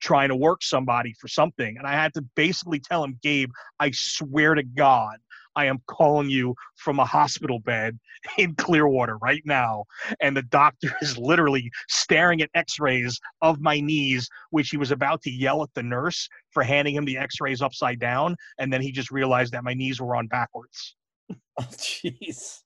trying 0.00 0.28
to 0.28 0.36
work 0.36 0.62
somebody 0.62 1.14
for 1.20 1.28
something. 1.28 1.76
And 1.76 1.86
I 1.86 1.92
had 1.92 2.14
to 2.14 2.22
basically 2.34 2.80
tell 2.80 3.04
him 3.04 3.18
Gabe 3.22 3.50
I 3.78 3.90
swear 3.92 4.54
to 4.54 4.62
god 4.62 5.18
I 5.56 5.66
am 5.66 5.78
calling 5.86 6.30
you 6.30 6.54
from 6.76 6.98
a 6.98 7.04
hospital 7.04 7.58
bed 7.58 7.98
in 8.38 8.54
Clearwater 8.54 9.18
right 9.18 9.42
now. 9.44 9.84
And 10.20 10.36
the 10.36 10.42
doctor 10.42 10.94
is 11.02 11.18
literally 11.18 11.70
staring 11.88 12.40
at 12.40 12.50
x-rays 12.54 13.18
of 13.42 13.60
my 13.60 13.80
knees 13.80 14.28
which 14.50 14.70
he 14.70 14.76
was 14.76 14.90
about 14.90 15.22
to 15.22 15.30
yell 15.30 15.62
at 15.62 15.70
the 15.74 15.82
nurse 15.82 16.28
for 16.50 16.62
handing 16.62 16.94
him 16.94 17.04
the 17.04 17.18
x-rays 17.18 17.62
upside 17.62 17.98
down. 17.98 18.36
And 18.58 18.72
then 18.72 18.80
he 18.80 18.92
just 18.92 19.10
realized 19.10 19.52
that 19.52 19.64
my 19.64 19.74
knees 19.74 20.00
were 20.00 20.16
on 20.16 20.26
backwards. 20.26 20.96
Oh, 21.58 21.64
jeez. 21.72 22.60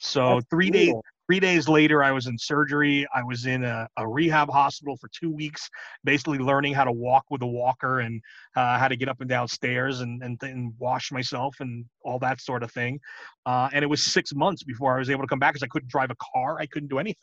So 0.00 0.34
That's 0.34 0.46
three 0.50 0.70
days 0.70 0.94
three 1.28 1.40
days 1.40 1.68
later 1.68 2.02
i 2.02 2.10
was 2.10 2.26
in 2.26 2.36
surgery. 2.36 3.06
I 3.14 3.22
was 3.22 3.46
in 3.46 3.62
a, 3.64 3.86
a 3.96 4.08
rehab 4.08 4.50
hospital 4.50 4.96
for 4.96 5.08
two 5.08 5.30
weeks 5.30 5.68
basically 6.02 6.38
learning 6.38 6.74
how 6.74 6.84
to 6.84 6.92
walk 6.92 7.24
with 7.30 7.42
a 7.42 7.46
walker 7.46 8.00
and 8.00 8.20
uh, 8.56 8.78
how 8.78 8.88
to 8.88 8.96
get 8.96 9.08
up 9.08 9.20
and 9.20 9.28
down 9.30 9.46
stairs 9.46 10.00
and, 10.00 10.22
and, 10.22 10.38
and 10.42 10.72
wash 10.78 11.12
myself 11.12 11.54
and 11.60 11.84
all 12.04 12.18
that 12.18 12.40
sort 12.40 12.62
of 12.64 12.72
thing. 12.72 12.98
Uh, 13.46 13.68
and 13.72 13.84
it 13.84 13.88
was 13.88 14.02
six 14.02 14.34
months 14.34 14.64
before 14.64 14.96
i 14.96 14.98
was 14.98 15.08
able 15.10 15.22
to 15.22 15.28
come 15.28 15.38
back 15.38 15.52
because 15.52 15.62
i 15.62 15.68
couldn't 15.68 15.88
drive 15.90 16.10
a 16.10 16.16
car. 16.34 16.58
I 16.58 16.66
couldn't 16.66 16.88
do 16.88 16.98
anything. 16.98 17.16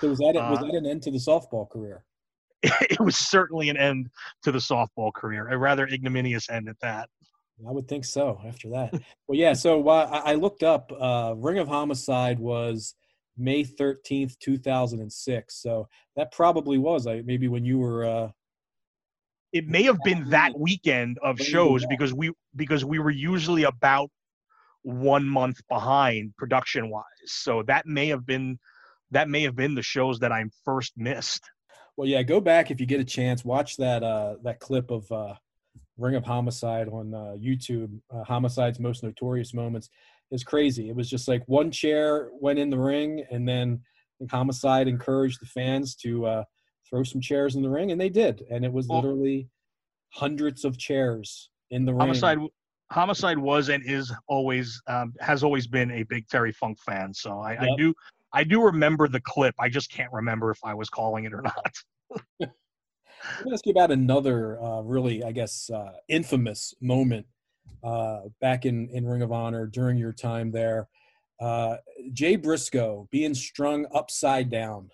So 0.00 0.08
was 0.08 0.18
that 0.18 0.34
it? 0.34 0.40
Was 0.50 0.58
Uh, 0.58 0.64
that 0.64 0.74
an 0.74 0.86
end 0.86 1.02
to 1.02 1.10
the 1.10 1.18
softball 1.18 1.68
career? 1.68 2.04
it 2.62 3.00
was 3.00 3.16
certainly 3.16 3.68
an 3.68 3.76
end 3.76 4.08
to 4.44 4.52
the 4.52 4.58
softball 4.58 5.12
career 5.12 5.48
a 5.48 5.58
rather 5.58 5.86
ignominious 5.86 6.48
end 6.48 6.68
at 6.68 6.76
that 6.80 7.08
I 7.68 7.72
would 7.72 7.88
think 7.88 8.04
so. 8.04 8.40
After 8.46 8.70
that, 8.70 8.92
well, 9.26 9.38
yeah. 9.38 9.52
So 9.52 9.88
uh, 9.88 10.22
I 10.24 10.32
I 10.32 10.34
looked 10.34 10.62
up. 10.62 10.92
Uh, 10.98 11.34
Ring 11.36 11.58
of 11.58 11.68
Homicide 11.68 12.38
was 12.38 12.94
May 13.36 13.64
thirteenth, 13.64 14.38
two 14.38 14.58
thousand 14.58 15.00
and 15.00 15.12
six. 15.12 15.60
So 15.62 15.88
that 16.16 16.32
probably 16.32 16.78
was 16.78 17.06
like 17.06 17.24
maybe 17.24 17.48
when 17.48 17.64
you 17.64 17.78
were. 17.78 18.04
Uh, 18.04 18.28
it 19.52 19.68
may 19.68 19.82
have 19.82 19.98
been 20.02 20.30
that 20.30 20.58
weekend 20.58 21.18
of 21.22 21.38
shows 21.38 21.84
because 21.86 22.14
we 22.14 22.32
because 22.56 22.84
we 22.84 22.98
were 22.98 23.10
usually 23.10 23.64
about 23.64 24.10
one 24.82 25.26
month 25.26 25.60
behind 25.68 26.34
production 26.38 26.88
wise 26.88 27.04
so 27.26 27.62
that 27.62 27.86
may 27.86 28.08
have 28.08 28.26
been 28.26 28.58
that 29.10 29.28
may 29.28 29.42
have 29.42 29.54
been 29.54 29.76
the 29.76 29.82
shows 29.82 30.18
that 30.18 30.32
i 30.32 30.42
first 30.64 30.92
missed 30.96 31.48
well, 31.96 32.08
yeah. 32.08 32.22
Go 32.22 32.40
back 32.40 32.70
if 32.70 32.80
you 32.80 32.86
get 32.86 33.00
a 33.00 33.04
chance. 33.04 33.44
Watch 33.44 33.76
that 33.76 34.02
uh, 34.02 34.36
that 34.44 34.60
clip 34.60 34.90
of 34.90 35.10
uh, 35.12 35.34
Ring 35.98 36.14
of 36.14 36.24
Homicide 36.24 36.88
on 36.88 37.14
uh, 37.14 37.36
YouTube. 37.38 37.98
Uh, 38.12 38.24
Homicide's 38.24 38.80
most 38.80 39.02
notorious 39.02 39.54
moments 39.54 39.90
is 40.30 40.44
crazy. 40.44 40.88
It 40.88 40.96
was 40.96 41.08
just 41.08 41.28
like 41.28 41.42
one 41.46 41.70
chair 41.70 42.30
went 42.32 42.58
in 42.58 42.70
the 42.70 42.78
ring, 42.78 43.24
and 43.30 43.46
then 43.46 43.80
Homicide 44.30 44.88
encouraged 44.88 45.40
the 45.40 45.46
fans 45.46 45.94
to 45.96 46.26
uh, 46.26 46.44
throw 46.88 47.02
some 47.02 47.20
chairs 47.20 47.56
in 47.56 47.62
the 47.62 47.68
ring, 47.68 47.92
and 47.92 48.00
they 48.00 48.08
did. 48.08 48.44
And 48.50 48.64
it 48.64 48.72
was 48.72 48.88
literally 48.88 49.48
hundreds 50.10 50.64
of 50.64 50.78
chairs 50.78 51.50
in 51.70 51.84
the 51.84 51.92
ring. 51.92 52.00
homicide 52.00 52.38
homicide 52.90 53.38
was 53.38 53.70
and 53.70 53.82
is 53.86 54.12
always 54.28 54.80
um, 54.86 55.14
has 55.20 55.42
always 55.42 55.66
been 55.66 55.90
a 55.90 56.02
big 56.04 56.28
terry 56.28 56.52
funk 56.52 56.78
fan 56.84 57.12
so 57.14 57.40
I, 57.40 57.52
I 57.58 57.68
do 57.78 57.94
i 58.34 58.44
do 58.44 58.62
remember 58.62 59.08
the 59.08 59.20
clip 59.20 59.54
i 59.58 59.70
just 59.70 59.90
can't 59.90 60.12
remember 60.12 60.50
if 60.50 60.58
i 60.62 60.74
was 60.74 60.90
calling 60.90 61.24
it 61.24 61.32
or 61.32 61.40
not 61.40 62.50
Let 63.38 63.46
me 63.46 63.52
ask 63.52 63.66
you 63.66 63.72
about 63.72 63.90
another 63.90 64.60
uh, 64.62 64.80
really, 64.82 65.22
I 65.24 65.32
guess, 65.32 65.70
uh, 65.70 65.92
infamous 66.08 66.74
moment 66.80 67.26
uh, 67.82 68.22
back 68.40 68.66
in, 68.66 68.88
in 68.90 69.06
Ring 69.06 69.22
of 69.22 69.32
Honor 69.32 69.66
during 69.66 69.96
your 69.96 70.12
time 70.12 70.50
there. 70.50 70.88
Uh, 71.40 71.76
Jay 72.12 72.36
Briscoe 72.36 73.08
being 73.10 73.34
strung 73.34 73.86
upside 73.94 74.50
down 74.50 74.90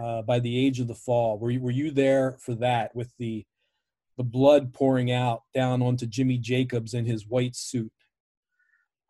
uh, 0.00 0.22
by 0.22 0.38
the 0.38 0.64
age 0.64 0.80
of 0.80 0.88
the 0.88 0.94
fall. 0.94 1.38
Were 1.38 1.50
you, 1.50 1.60
were 1.60 1.70
you 1.70 1.90
there 1.90 2.36
for 2.40 2.54
that 2.56 2.94
with 2.94 3.12
the 3.18 3.44
the 4.18 4.24
blood 4.24 4.74
pouring 4.74 5.10
out 5.10 5.42
down 5.54 5.80
onto 5.80 6.04
Jimmy 6.06 6.36
Jacobs 6.36 6.92
in 6.92 7.06
his 7.06 7.26
white 7.26 7.56
suit? 7.56 7.92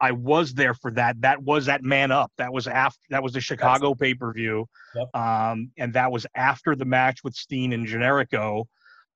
I 0.03 0.11
was 0.11 0.53
there 0.55 0.75
for 0.75 0.91
that. 0.93 1.21
That 1.21 1.43
was 1.45 1.67
that 1.67 1.83
Man 1.85 2.11
Up. 2.11 2.33
That 2.37 2.53
was 2.53 2.67
after 2.67 2.99
that 3.11 3.23
was 3.23 3.33
the 3.33 3.41
Chicago 3.41 3.95
pay 3.95 4.15
per 4.15 4.33
view, 4.33 4.67
Yep. 4.97 5.15
um, 5.15 5.71
and 5.79 5.93
that 5.95 6.11
was 6.11 6.27
after 6.35 6.75
the 6.75 6.85
match 6.85 7.21
with 7.23 7.35
Steen 7.35 7.73
and 7.73 7.87
Generico, 7.87 8.65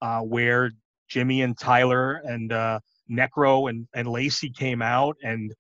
uh, 0.01 0.21
where 0.21 0.71
Jimmy 1.09 1.43
and 1.43 1.59
Tyler 1.59 2.23
and 2.25 2.53
uh, 2.53 2.79
Necro 3.11 3.69
and 3.69 3.89
and 3.95 4.07
Lacey 4.07 4.49
came 4.49 4.81
out, 4.81 5.17
and 5.25 5.53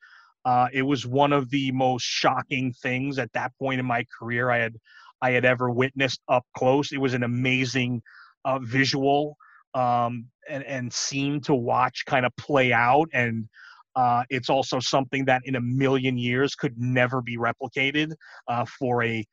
uh, 0.44 0.68
it 0.72 0.82
was 0.82 1.04
one 1.04 1.32
of 1.32 1.50
the 1.50 1.72
most 1.72 2.04
shocking 2.04 2.72
things 2.72 3.18
at 3.18 3.32
that 3.32 3.50
point 3.58 3.80
in 3.80 3.86
my 3.86 4.04
career 4.16 4.48
I 4.50 4.58
had 4.58 4.76
I 5.20 5.32
had 5.32 5.44
ever 5.44 5.70
witnessed 5.70 6.20
up 6.28 6.46
close. 6.56 6.92
It 6.92 6.98
was 6.98 7.14
an 7.14 7.24
amazing 7.24 8.00
uh, 8.44 8.60
visual 8.60 9.36
um, 9.74 10.26
and 10.48 10.62
and 10.64 10.92
scene 10.92 11.40
to 11.42 11.54
watch 11.54 12.04
kind 12.06 12.24
of 12.24 12.32
play 12.36 12.72
out 12.72 13.08
and. 13.12 13.48
Uh, 13.96 14.22
it's 14.30 14.50
also 14.50 14.78
something 14.78 15.24
that 15.24 15.42
in 15.44 15.56
a 15.56 15.60
million 15.60 16.16
years 16.18 16.54
could 16.54 16.78
never 16.78 17.20
be 17.22 17.36
replicated 17.36 18.12
uh, 18.46 18.64
for 18.78 19.02
a 19.02 19.24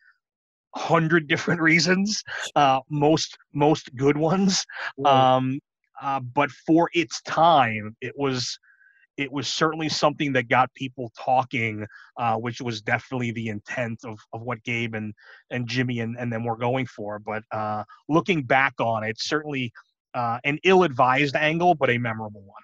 hundred 0.76 1.28
different 1.34 1.62
reasons. 1.62 2.24
Uh, 2.56 2.80
most 2.90 3.38
most 3.54 3.94
good 3.96 4.18
ones, 4.18 4.66
um, 5.06 5.60
uh, 6.02 6.20
but 6.20 6.50
for 6.66 6.90
its 6.94 7.22
time, 7.24 7.96
it 8.02 8.14
was 8.18 8.58
it 9.18 9.32
was 9.32 9.48
certainly 9.48 9.90
something 9.90 10.34
that 10.34 10.50
got 10.50 10.74
people 10.74 11.12
talking, 11.18 11.86
uh, 12.18 12.36
which 12.36 12.62
was 12.62 12.82
definitely 12.82 13.32
the 13.32 13.50
intent 13.50 14.00
of, 14.04 14.18
of 14.34 14.42
what 14.42 14.64
Gabe 14.64 14.96
and, 14.96 15.14
and 15.52 15.68
Jimmy 15.68 16.00
and, 16.00 16.18
and 16.18 16.34
them 16.34 16.44
were 16.44 16.58
going 16.58 16.88
for. 16.88 17.20
But 17.20 17.44
uh, 17.52 17.84
looking 18.10 18.44
back 18.44 18.74
on 18.80 19.04
it, 19.04 19.20
certainly 19.20 19.72
uh, 20.16 20.40
an 20.44 20.58
ill 20.64 20.84
advised 20.84 21.36
angle, 21.36 21.76
but 21.76 21.90
a 21.90 21.98
memorable 21.98 22.42
one. 22.42 22.64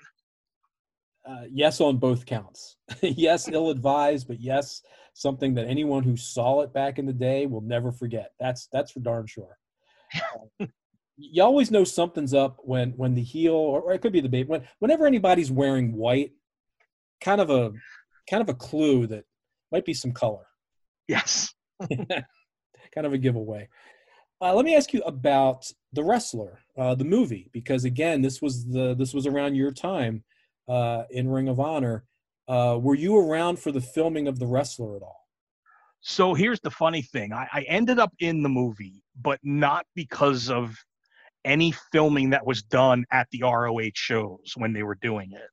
Uh, 1.30 1.44
yes, 1.52 1.80
on 1.80 1.98
both 1.98 2.26
counts. 2.26 2.78
yes, 3.02 3.48
ill 3.50 3.70
advised, 3.70 4.28
but 4.28 4.40
yes, 4.40 4.82
something 5.14 5.54
that 5.54 5.68
anyone 5.68 6.02
who 6.02 6.18
saw 6.18 6.62
it 6.62 6.74
back 6.74 6.98
in 6.98 7.06
the 7.06 7.14
day 7.14 7.46
will 7.46 7.62
never 7.62 7.92
forget. 7.92 8.32
That's 8.40 8.68
that's 8.72 8.92
for 8.92 9.00
darn 9.00 9.28
sure. 9.28 9.58
You 11.22 11.44
always 11.44 11.70
know 11.70 11.84
something's 11.84 12.34
up 12.34 12.60
when 12.64 12.92
when 12.92 13.14
the 13.14 13.22
heel, 13.22 13.54
or, 13.54 13.82
or 13.82 13.92
it 13.92 14.00
could 14.00 14.14
be 14.14 14.22
the 14.22 14.30
baby. 14.30 14.48
When 14.48 14.64
whenever 14.80 15.06
anybody's 15.06 15.52
wearing 15.52 15.92
white, 15.92 16.32
kind 17.20 17.42
of 17.42 17.50
a 17.50 17.74
kind 18.30 18.42
of 18.42 18.48
a 18.48 18.54
clue 18.54 19.06
that 19.08 19.26
might 19.70 19.84
be 19.84 19.94
some 19.94 20.14
color. 20.14 20.46
Yes. 21.10 21.54
kind 21.90 23.06
of 23.06 23.12
a 23.12 23.18
giveaway. 23.18 23.68
Uh, 24.40 24.54
let 24.54 24.64
me 24.64 24.78
ask 24.78 24.94
you 24.94 25.02
about 25.02 25.70
the 25.92 26.06
wrestler, 26.06 26.60
uh, 26.78 26.96
the 26.96 27.04
movie, 27.04 27.50
because 27.52 27.84
again, 27.84 28.22
this 28.22 28.42
was 28.42 28.66
the 28.66 28.96
this 28.96 29.14
was 29.14 29.28
around 29.28 29.56
your 29.56 29.72
time 29.72 30.24
uh, 30.70 31.04
in 31.10 31.28
Ring 31.30 31.50
of 31.50 31.60
Honor. 31.60 32.06
Uh, 32.48 32.80
were 32.82 32.96
you 32.96 33.18
around 33.18 33.60
for 33.60 33.72
the 33.72 33.82
filming 33.82 34.28
of 34.28 34.40
the 34.40 34.48
wrestler 34.48 34.96
at 34.96 35.02
all? 35.02 35.28
So 36.02 36.34
here's 36.34 36.62
the 36.62 36.72
funny 36.72 37.02
thing: 37.02 37.34
I, 37.34 37.48
I 37.52 37.62
ended 37.64 38.00
up 38.00 38.14
in 38.20 38.42
the 38.42 38.50
movie, 38.50 39.04
but 39.22 39.40
not 39.44 39.86
because 39.96 40.50
of 40.50 40.76
any 41.46 41.74
filming 41.92 42.30
that 42.30 42.46
was 42.46 42.62
done 42.62 43.06
at 43.12 43.28
the 43.32 43.42
ROH 43.44 43.92
shows 43.94 44.54
when 44.56 44.74
they 44.74 44.84
were 44.84 44.98
doing 45.02 45.32
it. 45.34 45.50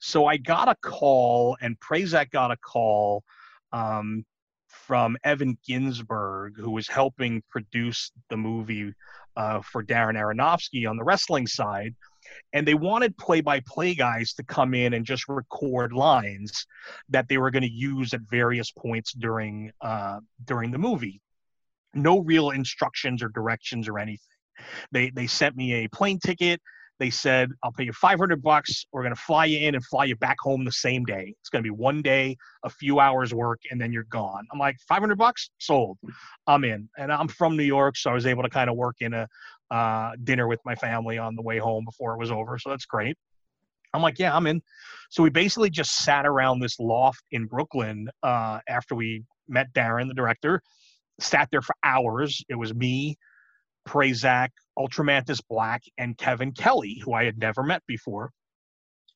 So 0.00 0.26
I 0.26 0.36
got 0.36 0.68
a 0.68 0.76
call, 0.82 1.56
and 1.60 1.78
Prazak 1.80 2.30
got 2.30 2.50
a 2.50 2.56
call 2.56 3.24
um, 3.72 4.24
from 4.68 5.16
Evan 5.24 5.56
Ginzburg, 5.66 6.56
who 6.56 6.70
was 6.70 6.88
helping 6.88 7.42
produce 7.50 8.12
the 8.28 8.36
movie 8.36 8.92
uh, 9.36 9.60
for 9.62 9.82
Darren 9.82 10.16
Aronofsky 10.16 10.88
on 10.88 10.96
the 10.96 11.04
wrestling 11.04 11.46
side. 11.46 11.94
And 12.52 12.66
they 12.66 12.74
wanted 12.74 13.16
play 13.16 13.40
by 13.40 13.60
play 13.66 13.94
guys 13.94 14.34
to 14.34 14.44
come 14.44 14.74
in 14.74 14.94
and 14.94 15.04
just 15.04 15.28
record 15.28 15.92
lines 15.92 16.66
that 17.08 17.28
they 17.28 17.38
were 17.38 17.50
going 17.50 17.62
to 17.62 17.70
use 17.70 18.14
at 18.14 18.20
various 18.30 18.70
points 18.70 19.12
during 19.12 19.72
uh, 19.80 20.20
during 20.44 20.70
the 20.70 20.78
movie. 20.78 21.20
No 21.94 22.20
real 22.20 22.50
instructions 22.50 23.22
or 23.22 23.28
directions 23.28 23.88
or 23.88 23.98
anything. 23.98 24.20
They 24.92 25.10
they 25.10 25.26
sent 25.26 25.56
me 25.56 25.84
a 25.84 25.88
plane 25.88 26.18
ticket. 26.18 26.60
They 27.00 27.10
said, 27.10 27.50
"I'll 27.62 27.72
pay 27.72 27.84
you 27.84 27.92
500 27.92 28.40
bucks. 28.40 28.86
We're 28.92 29.02
going 29.02 29.14
to 29.14 29.20
fly 29.20 29.46
you 29.46 29.66
in 29.66 29.74
and 29.74 29.84
fly 29.84 30.04
you 30.04 30.16
back 30.16 30.36
home 30.40 30.64
the 30.64 30.72
same 30.72 31.04
day. 31.04 31.34
It's 31.40 31.48
going 31.48 31.62
to 31.62 31.66
be 31.66 31.74
one 31.74 32.02
day, 32.02 32.36
a 32.62 32.70
few 32.70 33.00
hours 33.00 33.34
work, 33.34 33.60
and 33.70 33.80
then 33.80 33.92
you're 33.92 34.04
gone." 34.04 34.46
I'm 34.52 34.58
like, 34.58 34.76
"500 34.88 35.18
bucks, 35.18 35.50
sold. 35.58 35.98
I'm 36.46 36.64
in." 36.64 36.88
And 36.96 37.12
I'm 37.12 37.28
from 37.28 37.56
New 37.56 37.64
York, 37.64 37.96
so 37.96 38.10
I 38.10 38.14
was 38.14 38.26
able 38.26 38.44
to 38.44 38.48
kind 38.48 38.70
of 38.70 38.76
work 38.76 38.96
in 39.00 39.12
a 39.12 39.28
uh, 39.70 40.12
dinner 40.22 40.46
with 40.46 40.60
my 40.64 40.74
family 40.74 41.18
on 41.18 41.34
the 41.34 41.42
way 41.42 41.58
home 41.58 41.84
before 41.84 42.14
it 42.14 42.18
was 42.18 42.30
over. 42.30 42.58
So 42.58 42.70
that's 42.70 42.86
great. 42.86 43.16
I'm 43.92 44.02
like, 44.02 44.18
"Yeah, 44.18 44.34
I'm 44.34 44.46
in." 44.46 44.62
So 45.10 45.22
we 45.22 45.30
basically 45.30 45.70
just 45.70 45.96
sat 45.98 46.26
around 46.26 46.60
this 46.60 46.78
loft 46.80 47.22
in 47.30 47.46
Brooklyn 47.46 48.08
uh, 48.22 48.60
after 48.68 48.94
we 48.94 49.24
met 49.48 49.72
Darren, 49.72 50.08
the 50.08 50.14
director. 50.14 50.60
Sat 51.20 51.48
there 51.50 51.62
for 51.62 51.76
hours. 51.84 52.42
It 52.48 52.56
was 52.56 52.74
me, 52.74 53.16
Prazak, 53.86 54.50
Ultramantis 54.78 55.40
Black, 55.48 55.82
and 55.98 56.18
Kevin 56.18 56.52
Kelly, 56.52 57.00
who 57.04 57.12
I 57.12 57.24
had 57.24 57.38
never 57.38 57.62
met 57.62 57.82
before, 57.86 58.30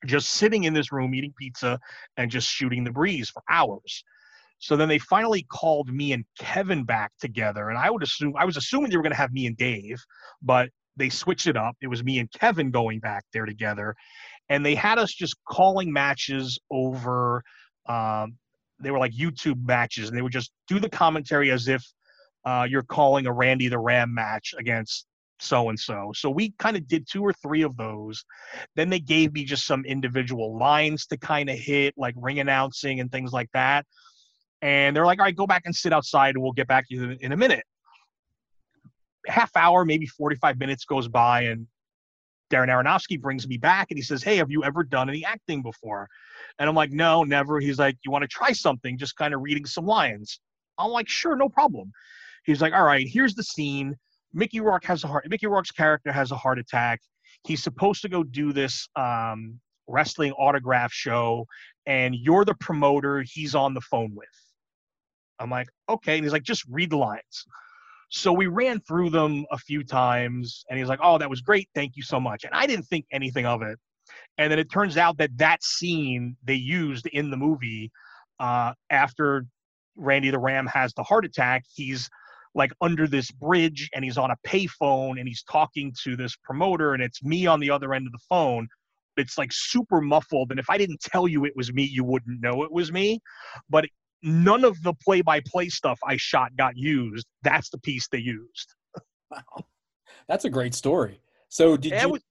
just 0.07 0.29
sitting 0.29 0.65
in 0.65 0.75
this 0.75 0.93
room 0.93 1.15
eating 1.15 1.35
pizza 1.39 1.81
and 2.17 2.31
just 2.31 2.49
shooting 2.49 2.85
the 2.85 2.93
breeze 2.93 3.31
for 3.31 3.43
hours. 3.49 4.05
So 4.59 4.77
then 4.77 4.89
they 4.89 4.99
finally 4.99 5.47
called 5.51 5.89
me 5.93 6.13
and 6.13 6.25
Kevin 6.39 6.85
back 6.85 7.13
together, 7.21 7.69
and 7.69 7.79
I 7.79 7.91
would 7.91 8.03
assume 8.03 8.35
I 8.37 8.45
was 8.45 8.57
assuming 8.57 8.91
they 8.91 8.97
were 8.97 9.03
going 9.03 9.13
to 9.13 9.19
have 9.19 9.33
me 9.33 9.47
and 9.47 9.57
Dave, 9.57 9.99
but 10.43 10.71
they 10.97 11.09
switched 11.09 11.47
it 11.47 11.57
up. 11.57 11.77
It 11.81 11.87
was 11.87 12.03
me 12.03 12.19
and 12.19 12.31
Kevin 12.33 12.71
going 12.71 12.99
back 12.99 13.25
there 13.33 13.47
together, 13.47 13.95
and 14.49 14.65
they 14.65 14.75
had 14.75 14.99
us 14.99 15.13
just 15.13 15.37
calling 15.49 15.93
matches 15.93 16.59
over. 16.71 17.43
Um, 17.89 18.35
they 18.81 18.91
were 18.91 18.99
like 18.99 19.13
YouTube 19.13 19.65
matches, 19.65 20.09
and 20.09 20.19
they 20.19 20.23
would 20.23 20.33
just 20.33 20.51
do 20.67 20.81
the 20.81 20.91
commentary 20.91 21.51
as 21.51 21.69
if 21.69 21.85
uh, 22.45 22.67
you're 22.69 22.83
calling 22.83 23.27
a 23.27 23.33
Randy 23.33 23.69
the 23.69 23.79
Ram 23.79 24.13
match 24.15 24.55
against 24.59 25.07
so 25.41 25.69
and 25.69 25.79
so. 25.79 26.13
So 26.15 26.31
we 26.31 26.53
kind 26.59 26.77
of 26.77 26.87
did 26.89 27.07
two 27.09 27.23
or 27.23 27.33
three 27.33 27.63
of 27.63 27.77
those. 27.77 28.25
Then 28.75 28.91
they 28.91 29.01
gave 29.01 29.33
me 29.33 29.45
just 29.45 29.67
some 29.67 29.85
individual 29.85 30.59
lines 30.59 31.07
to 31.07 31.17
kind 31.17 31.49
of 31.49 31.57
hit, 31.57 31.95
like 31.97 32.15
ring 32.17 32.41
announcing 32.41 33.01
and 33.01 33.11
things 33.11 33.33
like 33.33 33.49
that. 33.53 33.87
And 34.63 34.95
they're 34.95 35.07
like, 35.07 35.19
all 35.19 35.25
right, 35.25 35.37
go 35.37 35.47
back 35.47 35.63
and 35.67 35.75
sit 35.75 35.93
outside 35.93 36.35
and 36.35 36.43
we'll 36.43 36.53
get 36.53 36.67
back 36.67 36.89
to 36.89 36.95
you 36.95 37.17
in 37.21 37.33
a 37.33 37.37
minute. 37.37 37.65
Half 39.27 39.57
hour, 39.57 39.85
maybe 39.85 40.07
45 40.07 40.59
minutes 40.59 40.85
goes 40.85 41.07
by, 41.07 41.43
and 41.43 41.67
Darren 42.51 42.69
Aronofsky 42.69 43.21
brings 43.21 43.47
me 43.47 43.57
back 43.59 43.89
and 43.91 43.99
he 43.99 44.03
says, 44.03 44.23
Hey, 44.23 44.37
have 44.37 44.51
you 44.51 44.65
ever 44.65 44.83
done 44.83 45.09
any 45.09 45.25
acting 45.25 45.63
before? 45.63 46.09
And 46.59 46.69
I'm 46.69 46.75
like, 46.75 46.91
No, 46.91 47.25
never. 47.25 47.61
He's 47.61 47.79
like, 47.79 47.97
You 48.05 48.11
want 48.11 48.23
to 48.23 48.29
try 48.29 48.53
something? 48.53 48.99
Just 48.99 49.17
kind 49.17 49.35
of 49.35 49.43
reading 49.43 49.67
some 49.67 49.87
lines. 49.87 50.41
I'm 50.79 50.91
like, 50.91 51.09
Sure, 51.09 51.37
no 51.37 51.49
problem. 51.49 51.93
He's 52.45 52.63
like, 52.63 52.73
All 52.73 52.85
right, 52.85 53.07
here's 53.07 53.35
the 53.35 53.43
scene. 53.43 53.95
Mickey 54.33 54.61
Rourke 54.61 54.85
has 54.85 55.05
a 55.05 55.09
heart. 55.09 55.29
Mickey 55.29 55.47
Rourke's 55.47 55.71
character 55.71 56.13
has 56.13 56.33
a 56.33 56.37
heart 56.37 56.59
attack. 56.59 57.01
He's 57.45 57.63
supposed 57.63 58.03
to 58.03 58.09
go 58.09 58.23
do 58.23 58.53
this 58.53 58.89
um, 58.97 59.61
wrestling 59.87 60.33
autograph 60.33 60.93
show, 60.93 61.47
and 61.87 62.15
you're 62.15 62.45
the 62.45 62.55
promoter. 62.55 63.25
He's 63.27 63.55
on 63.55 63.75
the 63.75 63.81
phone 63.81 64.15
with. 64.15 64.29
I'm 65.41 65.51
like, 65.51 65.69
okay. 65.89 66.17
And 66.17 66.25
he's 66.25 66.33
like, 66.33 66.43
just 66.43 66.65
read 66.69 66.91
the 66.91 66.97
lines. 66.97 67.45
So 68.11 68.33
we 68.33 68.47
ran 68.47 68.81
through 68.81 69.11
them 69.11 69.45
a 69.51 69.59
few 69.59 69.85
times, 69.85 70.65
and 70.71 70.79
he's 70.79 70.89
like, 70.89 71.01
oh, 71.03 71.19
that 71.19 71.29
was 71.29 71.43
great. 71.43 71.69
Thank 71.75 71.97
you 71.97 72.03
so 72.03 72.19
much. 72.19 72.45
And 72.45 72.55
I 72.55 72.67
didn't 72.67 72.87
think 72.87 73.05
anything 73.13 73.45
of 73.45 73.63
it. 73.63 73.79
And 74.39 74.51
then 74.51 74.59
it 74.59 74.71
turns 74.73 74.97
out 74.97 75.19
that 75.19 75.37
that 75.37 75.63
scene 75.63 76.37
they 76.43 76.55
used 76.55 77.07
in 77.09 77.31
the 77.31 77.37
movie 77.37 77.91
uh, 78.41 78.73
after 78.89 79.45
Randy 79.97 80.31
the 80.31 80.39
Ram 80.39 80.67
has 80.67 80.95
the 80.95 81.03
heart 81.03 81.25
attack, 81.25 81.65
he's 81.75 82.09
like 82.55 82.73
under 82.81 83.07
this 83.07 83.31
bridge 83.31 83.91
and 83.95 84.05
he's 84.05 84.19
on 84.19 84.31
a 84.31 84.37
payphone 84.47 85.19
and 85.19 85.29
he's 85.29 85.43
talking 85.45 85.95
to 86.05 86.17
this 86.17 86.37
promoter 86.43 86.95
and 86.95 87.03
it's 87.03 87.23
me 87.23 87.47
on 87.47 87.61
the 87.61 87.71
other 87.71 87.95
end 87.95 88.07
of 88.07 88.13
the 88.13 88.19
phone 88.29 88.67
it's 89.17 89.37
like 89.37 89.51
super 89.53 90.01
muffled 90.01 90.51
and 90.51 90.59
if 90.59 90.71
i 90.71 90.79
didn't 90.79 91.01
tell 91.01 91.29
you 91.29 91.45
it 91.45 91.53
was 91.57 91.73
me 91.73 91.85
you 91.85 92.05
wouldn't 92.05 92.41
know 92.41 92.63
it 92.63 92.73
was 92.73 92.91
me 92.91 93.21
but 93.69 93.85
none 94.23 94.65
of 94.65 94.83
the 94.83 94.93
play-by-play 94.95 95.69
stuff 95.69 95.99
i 96.05 96.17
shot 96.17 96.57
got 96.57 96.77
used. 96.77 97.27
That's 97.43 97.71
the 97.71 97.79
piece 97.79 98.09
they 98.09 98.19
used. 98.19 98.75
Wow. 99.31 99.65
That's 100.27 100.45
a 100.47 100.51
great 100.51 100.75
story. 100.75 101.21
So 101.49 101.77
did 101.77 102.01
you 102.01 102.09
was- 102.09 102.23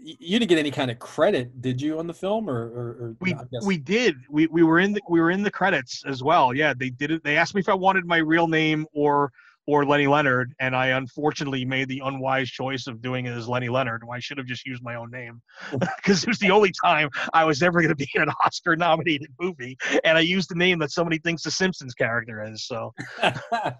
you 0.00 0.38
didn't 0.38 0.48
get 0.48 0.58
any 0.58 0.70
kind 0.70 0.90
of 0.90 0.98
credit 0.98 1.60
did 1.60 1.80
you 1.80 1.98
on 1.98 2.06
the 2.06 2.14
film 2.14 2.48
or, 2.48 2.54
or, 2.54 2.88
or 3.00 3.16
we 3.20 3.34
we 3.64 3.76
did. 3.76 4.16
We 4.30 4.46
we 4.46 4.62
were 4.62 4.78
in 4.78 4.92
the 4.92 5.00
we 5.08 5.20
were 5.20 5.30
in 5.30 5.42
the 5.42 5.50
credits 5.50 6.02
as 6.06 6.22
well. 6.22 6.54
Yeah 6.54 6.74
they 6.74 6.90
did 6.90 7.10
it. 7.10 7.24
They 7.24 7.36
asked 7.36 7.54
me 7.54 7.60
if 7.60 7.68
i 7.68 7.74
wanted 7.74 8.06
my 8.06 8.18
real 8.18 8.48
name 8.48 8.86
or 8.92 9.30
or 9.66 9.84
lenny 9.84 10.06
leonard 10.06 10.52
and 10.60 10.74
i 10.76 10.88
unfortunately 10.88 11.64
made 11.64 11.88
the 11.88 12.00
unwise 12.04 12.50
choice 12.50 12.86
of 12.86 13.00
doing 13.00 13.26
it 13.26 13.30
as 13.30 13.48
lenny 13.48 13.68
leonard 13.68 14.02
i 14.12 14.18
should 14.18 14.38
have 14.38 14.46
just 14.46 14.66
used 14.66 14.82
my 14.82 14.94
own 14.94 15.10
name 15.10 15.40
because 15.72 16.22
it 16.22 16.28
was 16.28 16.38
the 16.38 16.50
only 16.50 16.72
time 16.84 17.08
i 17.32 17.44
was 17.44 17.62
ever 17.62 17.80
going 17.80 17.88
to 17.88 17.96
be 17.96 18.08
in 18.14 18.22
an 18.22 18.30
oscar 18.44 18.76
nominated 18.76 19.28
movie 19.40 19.76
and 20.04 20.18
i 20.18 20.20
used 20.20 20.50
the 20.50 20.54
name 20.54 20.78
that 20.78 20.90
somebody 20.90 21.18
thinks 21.18 21.42
the 21.42 21.50
simpsons 21.50 21.94
character 21.94 22.44
is 22.44 22.66
so. 22.66 22.92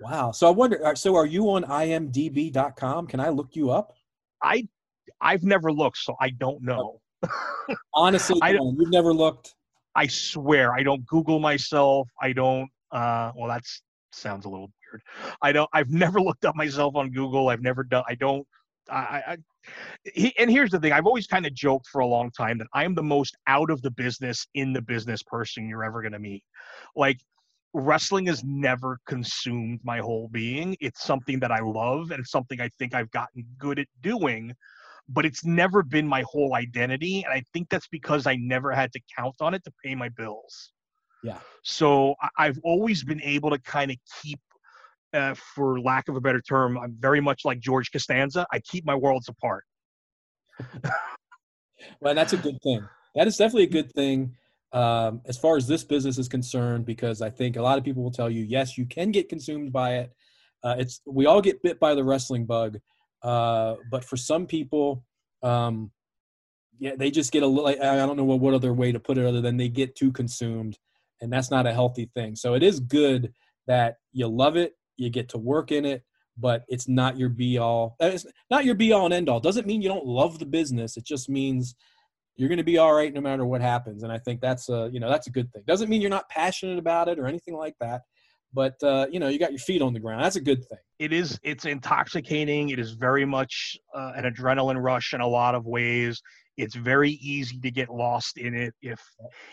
Wow. 0.00 0.32
So 0.32 0.48
i 0.48 0.50
wonder 0.50 0.84
uh, 0.84 0.96
so 0.96 1.14
are 1.14 1.24
you 1.24 1.48
on 1.50 1.62
imdb.com 1.62 3.06
can 3.06 3.20
i 3.20 3.28
look 3.28 3.54
you 3.54 3.70
up? 3.70 3.94
I 4.42 4.66
i've 5.20 5.44
never 5.44 5.72
looked 5.72 5.98
so 5.98 6.16
i 6.20 6.30
don't 6.30 6.62
know. 6.62 7.00
Honestly 7.94 8.38
I 8.42 8.56
on, 8.56 8.76
you've 8.78 8.90
never 8.90 9.14
looked. 9.14 9.54
I 9.94 10.06
swear 10.08 10.74
I 10.74 10.82
don't 10.82 11.06
Google 11.06 11.38
myself. 11.38 12.08
I 12.20 12.32
don't. 12.32 12.68
Uh, 12.90 13.32
well, 13.36 13.48
that's 13.48 13.82
sounds 14.14 14.44
a 14.44 14.48
little 14.48 14.70
weird. 14.92 15.02
I 15.42 15.52
don't. 15.52 15.68
I've 15.72 15.90
never 15.90 16.20
looked 16.22 16.44
up 16.44 16.56
myself 16.56 16.96
on 16.96 17.10
Google. 17.10 17.48
I've 17.48 17.62
never 17.62 17.84
done. 17.84 18.04
I 18.08 18.14
don't. 18.14 18.46
I, 18.90 19.22
I 19.26 19.36
he, 20.04 20.34
and 20.38 20.50
here's 20.50 20.70
the 20.70 20.78
thing 20.78 20.92
I've 20.92 21.06
always 21.06 21.26
kind 21.26 21.46
of 21.46 21.54
joked 21.54 21.88
for 21.88 22.00
a 22.00 22.06
long 22.06 22.30
time 22.30 22.58
that 22.58 22.66
I 22.74 22.84
am 22.84 22.94
the 22.94 23.02
most 23.02 23.36
out 23.46 23.70
of 23.70 23.80
the 23.82 23.90
business 23.90 24.46
in 24.54 24.72
the 24.72 24.82
business 24.82 25.22
person 25.22 25.68
you're 25.68 25.84
ever 25.84 26.02
going 26.02 26.12
to 26.12 26.18
meet. 26.18 26.44
Like, 26.94 27.18
wrestling 27.72 28.26
has 28.26 28.44
never 28.44 28.98
consumed 29.06 29.80
my 29.84 29.98
whole 29.98 30.28
being. 30.28 30.76
It's 30.80 31.02
something 31.02 31.40
that 31.40 31.50
I 31.50 31.60
love 31.60 32.10
and 32.10 32.26
something 32.26 32.60
I 32.60 32.68
think 32.78 32.94
I've 32.94 33.10
gotten 33.10 33.44
good 33.58 33.78
at 33.78 33.88
doing, 34.02 34.52
but 35.08 35.24
it's 35.24 35.44
never 35.44 35.82
been 35.82 36.06
my 36.06 36.22
whole 36.26 36.54
identity. 36.54 37.22
And 37.24 37.32
I 37.32 37.42
think 37.52 37.68
that's 37.70 37.88
because 37.88 38.26
I 38.26 38.36
never 38.36 38.72
had 38.72 38.92
to 38.92 39.00
count 39.16 39.36
on 39.40 39.54
it 39.54 39.64
to 39.64 39.72
pay 39.82 39.94
my 39.94 40.10
bills. 40.10 40.73
Yeah. 41.24 41.38
So 41.62 42.14
I've 42.38 42.58
always 42.62 43.02
been 43.02 43.22
able 43.22 43.50
to 43.50 43.58
kind 43.58 43.90
of 43.90 43.96
keep 44.22 44.38
uh, 45.14 45.34
for 45.54 45.80
lack 45.80 46.08
of 46.08 46.16
a 46.16 46.20
better 46.20 46.40
term, 46.40 46.76
I'm 46.76 46.96
very 46.98 47.20
much 47.20 47.44
like 47.44 47.60
George 47.60 47.90
Costanza. 47.92 48.46
I 48.52 48.58
keep 48.58 48.84
my 48.84 48.96
worlds 48.96 49.28
apart. 49.28 49.64
well, 52.00 52.14
that's 52.14 52.32
a 52.32 52.36
good 52.36 52.58
thing. 52.62 52.86
That 53.14 53.28
is 53.28 53.36
definitely 53.36 53.64
a 53.64 53.82
good 53.82 53.92
thing 53.92 54.34
um, 54.72 55.20
as 55.26 55.38
far 55.38 55.56
as 55.56 55.68
this 55.68 55.84
business 55.84 56.18
is 56.18 56.28
concerned, 56.28 56.84
because 56.84 57.22
I 57.22 57.30
think 57.30 57.56
a 57.56 57.62
lot 57.62 57.78
of 57.78 57.84
people 57.84 58.02
will 58.02 58.10
tell 58.10 58.28
you, 58.28 58.42
yes, 58.42 58.76
you 58.76 58.86
can 58.86 59.12
get 59.12 59.28
consumed 59.28 59.72
by 59.72 59.98
it. 59.98 60.12
Uh, 60.64 60.74
it's 60.78 61.00
we 61.06 61.26
all 61.26 61.40
get 61.40 61.62
bit 61.62 61.78
by 61.78 61.94
the 61.94 62.02
wrestling 62.02 62.44
bug, 62.44 62.78
uh, 63.22 63.76
but 63.90 64.04
for 64.04 64.16
some 64.16 64.46
people, 64.46 65.04
um, 65.42 65.92
yeah, 66.78 66.96
they 66.96 67.10
just 67.10 67.30
get 67.30 67.44
a 67.44 67.46
little. 67.46 67.68
I 67.68 67.96
don't 67.96 68.16
know 68.16 68.24
what, 68.24 68.40
what 68.40 68.54
other 68.54 68.72
way 68.72 68.90
to 68.90 68.98
put 68.98 69.18
it 69.18 69.26
other 69.26 69.40
than 69.40 69.58
they 69.58 69.68
get 69.68 69.94
too 69.94 70.10
consumed, 70.10 70.76
and 71.24 71.32
that's 71.32 71.50
not 71.50 71.66
a 71.66 71.72
healthy 71.72 72.10
thing. 72.14 72.36
So 72.36 72.54
it 72.54 72.62
is 72.62 72.78
good 72.78 73.32
that 73.66 73.96
you 74.12 74.28
love 74.28 74.56
it 74.56 74.74
you 74.96 75.10
get 75.10 75.28
to 75.30 75.38
work 75.38 75.72
in 75.72 75.84
it 75.84 76.04
but 76.36 76.64
it's 76.68 76.88
not 76.88 77.16
your 77.16 77.28
be 77.28 77.58
all 77.58 77.96
it's 78.00 78.26
not 78.50 78.64
your 78.64 78.74
be 78.74 78.92
all 78.92 79.04
and 79.04 79.14
end 79.14 79.28
all 79.28 79.40
doesn't 79.40 79.66
mean 79.66 79.82
you 79.82 79.88
don't 79.88 80.06
love 80.06 80.38
the 80.38 80.46
business. 80.46 80.96
It 80.96 81.04
just 81.04 81.28
means 81.28 81.74
you're 82.36 82.48
going 82.48 82.58
to 82.58 82.64
be 82.64 82.78
all 82.78 82.92
right 82.92 83.12
no 83.12 83.20
matter 83.20 83.46
what 83.46 83.60
happens. 83.60 84.02
And 84.02 84.12
i 84.12 84.18
think 84.18 84.40
that's 84.40 84.68
a 84.68 84.90
you 84.92 85.00
know 85.00 85.08
that's 85.08 85.26
a 85.26 85.30
good 85.30 85.52
thing. 85.52 85.62
Doesn't 85.66 85.88
mean 85.88 86.00
you're 86.00 86.10
not 86.10 86.28
passionate 86.28 86.78
about 86.78 87.08
it 87.08 87.18
or 87.18 87.26
anything 87.26 87.56
like 87.56 87.74
that 87.80 88.02
but 88.52 88.80
uh, 88.84 89.06
you 89.10 89.18
know 89.18 89.26
you 89.26 89.38
got 89.38 89.50
your 89.50 89.58
feet 89.58 89.82
on 89.82 89.92
the 89.92 89.98
ground. 89.98 90.22
That's 90.22 90.36
a 90.36 90.40
good 90.40 90.64
thing. 90.68 90.78
It 91.00 91.12
is 91.12 91.38
it's 91.42 91.64
intoxicating. 91.64 92.70
It 92.70 92.78
is 92.78 92.92
very 92.92 93.24
much 93.24 93.76
uh, 93.92 94.12
an 94.14 94.24
adrenaline 94.24 94.80
rush 94.80 95.12
in 95.12 95.20
a 95.20 95.26
lot 95.26 95.56
of 95.56 95.66
ways 95.66 96.22
it's 96.56 96.74
very 96.74 97.12
easy 97.12 97.58
to 97.58 97.70
get 97.70 97.88
lost 97.88 98.38
in 98.38 98.54
it 98.54 98.74
if 98.80 99.00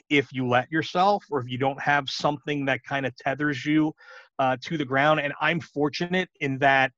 if 0.10 0.32
you 0.32 0.48
let 0.48 0.72
yourself 0.72 1.24
or 1.32 1.40
if 1.40 1.50
you 1.50 1.58
don't 1.58 1.82
have 1.82 2.10
something 2.10 2.66
that 2.66 2.84
kind 2.84 3.06
of 3.06 3.16
tethers 3.18 3.66
you 3.66 3.94
uh, 4.40 4.58
to 4.62 4.78
the 4.78 4.86
ground. 4.86 5.20
And 5.20 5.34
I'm 5.42 5.60
fortunate 5.60 6.30
in 6.40 6.58
that 6.60 6.92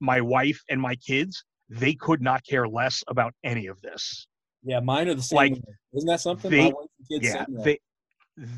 my 0.00 0.20
wife 0.20 0.60
and 0.68 0.80
my 0.80 0.96
kids, 0.96 1.44
they 1.68 1.94
could 1.94 2.20
not 2.20 2.44
care 2.44 2.68
less 2.68 3.02
about 3.08 3.32
any 3.44 3.66
of 3.66 3.80
this. 3.80 4.26
Yeah, 4.62 4.80
mine 4.80 5.08
are 5.08 5.14
the 5.14 5.22
same. 5.22 5.36
Like, 5.36 5.52
Isn't 5.92 6.08
that 6.08 6.20
something? 6.20 6.50
They, 6.50 6.72
yeah, 7.10 7.44
they 7.48 7.78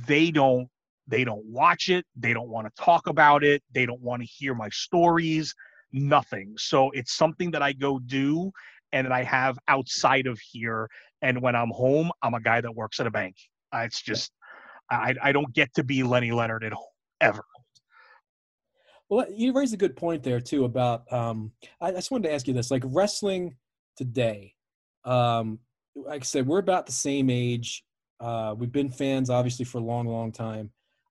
they 0.06 0.31
don't 0.31 0.68
they 1.06 1.24
don't 1.24 1.44
watch 1.47 1.89
it. 1.89 2.05
They 2.16 2.32
don't 2.32 2.48
want 2.48 2.66
to 2.66 2.82
talk 2.82 3.06
about 3.06 3.44
it. 3.44 3.62
They 3.73 3.86
don't 3.86 4.01
want 4.01 4.23
to 4.23 4.28
hear 4.28 4.55
my 4.55 4.68
stories. 4.70 5.55
Nothing. 5.93 6.55
So 6.59 6.90
it's 6.90 7.14
something 7.14 7.51
that 7.52 7.62
I 7.62 7.73
go 7.73 7.98
do 7.98 8.51
and 8.93 9.07
that 9.07 9.13
I 9.13 9.23
have 9.23 9.59
outside 9.69 10.27
of 10.27 10.39
here. 10.41 10.89
And 11.23 11.43
when 11.43 11.57
I'm 11.57 11.71
home, 11.71 12.11
I'm 12.23 12.35
a 12.35 12.41
guy 12.41 12.61
that 12.61 12.75
works 12.75 13.01
at 13.01 13.07
a 13.07 13.11
bank. 13.11 13.37
Uh, 13.75 13.81
it's 13.81 14.03
just 14.03 14.33
I 14.91 15.15
I 15.23 15.33
don't 15.33 15.53
get 15.53 15.75
to 15.75 15.85
be 15.85 16.03
Lenny 16.03 16.33
Leonard 16.33 16.65
at 16.65 16.73
home 16.73 16.85
ever. 17.21 17.45
Well, 19.09 19.27
you 19.33 19.53
raised 19.53 19.75
a 19.75 19.77
good 19.77 19.97
point 19.97 20.23
there 20.23 20.41
too 20.41 20.65
about. 20.65 21.11
Um, 21.13 21.53
I, 21.81 21.89
I 21.89 21.93
just 21.93 22.11
wanted 22.11 22.29
to 22.29 22.35
ask 22.35 22.47
you 22.49 22.55
this: 22.55 22.71
like 22.71 22.83
wrestling 22.85 23.57
today, 23.97 24.55
um, 25.05 25.59
like 25.95 26.23
I 26.23 26.25
said, 26.25 26.47
we're 26.47 26.59
about 26.59 26.87
the 26.87 26.93
same 26.93 27.31
age. 27.31 27.85
Uh, 28.19 28.55
we've 28.57 28.73
been 28.73 28.91
fans 28.91 29.31
obviously 29.31 29.65
for 29.65 29.79
a 29.79 29.85
long, 29.85 30.07
long 30.07 30.33
time. 30.33 30.71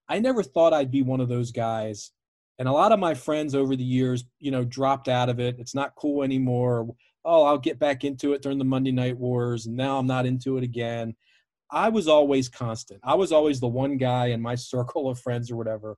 I 0.09 0.19
never 0.19 0.43
thought 0.43 0.73
I'd 0.73 0.91
be 0.91 1.03
one 1.03 1.21
of 1.21 1.29
those 1.29 1.51
guys, 1.51 2.11
and 2.59 2.67
a 2.67 2.71
lot 2.71 2.91
of 2.91 2.99
my 2.99 3.13
friends 3.13 3.55
over 3.55 3.75
the 3.75 3.83
years, 3.83 4.25
you 4.39 4.51
know, 4.51 4.63
dropped 4.63 5.07
out 5.07 5.29
of 5.29 5.39
it. 5.39 5.55
It's 5.59 5.75
not 5.75 5.95
cool 5.95 6.23
anymore. 6.23 6.87
Oh, 7.25 7.43
I'll 7.43 7.57
get 7.57 7.79
back 7.79 8.03
into 8.03 8.33
it 8.33 8.41
during 8.41 8.59
the 8.59 8.63
Monday 8.63 8.91
Night 8.91 9.17
Wars, 9.17 9.65
and 9.65 9.75
now 9.75 9.97
I'm 9.97 10.07
not 10.07 10.25
into 10.25 10.57
it 10.57 10.63
again. 10.63 11.15
I 11.71 11.89
was 11.89 12.07
always 12.07 12.47
constant. 12.47 13.01
I 13.03 13.15
was 13.15 13.31
always 13.31 13.59
the 13.59 13.67
one 13.67 13.97
guy 13.97 14.27
in 14.27 14.41
my 14.41 14.55
circle 14.73 15.09
of 15.09 15.19
friends 15.19 15.51
or 15.51 15.55
whatever 15.55 15.97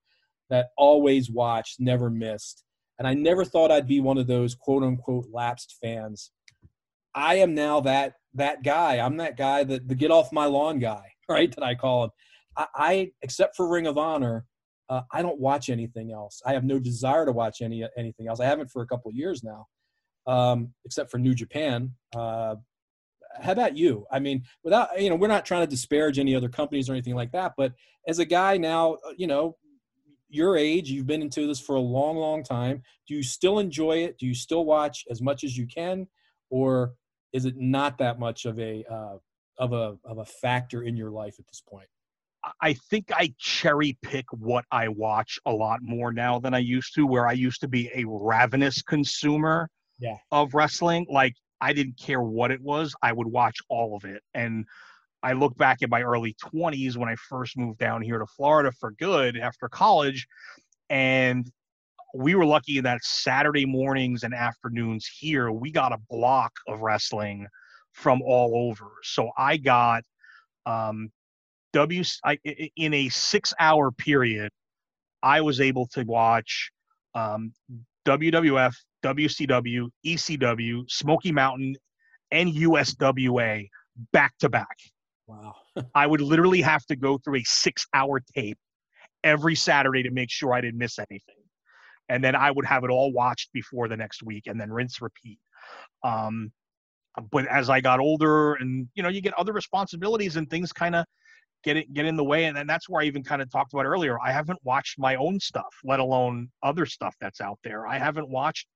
that 0.50 0.70
always 0.78 1.30
watched, 1.30 1.80
never 1.80 2.10
missed. 2.10 2.64
And 3.00 3.08
I 3.08 3.14
never 3.14 3.46
thought 3.46 3.72
I'd 3.72 3.88
be 3.88 4.00
one 4.00 4.18
of 4.18 4.28
those 4.28 4.56
quote 4.56 4.84
unquote 4.84 5.28
lapsed 5.32 5.76
fans. 5.82 6.32
I 7.14 7.36
am 7.36 7.54
now 7.54 7.82
that 7.82 8.14
that 8.34 8.64
guy. 8.64 9.00
I'm 9.00 9.18
that 9.18 9.38
guy 9.38 9.64
that 9.64 9.88
the 9.88 9.96
get 9.96 10.12
off 10.12 10.32
my 10.32 10.46
lawn 10.46 10.80
guy, 10.80 11.12
right? 11.30 11.54
That 11.56 11.64
I 11.64 11.76
call 11.76 12.06
him. 12.06 12.10
I, 12.56 12.68
I 12.76 13.12
except 13.22 13.56
for 13.56 13.68
Ring 13.68 13.88
of 13.88 13.98
Honor, 13.98 14.46
uh, 14.90 15.02
I 15.12 15.22
don't 15.22 15.40
watch 15.40 15.70
anything 15.70 16.12
else. 16.12 16.42
I 16.46 16.54
have 16.54 16.64
no 16.64 16.80
desire 16.80 17.26
to 17.26 17.32
watch 17.32 17.62
any 17.62 17.86
anything 17.98 18.28
else. 18.28 18.40
I 18.40 18.46
haven't 18.46 18.72
for 18.72 18.82
a 18.82 18.88
couple 18.88 19.12
years 19.12 19.44
now, 19.44 19.68
um, 20.28 20.74
except 20.86 21.10
for 21.10 21.18
New 21.18 21.34
Japan. 21.34 21.94
Uh, 22.16 22.56
how 23.42 23.52
about 23.52 23.78
you? 23.78 24.06
I 24.12 24.20
mean, 24.20 24.44
without 24.64 25.02
you 25.02 25.10
know, 25.10 25.16
we're 25.16 25.28
not 25.28 25.46
trying 25.46 25.62
to 25.62 25.68
disparage 25.68 26.20
any 26.20 26.36
other 26.36 26.50
companies 26.50 26.90
or 26.90 26.94
anything 26.94 27.16
like 27.16 27.32
that, 27.32 27.54
but 27.58 27.74
as 28.08 28.20
a 28.20 28.26
guy 28.26 28.58
now, 28.58 28.94
uh, 28.94 29.14
you 29.18 29.28
know, 29.28 29.58
your 30.30 30.58
age, 30.58 30.90
you've 30.90 31.08
been 31.08 31.22
into 31.22 31.48
this 31.48 31.60
for 31.60 31.76
a 31.76 31.82
long, 31.82 32.18
long 32.18 32.44
time. 32.44 32.84
Do 33.08 33.16
you 33.16 33.24
still 33.24 33.60
enjoy 33.60 34.00
it? 34.00 34.18
Do 34.18 34.26
you 34.26 34.34
still 34.34 34.66
watch 34.66 35.06
as 35.10 35.22
much 35.22 35.44
as 35.44 35.58
you 35.58 35.66
can, 35.68 36.08
or 36.50 36.94
is 37.34 37.46
it 37.46 37.56
not 37.58 37.98
that 38.00 38.20
much 38.20 38.46
of 38.46 38.60
a 38.60 38.84
uh, 38.92 39.18
of 39.58 39.74
a 39.74 39.98
of 40.04 40.18
a 40.18 40.26
factor 40.26 40.84
in 40.84 40.98
your 40.98 41.12
life 41.12 41.36
at 41.40 41.48
this 41.48 41.62
point? 41.62 41.88
I 42.62 42.74
think 42.90 43.12
I 43.12 43.34
cherry 43.40 43.98
pick 44.04 44.26
what 44.32 44.64
I 44.72 44.88
watch 44.88 45.38
a 45.46 45.52
lot 45.52 45.80
more 45.82 46.14
now 46.14 46.40
than 46.40 46.54
I 46.54 46.60
used 46.60 46.94
to. 46.96 47.06
Where 47.06 47.28
I 47.28 47.34
used 47.34 47.62
to 47.62 47.68
be 47.68 47.90
a 47.94 48.04
ravenous 48.08 48.82
consumer 48.82 49.70
yeah. 50.00 50.18
of 50.32 50.54
wrestling, 50.54 51.06
like 51.10 51.36
I 51.60 51.74
didn't 51.74 51.98
care 51.98 52.22
what 52.22 52.52
it 52.52 52.62
was, 52.62 52.96
I 53.02 53.12
would 53.14 53.28
watch 53.28 53.58
all 53.70 53.96
of 53.96 54.06
it. 54.06 54.22
And 54.34 54.66
I 55.24 55.34
look 55.34 55.58
back 55.58 55.82
at 55.82 55.90
my 55.90 56.04
early 56.04 56.36
20s 56.44 56.96
when 56.96 57.10
I 57.10 57.16
first 57.16 57.58
moved 57.58 57.80
down 57.80 58.02
here 58.02 58.20
to 58.20 58.26
Florida 58.26 58.72
for 58.72 58.92
good 58.92 59.38
after 59.38 59.68
college. 59.68 60.28
And 60.90 61.52
we 62.14 62.36
were 62.36 62.46
lucky 62.46 62.78
in 62.78 62.84
that 62.86 63.04
Saturday 63.04 63.66
mornings 63.66 64.24
and 64.24 64.34
afternoons 64.34 65.08
here, 65.08 65.52
we 65.52 65.72
got 65.72 65.92
a 65.92 65.98
block 66.10 66.54
of 66.68 66.82
wrestling 66.82 67.48
from 67.92 68.22
all 68.22 68.70
over. 68.70 68.92
So 69.04 69.32
I 69.38 69.58
got 69.58 70.04
um, 70.66 71.12
W 71.74 72.04
I, 72.24 72.40
in 72.76 72.94
a 72.94 73.10
six 73.10 73.54
hour 73.60 73.92
period, 73.92 74.52
I 75.22 75.42
was 75.42 75.60
able 75.60 75.88
to 75.88 76.04
watch 76.04 76.72
um, 77.16 77.54
WWF, 78.06 78.76
WCW, 79.08 79.90
ECW, 80.06 80.90
Smoky 80.90 81.32
Mountain, 81.32 81.76
and 82.32 82.54
USWA 82.54 83.68
back 84.12 84.34
to 84.40 84.50
back. 84.50 84.78
Wow. 85.28 85.56
I 85.96 86.08
would 86.08 86.22
literally 86.22 86.62
have 86.62 86.86
to 86.88 86.96
go 86.96 87.18
through 87.18 87.38
a 87.38 87.44
six 87.44 87.86
hour 87.94 88.22
tape 88.36 88.58
every 89.24 89.56
Saturday 89.56 90.04
to 90.04 90.12
make 90.12 90.30
sure 90.30 90.54
I 90.54 90.62
didn't 90.62 90.78
miss 90.78 91.00
anything. 91.00 91.36
And 92.10 92.24
then 92.24 92.36
I 92.36 92.52
would 92.52 92.66
have 92.66 92.84
it 92.84 92.90
all 92.90 93.12
watched 93.12 93.52
before 93.54 93.88
the 93.88 93.98
next 93.98 94.24
week 94.24 94.48
and 94.48 94.60
then 94.60 94.72
rinse 94.72 95.02
repeat. 95.02 95.40
Um, 96.04 96.52
but 97.32 97.48
as 97.48 97.70
I 97.70 97.82
got 97.82 98.00
older 98.00 98.54
and 98.56 98.88
you 98.94 99.04
know, 99.04 99.10
you 99.10 99.22
get 99.22 99.34
other 99.34 99.54
responsibilities 99.54 100.38
and 100.38 100.50
things 100.50 100.72
kind 100.72 100.96
of 100.96 101.06
get 101.64 101.78
it 101.78 101.94
get 101.94 102.06
in 102.06 102.16
the 102.16 102.24
way. 102.24 102.46
And 102.46 102.56
then 102.56 102.68
that's 102.68 102.88
where 102.88 103.02
I 103.02 103.06
even 103.06 103.24
kind 103.24 103.42
of 103.42 103.52
talked 103.52 103.74
about 103.74 103.86
earlier. 103.86 104.20
I 104.22 104.32
haven't 104.32 104.60
watched 104.64 105.00
my 105.00 105.16
own 105.16 105.40
stuff, 105.40 105.74
let 105.84 106.00
alone 106.00 106.50
other 106.64 106.86
stuff 106.86 107.16
that's 107.20 107.42
out 107.42 107.60
there. 107.64 107.88
I 107.88 107.98
haven't 107.98 108.30
watched 108.30 108.68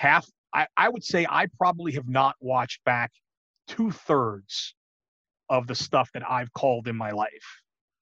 half 0.00 0.26
I, 0.54 0.66
I 0.76 0.88
would 0.88 1.04
say 1.04 1.26
I 1.28 1.46
probably 1.58 1.92
have 1.92 2.08
not 2.08 2.34
watched 2.40 2.82
back 2.84 3.12
two 3.68 3.90
thirds 3.90 4.74
of 5.48 5.66
the 5.66 5.74
stuff 5.74 6.08
that 6.14 6.28
I've 6.28 6.52
called 6.54 6.88
in 6.88 6.96
my 6.96 7.10
life. 7.10 7.48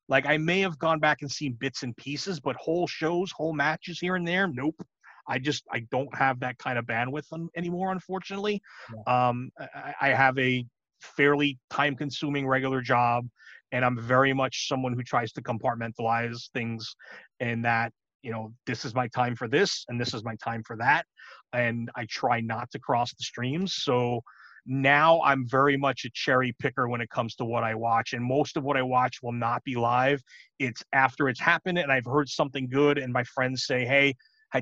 Like 0.08 0.24
I 0.24 0.38
may 0.38 0.60
have 0.60 0.78
gone 0.78 1.00
back 1.00 1.18
and 1.22 1.30
seen 1.30 1.54
bits 1.54 1.82
and 1.82 1.96
pieces, 1.96 2.40
but 2.40 2.56
whole 2.56 2.86
shows, 2.86 3.32
whole 3.32 3.52
matches 3.52 3.98
here 3.98 4.14
and 4.16 4.26
there, 4.26 4.46
nope. 4.46 4.80
I 5.26 5.38
just 5.38 5.64
I 5.70 5.80
don't 5.90 6.14
have 6.14 6.40
that 6.40 6.56
kind 6.58 6.78
of 6.78 6.86
bandwidth 6.86 7.26
anymore, 7.56 7.92
unfortunately. 7.92 8.62
Yeah. 8.94 9.28
Um, 9.28 9.50
I, 9.58 9.94
I 10.00 10.08
have 10.10 10.38
a 10.38 10.64
fairly 11.02 11.58
time-consuming 11.68 12.46
regular 12.46 12.80
job, 12.80 13.26
and 13.72 13.84
I'm 13.84 13.98
very 14.00 14.32
much 14.32 14.68
someone 14.68 14.94
who 14.94 15.02
tries 15.02 15.32
to 15.32 15.42
compartmentalize 15.42 16.48
things, 16.54 16.94
and 17.40 17.64
that 17.64 17.92
you 18.22 18.32
know 18.32 18.54
this 18.66 18.84
is 18.86 18.94
my 18.94 19.08
time 19.08 19.36
for 19.36 19.48
this, 19.48 19.84
and 19.88 20.00
this 20.00 20.14
is 20.14 20.24
my 20.24 20.36
time 20.36 20.62
for 20.66 20.76
that, 20.78 21.04
and 21.52 21.90
I 21.94 22.06
try 22.06 22.40
not 22.40 22.70
to 22.72 22.78
cross 22.78 23.12
the 23.14 23.24
streams. 23.24 23.74
So 23.74 24.22
now 24.66 25.22
I'm 25.22 25.48
very 25.48 25.76
much 25.76 26.04
a 26.04 26.10
cherry 26.10 26.54
picker 26.58 26.88
when 26.88 27.00
it 27.00 27.08
comes 27.08 27.34
to 27.36 27.44
what 27.44 27.64
I 27.64 27.74
watch, 27.74 28.12
and 28.12 28.22
most 28.22 28.56
of 28.56 28.64
what 28.64 28.76
I 28.76 28.82
watch 28.82 29.22
will 29.22 29.32
not 29.32 29.64
be 29.64 29.76
live. 29.76 30.22
It's 30.58 30.84
after 30.92 31.28
it's 31.28 31.40
happened, 31.40 31.78
and 31.78 31.90
I've 31.90 32.04
heard 32.04 32.28
something 32.28 32.68
good, 32.68 32.98
and 32.98 33.12
my 33.12 33.24
friends 33.24 33.64
say, 33.64 33.86
"Hey, 33.86 34.14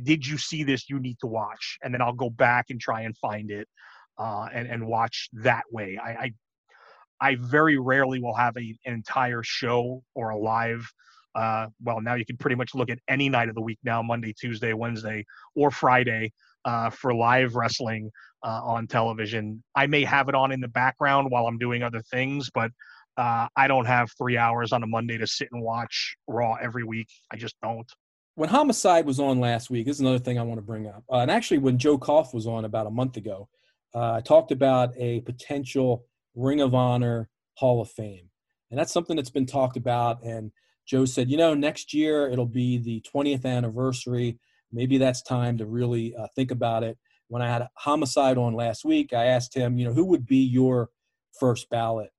did 0.05 0.27
you 0.27 0.39
see 0.39 0.63
this? 0.63 0.89
You 0.89 1.01
need 1.01 1.19
to 1.21 1.27
watch," 1.27 1.79
and 1.83 1.93
then 1.93 2.01
I'll 2.01 2.13
go 2.13 2.31
back 2.31 2.67
and 2.71 2.81
try 2.81 3.03
and 3.03 3.17
find 3.17 3.51
it, 3.51 3.69
uh, 4.17 4.49
and 4.53 4.69
and 4.69 4.87
watch 4.87 5.29
that 5.33 5.65
way. 5.73 5.99
I, 5.99 6.11
I 6.11 6.33
I 7.21 7.35
very 7.37 7.79
rarely 7.79 8.21
will 8.21 8.35
have 8.35 8.57
a, 8.57 8.77
an 8.85 8.95
entire 8.95 9.43
show 9.43 10.03
or 10.15 10.31
a 10.31 10.39
live. 10.39 10.89
Uh, 11.35 11.67
well, 11.83 12.01
now 12.01 12.15
you 12.15 12.25
can 12.25 12.37
pretty 12.37 12.57
much 12.57 12.75
look 12.75 12.91
at 12.91 12.99
any 13.09 13.29
night 13.29 13.49
of 13.49 13.55
the 13.55 13.61
week 13.61 13.79
now 13.83 14.03
Monday, 14.03 14.33
Tuesday, 14.33 14.73
Wednesday, 14.73 15.25
or 15.55 15.71
Friday 15.71 16.33
uh, 16.67 16.91
for 16.91 17.15
live 17.15 17.55
wrestling 17.55 18.11
uh, 18.45 18.61
on 18.63 18.87
television. 18.87 19.63
I 19.75 19.87
may 19.87 20.05
have 20.05 20.29
it 20.29 20.35
on 20.35 20.53
in 20.53 20.61
the 20.61 20.69
background 20.69 21.31
while 21.31 21.47
I'm 21.47 21.59
doing 21.59 21.83
other 21.83 22.03
things, 22.11 22.51
but 22.53 22.71
uh, 23.17 23.49
I 23.57 23.67
don't 23.67 23.87
have 23.87 24.11
three 24.19 24.37
hours 24.37 24.73
on 24.73 24.83
a 24.83 24.87
Monday 24.87 25.17
to 25.17 25.27
sit 25.27 25.49
and 25.53 25.63
watch 25.63 26.17
Raw 26.29 26.55
every 26.55 26.85
week. 26.85 27.09
I 27.33 27.37
just 27.37 27.57
don't. 27.63 27.91
When 28.35 28.51
Homicide 28.51 29.07
was 29.07 29.19
on 29.19 29.41
last 29.41 29.71
week, 29.71 29.87
this 29.87 29.97
is 29.97 30.01
another 30.01 30.19
thing 30.19 30.39
I 30.39 30.43
want 30.43 30.59
to 30.59 30.63
bring 30.63 30.87
up. 30.87 31.03
Uh, 31.11 31.19
and 31.19 31.31
actually, 31.31 31.59
when 31.59 31.79
Joe 31.79 31.97
Koff 31.97 32.35
was 32.35 32.47
on 32.47 32.67
about 32.67 32.87
a 32.87 32.91
month 32.91 33.17
ago, 33.17 33.49
uh, 33.95 34.13
I 34.15 34.21
talked 34.21 34.53
about 34.53 34.93
a 34.99 35.21
potential 35.21 36.05
Ring 36.35 36.61
of 36.61 36.75
Honor 36.75 37.31
Hall 37.55 37.81
of 37.81 37.91
Fame. 37.91 38.29
And 38.71 38.79
that's 38.79 38.93
something 38.93 39.17
that's 39.17 39.31
been 39.31 39.47
talked 39.47 39.79
about. 39.79 40.23
And 40.23 40.53
Joe 40.87 41.07
said, 41.07 41.31
you 41.31 41.39
know, 41.39 41.55
next 41.55 41.95
year 41.95 42.29
it'll 42.29 42.45
be 42.45 42.77
the 42.77 43.03
20th 43.15 43.47
anniversary. 43.47 44.39
Maybe 44.73 44.99
that's 44.99 45.23
time 45.23 45.59
to 45.59 45.67
really 45.67 46.15
uh, 46.17 46.27
think 46.35 46.51
about 46.51 46.83
it. 46.83 46.99
When 47.29 47.43
I 47.43 47.49
had 47.49 47.63
a 47.63 47.71
Homicide 47.75 48.39
on 48.39 48.55
last 48.55 48.85
week, 48.85 49.13
I 49.13 49.27
asked 49.27 49.55
him, 49.55 49.79
you 49.79 49.87
know, 49.87 49.93
who 49.93 50.05
would 50.07 50.27
be 50.27 50.39
your 50.39 50.91
first 51.39 51.69
ballot 51.71 52.11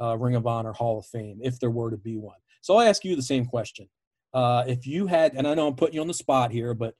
uh, 0.00 0.16
Ring 0.16 0.34
of 0.34 0.46
Honor 0.46 0.72
Hall 0.72 0.98
of 0.98 1.06
Fame 1.06 1.40
if 1.42 1.58
there 1.60 1.70
were 1.70 1.90
to 1.90 1.96
be 1.96 2.16
one? 2.16 2.38
So 2.62 2.76
I 2.76 2.86
ask 2.86 3.04
you 3.04 3.14
the 3.14 3.22
same 3.22 3.46
question. 3.46 3.88
Uh, 4.34 4.64
if 4.66 4.86
you 4.86 5.06
had, 5.06 5.34
and 5.34 5.46
I 5.46 5.54
know 5.54 5.68
I'm 5.68 5.76
putting 5.76 5.94
you 5.94 6.00
on 6.00 6.08
the 6.08 6.14
spot 6.14 6.50
here, 6.50 6.74
but 6.74 6.94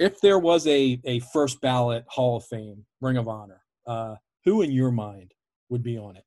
if 0.00 0.20
there 0.20 0.38
was 0.38 0.66
a, 0.66 1.00
a 1.04 1.20
first 1.20 1.60
ballot 1.60 2.04
Hall 2.08 2.36
of 2.36 2.44
Fame 2.46 2.84
Ring 3.00 3.16
of 3.16 3.28
Honor, 3.28 3.60
uh, 3.86 4.16
who 4.44 4.62
in 4.62 4.70
your 4.70 4.90
mind 4.90 5.32
would 5.70 5.82
be 5.82 5.98
on 5.98 6.16
it. 6.16 6.24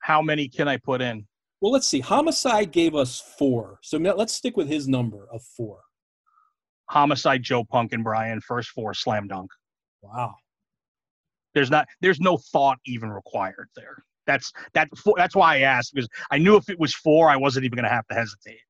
How 0.00 0.22
many 0.22 0.48
can 0.48 0.68
I 0.68 0.76
put 0.76 1.00
in? 1.02 1.26
Well, 1.60 1.72
let's 1.72 1.86
see. 1.86 2.00
Homicide 2.00 2.70
gave 2.70 2.94
us 2.94 3.20
four. 3.38 3.78
So 3.82 3.98
let's 3.98 4.34
stick 4.34 4.56
with 4.56 4.68
his 4.68 4.86
number 4.86 5.26
of 5.32 5.42
four. 5.42 5.80
Homicide, 6.88 7.42
Joe 7.42 7.64
Punk, 7.64 7.92
and 7.92 8.04
Brian, 8.04 8.40
first 8.40 8.70
four, 8.70 8.94
slam 8.94 9.28
dunk. 9.28 9.50
Wow. 10.02 10.34
There's 11.54 11.70
not. 11.70 11.88
There's 12.00 12.20
no 12.20 12.36
thought 12.52 12.78
even 12.84 13.10
required 13.10 13.68
there. 13.74 14.04
That's 14.26 14.52
that. 14.74 14.88
That's 15.16 15.34
why 15.34 15.56
I 15.56 15.60
asked 15.60 15.94
because 15.94 16.08
I 16.30 16.38
knew 16.38 16.56
if 16.56 16.68
it 16.68 16.78
was 16.78 16.94
four, 16.94 17.30
I 17.30 17.36
wasn't 17.36 17.64
even 17.64 17.76
going 17.76 17.88
to 17.88 17.90
have 17.90 18.06
to 18.08 18.14
hesitate. 18.14 18.60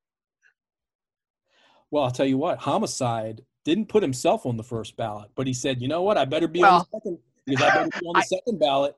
Well, 1.90 2.04
I'll 2.04 2.10
tell 2.10 2.26
you 2.26 2.38
what. 2.38 2.58
Homicide 2.58 3.42
didn't 3.64 3.88
put 3.88 4.02
himself 4.02 4.46
on 4.46 4.56
the 4.56 4.62
first 4.62 4.96
ballot, 4.96 5.30
but 5.34 5.46
he 5.46 5.52
said, 5.52 5.82
"You 5.82 5.88
know 5.88 6.02
what? 6.02 6.16
I 6.16 6.24
better 6.24 6.46
be 6.46 6.60
well, 6.60 6.74
on 6.74 6.86
the 6.92 6.98
second 6.98 7.18
because 7.44 7.62
I 7.62 7.74
better 7.74 7.90
be 8.00 8.06
on 8.06 8.12
the 8.14 8.18
I, 8.20 8.22
second 8.22 8.58
ballot." 8.60 8.96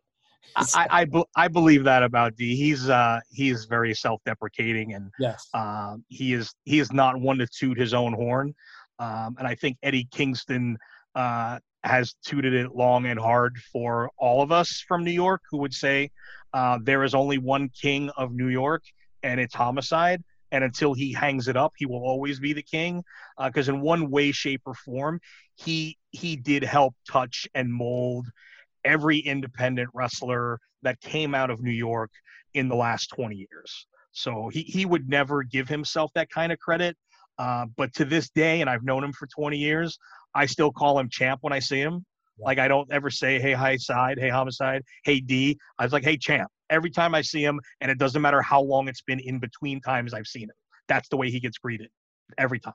I, 0.57 0.67
I, 0.91 1.25
I 1.37 1.49
believe 1.49 1.85
that 1.85 2.03
about 2.03 2.37
D. 2.37 2.57
He's 2.57 2.89
uh 2.89 3.21
he 3.31 3.51
is 3.51 3.65
very 3.65 3.95
self-deprecating 3.95 4.95
and 4.95 5.11
yes, 5.19 5.49
uh, 5.55 5.97
he 6.09 6.33
is 6.33 6.55
he 6.65 6.79
is 6.79 6.93
not 6.93 7.21
one 7.21 7.39
to 7.39 7.47
toot 7.47 7.79
his 7.79 7.95
own 7.95 8.13
horn. 8.13 8.55
Um, 8.99 9.37
and 9.39 9.47
I 9.47 9.55
think 9.55 9.79
Eddie 9.83 10.09
Kingston 10.11 10.79
uh, 11.15 11.59
has 11.85 12.15
tooted 12.25 12.55
it 12.55 12.75
long 12.75 13.07
and 13.07 13.19
hard 13.19 13.59
for 13.73 14.11
all 14.19 14.43
of 14.43 14.53
us 14.53 14.85
from 14.87 15.05
New 15.05 15.13
York 15.13 15.43
who 15.51 15.59
would 15.59 15.75
say 15.75 16.11
uh, 16.53 16.79
there 16.83 17.05
is 17.05 17.15
only 17.15 17.39
one 17.39 17.69
king 17.69 18.11
of 18.17 18.33
New 18.33 18.49
York 18.49 18.83
and 19.23 19.41
it's 19.41 19.55
homicide. 19.55 20.23
And 20.51 20.65
until 20.65 20.95
he 20.95 21.13
hangs 21.13 21.47
it 21.49 21.57
up, 21.59 21.75
he 21.77 21.85
will 21.85 22.03
always 22.03 22.41
be 22.41 22.55
the 22.55 22.63
king. 22.63 23.05
Because 23.43 23.69
uh, 23.69 23.75
in 23.75 23.81
one 23.83 24.11
way, 24.11 24.33
shape, 24.33 24.63
or 24.65 24.75
form, 24.75 25.21
he 25.57 25.99
he 26.11 26.37
did 26.37 26.63
help 26.63 26.95
touch 27.07 27.47
and 27.55 27.71
mold 27.71 28.27
every 28.83 29.19
independent 29.19 29.91
wrestler 29.93 30.59
that 30.83 31.01
came 31.01 31.35
out 31.35 31.51
of 31.51 31.61
New 31.61 31.71
York 31.71 32.11
in 32.55 32.69
the 32.69 32.77
last 32.77 33.09
20 33.09 33.37
years. 33.37 33.87
So 34.13 34.49
he, 34.49 34.63
he 34.63 34.87
would 34.87 35.09
never 35.09 35.43
give 35.43 35.69
himself 35.69 36.11
that 36.15 36.31
kind 36.31 36.51
of 36.51 36.59
credit. 36.59 36.97
Uh, 37.39 37.67
but 37.77 37.93
to 37.95 38.05
this 38.05 38.31
day, 38.31 38.61
and 38.61 38.69
I've 38.69 38.83
known 38.83 39.05
him 39.05 39.13
for 39.13 39.27
20 39.27 39.57
years, 39.57 39.99
I 40.35 40.47
still 40.47 40.73
call 40.73 40.99
him 40.99 41.09
champ 41.09 41.39
when 41.43 41.53
I 41.53 41.59
see 41.59 41.81
him. 41.81 42.05
Like 42.39 42.59
I 42.59 42.69
don't 42.69 42.91
ever 42.93 43.11
say, 43.11 43.41
hey, 43.41 43.53
high 43.53 43.77
side, 43.77 44.19
hey, 44.19 44.29
homicide, 44.29 44.83
hey, 45.05 45.21
D. 45.21 45.59
I 45.79 45.85
was 45.85 45.93
like, 45.93 46.05
hey, 46.05 46.17
champ. 46.17 46.49
Every 46.71 46.91
time 46.91 47.15
I 47.15 47.23
see 47.23 47.43
him, 47.43 47.61
and 47.81 47.91
it 47.91 47.99
doesn't 47.99 48.21
matter 48.21 48.43
how 48.43 48.61
long 48.61 48.89
it's 48.89 49.03
been 49.03 49.19
in 49.21 49.39
between 49.39 49.81
times 49.81 50.15
I've 50.15 50.27
seen 50.27 50.45
him. 50.45 50.57
That's 50.87 51.09
the 51.09 51.17
way 51.17 51.31
he 51.31 51.41
gets 51.41 51.59
greeted 51.59 51.91
every 52.37 52.61
time. 52.61 52.75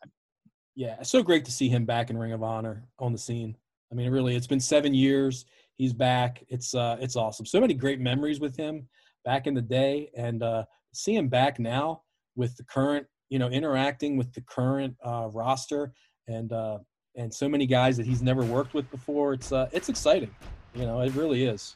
Yeah, 0.75 0.97
it's 0.99 1.11
so 1.11 1.21
great 1.21 1.45
to 1.45 1.51
see 1.51 1.69
him 1.69 1.85
back 1.85 2.09
in 2.09 2.17
Ring 2.17 2.33
of 2.33 2.43
Honor 2.43 2.83
on 2.99 3.11
the 3.11 3.17
scene. 3.17 3.55
I 3.91 3.95
mean, 3.95 4.09
really, 4.09 4.35
it's 4.35 4.47
been 4.47 4.59
seven 4.59 4.93
years 4.93 5.45
he's 5.77 5.93
back. 5.93 6.43
It's 6.49 6.73
uh, 6.73 6.97
it's 6.99 7.15
awesome. 7.15 7.45
So 7.45 7.59
many 7.59 7.73
great 7.73 7.99
memories 7.99 8.39
with 8.39 8.55
him 8.55 8.87
back 9.25 9.47
in 9.47 9.53
the 9.53 9.61
day, 9.61 10.09
and 10.15 10.43
uh, 10.43 10.65
see 10.93 11.15
him 11.15 11.27
back 11.27 11.59
now 11.59 12.03
with 12.35 12.55
the 12.57 12.63
current, 12.63 13.05
you 13.29 13.39
know, 13.39 13.47
interacting 13.47 14.17
with 14.17 14.33
the 14.33 14.41
current 14.41 14.95
uh, 15.05 15.29
roster 15.31 15.93
and 16.27 16.51
uh, 16.51 16.79
and 17.15 17.33
so 17.33 17.47
many 17.47 17.65
guys 17.65 17.97
that 17.97 18.05
he's 18.05 18.21
never 18.21 18.43
worked 18.43 18.73
with 18.73 18.89
before. 18.91 19.33
It's 19.33 19.51
uh, 19.51 19.69
it's 19.71 19.89
exciting. 19.89 20.33
You 20.73 20.85
know, 20.85 21.01
it 21.01 21.13
really 21.13 21.43
is. 21.45 21.75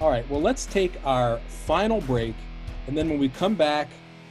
All 0.00 0.10
right, 0.10 0.28
well, 0.28 0.42
let's 0.42 0.66
take 0.66 0.92
our 1.04 1.38
final 1.48 2.00
break, 2.02 2.34
and 2.86 2.96
then 2.96 3.08
when 3.08 3.18
we 3.18 3.28
come 3.30 3.54
back, 3.54 3.88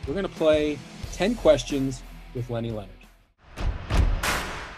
we're 0.08 0.14
going 0.14 0.28
to 0.28 0.34
play 0.34 0.78
ten 1.12 1.36
questions 1.36 2.04
with 2.34 2.50
Lenny 2.50 2.72
Leonard. 2.72 2.92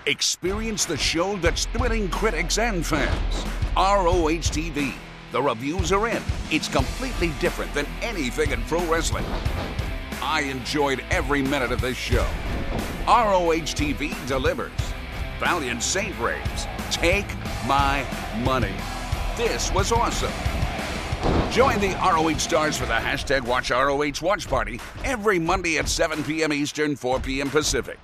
Experience 0.05 0.85
the 0.85 0.95
show 0.95 1.35
that's 1.37 1.65
thrilling 1.65 2.09
critics 2.09 2.57
and 2.57 2.85
fans. 2.85 3.45
ROH 3.75 4.47
TV. 4.55 4.93
The 5.33 5.41
reviews 5.41 5.91
are 5.91 6.07
in. 6.07 6.23
It's 6.49 6.69
completely 6.69 7.33
different 7.41 7.73
than 7.73 7.85
anything 8.01 8.51
in 8.51 8.61
pro 8.63 8.83
wrestling. 8.85 9.25
I 10.29 10.41
enjoyed 10.41 11.05
every 11.09 11.41
minute 11.41 11.71
of 11.71 11.79
this 11.79 11.95
show. 11.95 12.27
ROH 13.07 13.71
TV 13.73 14.27
delivers. 14.27 14.71
Valiant 15.39 15.81
Saint 15.81 16.19
raves. 16.19 16.67
Take 16.91 17.25
my 17.65 18.05
money. 18.43 18.75
This 19.37 19.71
was 19.71 19.93
awesome. 19.93 20.33
Join 21.49 21.79
the 21.79 21.95
ROH 22.03 22.39
stars 22.39 22.75
for 22.75 22.85
the 22.85 22.91
hashtag 22.91 23.41
Watch 23.47 23.71
ROH 23.71 24.21
Watch 24.21 24.49
Party 24.49 24.81
every 25.05 25.39
Monday 25.39 25.77
at 25.77 25.87
7 25.87 26.21
p.m. 26.25 26.51
Eastern, 26.51 26.97
4 26.97 27.21
p.m. 27.21 27.49
Pacific. 27.49 27.97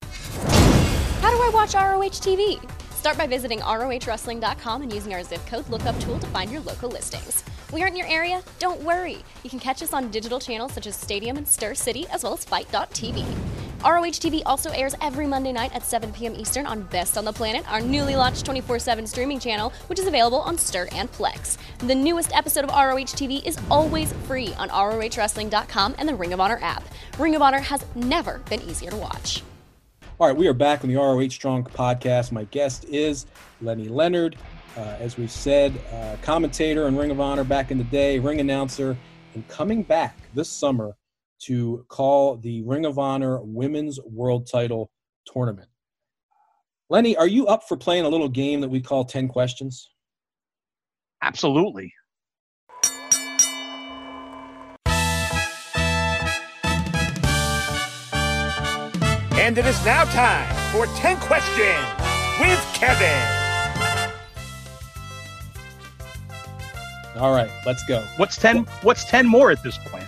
How 0.00 1.30
do 1.30 1.36
I 1.42 1.50
watch 1.52 1.74
ROH 1.74 2.22
TV? 2.22 2.58
Start 2.92 3.18
by 3.18 3.26
visiting 3.26 3.58
ROHWrestling.com 3.60 4.80
and 4.80 4.92
using 4.92 5.12
our 5.12 5.22
zip 5.22 5.44
code 5.46 5.68
lookup 5.68 6.00
tool 6.00 6.18
to 6.18 6.26
find 6.28 6.50
your 6.50 6.62
local 6.62 6.88
listings. 6.88 7.44
We 7.72 7.82
aren't 7.82 7.92
in 7.92 7.98
your 7.98 8.08
area? 8.08 8.42
Don't 8.58 8.80
worry. 8.82 9.18
You 9.42 9.50
can 9.50 9.58
catch 9.58 9.82
us 9.82 9.92
on 9.92 10.10
digital 10.10 10.40
channels 10.40 10.72
such 10.72 10.86
as 10.86 10.96
Stadium 10.96 11.36
and 11.36 11.46
Stirr 11.46 11.76
City, 11.76 12.06
as 12.10 12.22
well 12.22 12.32
as 12.32 12.44
FITE.tv. 12.44 13.26
ROH 13.84 14.18
TV 14.18 14.42
also 14.44 14.70
airs 14.70 14.94
every 15.00 15.26
Monday 15.26 15.52
night 15.52 15.72
at 15.74 15.84
7 15.84 16.12
p.m. 16.12 16.34
Eastern 16.34 16.66
on 16.66 16.82
Best 16.84 17.16
on 17.16 17.24
the 17.24 17.32
Planet, 17.32 17.70
our 17.70 17.80
newly 17.80 18.16
launched 18.16 18.44
24 18.44 18.78
7 18.78 19.06
streaming 19.06 19.38
channel, 19.38 19.72
which 19.86 19.98
is 19.98 20.06
available 20.06 20.40
on 20.40 20.56
Stirr 20.56 20.88
and 20.92 21.12
Plex. 21.12 21.58
The 21.78 21.94
newest 21.94 22.34
episode 22.34 22.64
of 22.64 22.70
ROH 22.70 23.14
TV 23.14 23.44
is 23.46 23.58
always 23.70 24.12
free 24.26 24.52
on 24.54 24.70
ROHWrestling.com 24.70 25.94
and 25.98 26.08
the 26.08 26.14
Ring 26.14 26.32
of 26.32 26.40
Honor 26.40 26.58
app. 26.62 26.82
Ring 27.18 27.36
of 27.36 27.42
Honor 27.42 27.60
has 27.60 27.84
never 27.94 28.38
been 28.50 28.62
easier 28.62 28.90
to 28.90 28.96
watch. 28.96 29.42
All 30.18 30.26
right, 30.26 30.36
we 30.36 30.48
are 30.48 30.54
back 30.54 30.82
on 30.82 30.90
the 30.90 30.96
ROH 30.96 31.28
Strong 31.28 31.64
podcast. 31.64 32.32
My 32.32 32.44
guest 32.44 32.84
is 32.86 33.26
Lenny 33.60 33.88
Leonard. 33.88 34.36
Uh, 34.78 34.96
as 35.00 35.18
we've 35.18 35.32
said, 35.32 35.74
uh, 35.92 36.14
commentator 36.22 36.86
and 36.86 36.96
Ring 36.96 37.10
of 37.10 37.18
Honor 37.18 37.42
back 37.42 37.72
in 37.72 37.78
the 37.78 37.84
day, 37.84 38.20
ring 38.20 38.38
announcer, 38.38 38.96
and 39.34 39.46
coming 39.48 39.82
back 39.82 40.16
this 40.34 40.48
summer 40.48 40.92
to 41.40 41.84
call 41.88 42.36
the 42.36 42.62
Ring 42.62 42.86
of 42.86 42.96
Honor 42.96 43.40
Women's 43.42 43.98
World 44.04 44.48
Title 44.48 44.88
Tournament. 45.26 45.68
Lenny, 46.90 47.16
are 47.16 47.26
you 47.26 47.48
up 47.48 47.64
for 47.66 47.76
playing 47.76 48.04
a 48.04 48.08
little 48.08 48.28
game 48.28 48.60
that 48.60 48.68
we 48.68 48.80
call 48.80 49.04
10 49.04 49.26
Questions? 49.26 49.90
Absolutely. 51.22 51.92
And 59.34 59.58
it 59.58 59.66
is 59.66 59.84
now 59.84 60.04
time 60.04 60.46
for 60.70 60.86
10 61.00 61.16
questions 61.16 61.84
with 62.38 62.60
Kevin. 62.74 63.37
All 67.18 67.32
right, 67.32 67.50
let's 67.66 67.84
go. 67.84 68.00
What's 68.16 68.36
10 68.36 68.64
what's 68.82 69.04
10 69.04 69.26
more 69.26 69.50
at 69.50 69.62
this 69.62 69.78
point? 69.78 70.06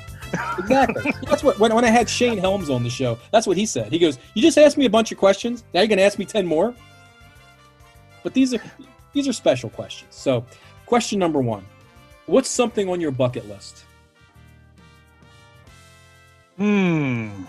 exactly. 0.58 1.12
That's 1.22 1.42
what 1.42 1.58
when, 1.58 1.74
when 1.74 1.84
I 1.84 1.88
had 1.88 2.08
Shane 2.08 2.38
Helms 2.38 2.70
on 2.70 2.84
the 2.84 2.90
show, 2.90 3.18
that's 3.32 3.48
what 3.48 3.56
he 3.56 3.66
said. 3.66 3.90
He 3.90 3.98
goes, 3.98 4.18
"You 4.34 4.42
just 4.42 4.56
asked 4.58 4.78
me 4.78 4.84
a 4.84 4.90
bunch 4.90 5.10
of 5.10 5.18
questions. 5.18 5.64
Now 5.74 5.80
you're 5.80 5.88
going 5.88 5.98
to 5.98 6.04
ask 6.04 6.18
me 6.18 6.24
10 6.24 6.46
more?" 6.46 6.72
But 8.22 8.32
these 8.32 8.54
are 8.54 8.62
these 9.12 9.26
are 9.26 9.32
special 9.32 9.70
questions. 9.70 10.14
So, 10.14 10.44
Question 10.90 11.20
number 11.20 11.40
one 11.40 11.64
What's 12.26 12.50
something 12.50 12.88
on 12.88 13.00
your 13.00 13.12
bucket 13.12 13.48
list? 13.48 13.84
Hmm. 16.56 17.44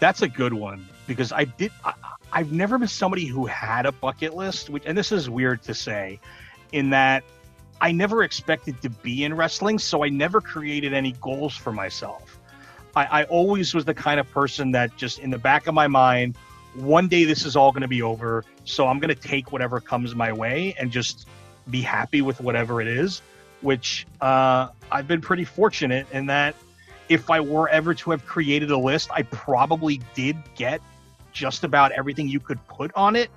That's 0.00 0.22
a 0.22 0.28
good 0.28 0.52
one 0.52 0.88
because 1.06 1.30
I 1.30 1.44
did. 1.44 1.70
I, 1.84 1.94
I've 2.32 2.50
never 2.50 2.78
been 2.78 2.88
somebody 2.88 3.26
who 3.26 3.46
had 3.46 3.86
a 3.86 3.92
bucket 3.92 4.34
list, 4.34 4.70
which, 4.70 4.82
and 4.86 4.98
this 4.98 5.12
is 5.12 5.30
weird 5.30 5.62
to 5.62 5.72
say, 5.72 6.18
in 6.74 6.90
that 6.90 7.22
I 7.80 7.92
never 7.92 8.24
expected 8.24 8.82
to 8.82 8.90
be 8.90 9.24
in 9.24 9.34
wrestling, 9.34 9.78
so 9.78 10.04
I 10.04 10.08
never 10.08 10.40
created 10.40 10.92
any 10.92 11.12
goals 11.20 11.56
for 11.56 11.72
myself. 11.72 12.40
I, 12.96 13.22
I 13.22 13.24
always 13.24 13.74
was 13.74 13.84
the 13.84 13.94
kind 13.94 14.18
of 14.18 14.30
person 14.30 14.72
that 14.72 14.96
just 14.96 15.20
in 15.20 15.30
the 15.30 15.38
back 15.38 15.66
of 15.66 15.74
my 15.74 15.86
mind, 15.86 16.36
one 16.74 17.06
day 17.06 17.24
this 17.24 17.46
is 17.46 17.54
all 17.54 17.70
going 17.70 17.82
to 17.82 17.88
be 17.88 18.02
over, 18.02 18.44
so 18.64 18.88
I'm 18.88 18.98
going 18.98 19.14
to 19.14 19.20
take 19.20 19.52
whatever 19.52 19.80
comes 19.80 20.14
my 20.14 20.32
way 20.32 20.74
and 20.78 20.90
just 20.90 21.28
be 21.70 21.80
happy 21.80 22.22
with 22.22 22.40
whatever 22.40 22.80
it 22.80 22.88
is. 22.88 23.22
Which 23.60 24.06
uh, 24.20 24.68
I've 24.90 25.08
been 25.08 25.20
pretty 25.20 25.44
fortunate 25.44 26.06
in 26.12 26.26
that 26.26 26.54
if 27.08 27.30
I 27.30 27.40
were 27.40 27.68
ever 27.68 27.94
to 27.94 28.10
have 28.10 28.26
created 28.26 28.70
a 28.70 28.76
list, 28.76 29.10
I 29.12 29.22
probably 29.22 30.00
did 30.14 30.36
get 30.54 30.80
just 31.32 31.64
about 31.64 31.92
everything 31.92 32.28
you 32.28 32.40
could 32.40 32.66
put 32.66 32.92
on 32.94 33.16
it, 33.16 33.30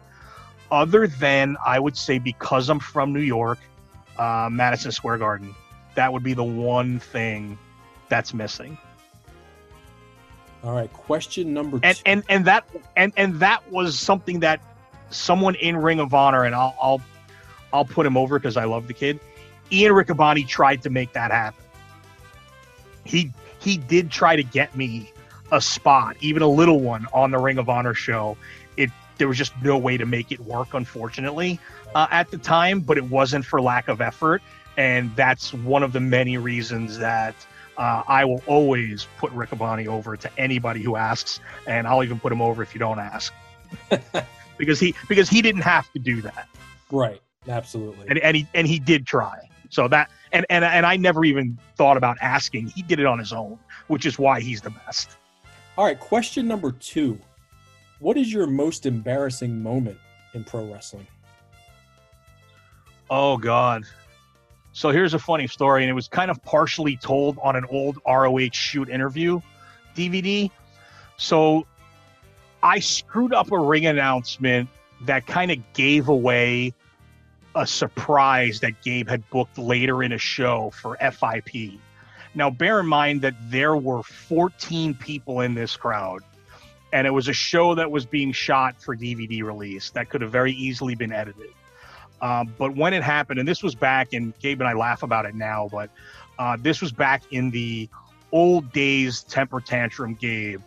other 0.71 1.07
than 1.07 1.57
I 1.65 1.79
would 1.79 1.97
say 1.97 2.19
because 2.19 2.69
I'm 2.69 2.79
from 2.79 3.13
New 3.13 3.21
York, 3.21 3.59
uh, 4.17 4.49
Madison 4.51 4.91
Square 4.91 5.19
Garden. 5.19 5.55
That 5.95 6.13
would 6.13 6.23
be 6.23 6.33
the 6.33 6.43
one 6.43 6.99
thing 6.99 7.57
that's 8.09 8.33
missing. 8.33 8.77
All 10.63 10.73
right, 10.73 10.91
question 10.91 11.53
number 11.53 11.79
and 11.83 12.01
and 12.05 12.23
and 12.29 12.45
that 12.45 12.67
and 12.95 13.13
and 13.15 13.39
that 13.39 13.69
was 13.71 13.97
something 13.97 14.39
that 14.41 14.59
someone 15.09 15.55
in 15.55 15.77
Ring 15.77 15.99
of 15.99 16.13
Honor, 16.13 16.43
and 16.43 16.55
I'll 16.55 16.75
I'll 16.81 17.01
I'll 17.71 17.85
put 17.85 18.05
him 18.05 18.17
over 18.17 18.39
because 18.39 18.57
I 18.57 18.65
love 18.65 18.87
the 18.87 18.93
kid. 18.93 19.19
Ian 19.71 19.93
Riccaboni 19.93 20.47
tried 20.47 20.81
to 20.83 20.89
make 20.89 21.13
that 21.13 21.31
happen. 21.31 21.63
He 23.03 23.31
he 23.59 23.77
did 23.77 24.11
try 24.11 24.35
to 24.35 24.43
get 24.43 24.75
me 24.75 25.11
a 25.51 25.61
spot, 25.61 26.17
even 26.19 26.41
a 26.41 26.47
little 26.47 26.81
one, 26.81 27.07
on 27.13 27.31
the 27.31 27.37
Ring 27.37 27.57
of 27.57 27.69
Honor 27.69 27.93
show. 27.93 28.37
There 29.17 29.27
was 29.27 29.37
just 29.37 29.53
no 29.61 29.77
way 29.77 29.97
to 29.97 30.05
make 30.05 30.31
it 30.31 30.39
work, 30.39 30.73
unfortunately, 30.73 31.59
uh, 31.95 32.07
at 32.11 32.31
the 32.31 32.37
time. 32.37 32.79
But 32.79 32.97
it 32.97 33.05
wasn't 33.05 33.45
for 33.45 33.61
lack 33.61 33.87
of 33.87 34.01
effort, 34.01 34.41
and 34.77 35.15
that's 35.15 35.53
one 35.53 35.83
of 35.83 35.93
the 35.93 35.99
many 35.99 36.37
reasons 36.37 36.97
that 36.99 37.35
uh, 37.77 38.03
I 38.07 38.25
will 38.25 38.41
always 38.47 39.07
put 39.17 39.31
Riccaboni 39.33 39.87
over 39.87 40.17
to 40.17 40.29
anybody 40.37 40.81
who 40.81 40.95
asks, 40.95 41.39
and 41.67 41.87
I'll 41.87 42.03
even 42.03 42.19
put 42.19 42.31
him 42.31 42.41
over 42.41 42.63
if 42.63 42.73
you 42.73 42.79
don't 42.79 42.99
ask, 42.99 43.33
because 44.57 44.79
he 44.79 44.95
because 45.07 45.29
he 45.29 45.41
didn't 45.41 45.61
have 45.61 45.91
to 45.93 45.99
do 45.99 46.21
that, 46.21 46.47
right? 46.91 47.21
Absolutely. 47.47 48.07
and 48.09 48.19
and 48.19 48.35
he 48.35 48.47
and 48.53 48.67
he 48.67 48.79
did 48.79 49.05
try. 49.05 49.37
So 49.69 49.87
that 49.89 50.09
and 50.31 50.45
and 50.49 50.65
and 50.65 50.85
I 50.85 50.97
never 50.97 51.23
even 51.25 51.57
thought 51.75 51.97
about 51.97 52.17
asking. 52.21 52.67
He 52.67 52.81
did 52.81 52.99
it 52.99 53.05
on 53.05 53.19
his 53.19 53.31
own, 53.31 53.59
which 53.87 54.05
is 54.05 54.17
why 54.17 54.39
he's 54.39 54.61
the 54.61 54.71
best. 54.71 55.17
All 55.77 55.85
right, 55.85 55.99
question 55.99 56.47
number 56.47 56.71
two. 56.71 57.19
What 57.99 58.17
is 58.17 58.31
your 58.31 58.47
most 58.47 58.85
embarrassing 58.85 59.61
moment 59.61 59.97
in 60.33 60.43
pro 60.43 60.71
wrestling? 60.71 61.07
Oh 63.09 63.37
God. 63.37 63.83
So 64.73 64.91
here's 64.91 65.15
a 65.15 65.19
funny 65.19 65.47
story, 65.47 65.81
and 65.81 65.89
it 65.89 65.93
was 65.93 66.07
kind 66.07 66.29
of 66.29 66.41
partially 66.43 66.97
told 66.97 67.39
on 67.41 67.55
an 67.55 67.65
old 67.65 67.97
ROH 68.05 68.51
shoot 68.51 68.89
interview 68.89 69.41
DVD. 69.95 70.51
So 71.17 71.65
I 72.61 72.79
screwed 72.79 73.33
up 73.33 73.51
a 73.51 73.57
ring 73.57 73.87
announcement 73.87 74.69
that 75.05 75.25
kind 75.25 75.49
of 75.49 75.57
gave 75.73 76.09
away 76.09 76.73
a 77.55 77.65
surprise 77.65 78.59
that 78.59 78.83
Gabe 78.83 79.09
had 79.09 79.27
booked 79.31 79.57
later 79.57 80.03
in 80.03 80.11
a 80.11 80.17
show 80.19 80.71
for 80.71 80.95
FIP. 80.97 81.79
Now, 82.35 82.51
bear 82.51 82.79
in 82.79 82.85
mind 82.85 83.21
that 83.23 83.33
there 83.49 83.75
were 83.75 84.03
14 84.03 84.93
people 84.93 85.41
in 85.41 85.55
this 85.55 85.75
crowd, 85.75 86.21
and 86.93 87.05
it 87.05 87.11
was 87.11 87.27
a 87.27 87.33
show 87.33 87.75
that 87.75 87.91
was 87.91 88.05
being 88.05 88.31
shot 88.31 88.81
for 88.81 88.95
DVD 88.95 89.43
release 89.43 89.89
that 89.91 90.09
could 90.09 90.21
have 90.21 90.31
very 90.31 90.53
easily 90.53 90.95
been 90.95 91.11
edited. 91.11 91.51
Um, 92.21 92.53
but 92.57 92.75
when 92.75 92.93
it 92.93 93.03
happened, 93.03 93.39
and 93.39 93.47
this 93.47 93.61
was 93.61 93.75
back, 93.75 94.13
and 94.13 94.37
Gabe 94.39 94.61
and 94.61 94.67
I 94.67 94.73
laugh 94.73 95.03
about 95.03 95.25
it 95.25 95.35
now, 95.35 95.69
but 95.71 95.89
uh, 96.39 96.57
this 96.59 96.81
was 96.81 96.91
back 96.91 97.23
in 97.31 97.51
the 97.51 97.89
old 98.31 98.71
days 98.71 99.23
temper 99.23 99.61
tantrum 99.61 100.15
Gabe. 100.15 100.61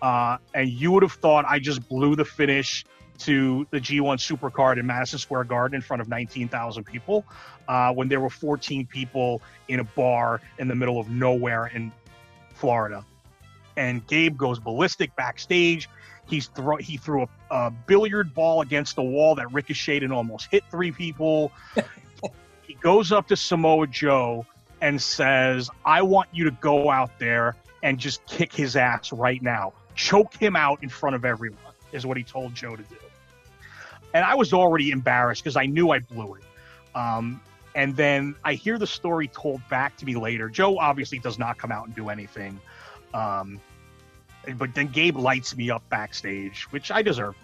Uh, 0.00 0.38
and 0.54 0.68
you 0.68 0.90
would 0.90 1.02
have 1.02 1.12
thought 1.12 1.44
I 1.46 1.58
just 1.58 1.88
blew 1.88 2.16
the 2.16 2.24
finish 2.24 2.84
to 3.18 3.66
the 3.70 3.78
G1 3.78 4.16
Supercard 4.18 4.78
in 4.78 4.86
Madison 4.86 5.18
Square 5.18 5.44
Garden 5.44 5.76
in 5.76 5.82
front 5.82 6.00
of 6.00 6.08
19,000 6.08 6.84
people 6.84 7.24
uh, 7.68 7.92
when 7.92 8.08
there 8.08 8.20
were 8.20 8.30
14 8.30 8.86
people 8.86 9.40
in 9.68 9.80
a 9.80 9.84
bar 9.84 10.40
in 10.58 10.66
the 10.66 10.74
middle 10.74 10.98
of 10.98 11.08
nowhere 11.08 11.66
in 11.66 11.92
Florida. 12.54 13.04
And 13.76 14.06
Gabe 14.06 14.36
goes 14.36 14.58
ballistic 14.58 15.14
backstage. 15.16 15.88
He's 16.26 16.46
throw 16.48 16.76
he 16.76 16.96
threw 16.96 17.22
a, 17.22 17.28
a 17.50 17.70
billiard 17.70 18.34
ball 18.34 18.60
against 18.60 18.96
the 18.96 19.02
wall 19.02 19.34
that 19.34 19.52
ricocheted 19.52 20.04
and 20.04 20.12
almost 20.12 20.48
hit 20.50 20.64
three 20.70 20.92
people. 20.92 21.52
he 22.62 22.74
goes 22.74 23.12
up 23.12 23.28
to 23.28 23.36
Samoa 23.36 23.86
Joe 23.86 24.46
and 24.80 25.00
says, 25.00 25.68
"I 25.84 26.02
want 26.02 26.28
you 26.32 26.44
to 26.44 26.50
go 26.52 26.90
out 26.90 27.18
there 27.18 27.56
and 27.82 27.98
just 27.98 28.24
kick 28.26 28.52
his 28.52 28.76
ass 28.76 29.12
right 29.12 29.42
now. 29.42 29.72
Choke 29.94 30.34
him 30.34 30.56
out 30.56 30.82
in 30.82 30.88
front 30.88 31.16
of 31.16 31.24
everyone." 31.24 31.58
Is 31.92 32.06
what 32.06 32.16
he 32.16 32.22
told 32.22 32.54
Joe 32.54 32.74
to 32.76 32.82
do. 32.82 32.96
And 34.14 34.24
I 34.24 34.34
was 34.34 34.52
already 34.52 34.90
embarrassed 34.90 35.42
because 35.42 35.56
I 35.56 35.66
knew 35.66 35.90
I 35.90 35.98
blew 36.00 36.34
it. 36.34 36.44
Um, 36.94 37.40
and 37.74 37.96
then 37.96 38.34
I 38.44 38.54
hear 38.54 38.78
the 38.78 38.86
story 38.86 39.28
told 39.28 39.66
back 39.68 39.96
to 39.98 40.06
me 40.06 40.14
later. 40.16 40.48
Joe 40.48 40.78
obviously 40.78 41.18
does 41.18 41.38
not 41.38 41.58
come 41.58 41.72
out 41.72 41.86
and 41.86 41.94
do 41.94 42.08
anything. 42.08 42.60
Um, 43.14 43.60
but 44.56 44.74
then 44.74 44.88
Gabe 44.88 45.16
lights 45.16 45.56
me 45.56 45.70
up 45.70 45.88
backstage, 45.88 46.64
which 46.70 46.90
I 46.90 47.02
deserve. 47.02 47.36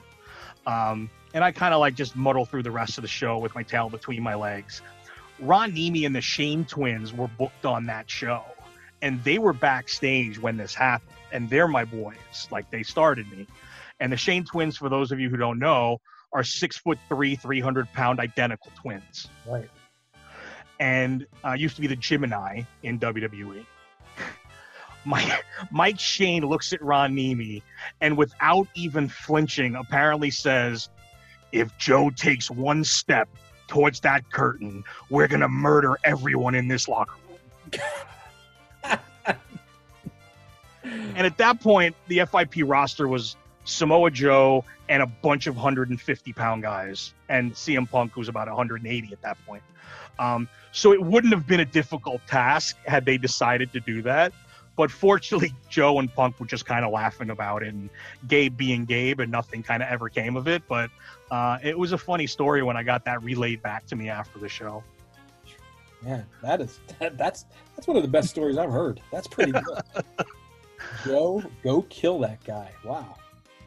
Um, 0.67 1.11
and 1.35 1.45
I 1.45 1.53
kind 1.53 1.75
of 1.75 1.81
like 1.81 1.95
just 1.95 2.17
muddle 2.17 2.45
through 2.45 2.63
the 2.63 2.71
rest 2.71 2.99
of 2.99 3.03
the 3.03 3.09
show 3.09 3.39
with 3.39 3.55
my 3.55 3.63
tail 3.63 3.89
between 3.89 4.23
my 4.23 4.35
legs. 4.35 4.83
Ron 5.41 5.73
Niemi 5.73 6.05
and 6.05 6.15
the 6.15 6.21
Shane 6.21 6.65
twins 6.65 7.13
were 7.13 7.29
booked 7.29 7.65
on 7.65 7.87
that 7.87 8.11
show, 8.11 8.45
and 9.03 9.23
they 9.23 9.39
were 9.39 9.53
backstage 9.53 10.39
when 10.39 10.57
this 10.57 10.75
happened. 10.75 11.13
And 11.31 11.49
they're 11.49 11.69
my 11.69 11.85
boys, 11.85 12.49
like 12.51 12.71
they 12.71 12.83
started 12.83 13.31
me. 13.31 13.47
And 14.01 14.13
the 14.13 14.17
Shane 14.17 14.45
twins, 14.45 14.77
for 14.77 14.89
those 14.89 15.13
of 15.13 15.21
you 15.21 15.29
who 15.29 15.37
don't 15.37 15.59
know, 15.59 15.99
are 16.33 16.43
six 16.43 16.79
foot 16.79 16.99
three, 17.09 17.37
300 17.37 17.93
pound 17.93 18.21
identical 18.21 18.73
twins. 18.77 19.29
Right. 19.47 19.69
And 20.81 21.27
uh, 21.45 21.53
used 21.53 21.77
to 21.77 21.81
be 21.83 21.89
the 21.89 21.97
Gymini 21.97 22.67
in 22.83 22.99
WWE. 22.99 23.65
Mike, 25.05 25.45
Mike 25.71 25.99
Shane 25.99 26.45
looks 26.45 26.73
at 26.73 26.83
Ron 26.83 27.15
Niemi 27.15 27.63
and 28.01 28.17
without 28.17 28.67
even 28.75 29.09
flinching, 29.09 29.75
apparently 29.75 30.31
says, 30.31 30.89
If 31.53 31.77
Joe 31.79 32.11
takes 32.11 32.51
one 32.51 32.85
step 32.85 33.29
towards 33.69 34.01
that 34.01 34.31
curtain, 34.33 34.85
we're 35.11 35.29
going 35.29 35.41
to 35.41 35.49
murder 35.49 35.99
everyone 36.05 36.55
in 36.55 36.69
this 36.69 36.89
locker 36.89 37.15
room. 37.29 37.39
and 40.85 41.27
at 41.27 41.37
that 41.39 41.61
point, 41.61 41.95
the 42.09 42.25
FIP 42.25 42.65
roster 42.65 43.07
was 43.09 43.37
Samoa 43.65 44.11
Joe 44.11 44.65
and 44.89 45.03
a 45.03 45.07
bunch 45.07 45.47
of 45.47 45.57
150 45.57 46.33
pound 46.33 46.63
guys, 46.63 47.13
and 47.29 47.53
CM 47.53 47.89
Punk 47.89 48.17
was 48.17 48.29
about 48.29 48.49
180 48.49 49.13
at 49.13 49.23
that 49.23 49.37
point. 49.47 49.63
Um, 50.19 50.49
so 50.73 50.93
it 50.93 51.03
wouldn't 51.03 51.33
have 51.33 51.47
been 51.47 51.61
a 51.61 51.65
difficult 51.65 52.21
task 52.27 52.77
had 52.87 53.05
they 53.05 53.19
decided 53.19 53.73
to 53.73 53.81
do 53.81 54.03
that. 54.03 54.33
But 54.79 54.93
fortunately, 54.93 55.53
Joe 55.69 55.99
and 55.99 56.15
Punk 56.15 56.39
were 56.39 56.47
just 56.47 56.65
kind 56.65 56.85
of 56.85 56.93
laughing 56.93 57.31
about 57.31 57.65
it, 57.65 57.75
and 57.75 57.91
Gabe 58.29 58.57
being 58.57 58.85
Gabe, 58.85 59.19
and 59.19 59.31
nothing 59.31 59.61
kind 59.61 59.83
of 59.83 59.89
ever 59.89 60.09
came 60.09 60.37
of 60.37 60.47
it. 60.47 60.63
But 60.69 60.89
uh, 61.33 61.59
it 61.65 61.77
was 61.77 61.91
a 61.91 61.99
funny 61.99 62.29
story 62.29 62.63
when 62.63 62.77
I 62.77 62.85
got 62.85 63.05
that 63.05 63.21
relayed 63.25 63.61
back 63.61 63.87
to 63.89 63.97
me 63.97 64.09
after 64.09 64.39
the 64.39 64.49
show. 64.49 64.85
Man, 66.01 66.25
that 66.43 66.61
is 66.61 66.79
that, 67.01 67.19
that's 67.19 67.47
that's 67.75 67.89
one 67.89 67.97
of 67.97 68.05
the 68.05 68.09
best 68.09 68.29
stories 68.31 68.57
I've 68.57 68.71
heard. 68.71 69.01
That's 69.11 69.27
pretty 69.27 69.51
good. 69.51 69.65
Joe, 71.05 71.43
go 71.65 71.83
kill 71.83 72.21
that 72.21 72.43
guy. 72.45 72.71
Wow. 72.85 73.17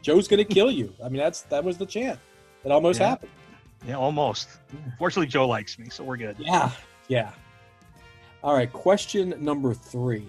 Joe's 0.00 0.26
gonna 0.26 0.44
kill 0.46 0.70
you. 0.70 0.94
I 1.04 1.10
mean, 1.10 1.18
that's 1.18 1.42
that 1.42 1.62
was 1.62 1.76
the 1.76 1.84
chant. 1.86 2.18
It 2.64 2.72
almost 2.72 2.98
Yeah. 3.00 3.10
happened. 3.10 3.32
Yeah, 3.86 3.96
almost. 3.96 4.48
Fortunately, 4.98 5.26
Joe 5.26 5.46
likes 5.46 5.78
me, 5.78 5.90
so 5.90 6.04
we're 6.04 6.16
good. 6.16 6.36
Yeah, 6.38 6.70
yeah. 7.08 7.32
All 8.42 8.54
right, 8.54 8.72
question 8.72 9.34
number 9.40 9.74
three. 9.74 10.26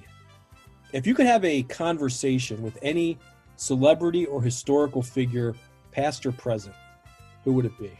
If 0.94 1.08
you 1.08 1.16
could 1.16 1.26
have 1.26 1.44
a 1.44 1.64
conversation 1.64 2.62
with 2.62 2.78
any 2.84 3.18
celebrity 3.56 4.28
or 4.28 4.44
historical 4.44 5.02
figure, 5.02 5.56
past 5.92 6.24
or 6.24 6.32
present, 6.32 6.76
who 7.44 7.54
would 7.54 7.66
it 7.66 7.78
be? 7.80 7.92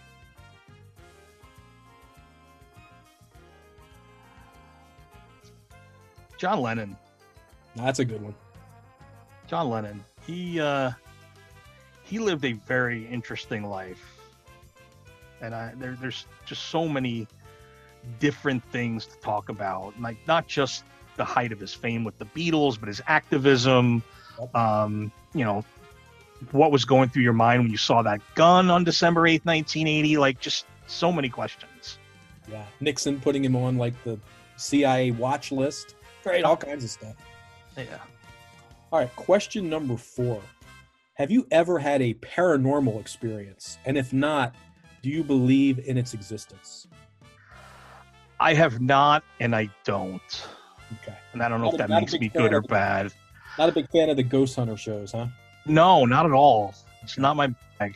John 6.38 6.62
Lennon. 6.62 6.96
That's 7.76 7.98
a 7.98 8.06
good 8.06 8.22
one. 8.22 8.36
John 9.48 9.72
Lennon. 9.72 10.04
He 10.28 10.60
uh, 10.60 10.92
he 12.04 12.20
lived 12.20 12.46
a 12.46 12.54
very 12.54 13.08
interesting 13.08 13.64
life, 13.64 14.20
and 15.42 15.56
I, 15.56 15.74
there, 15.78 15.98
there's 16.00 16.28
just 16.46 16.66
so 16.66 16.88
many 16.88 17.28
different 18.20 18.64
things 18.72 19.08
to 19.08 19.16
talk 19.18 19.50
about. 19.50 20.00
Like 20.00 20.18
not 20.28 20.48
just 20.48 20.84
the 21.16 21.26
height 21.26 21.52
of 21.52 21.60
his 21.60 21.74
fame 21.74 22.04
with 22.04 22.18
the 22.18 22.26
Beatles, 22.26 22.80
but 22.80 22.88
his 22.88 23.02
activism. 23.08 24.04
Um, 24.56 25.12
you 25.34 25.46
know, 25.46 25.64
what 26.52 26.72
was 26.72 26.86
going 26.86 27.10
through 27.10 27.24
your 27.24 27.34
mind 27.34 27.62
when 27.62 27.72
you 27.72 27.78
saw 27.78 28.02
that 28.02 28.22
gun 28.36 28.70
on 28.70 28.84
December 28.84 29.22
8th, 29.22 29.46
1980? 29.46 30.18
Like 30.18 30.40
just 30.40 30.66
so 30.88 31.12
many 31.12 31.30
questions. 31.30 32.00
Yeah, 32.50 32.66
Nixon 32.80 33.20
putting 33.20 33.44
him 33.44 33.56
on 33.56 33.78
like 33.78 33.94
the 34.04 34.20
CIA 34.58 35.12
watch 35.12 35.52
list. 35.52 35.96
Right, 36.26 36.44
all 36.44 36.58
kinds 36.58 36.84
of 36.84 36.90
stuff. 36.90 37.16
Yeah. 37.78 37.98
All 38.92 39.00
right, 39.00 39.16
question 39.16 39.70
number 39.70 39.98
four. 39.98 40.42
Have 41.16 41.32
you 41.32 41.48
ever 41.52 41.80
had 41.80 42.02
a 42.02 42.14
paranormal 42.16 43.00
experience? 43.00 43.78
And 43.86 43.98
if 43.98 44.14
not, 44.14 44.56
do 45.02 45.10
you 45.10 45.24
believe 45.24 45.80
in 45.80 45.98
its 45.98 46.14
existence? 46.14 46.88
I 48.40 48.54
have 48.54 48.82
not, 48.82 49.24
and 49.40 49.56
I 49.56 49.70
don't. 49.84 50.48
Okay. 51.02 51.18
And 51.34 51.42
I 51.42 51.50
don't 51.50 51.60
know 51.62 51.66
Not 51.68 51.74
if 51.76 51.78
that 51.80 51.92
a 51.92 52.00
makes 52.00 52.14
me 52.14 52.30
good 52.30 52.54
or 52.54 52.58
of- 52.58 52.68
bad. 52.68 53.12
Not 53.58 53.70
a 53.70 53.72
big 53.72 53.90
fan 53.92 54.10
of 54.10 54.18
the 54.18 54.24
ghost 54.24 54.56
hunter 54.56 54.76
shows, 54.78 55.12
huh? 55.12 55.28
No, 55.66 56.06
not 56.06 56.26
at 56.26 56.32
all. 56.32 56.74
It's 57.04 57.18
not 57.18 57.36
my 57.36 57.54
bag. 57.80 57.96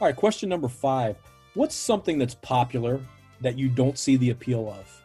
All 0.00 0.06
right, 0.06 0.14
question 0.16 0.48
number 0.48 0.68
five. 0.68 1.16
What's 1.54 1.74
something 1.74 2.18
that's 2.18 2.34
popular 2.36 3.00
that 3.40 3.58
you 3.58 3.68
don't 3.68 3.98
see 3.98 4.16
the 4.16 4.30
appeal 4.30 4.68
of? 4.78 5.02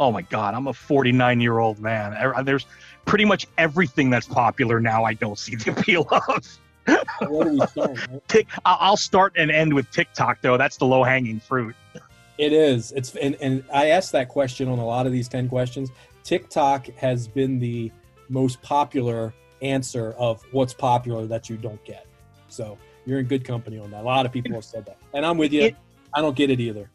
Oh 0.00 0.10
my 0.10 0.22
God, 0.22 0.54
I'm 0.54 0.66
a 0.66 0.72
49 0.72 1.40
year 1.40 1.58
old 1.58 1.78
man. 1.78 2.12
Er- 2.14 2.42
There's 2.42 2.66
pretty 3.04 3.24
much 3.24 3.46
everything 3.58 4.10
that's 4.10 4.26
popular 4.26 4.80
now. 4.80 5.04
I 5.04 5.14
don't 5.14 5.38
see 5.38 5.54
the 5.54 5.70
appeal 5.78 6.08
of. 6.10 6.58
Where 7.30 7.44
do 7.44 7.52
we 7.52 7.66
start? 7.68 8.08
right? 8.10 8.28
Tick, 8.28 8.48
I'll 8.64 8.96
start 8.96 9.34
and 9.36 9.50
end 9.50 9.72
with 9.72 9.88
TikTok 9.92 10.40
though. 10.42 10.56
That's 10.56 10.76
the 10.76 10.86
low 10.86 11.04
hanging 11.04 11.38
fruit. 11.38 11.76
It 12.42 12.52
is. 12.52 12.90
It's 12.90 13.14
and, 13.14 13.36
and 13.40 13.62
I 13.72 13.90
asked 13.90 14.10
that 14.12 14.28
question 14.28 14.68
on 14.68 14.80
a 14.80 14.84
lot 14.84 15.06
of 15.06 15.12
these 15.12 15.28
10 15.28 15.48
questions. 15.48 15.90
TikTok 16.24 16.86
has 16.96 17.28
been 17.28 17.60
the 17.60 17.92
most 18.28 18.60
popular 18.62 19.32
answer 19.62 20.10
of 20.18 20.42
what's 20.50 20.74
popular 20.74 21.24
that 21.28 21.48
you 21.48 21.56
don't 21.56 21.82
get. 21.84 22.04
So 22.48 22.78
you're 23.06 23.20
in 23.20 23.26
good 23.26 23.44
company 23.44 23.78
on 23.78 23.92
that. 23.92 24.00
A 24.00 24.02
lot 24.02 24.26
of 24.26 24.32
people 24.32 24.54
have 24.54 24.64
said 24.64 24.84
that. 24.86 24.98
And 25.14 25.24
I'm 25.24 25.38
with 25.38 25.52
you. 25.52 25.62
It- 25.66 25.76
I 26.14 26.20
don't 26.20 26.34
get 26.34 26.50
it 26.50 26.58
either. 26.58 26.90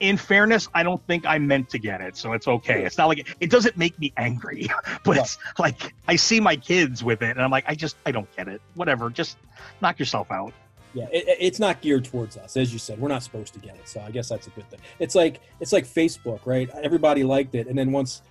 In 0.00 0.16
fairness, 0.16 0.66
I 0.74 0.82
don't 0.82 1.06
think 1.06 1.26
I 1.26 1.38
meant 1.38 1.68
to 1.70 1.78
get 1.78 2.00
it, 2.00 2.16
so 2.16 2.32
it's 2.32 2.48
okay. 2.48 2.84
It's 2.84 2.98
not 2.98 3.06
like 3.06 3.18
it, 3.18 3.26
it 3.40 3.50
doesn't 3.50 3.76
make 3.76 3.98
me 3.98 4.12
angry, 4.16 4.68
but 5.04 5.18
it's 5.18 5.38
like 5.58 5.94
I 6.08 6.16
see 6.16 6.40
my 6.40 6.56
kids 6.56 7.04
with 7.04 7.22
it, 7.22 7.30
and 7.30 7.40
I'm 7.42 7.50
like, 7.50 7.64
I 7.68 7.74
just 7.74 7.96
I 8.04 8.12
don't 8.12 8.30
get 8.36 8.48
it. 8.48 8.60
Whatever, 8.74 9.08
just 9.08 9.36
knock 9.80 9.98
yourself 9.98 10.30
out. 10.30 10.52
Yeah, 10.96 11.06
it, 11.12 11.28
it- 11.28 11.36
it's 11.40 11.58
not 11.60 11.80
geared 11.82 12.04
towards 12.06 12.36
us, 12.36 12.56
as 12.56 12.72
you 12.72 12.78
said. 12.78 12.98
We're 12.98 13.08
not 13.08 13.22
supposed 13.22 13.52
to 13.54 13.60
get 13.60 13.74
it, 13.76 13.86
so 13.86 14.00
I 14.00 14.10
guess 14.10 14.28
that's 14.30 14.46
a 14.46 14.50
good 14.50 14.68
thing. 14.70 14.80
It's 14.98 15.14
like 15.14 15.40
it's 15.60 15.72
like 15.72 15.84
Facebook, 15.86 16.40
right? 16.46 16.68
Everybody 16.82 17.22
liked 17.22 17.54
it, 17.54 17.66
and 17.68 17.78
then 17.78 17.92
once 17.92 18.22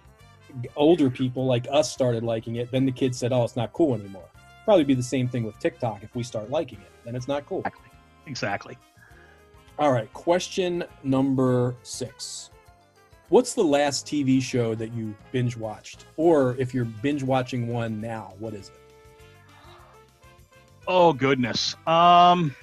older 0.76 1.10
people 1.10 1.46
like 1.46 1.68
us 1.72 1.92
started 1.92 2.24
liking 2.24 2.56
it, 2.56 2.72
then 2.72 2.86
the 2.86 2.92
kids 2.92 3.18
said, 3.20 3.32
"Oh, 3.32 3.44
it's 3.44 3.56
not 3.56 3.72
cool 3.74 3.94
anymore." 3.94 4.26
Probably 4.66 4.84
be 4.84 4.96
the 4.96 5.04
same 5.04 5.28
thing 5.28 5.44
with 5.44 5.60
TikTok. 5.60 6.02
If 6.04 6.16
we 6.16 6.24
start 6.24 6.50
liking 6.50 6.80
it, 6.80 6.92
then 7.04 7.16
it's 7.16 7.28
not 7.28 7.46
cool. 7.46 7.60
Exactly. 7.60 7.90
Exactly. 8.26 8.78
All 9.78 9.92
right, 9.92 10.12
question 10.14 10.84
number 11.04 11.76
six. 11.84 12.50
What's 13.30 13.54
the 13.54 13.64
last 13.64 14.08
TV 14.08 14.42
show 14.42 14.74
that 14.76 14.92
you 14.94 15.14
binge 15.32 15.56
watched, 15.58 16.06
or 16.18 16.56
if 16.58 16.74
you're 16.74 16.86
binge 16.86 17.22
watching 17.24 17.68
one 17.68 18.00
now, 18.02 18.34
what 18.40 18.54
is 18.56 18.70
it? 18.70 18.76
Oh 20.88 21.14
goodness. 21.14 21.76
Um 21.88 22.56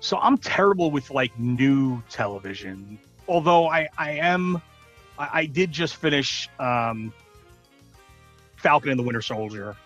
so 0.00 0.18
I'm 0.18 0.38
terrible 0.38 0.90
with 0.90 1.10
like 1.10 1.38
new 1.38 2.02
television. 2.08 2.98
Although 3.26 3.68
I 3.68 3.88
I 3.98 4.12
am 4.12 4.62
I, 5.18 5.28
I 5.32 5.46
did 5.46 5.72
just 5.72 5.96
finish 5.96 6.48
um 6.58 7.12
Falcon 8.56 8.90
and 8.90 8.98
the 8.98 9.04
Winter 9.04 9.22
Soldier. 9.22 9.76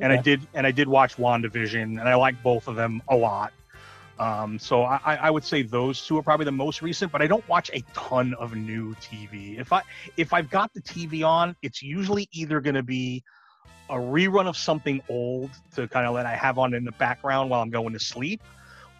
And 0.00 0.12
I 0.12 0.16
did 0.16 0.46
and 0.54 0.66
I 0.66 0.70
did 0.70 0.86
watch 0.86 1.16
WandaVision 1.16 1.82
and 1.82 2.00
I 2.00 2.14
like 2.14 2.40
both 2.42 2.68
of 2.68 2.76
them 2.76 3.02
a 3.08 3.16
lot. 3.16 3.52
Um, 4.18 4.58
so 4.58 4.82
I, 4.82 5.00
I 5.04 5.16
I 5.16 5.30
would 5.30 5.44
say 5.44 5.62
those 5.62 6.04
two 6.04 6.18
are 6.18 6.22
probably 6.22 6.44
the 6.44 6.52
most 6.52 6.82
recent, 6.82 7.12
but 7.12 7.22
I 7.22 7.26
don't 7.26 7.46
watch 7.48 7.70
a 7.72 7.82
ton 7.94 8.34
of 8.34 8.54
new 8.54 8.94
TV. 8.96 9.58
If 9.58 9.72
I 9.72 9.82
if 10.16 10.32
I've 10.32 10.50
got 10.50 10.72
the 10.74 10.80
TV 10.80 11.26
on, 11.26 11.56
it's 11.62 11.82
usually 11.82 12.28
either 12.32 12.60
going 12.60 12.74
to 12.74 12.82
be 12.82 13.22
a 13.90 13.94
rerun 13.94 14.46
of 14.46 14.56
something 14.56 15.02
old 15.08 15.50
to 15.74 15.88
kind 15.88 16.06
of 16.06 16.14
let 16.14 16.26
I 16.26 16.36
have 16.36 16.58
on 16.58 16.74
in 16.74 16.84
the 16.84 16.92
background 16.92 17.50
while 17.50 17.62
I'm 17.62 17.70
going 17.70 17.92
to 17.92 18.00
sleep, 18.00 18.42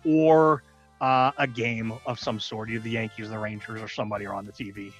or 0.05 0.63
uh, 1.01 1.33
a 1.39 1.47
game 1.47 1.93
of 2.07 2.19
some 2.19 2.41
sort. 2.41 2.71
Either 2.71 2.81
the 2.81 2.91
Yankees, 2.91 3.31
the 3.31 3.39
Rangers, 3.39 3.83
or 3.83 3.89
somebody 3.89 4.27
are 4.27 4.35
on 4.35 4.47
the 4.47 4.53
TV. 4.53 4.93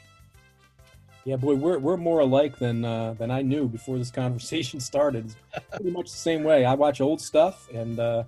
Yeah, 1.25 1.37
boy, 1.37 1.55
we're 1.55 1.79
we're 1.79 1.97
more 1.97 2.21
alike 2.21 2.59
than 2.59 2.85
uh, 2.85 3.15
than 3.15 3.31
I 3.31 3.43
knew 3.43 3.69
before 3.69 3.99
this 3.99 4.11
conversation 4.11 4.81
started. 4.81 5.35
It's 5.55 5.65
pretty 5.77 5.91
much 5.91 6.11
the 6.11 6.17
same 6.17 6.43
way. 6.45 6.65
I 6.65 6.75
watch 6.75 7.01
old 7.01 7.21
stuff, 7.21 7.69
and 7.73 7.99
uh, 7.99 8.25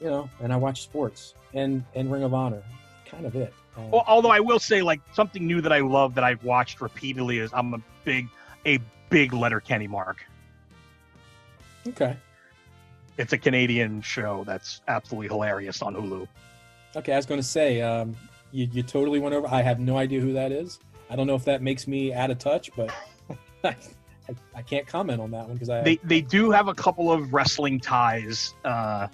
you 0.00 0.08
know, 0.08 0.28
and 0.40 0.52
I 0.52 0.56
watch 0.56 0.82
sports 0.82 1.34
and 1.52 1.84
and 1.94 2.10
Ring 2.10 2.22
of 2.24 2.34
Honor. 2.34 2.62
Kind 3.06 3.26
of 3.26 3.36
it. 3.36 3.52
Uh, 3.76 3.82
Well, 3.82 4.04
although 4.06 4.30
I 4.30 4.40
will 4.40 4.58
say, 4.58 4.82
like 4.82 5.00
something 5.12 5.46
new 5.46 5.60
that 5.60 5.72
I 5.72 5.80
love 5.80 6.14
that 6.16 6.24
I've 6.24 6.42
watched 6.42 6.80
repeatedly 6.80 7.38
is 7.38 7.50
I'm 7.52 7.74
a 7.74 7.80
big 8.04 8.28
a 8.66 8.78
big 9.10 9.32
Letterkenny 9.32 9.86
mark. 9.86 10.24
Okay, 11.88 12.16
It's 13.18 13.32
a 13.32 13.38
Canadian 13.38 14.02
show 14.02 14.44
that's 14.46 14.80
absolutely 14.88 15.28
hilarious 15.28 15.82
on 15.82 15.94
Hulu. 15.94 16.26
okay. 16.96 17.12
I 17.12 17.16
was 17.16 17.26
going 17.26 17.40
to 17.40 17.46
say, 17.46 17.80
um, 17.80 18.16
you 18.52 18.68
you 18.72 18.82
totally 18.82 19.18
went 19.20 19.34
over. 19.34 19.46
I 19.48 19.62
have 19.62 19.80
no 19.80 19.96
idea 19.96 20.20
who 20.20 20.32
that 20.34 20.52
is. 20.52 20.78
I 21.10 21.16
don't 21.16 21.26
know 21.26 21.34
if 21.34 21.44
that 21.44 21.62
makes 21.62 21.86
me 21.86 22.12
out 22.14 22.30
of 22.30 22.38
touch, 22.38 22.70
but 22.76 22.90
I, 23.64 23.76
I 24.54 24.62
can't 24.62 24.86
comment 24.86 25.20
on 25.20 25.30
that 25.32 25.44
one 25.46 25.54
because 25.54 25.68
I 25.70 25.82
They 25.82 25.96
they 26.04 26.20
do 26.20 26.50
have 26.50 26.68
a 26.68 26.74
couple 26.74 27.10
of 27.12 27.32
wrestling 27.32 27.78
ties 27.80 28.54
uh, 28.64 29.08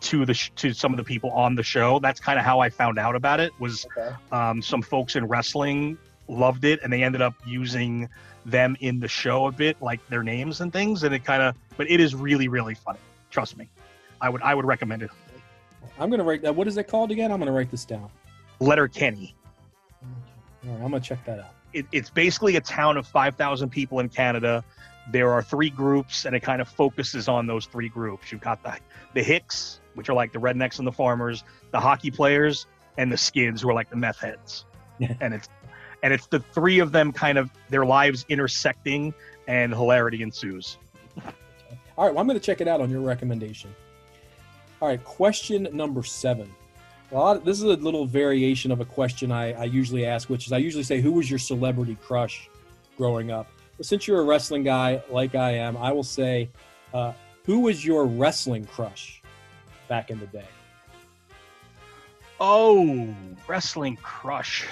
to 0.00 0.24
the 0.24 0.34
sh- 0.34 0.50
to 0.56 0.72
some 0.72 0.92
of 0.92 0.96
the 0.96 1.04
people 1.04 1.30
on 1.30 1.54
the 1.54 1.62
show. 1.62 1.98
That's 1.98 2.20
kind 2.20 2.38
of 2.38 2.44
how 2.44 2.60
I 2.60 2.70
found 2.70 2.98
out 2.98 3.14
about 3.16 3.40
it. 3.40 3.52
Was 3.60 3.86
Okay. 3.96 4.14
um, 4.32 4.62
some 4.62 4.80
folks 4.82 5.16
in 5.16 5.24
wrestling 5.26 5.98
loved 6.28 6.64
it, 6.64 6.80
and 6.82 6.92
they 6.92 7.02
ended 7.02 7.20
up 7.20 7.34
using 7.46 8.08
them 8.44 8.76
in 8.80 9.00
the 9.00 9.08
show 9.08 9.46
a 9.46 9.52
bit, 9.52 9.80
like 9.80 10.06
their 10.08 10.22
names 10.22 10.60
and 10.60 10.72
things. 10.72 11.02
And 11.02 11.14
it 11.14 11.24
kind 11.24 11.42
of, 11.42 11.54
but 11.76 11.90
it 11.90 12.00
is 12.00 12.14
really 12.14 12.48
really 12.48 12.74
funny. 12.74 12.98
Trust 13.30 13.56
me, 13.56 13.68
I 14.20 14.28
would 14.28 14.42
I 14.42 14.54
would 14.54 14.64
recommend 14.64 15.02
it. 15.02 15.10
I'm 15.98 16.10
going 16.10 16.18
to 16.18 16.24
write 16.24 16.42
that. 16.42 16.54
What 16.54 16.66
is 16.66 16.76
it 16.76 16.88
called 16.88 17.10
again? 17.10 17.30
I'm 17.30 17.38
going 17.38 17.46
to 17.46 17.52
write 17.52 17.70
this 17.70 17.84
down. 17.84 18.08
Letterkenny. 18.60 19.34
All 20.02 20.72
right, 20.72 20.82
I'm 20.82 20.90
going 20.90 21.02
to 21.02 21.08
check 21.08 21.24
that 21.26 21.40
out. 21.40 21.54
it, 21.74 21.86
it's 21.92 22.08
basically 22.08 22.56
a 22.56 22.60
town 22.60 22.96
of 22.96 23.06
5,000 23.06 23.68
people 23.68 24.00
in 24.00 24.08
Canada. 24.08 24.64
There 25.10 25.30
are 25.32 25.42
three 25.42 25.68
groups, 25.68 26.24
and 26.24 26.34
it 26.34 26.40
kind 26.40 26.62
of 26.62 26.68
focuses 26.68 27.28
on 27.28 27.46
those 27.46 27.66
three 27.66 27.90
groups. 27.90 28.32
You've 28.32 28.40
got 28.40 28.62
the 28.62 28.78
the 29.12 29.22
Hicks, 29.22 29.80
which 29.94 30.08
are 30.08 30.14
like 30.14 30.32
the 30.32 30.38
rednecks 30.38 30.78
and 30.78 30.86
the 30.86 30.92
farmers, 30.92 31.44
the 31.72 31.80
hockey 31.80 32.10
players, 32.10 32.66
and 32.96 33.12
the 33.12 33.18
Skids, 33.18 33.60
who 33.60 33.68
are 33.68 33.74
like 33.74 33.90
the 33.90 33.96
meth 33.96 34.18
heads. 34.18 34.64
and 35.20 35.34
it's 35.34 35.48
and 36.04 36.12
it's 36.12 36.26
the 36.26 36.38
three 36.38 36.80
of 36.80 36.92
them 36.92 37.12
kind 37.12 37.38
of 37.38 37.50
their 37.70 37.86
lives 37.86 38.26
intersecting, 38.28 39.12
and 39.48 39.72
hilarity 39.72 40.22
ensues. 40.22 40.76
All 41.96 42.04
right, 42.04 42.14
well, 42.14 42.18
I'm 42.18 42.26
going 42.26 42.38
to 42.38 42.44
check 42.44 42.60
it 42.60 42.68
out 42.68 42.82
on 42.82 42.90
your 42.90 43.00
recommendation. 43.00 43.74
All 44.82 44.88
right, 44.88 45.02
question 45.02 45.66
number 45.72 46.02
seven. 46.02 46.52
Well, 47.10 47.38
this 47.38 47.56
is 47.56 47.64
a 47.64 47.68
little 47.68 48.04
variation 48.04 48.70
of 48.70 48.80
a 48.80 48.84
question 48.84 49.32
I, 49.32 49.52
I 49.54 49.64
usually 49.64 50.04
ask, 50.04 50.28
which 50.28 50.46
is 50.46 50.52
I 50.52 50.58
usually 50.58 50.82
say, 50.84 51.00
Who 51.00 51.12
was 51.12 51.30
your 51.30 51.38
celebrity 51.38 51.96
crush 52.02 52.50
growing 52.98 53.30
up? 53.30 53.46
But 53.78 53.86
since 53.86 54.06
you're 54.06 54.20
a 54.20 54.24
wrestling 54.24 54.62
guy 54.62 55.02
like 55.10 55.34
I 55.34 55.52
am, 55.52 55.76
I 55.78 55.90
will 55.92 56.02
say, 56.02 56.50
uh, 56.92 57.12
Who 57.46 57.60
was 57.60 57.82
your 57.82 58.04
wrestling 58.04 58.66
crush 58.66 59.22
back 59.88 60.10
in 60.10 60.20
the 60.20 60.26
day? 60.26 60.48
Oh, 62.40 63.14
wrestling 63.46 63.96
crush 64.02 64.66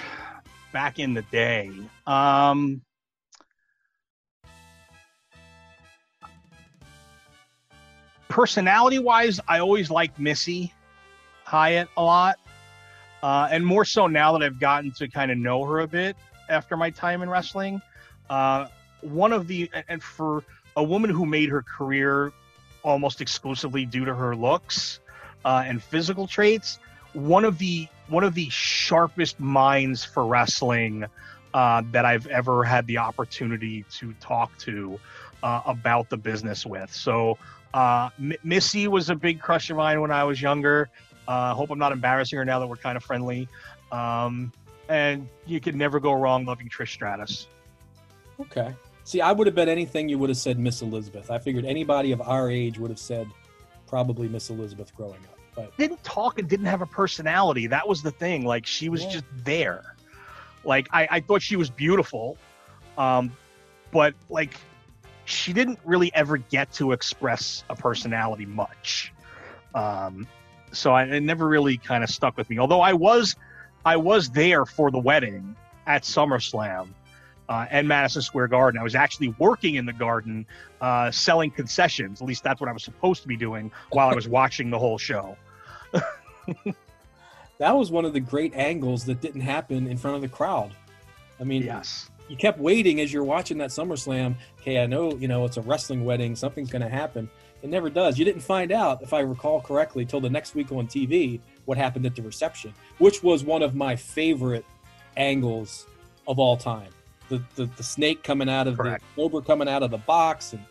back 0.73 0.99
in 0.99 1.13
the 1.13 1.21
day. 1.23 1.71
Um 2.05 2.81
personality 8.27 8.99
wise, 8.99 9.39
I 9.47 9.59
always 9.59 9.91
liked 9.91 10.19
Missy 10.19 10.73
Hyatt 11.45 11.87
a 11.95 12.03
lot. 12.03 12.39
Uh, 13.21 13.47
and 13.51 13.65
more 13.65 13.85
so 13.85 14.07
now 14.07 14.33
that 14.33 14.43
I've 14.43 14.59
gotten 14.59 14.91
to 14.93 15.07
kind 15.07 15.31
of 15.31 15.37
know 15.37 15.63
her 15.63 15.79
a 15.81 15.87
bit 15.87 16.17
after 16.49 16.75
my 16.75 16.89
time 16.89 17.21
in 17.21 17.29
wrestling. 17.29 17.81
Uh, 18.29 18.67
one 19.01 19.31
of 19.31 19.47
the, 19.47 19.69
and- 19.87 20.01
for 20.03 20.43
a 20.75 20.83
woman 20.83 21.09
who 21.09 21.25
made 21.25 21.49
her 21.49 21.61
career 21.61 22.33
almost 22.83 23.21
exclusively 23.21 23.85
due 23.85 24.03
to 24.03 24.13
her 24.13 24.35
looks 24.35 24.99
uh, 25.45 25.63
and 25.65 25.81
physical 25.81 26.25
traits, 26.27 26.79
one 27.13 27.45
of 27.45 27.57
the 27.57 27.87
one 28.09 28.23
of 28.23 28.33
the 28.33 28.49
sharpest 28.49 29.39
minds 29.39 30.03
for 30.03 30.25
wrestling 30.25 31.05
uh, 31.53 31.81
that 31.91 32.05
I've 32.05 32.27
ever 32.27 32.63
had 32.63 32.85
the 32.87 32.97
opportunity 32.97 33.85
to 33.99 34.13
talk 34.19 34.57
to 34.59 34.99
uh, 35.41 35.61
about 35.65 36.09
the 36.09 36.17
business 36.17 36.65
with. 36.65 36.93
So 36.93 37.37
Uh, 37.73 38.09
M- 38.19 38.33
Missy 38.43 38.87
was 38.87 39.09
a 39.09 39.15
big 39.15 39.41
crush 39.41 39.71
of 39.71 39.77
mine 39.77 39.99
when 39.99 40.11
I 40.11 40.23
was 40.23 40.39
younger. 40.39 40.89
Uh, 41.27 41.55
hope 41.55 41.71
I'm 41.71 41.79
not 41.79 41.91
embarrassing 41.91 42.37
her 42.37 42.45
now 42.45 42.59
that 42.59 42.67
we're 42.67 42.75
kind 42.75 42.95
of 42.95 43.03
friendly. 43.03 43.47
Um, 43.91 44.51
and 44.89 45.27
you 45.47 45.59
could 45.59 45.75
never 45.75 45.99
go 45.99 46.13
wrong 46.13 46.45
loving 46.45 46.69
Trish 46.69 46.89
Stratus. 46.89 47.47
Okay. 48.39 48.75
See, 49.05 49.21
I 49.21 49.31
would 49.31 49.47
have 49.47 49.55
bet 49.55 49.69
anything 49.69 50.07
you 50.07 50.19
would 50.19 50.29
have 50.29 50.37
said 50.37 50.59
Miss 50.59 50.83
Elizabeth. 50.83 51.31
I 51.31 51.39
figured 51.39 51.65
anybody 51.65 52.11
of 52.11 52.21
our 52.21 52.47
age 52.51 52.77
would 52.77 52.91
have 52.91 52.99
said 52.99 53.27
probably 53.87 54.27
Miss 54.29 54.51
Elizabeth 54.51 54.95
growing 54.95 55.23
up. 55.31 55.39
But 55.55 55.75
Didn't 55.77 56.03
talk 56.03 56.39
and 56.39 56.47
didn't 56.47 56.65
have 56.65 56.81
a 56.81 56.85
personality. 56.85 57.67
That 57.67 57.87
was 57.87 58.01
the 58.01 58.11
thing. 58.11 58.45
Like 58.45 58.65
she 58.65 58.89
was 58.89 59.03
Yeah. 59.03 59.09
just 59.11 59.25
there. 59.43 59.83
Like 60.63 60.87
I, 60.91 61.07
I 61.11 61.19
thought 61.19 61.41
she 61.41 61.55
was 61.55 61.69
beautiful, 61.69 62.37
um, 62.97 63.31
but 63.91 64.13
like 64.29 64.55
she 65.25 65.53
didn't 65.53 65.79
really 65.85 66.13
ever 66.13 66.37
get 66.37 66.71
to 66.73 66.91
express 66.91 67.63
a 67.69 67.75
personality 67.75 68.45
much. 68.45 69.13
Um, 69.75 70.27
so 70.71 70.91
I, 70.93 71.03
it 71.03 71.21
never 71.21 71.47
really 71.47 71.77
kind 71.77 72.03
of 72.03 72.09
stuck 72.09 72.37
with 72.37 72.49
me. 72.49 72.59
Although 72.59 72.81
I 72.81 72.93
was, 72.93 73.35
I 73.85 73.97
was 73.97 74.29
there 74.29 74.65
for 74.65 74.91
the 74.91 74.99
wedding 74.99 75.55
at 75.85 76.03
SummerSlam 76.03 76.87
uh, 77.49 77.65
and 77.69 77.87
Madison 77.87 78.21
Square 78.21 78.47
Garden. 78.49 78.79
I 78.79 78.83
was 78.83 78.95
actually 78.95 79.35
working 79.39 79.75
in 79.75 79.85
the 79.85 79.93
garden, 79.93 80.45
uh, 80.81 81.11
selling 81.11 81.51
concessions. 81.51 82.21
At 82.21 82.27
least 82.27 82.43
that's 82.43 82.61
what 82.61 82.69
I 82.69 82.73
was 82.73 82.83
supposed 82.83 83.21
to 83.21 83.27
be 83.27 83.37
doing 83.37 83.71
while 83.91 84.09
I 84.09 84.15
was 84.15 84.27
watching 84.39 84.69
the 84.69 84.79
whole 84.79 84.97
show. 84.97 85.37
that 87.57 87.75
was 87.75 87.91
one 87.91 88.05
of 88.05 88.13
the 88.13 88.19
great 88.19 88.53
angles 88.55 89.05
that 89.05 89.21
didn't 89.21 89.41
happen 89.41 89.87
in 89.87 89.97
front 89.97 90.15
of 90.15 90.21
the 90.21 90.27
crowd. 90.27 90.71
I 91.39 91.43
mean, 91.43 91.63
Yes. 91.63 92.09
you 92.27 92.35
kept 92.35 92.59
waiting 92.59 93.01
as 93.01 93.11
you're 93.11 93.23
watching 93.23 93.57
that 93.59 93.69
SummerSlam. 93.69 94.35
Okay, 94.61 94.79
I 94.81 94.85
know, 94.85 95.15
you 95.15 95.27
know, 95.27 95.45
it's 95.45 95.57
a 95.57 95.61
wrestling 95.61 96.05
wedding. 96.05 96.35
Something's 96.35 96.69
going 96.69 96.81
to 96.81 96.89
happen. 96.89 97.29
It 97.61 97.69
never 97.69 97.89
does. 97.89 98.19
You 98.19 98.25
didn't 98.25 98.41
find 98.41 98.71
out, 98.73 99.01
if 99.01 99.13
I 99.13 99.21
recall 99.21 99.61
correctly, 99.61 100.05
till 100.05 100.19
the 100.19 100.29
next 100.29 100.53
week 100.53 100.71
on 100.71 100.85
TV 100.87 101.39
what 101.65 101.77
happened 101.77 102.05
at 102.05 102.15
the 102.15 102.21
reception, 102.21 102.73
which 102.97 103.23
was 103.23 103.43
one 103.45 103.61
of 103.61 103.73
my 103.73 103.95
favorite 103.95 104.65
angles 105.15 105.87
of 106.27 106.39
all 106.39 106.57
time. 106.57 106.89
The 107.37 107.43
the, 107.55 107.65
the 107.77 107.83
snake 107.83 108.23
coming 108.23 108.49
out 108.49 108.67
of 108.67 108.77
Correct. 108.77 109.03
the 109.15 109.21
cobra 109.21 109.41
coming 109.41 109.67
out 109.67 109.83
of 109.83 109.91
the 109.91 109.97
box, 109.97 110.53
and 110.53 110.63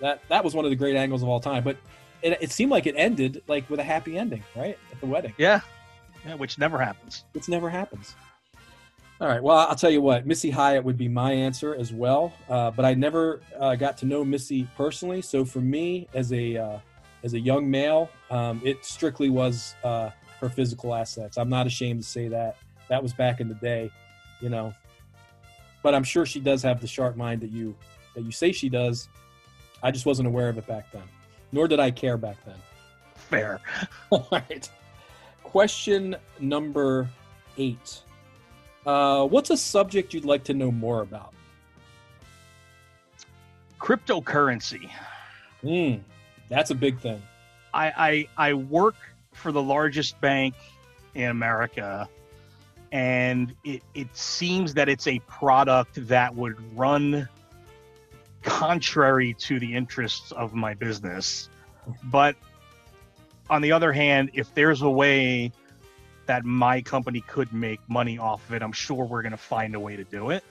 that 0.00 0.20
that 0.28 0.42
was 0.42 0.54
one 0.54 0.64
of 0.64 0.70
the 0.70 0.76
great 0.76 0.96
angles 0.96 1.22
of 1.22 1.28
all 1.28 1.40
time. 1.40 1.62
But 1.62 1.76
it, 2.22 2.38
it 2.40 2.50
seemed 2.50 2.70
like 2.70 2.86
it 2.86 2.94
ended 2.96 3.42
like 3.46 3.68
with 3.70 3.80
a 3.80 3.84
happy 3.84 4.18
ending, 4.18 4.42
right 4.56 4.78
at 4.92 5.00
the 5.00 5.06
wedding. 5.06 5.34
Yeah. 5.38 5.60
Yeah, 6.26 6.34
which 6.34 6.58
never 6.58 6.78
happens. 6.78 7.24
It 7.34 7.48
never 7.48 7.70
happens. 7.70 8.16
All 9.20 9.28
right. 9.28 9.42
Well, 9.42 9.58
I'll 9.58 9.76
tell 9.76 9.90
you 9.90 10.00
what. 10.00 10.26
Missy 10.26 10.50
Hyatt 10.50 10.84
would 10.84 10.98
be 10.98 11.08
my 11.08 11.32
answer 11.32 11.74
as 11.74 11.92
well. 11.92 12.32
Uh, 12.48 12.70
but 12.70 12.84
I 12.84 12.94
never 12.94 13.40
uh, 13.58 13.76
got 13.76 13.96
to 13.98 14.06
know 14.06 14.24
Missy 14.24 14.68
personally. 14.76 15.22
So 15.22 15.44
for 15.44 15.60
me, 15.60 16.08
as 16.14 16.32
a 16.32 16.56
uh, 16.56 16.78
as 17.22 17.34
a 17.34 17.40
young 17.40 17.70
male, 17.70 18.10
um, 18.30 18.60
it 18.64 18.84
strictly 18.84 19.30
was 19.30 19.74
uh, 19.84 20.10
her 20.40 20.48
physical 20.48 20.94
assets. 20.94 21.36
I'm 21.36 21.48
not 21.48 21.66
ashamed 21.66 22.02
to 22.02 22.08
say 22.08 22.28
that. 22.28 22.56
That 22.88 23.02
was 23.02 23.12
back 23.12 23.40
in 23.40 23.48
the 23.48 23.54
day, 23.56 23.90
you 24.40 24.48
know. 24.48 24.72
But 25.88 25.94
I'm 25.94 26.04
sure 26.04 26.26
she 26.26 26.38
does 26.38 26.62
have 26.64 26.82
the 26.82 26.86
sharp 26.86 27.16
mind 27.16 27.40
that 27.40 27.50
you 27.50 27.74
that 28.14 28.22
you 28.22 28.30
say 28.30 28.52
she 28.52 28.68
does. 28.68 29.08
I 29.82 29.90
just 29.90 30.04
wasn't 30.04 30.28
aware 30.28 30.50
of 30.50 30.58
it 30.58 30.66
back 30.66 30.92
then, 30.92 31.04
nor 31.50 31.66
did 31.66 31.80
I 31.80 31.90
care 31.90 32.18
back 32.18 32.36
then. 32.44 32.56
Fair. 33.14 33.58
All 34.10 34.28
right. 34.30 34.68
Question 35.42 36.14
number 36.40 37.08
eight. 37.56 38.02
Uh, 38.84 39.26
what's 39.28 39.48
a 39.48 39.56
subject 39.56 40.12
you'd 40.12 40.26
like 40.26 40.44
to 40.44 40.52
know 40.52 40.70
more 40.70 41.00
about? 41.00 41.32
Cryptocurrency. 43.80 44.90
Hmm, 45.62 46.02
that's 46.50 46.70
a 46.70 46.74
big 46.74 47.00
thing. 47.00 47.22
I, 47.72 48.26
I 48.36 48.48
I 48.50 48.52
work 48.52 48.96
for 49.32 49.52
the 49.52 49.62
largest 49.62 50.20
bank 50.20 50.54
in 51.14 51.30
America, 51.30 52.10
and 52.92 53.54
it 53.64 53.82
it 53.94 54.14
seems 54.16 54.74
that 54.74 54.88
it's 54.88 55.06
a 55.06 55.18
product 55.20 56.06
that 56.08 56.34
would 56.34 56.56
run 56.76 57.28
contrary 58.42 59.34
to 59.34 59.58
the 59.58 59.74
interests 59.74 60.32
of 60.32 60.54
my 60.54 60.74
business. 60.74 61.48
But 62.04 62.36
on 63.50 63.62
the 63.62 63.72
other 63.72 63.92
hand, 63.92 64.30
if 64.34 64.52
there's 64.54 64.82
a 64.82 64.90
way 64.90 65.52
that 66.26 66.44
my 66.44 66.82
company 66.82 67.22
could 67.22 67.52
make 67.52 67.80
money 67.88 68.18
off 68.18 68.46
of 68.48 68.54
it, 68.54 68.62
I'm 68.62 68.72
sure 68.72 69.04
we're 69.04 69.22
going 69.22 69.32
to 69.32 69.38
find 69.38 69.74
a 69.74 69.80
way 69.80 69.96
to 69.96 70.04
do 70.04 70.30
it. 70.30 70.44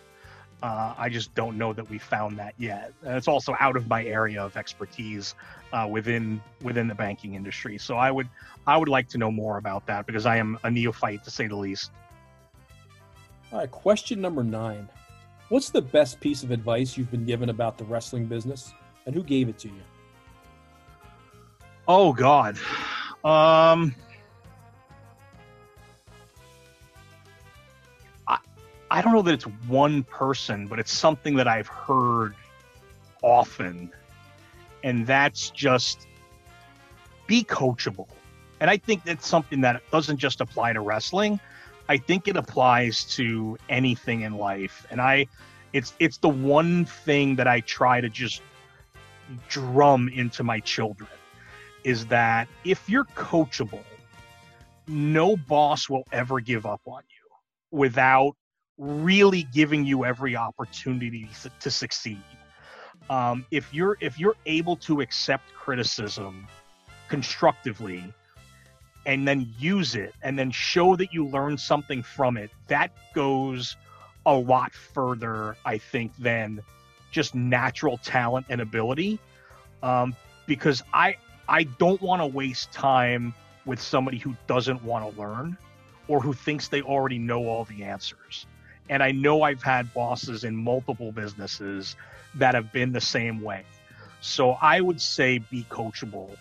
Uh, 0.64 0.96
I 0.98 1.10
just 1.10 1.36
don't 1.36 1.56
know 1.56 1.72
that 1.74 1.88
we 1.88 2.00
found 2.00 2.40
that 2.40 2.56
yet. 2.58 2.92
And 3.04 3.16
it's 3.16 3.28
also 3.28 3.56
out 3.60 3.76
of 3.76 3.88
my 3.88 4.04
area 4.04 4.44
of 4.44 4.58
expertise 4.58 5.36
uh, 5.72 5.88
within 5.90 6.42
within 6.64 6.88
the 6.88 6.96
banking 6.96 7.36
industry. 7.36 7.78
So 7.78 7.96
I 7.96 8.10
would 8.10 8.28
I 8.66 8.76
would 8.76 8.90
like 8.90 9.08
to 9.10 9.20
know 9.20 9.30
more 9.30 9.58
about 9.58 9.86
that 9.86 10.08
because 10.08 10.26
I 10.26 10.38
am 10.38 10.58
a 10.64 10.72
neophyte 10.72 11.24
to 11.26 11.32
say 11.32 11.46
the 11.46 11.56
least. 11.56 11.92
All 13.52 13.60
right, 13.60 13.72
question 13.72 14.20
number 14.20 14.44
nine. 14.44 14.90
What's 15.50 15.70
the 15.70 15.82
best 15.82 16.20
piece 16.20 16.44
of 16.44 16.52
advice 16.52 16.98
you've 16.98 17.10
been 17.10 17.26
given 17.26 17.50
about 17.50 17.78
the 17.78 17.86
wrestling 17.86 18.26
business, 18.26 18.74
and 19.06 19.16
who 19.16 19.24
gave 19.24 19.48
it 19.48 19.58
to 19.60 19.70
you? 19.70 19.82
Oh 21.88 22.12
God, 22.12 22.58
um, 23.24 23.96
I 28.28 28.38
I 28.92 29.02
don't 29.02 29.14
know 29.14 29.22
that 29.22 29.34
it's 29.34 29.48
one 29.68 30.04
person, 30.04 30.68
but 30.68 30.80
it's 30.80 30.92
something 30.92 31.36
that 31.36 31.48
I've 31.48 31.68
heard 31.68 32.36
often, 33.22 33.90
and 34.84 35.08
that's 35.08 35.50
just 35.52 36.08
be 37.26 37.46
coachable. 37.46 38.10
And 38.60 38.70
I 38.70 38.76
think 38.76 39.06
that's 39.06 39.26
something 39.26 39.62
that 39.62 39.82
doesn't 39.92 40.18
just 40.18 40.42
apply 40.42 40.74
to 40.74 40.82
wrestling. 40.82 41.40
I 41.90 41.98
think 41.98 42.28
it 42.28 42.36
applies 42.36 43.04
to 43.16 43.58
anything 43.70 44.22
in 44.22 44.34
life. 44.38 44.86
And 44.92 45.02
I 45.02 45.28
it's 45.74 45.94
it's 46.00 46.18
the 46.18 46.30
one 46.30 46.86
thing 46.86 47.36
that 47.36 47.48
I 47.48 47.62
try 47.62 48.02
to 48.02 48.10
just 48.10 48.42
drum 49.50 50.10
into 50.10 50.44
my 50.44 50.60
children 50.60 51.10
is 51.84 52.06
that 52.08 52.48
if 52.64 52.90
you're 52.90 53.06
coachable, 53.06 53.84
no 54.88 55.38
boss 55.38 55.90
will 55.90 56.06
ever 56.12 56.40
give 56.40 56.66
up 56.66 56.82
on 56.86 57.04
you 57.10 57.78
without 57.78 58.34
really 58.78 59.44
giving 59.54 59.86
you 59.86 60.06
every 60.06 60.36
opportunity 60.36 61.28
to, 61.60 61.72
succeed. 61.72 62.22
Um, 63.10 63.46
if 63.52 63.74
you're 63.74 63.98
if 64.02 64.20
you're 64.20 64.36
able 64.46 64.76
to 64.78 65.02
accept 65.02 65.54
criticism 65.54 66.48
constructively 67.08 68.04
and 69.06 69.28
then 69.28 69.52
use 69.58 69.96
it 69.96 70.14
and 70.22 70.38
then 70.38 70.52
show 70.52 70.96
that 70.96 71.14
you 71.14 71.26
learn 71.28 71.58
something 71.58 72.04
from 72.04 72.38
it, 72.38 72.52
that 72.68 72.92
goes 73.14 73.78
a 74.26 74.34
lot 74.34 74.74
further, 74.74 75.56
I 75.66 75.78
think, 75.78 76.12
than 76.18 76.62
just 77.12 77.34
natural 77.34 77.98
talent 77.98 78.48
and 78.50 78.60
ability. 78.62 79.20
Um, 79.82 80.16
because 80.46 80.84
I 80.94 81.18
I 81.48 81.64
don't 81.64 82.02
want 82.02 82.22
to 82.22 82.26
waste 82.26 82.72
time 82.74 83.34
with 83.66 83.82
somebody 83.82 84.18
who 84.18 84.36
doesn't 84.48 84.84
want 84.84 85.10
to 85.10 85.22
learn 85.22 85.58
or 86.08 86.22
who 86.22 86.34
thinks 86.34 86.68
they 86.68 86.82
already 86.82 87.20
know 87.20 87.48
all 87.48 87.66
the 87.66 87.84
answers. 87.84 88.46
And 88.90 89.04
I 89.04 89.12
know 89.12 89.42
I've 89.42 89.62
had 89.62 89.94
bosses 89.94 90.44
in 90.44 90.56
multiple 90.56 91.12
businesses 91.12 91.96
that 92.36 92.56
have 92.56 92.72
been 92.72 92.92
the 92.92 93.02
same 93.02 93.42
way. 93.42 93.64
So 94.22 94.52
I 94.62 94.82
would 94.82 95.02
say 95.02 95.40
be 95.40 95.66
coachable 95.70 96.36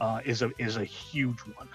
uh, 0.00 0.20
is 0.24 0.42
a 0.42 0.50
is 0.58 0.76
a 0.76 0.84
huge 0.84 1.40
one. 1.40 1.68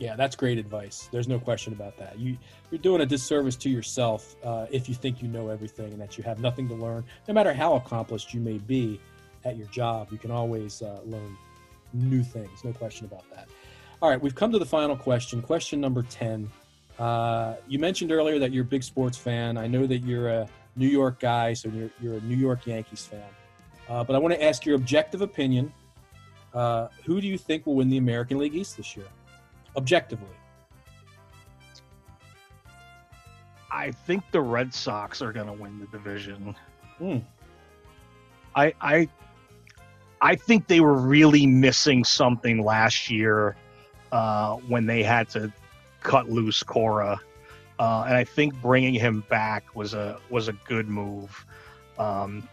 Yeah, 0.00 0.16
that's 0.16 0.34
great 0.34 0.56
advice. 0.56 1.10
There's 1.12 1.28
no 1.28 1.38
question 1.38 1.74
about 1.74 1.98
that. 1.98 2.18
You 2.18 2.38
you're 2.70 2.80
doing 2.80 3.02
a 3.02 3.06
disservice 3.06 3.54
to 3.56 3.68
yourself 3.68 4.34
uh, 4.42 4.64
if 4.70 4.88
you 4.88 4.94
think 4.94 5.20
you 5.20 5.28
know 5.28 5.48
everything 5.48 5.92
and 5.92 6.00
that 6.00 6.16
you 6.16 6.24
have 6.24 6.40
nothing 6.40 6.66
to 6.68 6.74
learn. 6.74 7.04
No 7.28 7.34
matter 7.34 7.52
how 7.52 7.74
accomplished 7.74 8.32
you 8.32 8.40
may 8.40 8.56
be 8.56 8.98
at 9.44 9.58
your 9.58 9.66
job, 9.66 10.08
you 10.10 10.16
can 10.16 10.30
always 10.30 10.80
uh, 10.80 11.00
learn 11.04 11.36
new 11.92 12.22
things. 12.22 12.64
No 12.64 12.72
question 12.72 13.04
about 13.04 13.28
that. 13.34 13.48
All 14.00 14.08
right, 14.08 14.18
we've 14.18 14.34
come 14.34 14.50
to 14.52 14.58
the 14.58 14.64
final 14.64 14.96
question. 14.96 15.42
Question 15.42 15.82
number 15.82 16.02
ten. 16.02 16.50
Uh, 16.98 17.56
you 17.68 17.78
mentioned 17.78 18.10
earlier 18.10 18.38
that 18.38 18.52
you're 18.52 18.64
a 18.64 18.66
big 18.66 18.82
sports 18.82 19.18
fan. 19.18 19.58
I 19.58 19.66
know 19.66 19.86
that 19.86 19.98
you're 19.98 20.30
a 20.30 20.48
New 20.76 20.88
York 20.88 21.20
guy, 21.20 21.52
so 21.52 21.68
you're 21.68 21.90
you're 22.00 22.14
a 22.14 22.20
New 22.22 22.36
York 22.36 22.66
Yankees 22.66 23.04
fan. 23.04 23.20
Uh, 23.86 24.02
but 24.02 24.16
I 24.16 24.18
want 24.18 24.32
to 24.32 24.42
ask 24.42 24.64
your 24.64 24.76
objective 24.76 25.20
opinion. 25.20 25.70
Uh, 26.54 26.88
who 27.04 27.20
do 27.20 27.26
you 27.26 27.36
think 27.36 27.66
will 27.66 27.74
win 27.74 27.90
the 27.90 27.98
American 27.98 28.38
League 28.38 28.54
East 28.54 28.78
this 28.78 28.96
year? 28.96 29.06
Objectively. 29.76 30.26
I 33.70 33.92
think 33.92 34.24
the 34.32 34.40
Red 34.40 34.74
Sox 34.74 35.22
are 35.22 35.32
going 35.32 35.46
to 35.46 35.52
win 35.52 35.78
the 35.78 35.86
division. 35.86 36.56
Hmm. 36.98 37.18
I 38.54 38.74
I 38.80 39.08
I 40.20 40.34
think 40.34 40.66
they 40.66 40.80
were 40.80 40.94
really 40.94 41.46
missing 41.46 42.04
something 42.04 42.62
last 42.62 43.10
year 43.10 43.56
uh, 44.12 44.56
when 44.56 44.86
they 44.86 45.02
had 45.02 45.28
to 45.30 45.52
cut 46.02 46.28
loose 46.28 46.62
Cora, 46.62 47.20
uh, 47.78 48.04
and 48.06 48.16
I 48.16 48.24
think 48.24 48.60
bringing 48.60 48.94
him 48.94 49.24
back 49.30 49.74
was 49.74 49.94
a 49.94 50.18
was 50.28 50.48
a 50.48 50.52
good 50.52 50.88
move. 50.88 51.46
Um, 51.98 52.48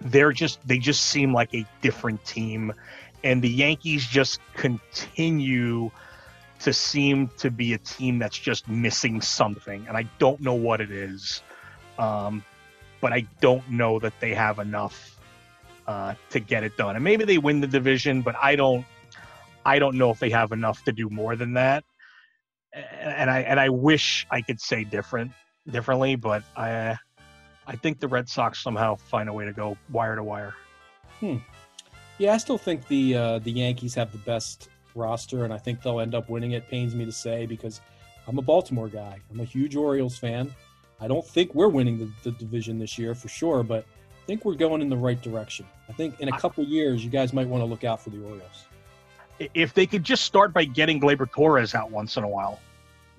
they're 0.00 0.32
just 0.32 0.66
they 0.66 0.78
just 0.78 1.06
seem 1.06 1.32
like 1.32 1.54
a 1.54 1.64
different 1.82 2.24
team, 2.24 2.72
and 3.24 3.40
the 3.40 3.48
Yankees 3.48 4.06
just 4.06 4.40
continue 4.54 5.90
to 6.60 6.72
seem 6.72 7.28
to 7.38 7.50
be 7.50 7.72
a 7.74 7.78
team 7.78 8.18
that's 8.18 8.38
just 8.38 8.68
missing 8.68 9.20
something, 9.20 9.86
and 9.88 9.96
I 9.96 10.04
don't 10.18 10.40
know 10.40 10.54
what 10.54 10.80
it 10.80 10.90
is. 10.90 11.42
Um, 11.98 12.44
but 13.00 13.12
I 13.12 13.26
don't 13.40 13.68
know 13.70 13.98
that 14.00 14.12
they 14.20 14.34
have 14.34 14.58
enough 14.58 15.18
uh, 15.86 16.14
to 16.30 16.40
get 16.40 16.64
it 16.64 16.76
done. 16.76 16.96
And 16.96 17.04
maybe 17.04 17.24
they 17.24 17.38
win 17.38 17.60
the 17.60 17.66
division, 17.66 18.22
but 18.22 18.36
I 18.40 18.56
don't. 18.56 18.84
I 19.64 19.78
don't 19.78 19.96
know 19.96 20.10
if 20.10 20.18
they 20.18 20.30
have 20.30 20.52
enough 20.52 20.82
to 20.84 20.92
do 20.92 21.10
more 21.10 21.36
than 21.36 21.54
that. 21.54 21.84
And 22.72 23.30
I 23.30 23.40
and 23.40 23.58
I 23.58 23.68
wish 23.68 24.26
I 24.30 24.40
could 24.40 24.60
say 24.60 24.84
different 24.84 25.32
differently, 25.70 26.16
but 26.16 26.42
I 26.56 26.96
I 27.66 27.76
think 27.76 28.00
the 28.00 28.08
Red 28.08 28.28
Sox 28.28 28.62
somehow 28.62 28.96
find 28.96 29.28
a 29.28 29.32
way 29.32 29.44
to 29.44 29.52
go 29.52 29.76
wire 29.90 30.16
to 30.16 30.22
wire. 30.22 30.54
Hmm. 31.20 31.36
Yeah, 32.18 32.34
I 32.34 32.38
still 32.38 32.58
think 32.58 32.86
the 32.88 33.16
uh, 33.16 33.38
the 33.40 33.50
Yankees 33.50 33.94
have 33.94 34.12
the 34.12 34.18
best 34.18 34.68
roster, 34.98 35.44
and 35.44 35.52
I 35.52 35.58
think 35.58 35.82
they'll 35.82 36.00
end 36.00 36.14
up 36.14 36.28
winning. 36.28 36.52
It 36.52 36.68
pains 36.68 36.94
me 36.94 37.04
to 37.04 37.12
say 37.12 37.46
because 37.46 37.80
I'm 38.26 38.38
a 38.38 38.42
Baltimore 38.42 38.88
guy. 38.88 39.18
I'm 39.30 39.40
a 39.40 39.44
huge 39.44 39.74
Orioles 39.76 40.18
fan. 40.18 40.54
I 41.00 41.08
don't 41.08 41.26
think 41.26 41.54
we're 41.54 41.68
winning 41.68 41.98
the, 41.98 42.10
the 42.24 42.32
division 42.32 42.78
this 42.78 42.98
year 42.98 43.14
for 43.14 43.28
sure, 43.28 43.62
but 43.62 43.84
I 43.84 44.26
think 44.26 44.44
we're 44.44 44.54
going 44.54 44.82
in 44.82 44.88
the 44.88 44.96
right 44.96 45.20
direction. 45.22 45.64
I 45.88 45.92
think 45.92 46.20
in 46.20 46.28
a 46.28 46.38
couple 46.38 46.64
years, 46.64 47.04
you 47.04 47.10
guys 47.10 47.32
might 47.32 47.46
want 47.48 47.62
to 47.62 47.64
look 47.64 47.84
out 47.84 48.02
for 48.02 48.10
the 48.10 48.22
Orioles. 48.22 48.66
If 49.54 49.72
they 49.72 49.86
could 49.86 50.02
just 50.02 50.24
start 50.24 50.52
by 50.52 50.64
getting 50.64 51.00
Gleyber 51.00 51.30
Torres 51.30 51.74
out 51.74 51.90
once 51.90 52.16
in 52.16 52.24
a 52.24 52.28
while. 52.28 52.60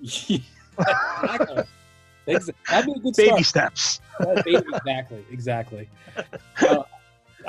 exactly. 0.00 1.64
That'd 2.68 2.86
be 2.86 2.92
a 2.92 3.02
good 3.02 3.16
Baby 3.16 3.42
start. 3.42 3.76
steps. 3.76 4.00
exactly, 4.46 5.24
exactly. 5.30 5.88
Uh, 6.60 6.82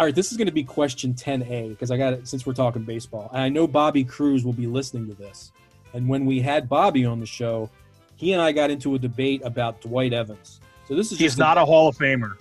all 0.01 0.05
right, 0.05 0.15
this 0.15 0.31
is 0.31 0.37
going 0.37 0.47
to 0.47 0.51
be 0.51 0.63
question 0.63 1.13
10A 1.13 1.69
because 1.69 1.91
I 1.91 1.97
got 1.97 2.13
it 2.13 2.27
since 2.27 2.43
we're 2.43 2.55
talking 2.55 2.81
baseball. 2.81 3.29
And 3.33 3.43
I 3.43 3.49
know 3.49 3.67
Bobby 3.67 4.03
Cruise 4.03 4.43
will 4.43 4.51
be 4.51 4.65
listening 4.65 5.07
to 5.09 5.13
this. 5.13 5.51
And 5.93 6.09
when 6.09 6.25
we 6.25 6.39
had 6.39 6.67
Bobby 6.67 7.05
on 7.05 7.19
the 7.19 7.25
show, 7.27 7.69
he 8.15 8.33
and 8.33 8.41
I 8.41 8.51
got 8.51 8.71
into 8.71 8.95
a 8.95 8.97
debate 8.97 9.43
about 9.45 9.79
Dwight 9.79 10.11
Evans. 10.11 10.59
So 10.87 10.95
this 10.95 11.11
is 11.11 11.19
He's 11.19 11.27
just 11.27 11.37
not 11.37 11.59
a 11.59 11.63
Hall 11.63 11.87
of 11.87 11.95
Famer. 11.95 12.33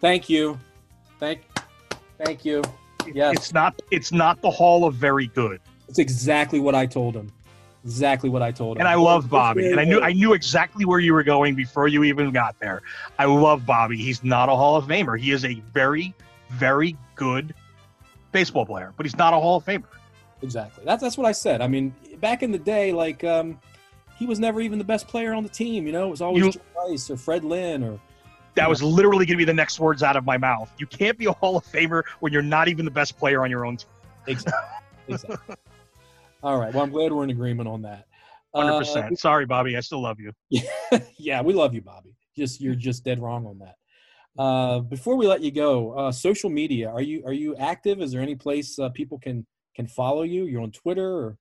Thank 0.00 0.28
you. 0.28 0.60
Thank 1.18 1.40
thank 2.18 2.44
you. 2.44 2.62
Yes. 3.12 3.34
It's 3.36 3.52
not 3.52 3.82
it's 3.90 4.12
not 4.12 4.40
the 4.40 4.50
Hall 4.52 4.84
of 4.84 4.94
very 4.94 5.26
good. 5.26 5.60
It's 5.88 5.98
exactly 5.98 6.60
what 6.60 6.76
I 6.76 6.86
told 6.86 7.16
him. 7.16 7.32
Exactly 7.84 8.30
what 8.30 8.42
I 8.42 8.52
told 8.52 8.76
him. 8.76 8.82
And 8.82 8.88
I 8.88 8.94
love 8.94 9.28
Bobby. 9.28 9.72
And 9.72 9.80
I 9.80 9.84
knew 9.84 10.00
I 10.00 10.12
knew 10.12 10.34
exactly 10.34 10.84
where 10.84 11.00
you 11.00 11.14
were 11.14 11.24
going 11.24 11.56
before 11.56 11.88
you 11.88 12.04
even 12.04 12.30
got 12.30 12.54
there. 12.60 12.82
I 13.18 13.24
love 13.24 13.66
Bobby. 13.66 13.96
He's 13.96 14.22
not 14.22 14.48
a 14.48 14.54
Hall 14.54 14.76
of 14.76 14.84
Famer. 14.84 15.18
He 15.18 15.32
is 15.32 15.44
a 15.44 15.54
very, 15.74 16.14
very 16.50 16.96
good 17.14 17.54
baseball 18.32 18.66
player, 18.66 18.92
but 18.96 19.06
he's 19.06 19.16
not 19.16 19.32
a 19.34 19.36
Hall 19.36 19.56
of 19.56 19.64
Famer. 19.64 19.84
Exactly. 20.42 20.84
That's 20.84 21.02
that's 21.02 21.18
what 21.18 21.26
I 21.26 21.32
said. 21.32 21.60
I 21.60 21.66
mean, 21.68 21.94
back 22.20 22.42
in 22.42 22.52
the 22.52 22.58
day, 22.58 22.92
like 22.92 23.24
um, 23.24 23.58
he 24.18 24.26
was 24.26 24.38
never 24.38 24.60
even 24.60 24.78
the 24.78 24.84
best 24.84 25.08
player 25.08 25.32
on 25.34 25.42
the 25.42 25.48
team. 25.48 25.86
You 25.86 25.92
know, 25.92 26.06
it 26.06 26.10
was 26.10 26.20
always 26.22 26.44
You- 26.44 26.52
Jim 26.52 26.62
Rice 26.76 27.10
or 27.10 27.16
Fred 27.16 27.42
Lynn 27.44 27.82
or 27.82 27.98
That 28.54 28.68
was 28.68 28.82
literally 28.82 29.26
going 29.26 29.34
to 29.36 29.38
be 29.38 29.44
the 29.44 29.54
next 29.54 29.80
words 29.80 30.02
out 30.02 30.16
of 30.16 30.24
my 30.24 30.36
mouth. 30.38 30.72
You 30.78 30.86
can't 30.86 31.18
be 31.18 31.26
a 31.26 31.32
Hall 31.32 31.56
of 31.56 31.64
Famer 31.66 32.02
when 32.20 32.32
you're 32.32 32.42
not 32.42 32.68
even 32.68 32.84
the 32.84 32.90
best 32.90 33.16
player 33.18 33.42
on 33.42 33.50
your 33.50 33.64
own 33.66 33.76
team. 33.78 33.88
exactly. 34.28 34.68
exactly. 35.08 35.56
All 36.42 36.58
right. 36.58 36.72
Well, 36.72 36.84
I'm 36.84 36.90
glad 36.90 37.12
we're 37.12 37.24
in 37.24 37.30
agreement 37.30 37.68
on 37.68 37.82
that. 37.82 38.06
Hundred 38.54 38.72
Uh, 38.74 38.78
percent. 38.78 39.18
Sorry, 39.18 39.44
Bobby. 39.44 39.76
I 39.76 39.80
still 39.80 40.00
love 40.00 40.18
you. 40.20 40.32
yeah, 41.18 41.42
we 41.42 41.52
love 41.52 41.74
you, 41.74 41.80
Bobby. 41.82 42.14
Just 42.36 42.60
you're 42.60 42.74
just 42.76 43.04
dead 43.04 43.18
wrong 43.20 43.44
on 43.46 43.58
that. 43.58 43.74
Uh, 44.38 44.78
before 44.78 45.16
we 45.16 45.26
let 45.26 45.42
you 45.42 45.50
go, 45.50 45.92
uh, 45.92 46.12
social 46.12 46.48
media 46.48 46.88
are 46.88 47.02
you 47.02 47.22
are 47.26 47.32
you 47.32 47.56
active? 47.56 48.00
Is 48.00 48.12
there 48.12 48.20
any 48.20 48.36
place 48.36 48.78
uh, 48.78 48.88
people 48.90 49.18
can 49.18 49.44
can 49.74 49.86
follow 49.86 50.22
you? 50.22 50.44
You're 50.44 50.62
on 50.62 50.70
Twitter 50.70 51.08
or 51.08 51.38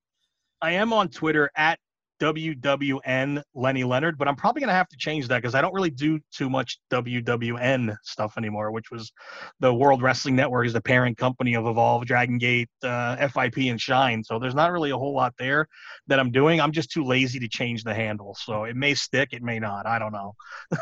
I 0.61 0.71
am 0.71 0.91
on 0.91 1.09
Twitter 1.09 1.51
at 1.55 1.77
WWN 2.19 3.43
Lenny 3.53 3.83
Leonard, 3.83 4.17
but 4.17 4.27
I'm 4.27 4.35
probably 4.35 4.61
going 4.61 4.69
to 4.69 4.73
have 4.73 4.87
to 4.89 4.97
change 4.97 5.27
that 5.27 5.41
because 5.41 5.53
I 5.53 5.61
don't 5.61 5.73
really 5.73 5.91
do 5.91 6.19
too 6.33 6.49
much 6.49 6.79
WWN 6.91 7.95
stuff 8.01 8.37
anymore, 8.37 8.71
which 8.71 8.89
was 8.89 9.11
the 9.59 9.71
World 9.71 10.01
Wrestling 10.01 10.35
Network 10.35 10.65
is 10.65 10.73
the 10.73 10.81
parent 10.81 11.17
company 11.17 11.55
of 11.55 11.67
Evolve, 11.67 12.05
Dragon 12.05 12.39
Gate, 12.39 12.69
uh, 12.83 13.27
FIP, 13.27 13.57
and 13.69 13.79
Shine. 13.79 14.23
So 14.23 14.39
there's 14.39 14.55
not 14.55 14.71
really 14.71 14.89
a 14.89 14.97
whole 14.97 15.13
lot 15.13 15.33
there 15.37 15.67
that 16.07 16.19
I'm 16.19 16.31
doing. 16.31 16.59
I'm 16.59 16.71
just 16.71 16.89
too 16.89 17.03
lazy 17.03 17.39
to 17.39 17.47
change 17.47 17.83
the 17.83 17.93
handle. 17.93 18.35
So 18.39 18.63
it 18.63 18.75
may 18.75 18.95
stick, 18.95 19.29
it 19.33 19.43
may 19.43 19.59
not. 19.59 19.85
I 19.85 19.99
don't 19.99 20.13
know. 20.13 20.33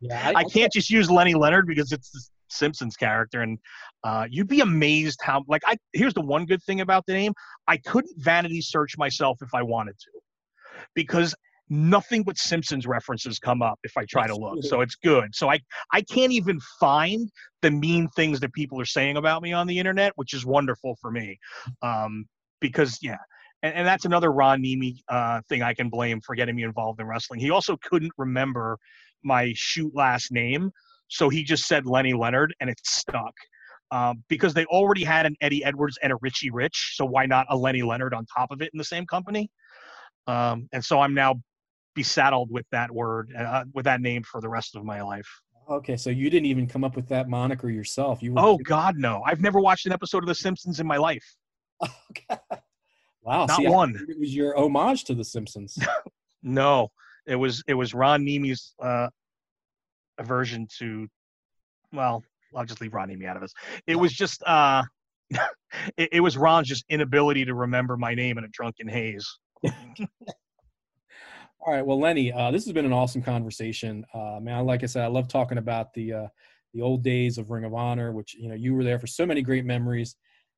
yeah, 0.00 0.32
I 0.34 0.44
can't 0.44 0.72
just 0.72 0.90
use 0.90 1.10
Lenny 1.10 1.34
Leonard 1.34 1.66
because 1.66 1.92
it's 1.92 2.10
the 2.10 2.20
Simpsons 2.48 2.96
character, 2.96 3.42
and 3.42 3.58
uh, 4.04 4.26
you'd 4.30 4.48
be 4.48 4.60
amazed 4.60 5.20
how. 5.22 5.42
Like, 5.48 5.62
I 5.66 5.76
here's 5.92 6.14
the 6.14 6.20
one 6.20 6.46
good 6.46 6.62
thing 6.62 6.80
about 6.80 7.04
the 7.06 7.12
name: 7.12 7.32
I 7.66 7.76
couldn't 7.78 8.16
vanity 8.18 8.60
search 8.60 8.96
myself 8.98 9.38
if 9.42 9.54
I 9.54 9.62
wanted 9.62 9.98
to, 9.98 10.10
because 10.94 11.34
nothing 11.68 12.22
but 12.22 12.38
Simpsons 12.38 12.86
references 12.86 13.38
come 13.38 13.60
up 13.62 13.78
if 13.82 13.96
I 13.96 14.04
try 14.04 14.26
to 14.26 14.36
look. 14.36 14.62
So 14.62 14.80
it's 14.80 14.94
good. 14.94 15.34
So 15.34 15.50
I 15.50 15.58
I 15.92 16.02
can't 16.02 16.32
even 16.32 16.60
find 16.78 17.30
the 17.62 17.70
mean 17.70 18.08
things 18.08 18.40
that 18.40 18.52
people 18.52 18.80
are 18.80 18.86
saying 18.86 19.16
about 19.16 19.42
me 19.42 19.52
on 19.52 19.66
the 19.66 19.78
internet, 19.78 20.12
which 20.16 20.34
is 20.34 20.46
wonderful 20.46 20.96
for 21.00 21.10
me, 21.10 21.38
um, 21.82 22.26
because 22.60 22.98
yeah. 23.02 23.16
And, 23.62 23.74
and 23.74 23.86
that's 23.86 24.04
another 24.04 24.32
Ron 24.32 24.62
Niemi 24.62 24.98
uh, 25.08 25.40
thing 25.48 25.62
I 25.62 25.72
can 25.72 25.88
blame 25.88 26.20
for 26.20 26.34
getting 26.34 26.54
me 26.54 26.62
involved 26.62 27.00
in 27.00 27.06
wrestling. 27.06 27.40
He 27.40 27.50
also 27.50 27.78
couldn't 27.82 28.12
remember 28.18 28.78
my 29.26 29.52
shoot 29.54 29.94
last 29.94 30.32
name. 30.32 30.70
So 31.08 31.28
he 31.28 31.44
just 31.44 31.66
said 31.66 31.86
Lenny 31.86 32.14
Leonard 32.14 32.54
and 32.60 32.70
it 32.70 32.80
stuck. 32.84 33.34
Um, 33.92 34.24
because 34.28 34.52
they 34.52 34.64
already 34.64 35.04
had 35.04 35.26
an 35.26 35.36
Eddie 35.40 35.62
Edwards 35.62 35.96
and 36.02 36.12
a 36.12 36.16
Richie 36.20 36.50
Rich. 36.50 36.94
So 36.96 37.04
why 37.04 37.26
not 37.26 37.46
a 37.50 37.56
Lenny 37.56 37.82
Leonard 37.82 38.14
on 38.14 38.26
top 38.26 38.50
of 38.50 38.60
it 38.60 38.70
in 38.72 38.78
the 38.78 38.84
same 38.84 39.06
company? 39.06 39.48
Um, 40.26 40.68
and 40.72 40.84
so 40.84 40.98
I'm 40.98 41.14
now 41.14 41.36
besaddled 41.94 42.50
with 42.50 42.66
that 42.72 42.90
word, 42.90 43.32
uh, 43.38 43.64
with 43.74 43.84
that 43.84 44.00
name 44.00 44.24
for 44.24 44.40
the 44.40 44.48
rest 44.48 44.74
of 44.74 44.84
my 44.84 45.02
life. 45.02 45.28
Okay, 45.68 45.96
so 45.96 46.10
you 46.10 46.30
didn't 46.30 46.46
even 46.46 46.66
come 46.66 46.84
up 46.84 46.96
with 46.96 47.08
that 47.08 47.28
moniker 47.28 47.70
yourself. 47.70 48.22
You 48.22 48.34
were 48.34 48.40
Oh, 48.40 48.58
God, 48.58 48.96
no. 48.96 49.22
I've 49.24 49.40
never 49.40 49.60
watched 49.60 49.86
an 49.86 49.92
episode 49.92 50.22
of 50.22 50.28
The 50.28 50.34
Simpsons 50.34 50.80
in 50.80 50.86
my 50.86 50.96
life. 50.96 51.24
wow, 53.22 53.46
not 53.46 53.56
see, 53.56 53.68
one. 53.68 53.96
It 54.08 54.18
was 54.18 54.34
your 54.34 54.56
homage 54.56 55.04
to 55.04 55.14
The 55.14 55.24
Simpsons. 55.24 55.78
No, 56.42 56.92
it 57.26 57.36
was 57.36 57.62
it 57.66 57.74
was 57.74 57.94
Ron 57.94 58.24
Niemi's 58.24 58.74
uh, 58.82 59.08
aversion 60.18 60.66
to. 60.78 61.08
Well, 61.92 62.24
I'll 62.54 62.64
just 62.64 62.80
leave 62.80 62.94
Ron 62.94 63.08
Niemi 63.08 63.26
out 63.26 63.36
of 63.36 63.42
this. 63.42 63.54
It 63.86 63.96
was 63.96 64.12
just 64.12 64.42
uh, 64.44 64.82
it, 65.96 66.08
it 66.12 66.20
was 66.20 66.36
Ron's 66.36 66.68
just 66.68 66.84
inability 66.88 67.44
to 67.44 67.54
remember 67.54 67.96
my 67.96 68.14
name 68.14 68.38
in 68.38 68.44
a 68.44 68.48
drunken 68.48 68.88
haze. 68.88 69.38
All 71.66 71.72
right, 71.72 71.84
well, 71.84 71.98
Lenny, 71.98 72.32
uh, 72.32 72.52
this 72.52 72.64
has 72.64 72.72
been 72.72 72.84
an 72.84 72.92
awesome 72.92 73.22
conversation. 73.22 74.06
Uh, 74.14 74.38
man, 74.40 74.66
like 74.66 74.84
I 74.84 74.86
said, 74.86 75.02
I 75.02 75.08
love 75.08 75.26
talking 75.26 75.58
about 75.58 75.92
the 75.94 76.12
uh, 76.12 76.26
the 76.74 76.80
old 76.82 77.02
days 77.02 77.38
of 77.38 77.50
Ring 77.50 77.64
of 77.64 77.74
Honor, 77.74 78.12
which 78.12 78.34
you 78.34 78.48
know 78.48 78.54
you 78.54 78.74
were 78.74 78.84
there 78.84 79.00
for 79.00 79.08
so 79.08 79.26
many 79.26 79.42
great 79.42 79.64
memories, 79.64 80.16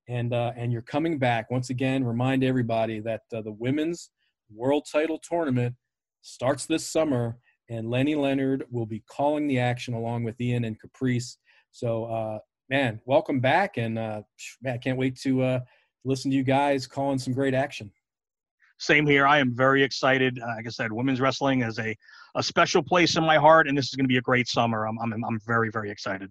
and 0.08 0.34
uh, 0.34 0.52
and 0.56 0.70
you're 0.70 0.82
coming 0.82 1.18
back 1.18 1.50
once 1.50 1.70
again. 1.70 2.04
Remind 2.04 2.44
everybody 2.44 3.00
that 3.00 3.22
uh, 3.32 3.40
the 3.40 3.52
women's 3.52 4.10
world 4.54 4.86
title 4.90 5.18
tournament 5.18 5.74
starts 6.28 6.66
this 6.66 6.86
summer, 6.86 7.38
and 7.70 7.90
Lenny 7.90 8.14
Leonard 8.14 8.64
will 8.70 8.86
be 8.86 9.02
calling 9.10 9.46
the 9.46 9.58
action 9.58 9.94
along 9.94 10.24
with 10.24 10.40
Ian 10.40 10.64
and 10.64 10.78
Caprice. 10.78 11.38
So, 11.72 12.04
uh, 12.04 12.38
man, 12.68 13.00
welcome 13.06 13.40
back, 13.40 13.78
and 13.78 13.98
uh, 13.98 14.22
man, 14.62 14.74
I 14.74 14.78
can't 14.78 14.98
wait 14.98 15.18
to 15.20 15.42
uh, 15.42 15.60
listen 16.04 16.30
to 16.30 16.36
you 16.36 16.42
guys 16.44 16.86
calling 16.86 17.18
some 17.18 17.32
great 17.32 17.54
action. 17.54 17.90
Same 18.78 19.06
here. 19.06 19.26
I 19.26 19.38
am 19.38 19.56
very 19.56 19.82
excited. 19.82 20.38
Uh, 20.38 20.46
like 20.56 20.66
I 20.66 20.70
said, 20.70 20.92
women's 20.92 21.20
wrestling 21.20 21.62
is 21.62 21.78
a, 21.78 21.96
a 22.36 22.42
special 22.42 22.82
place 22.82 23.16
in 23.16 23.24
my 23.24 23.36
heart, 23.36 23.66
and 23.66 23.76
this 23.76 23.88
is 23.88 23.94
going 23.94 24.04
to 24.04 24.08
be 24.08 24.18
a 24.18 24.22
great 24.22 24.48
summer. 24.48 24.86
I'm, 24.86 24.98
I'm, 25.00 25.12
I'm 25.24 25.40
very, 25.46 25.70
very 25.70 25.90
excited. 25.90 26.30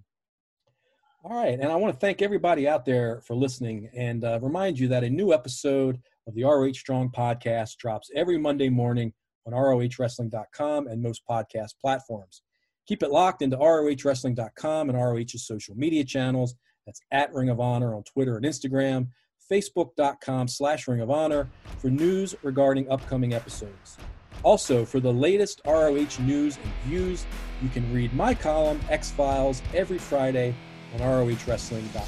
All 1.23 1.35
right. 1.35 1.59
And 1.59 1.69
I 1.69 1.75
want 1.75 1.93
to 1.93 1.99
thank 1.99 2.21
everybody 2.21 2.69
out 2.69 2.85
there 2.85 3.21
for 3.21 3.35
listening 3.35 3.89
and 3.93 4.23
uh, 4.23 4.39
remind 4.41 4.79
you 4.79 4.87
that 4.89 5.03
a 5.03 5.09
new 5.09 5.33
episode 5.33 5.99
of 6.25 6.35
the 6.35 6.43
ROH 6.43 6.73
Strong 6.73 7.11
podcast 7.11 7.77
drops 7.77 8.09
every 8.15 8.37
Monday 8.37 8.69
morning 8.69 9.11
on 9.47 9.53
ROHWrestling.com 9.53 10.87
and 10.87 11.01
most 11.01 11.21
podcast 11.27 11.71
platforms. 11.81 12.41
Keep 12.85 13.03
it 13.03 13.11
locked 13.11 13.41
into 13.41 13.57
ROHWrestling.com 13.57 14.89
and 14.89 14.97
ROH's 14.97 15.45
social 15.45 15.75
media 15.75 16.03
channels. 16.03 16.55
That's 16.85 17.01
at 17.11 17.33
Ring 17.33 17.49
of 17.49 17.59
Honor 17.59 17.95
on 17.95 18.03
Twitter 18.03 18.37
and 18.37 18.45
Instagram, 18.45 19.09
Facebook.com 19.51 20.47
slash 20.47 20.87
Ring 20.87 21.01
of 21.01 21.09
Honor 21.09 21.49
for 21.79 21.89
news 21.89 22.35
regarding 22.43 22.89
upcoming 22.89 23.33
episodes. 23.33 23.97
Also, 24.43 24.85
for 24.85 24.99
the 24.99 25.11
latest 25.11 25.61
ROH 25.65 26.21
news 26.21 26.57
and 26.57 26.73
views, 26.85 27.25
you 27.61 27.69
can 27.69 27.91
read 27.91 28.13
my 28.13 28.33
column, 28.33 28.79
X 28.89 29.11
Files, 29.11 29.61
every 29.73 29.97
Friday 29.97 30.53
on 30.93 30.99
ROHWrestling.com. 30.99 32.05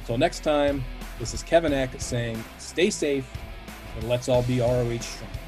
Until 0.00 0.18
next 0.18 0.44
time, 0.44 0.84
this 1.18 1.34
is 1.34 1.42
Kevin 1.42 1.72
Eck 1.72 2.00
saying 2.00 2.42
stay 2.58 2.90
safe 2.90 3.28
and 3.96 4.08
let's 4.08 4.28
all 4.28 4.42
be 4.42 4.60
ROH 4.60 4.98
strong. 5.00 5.39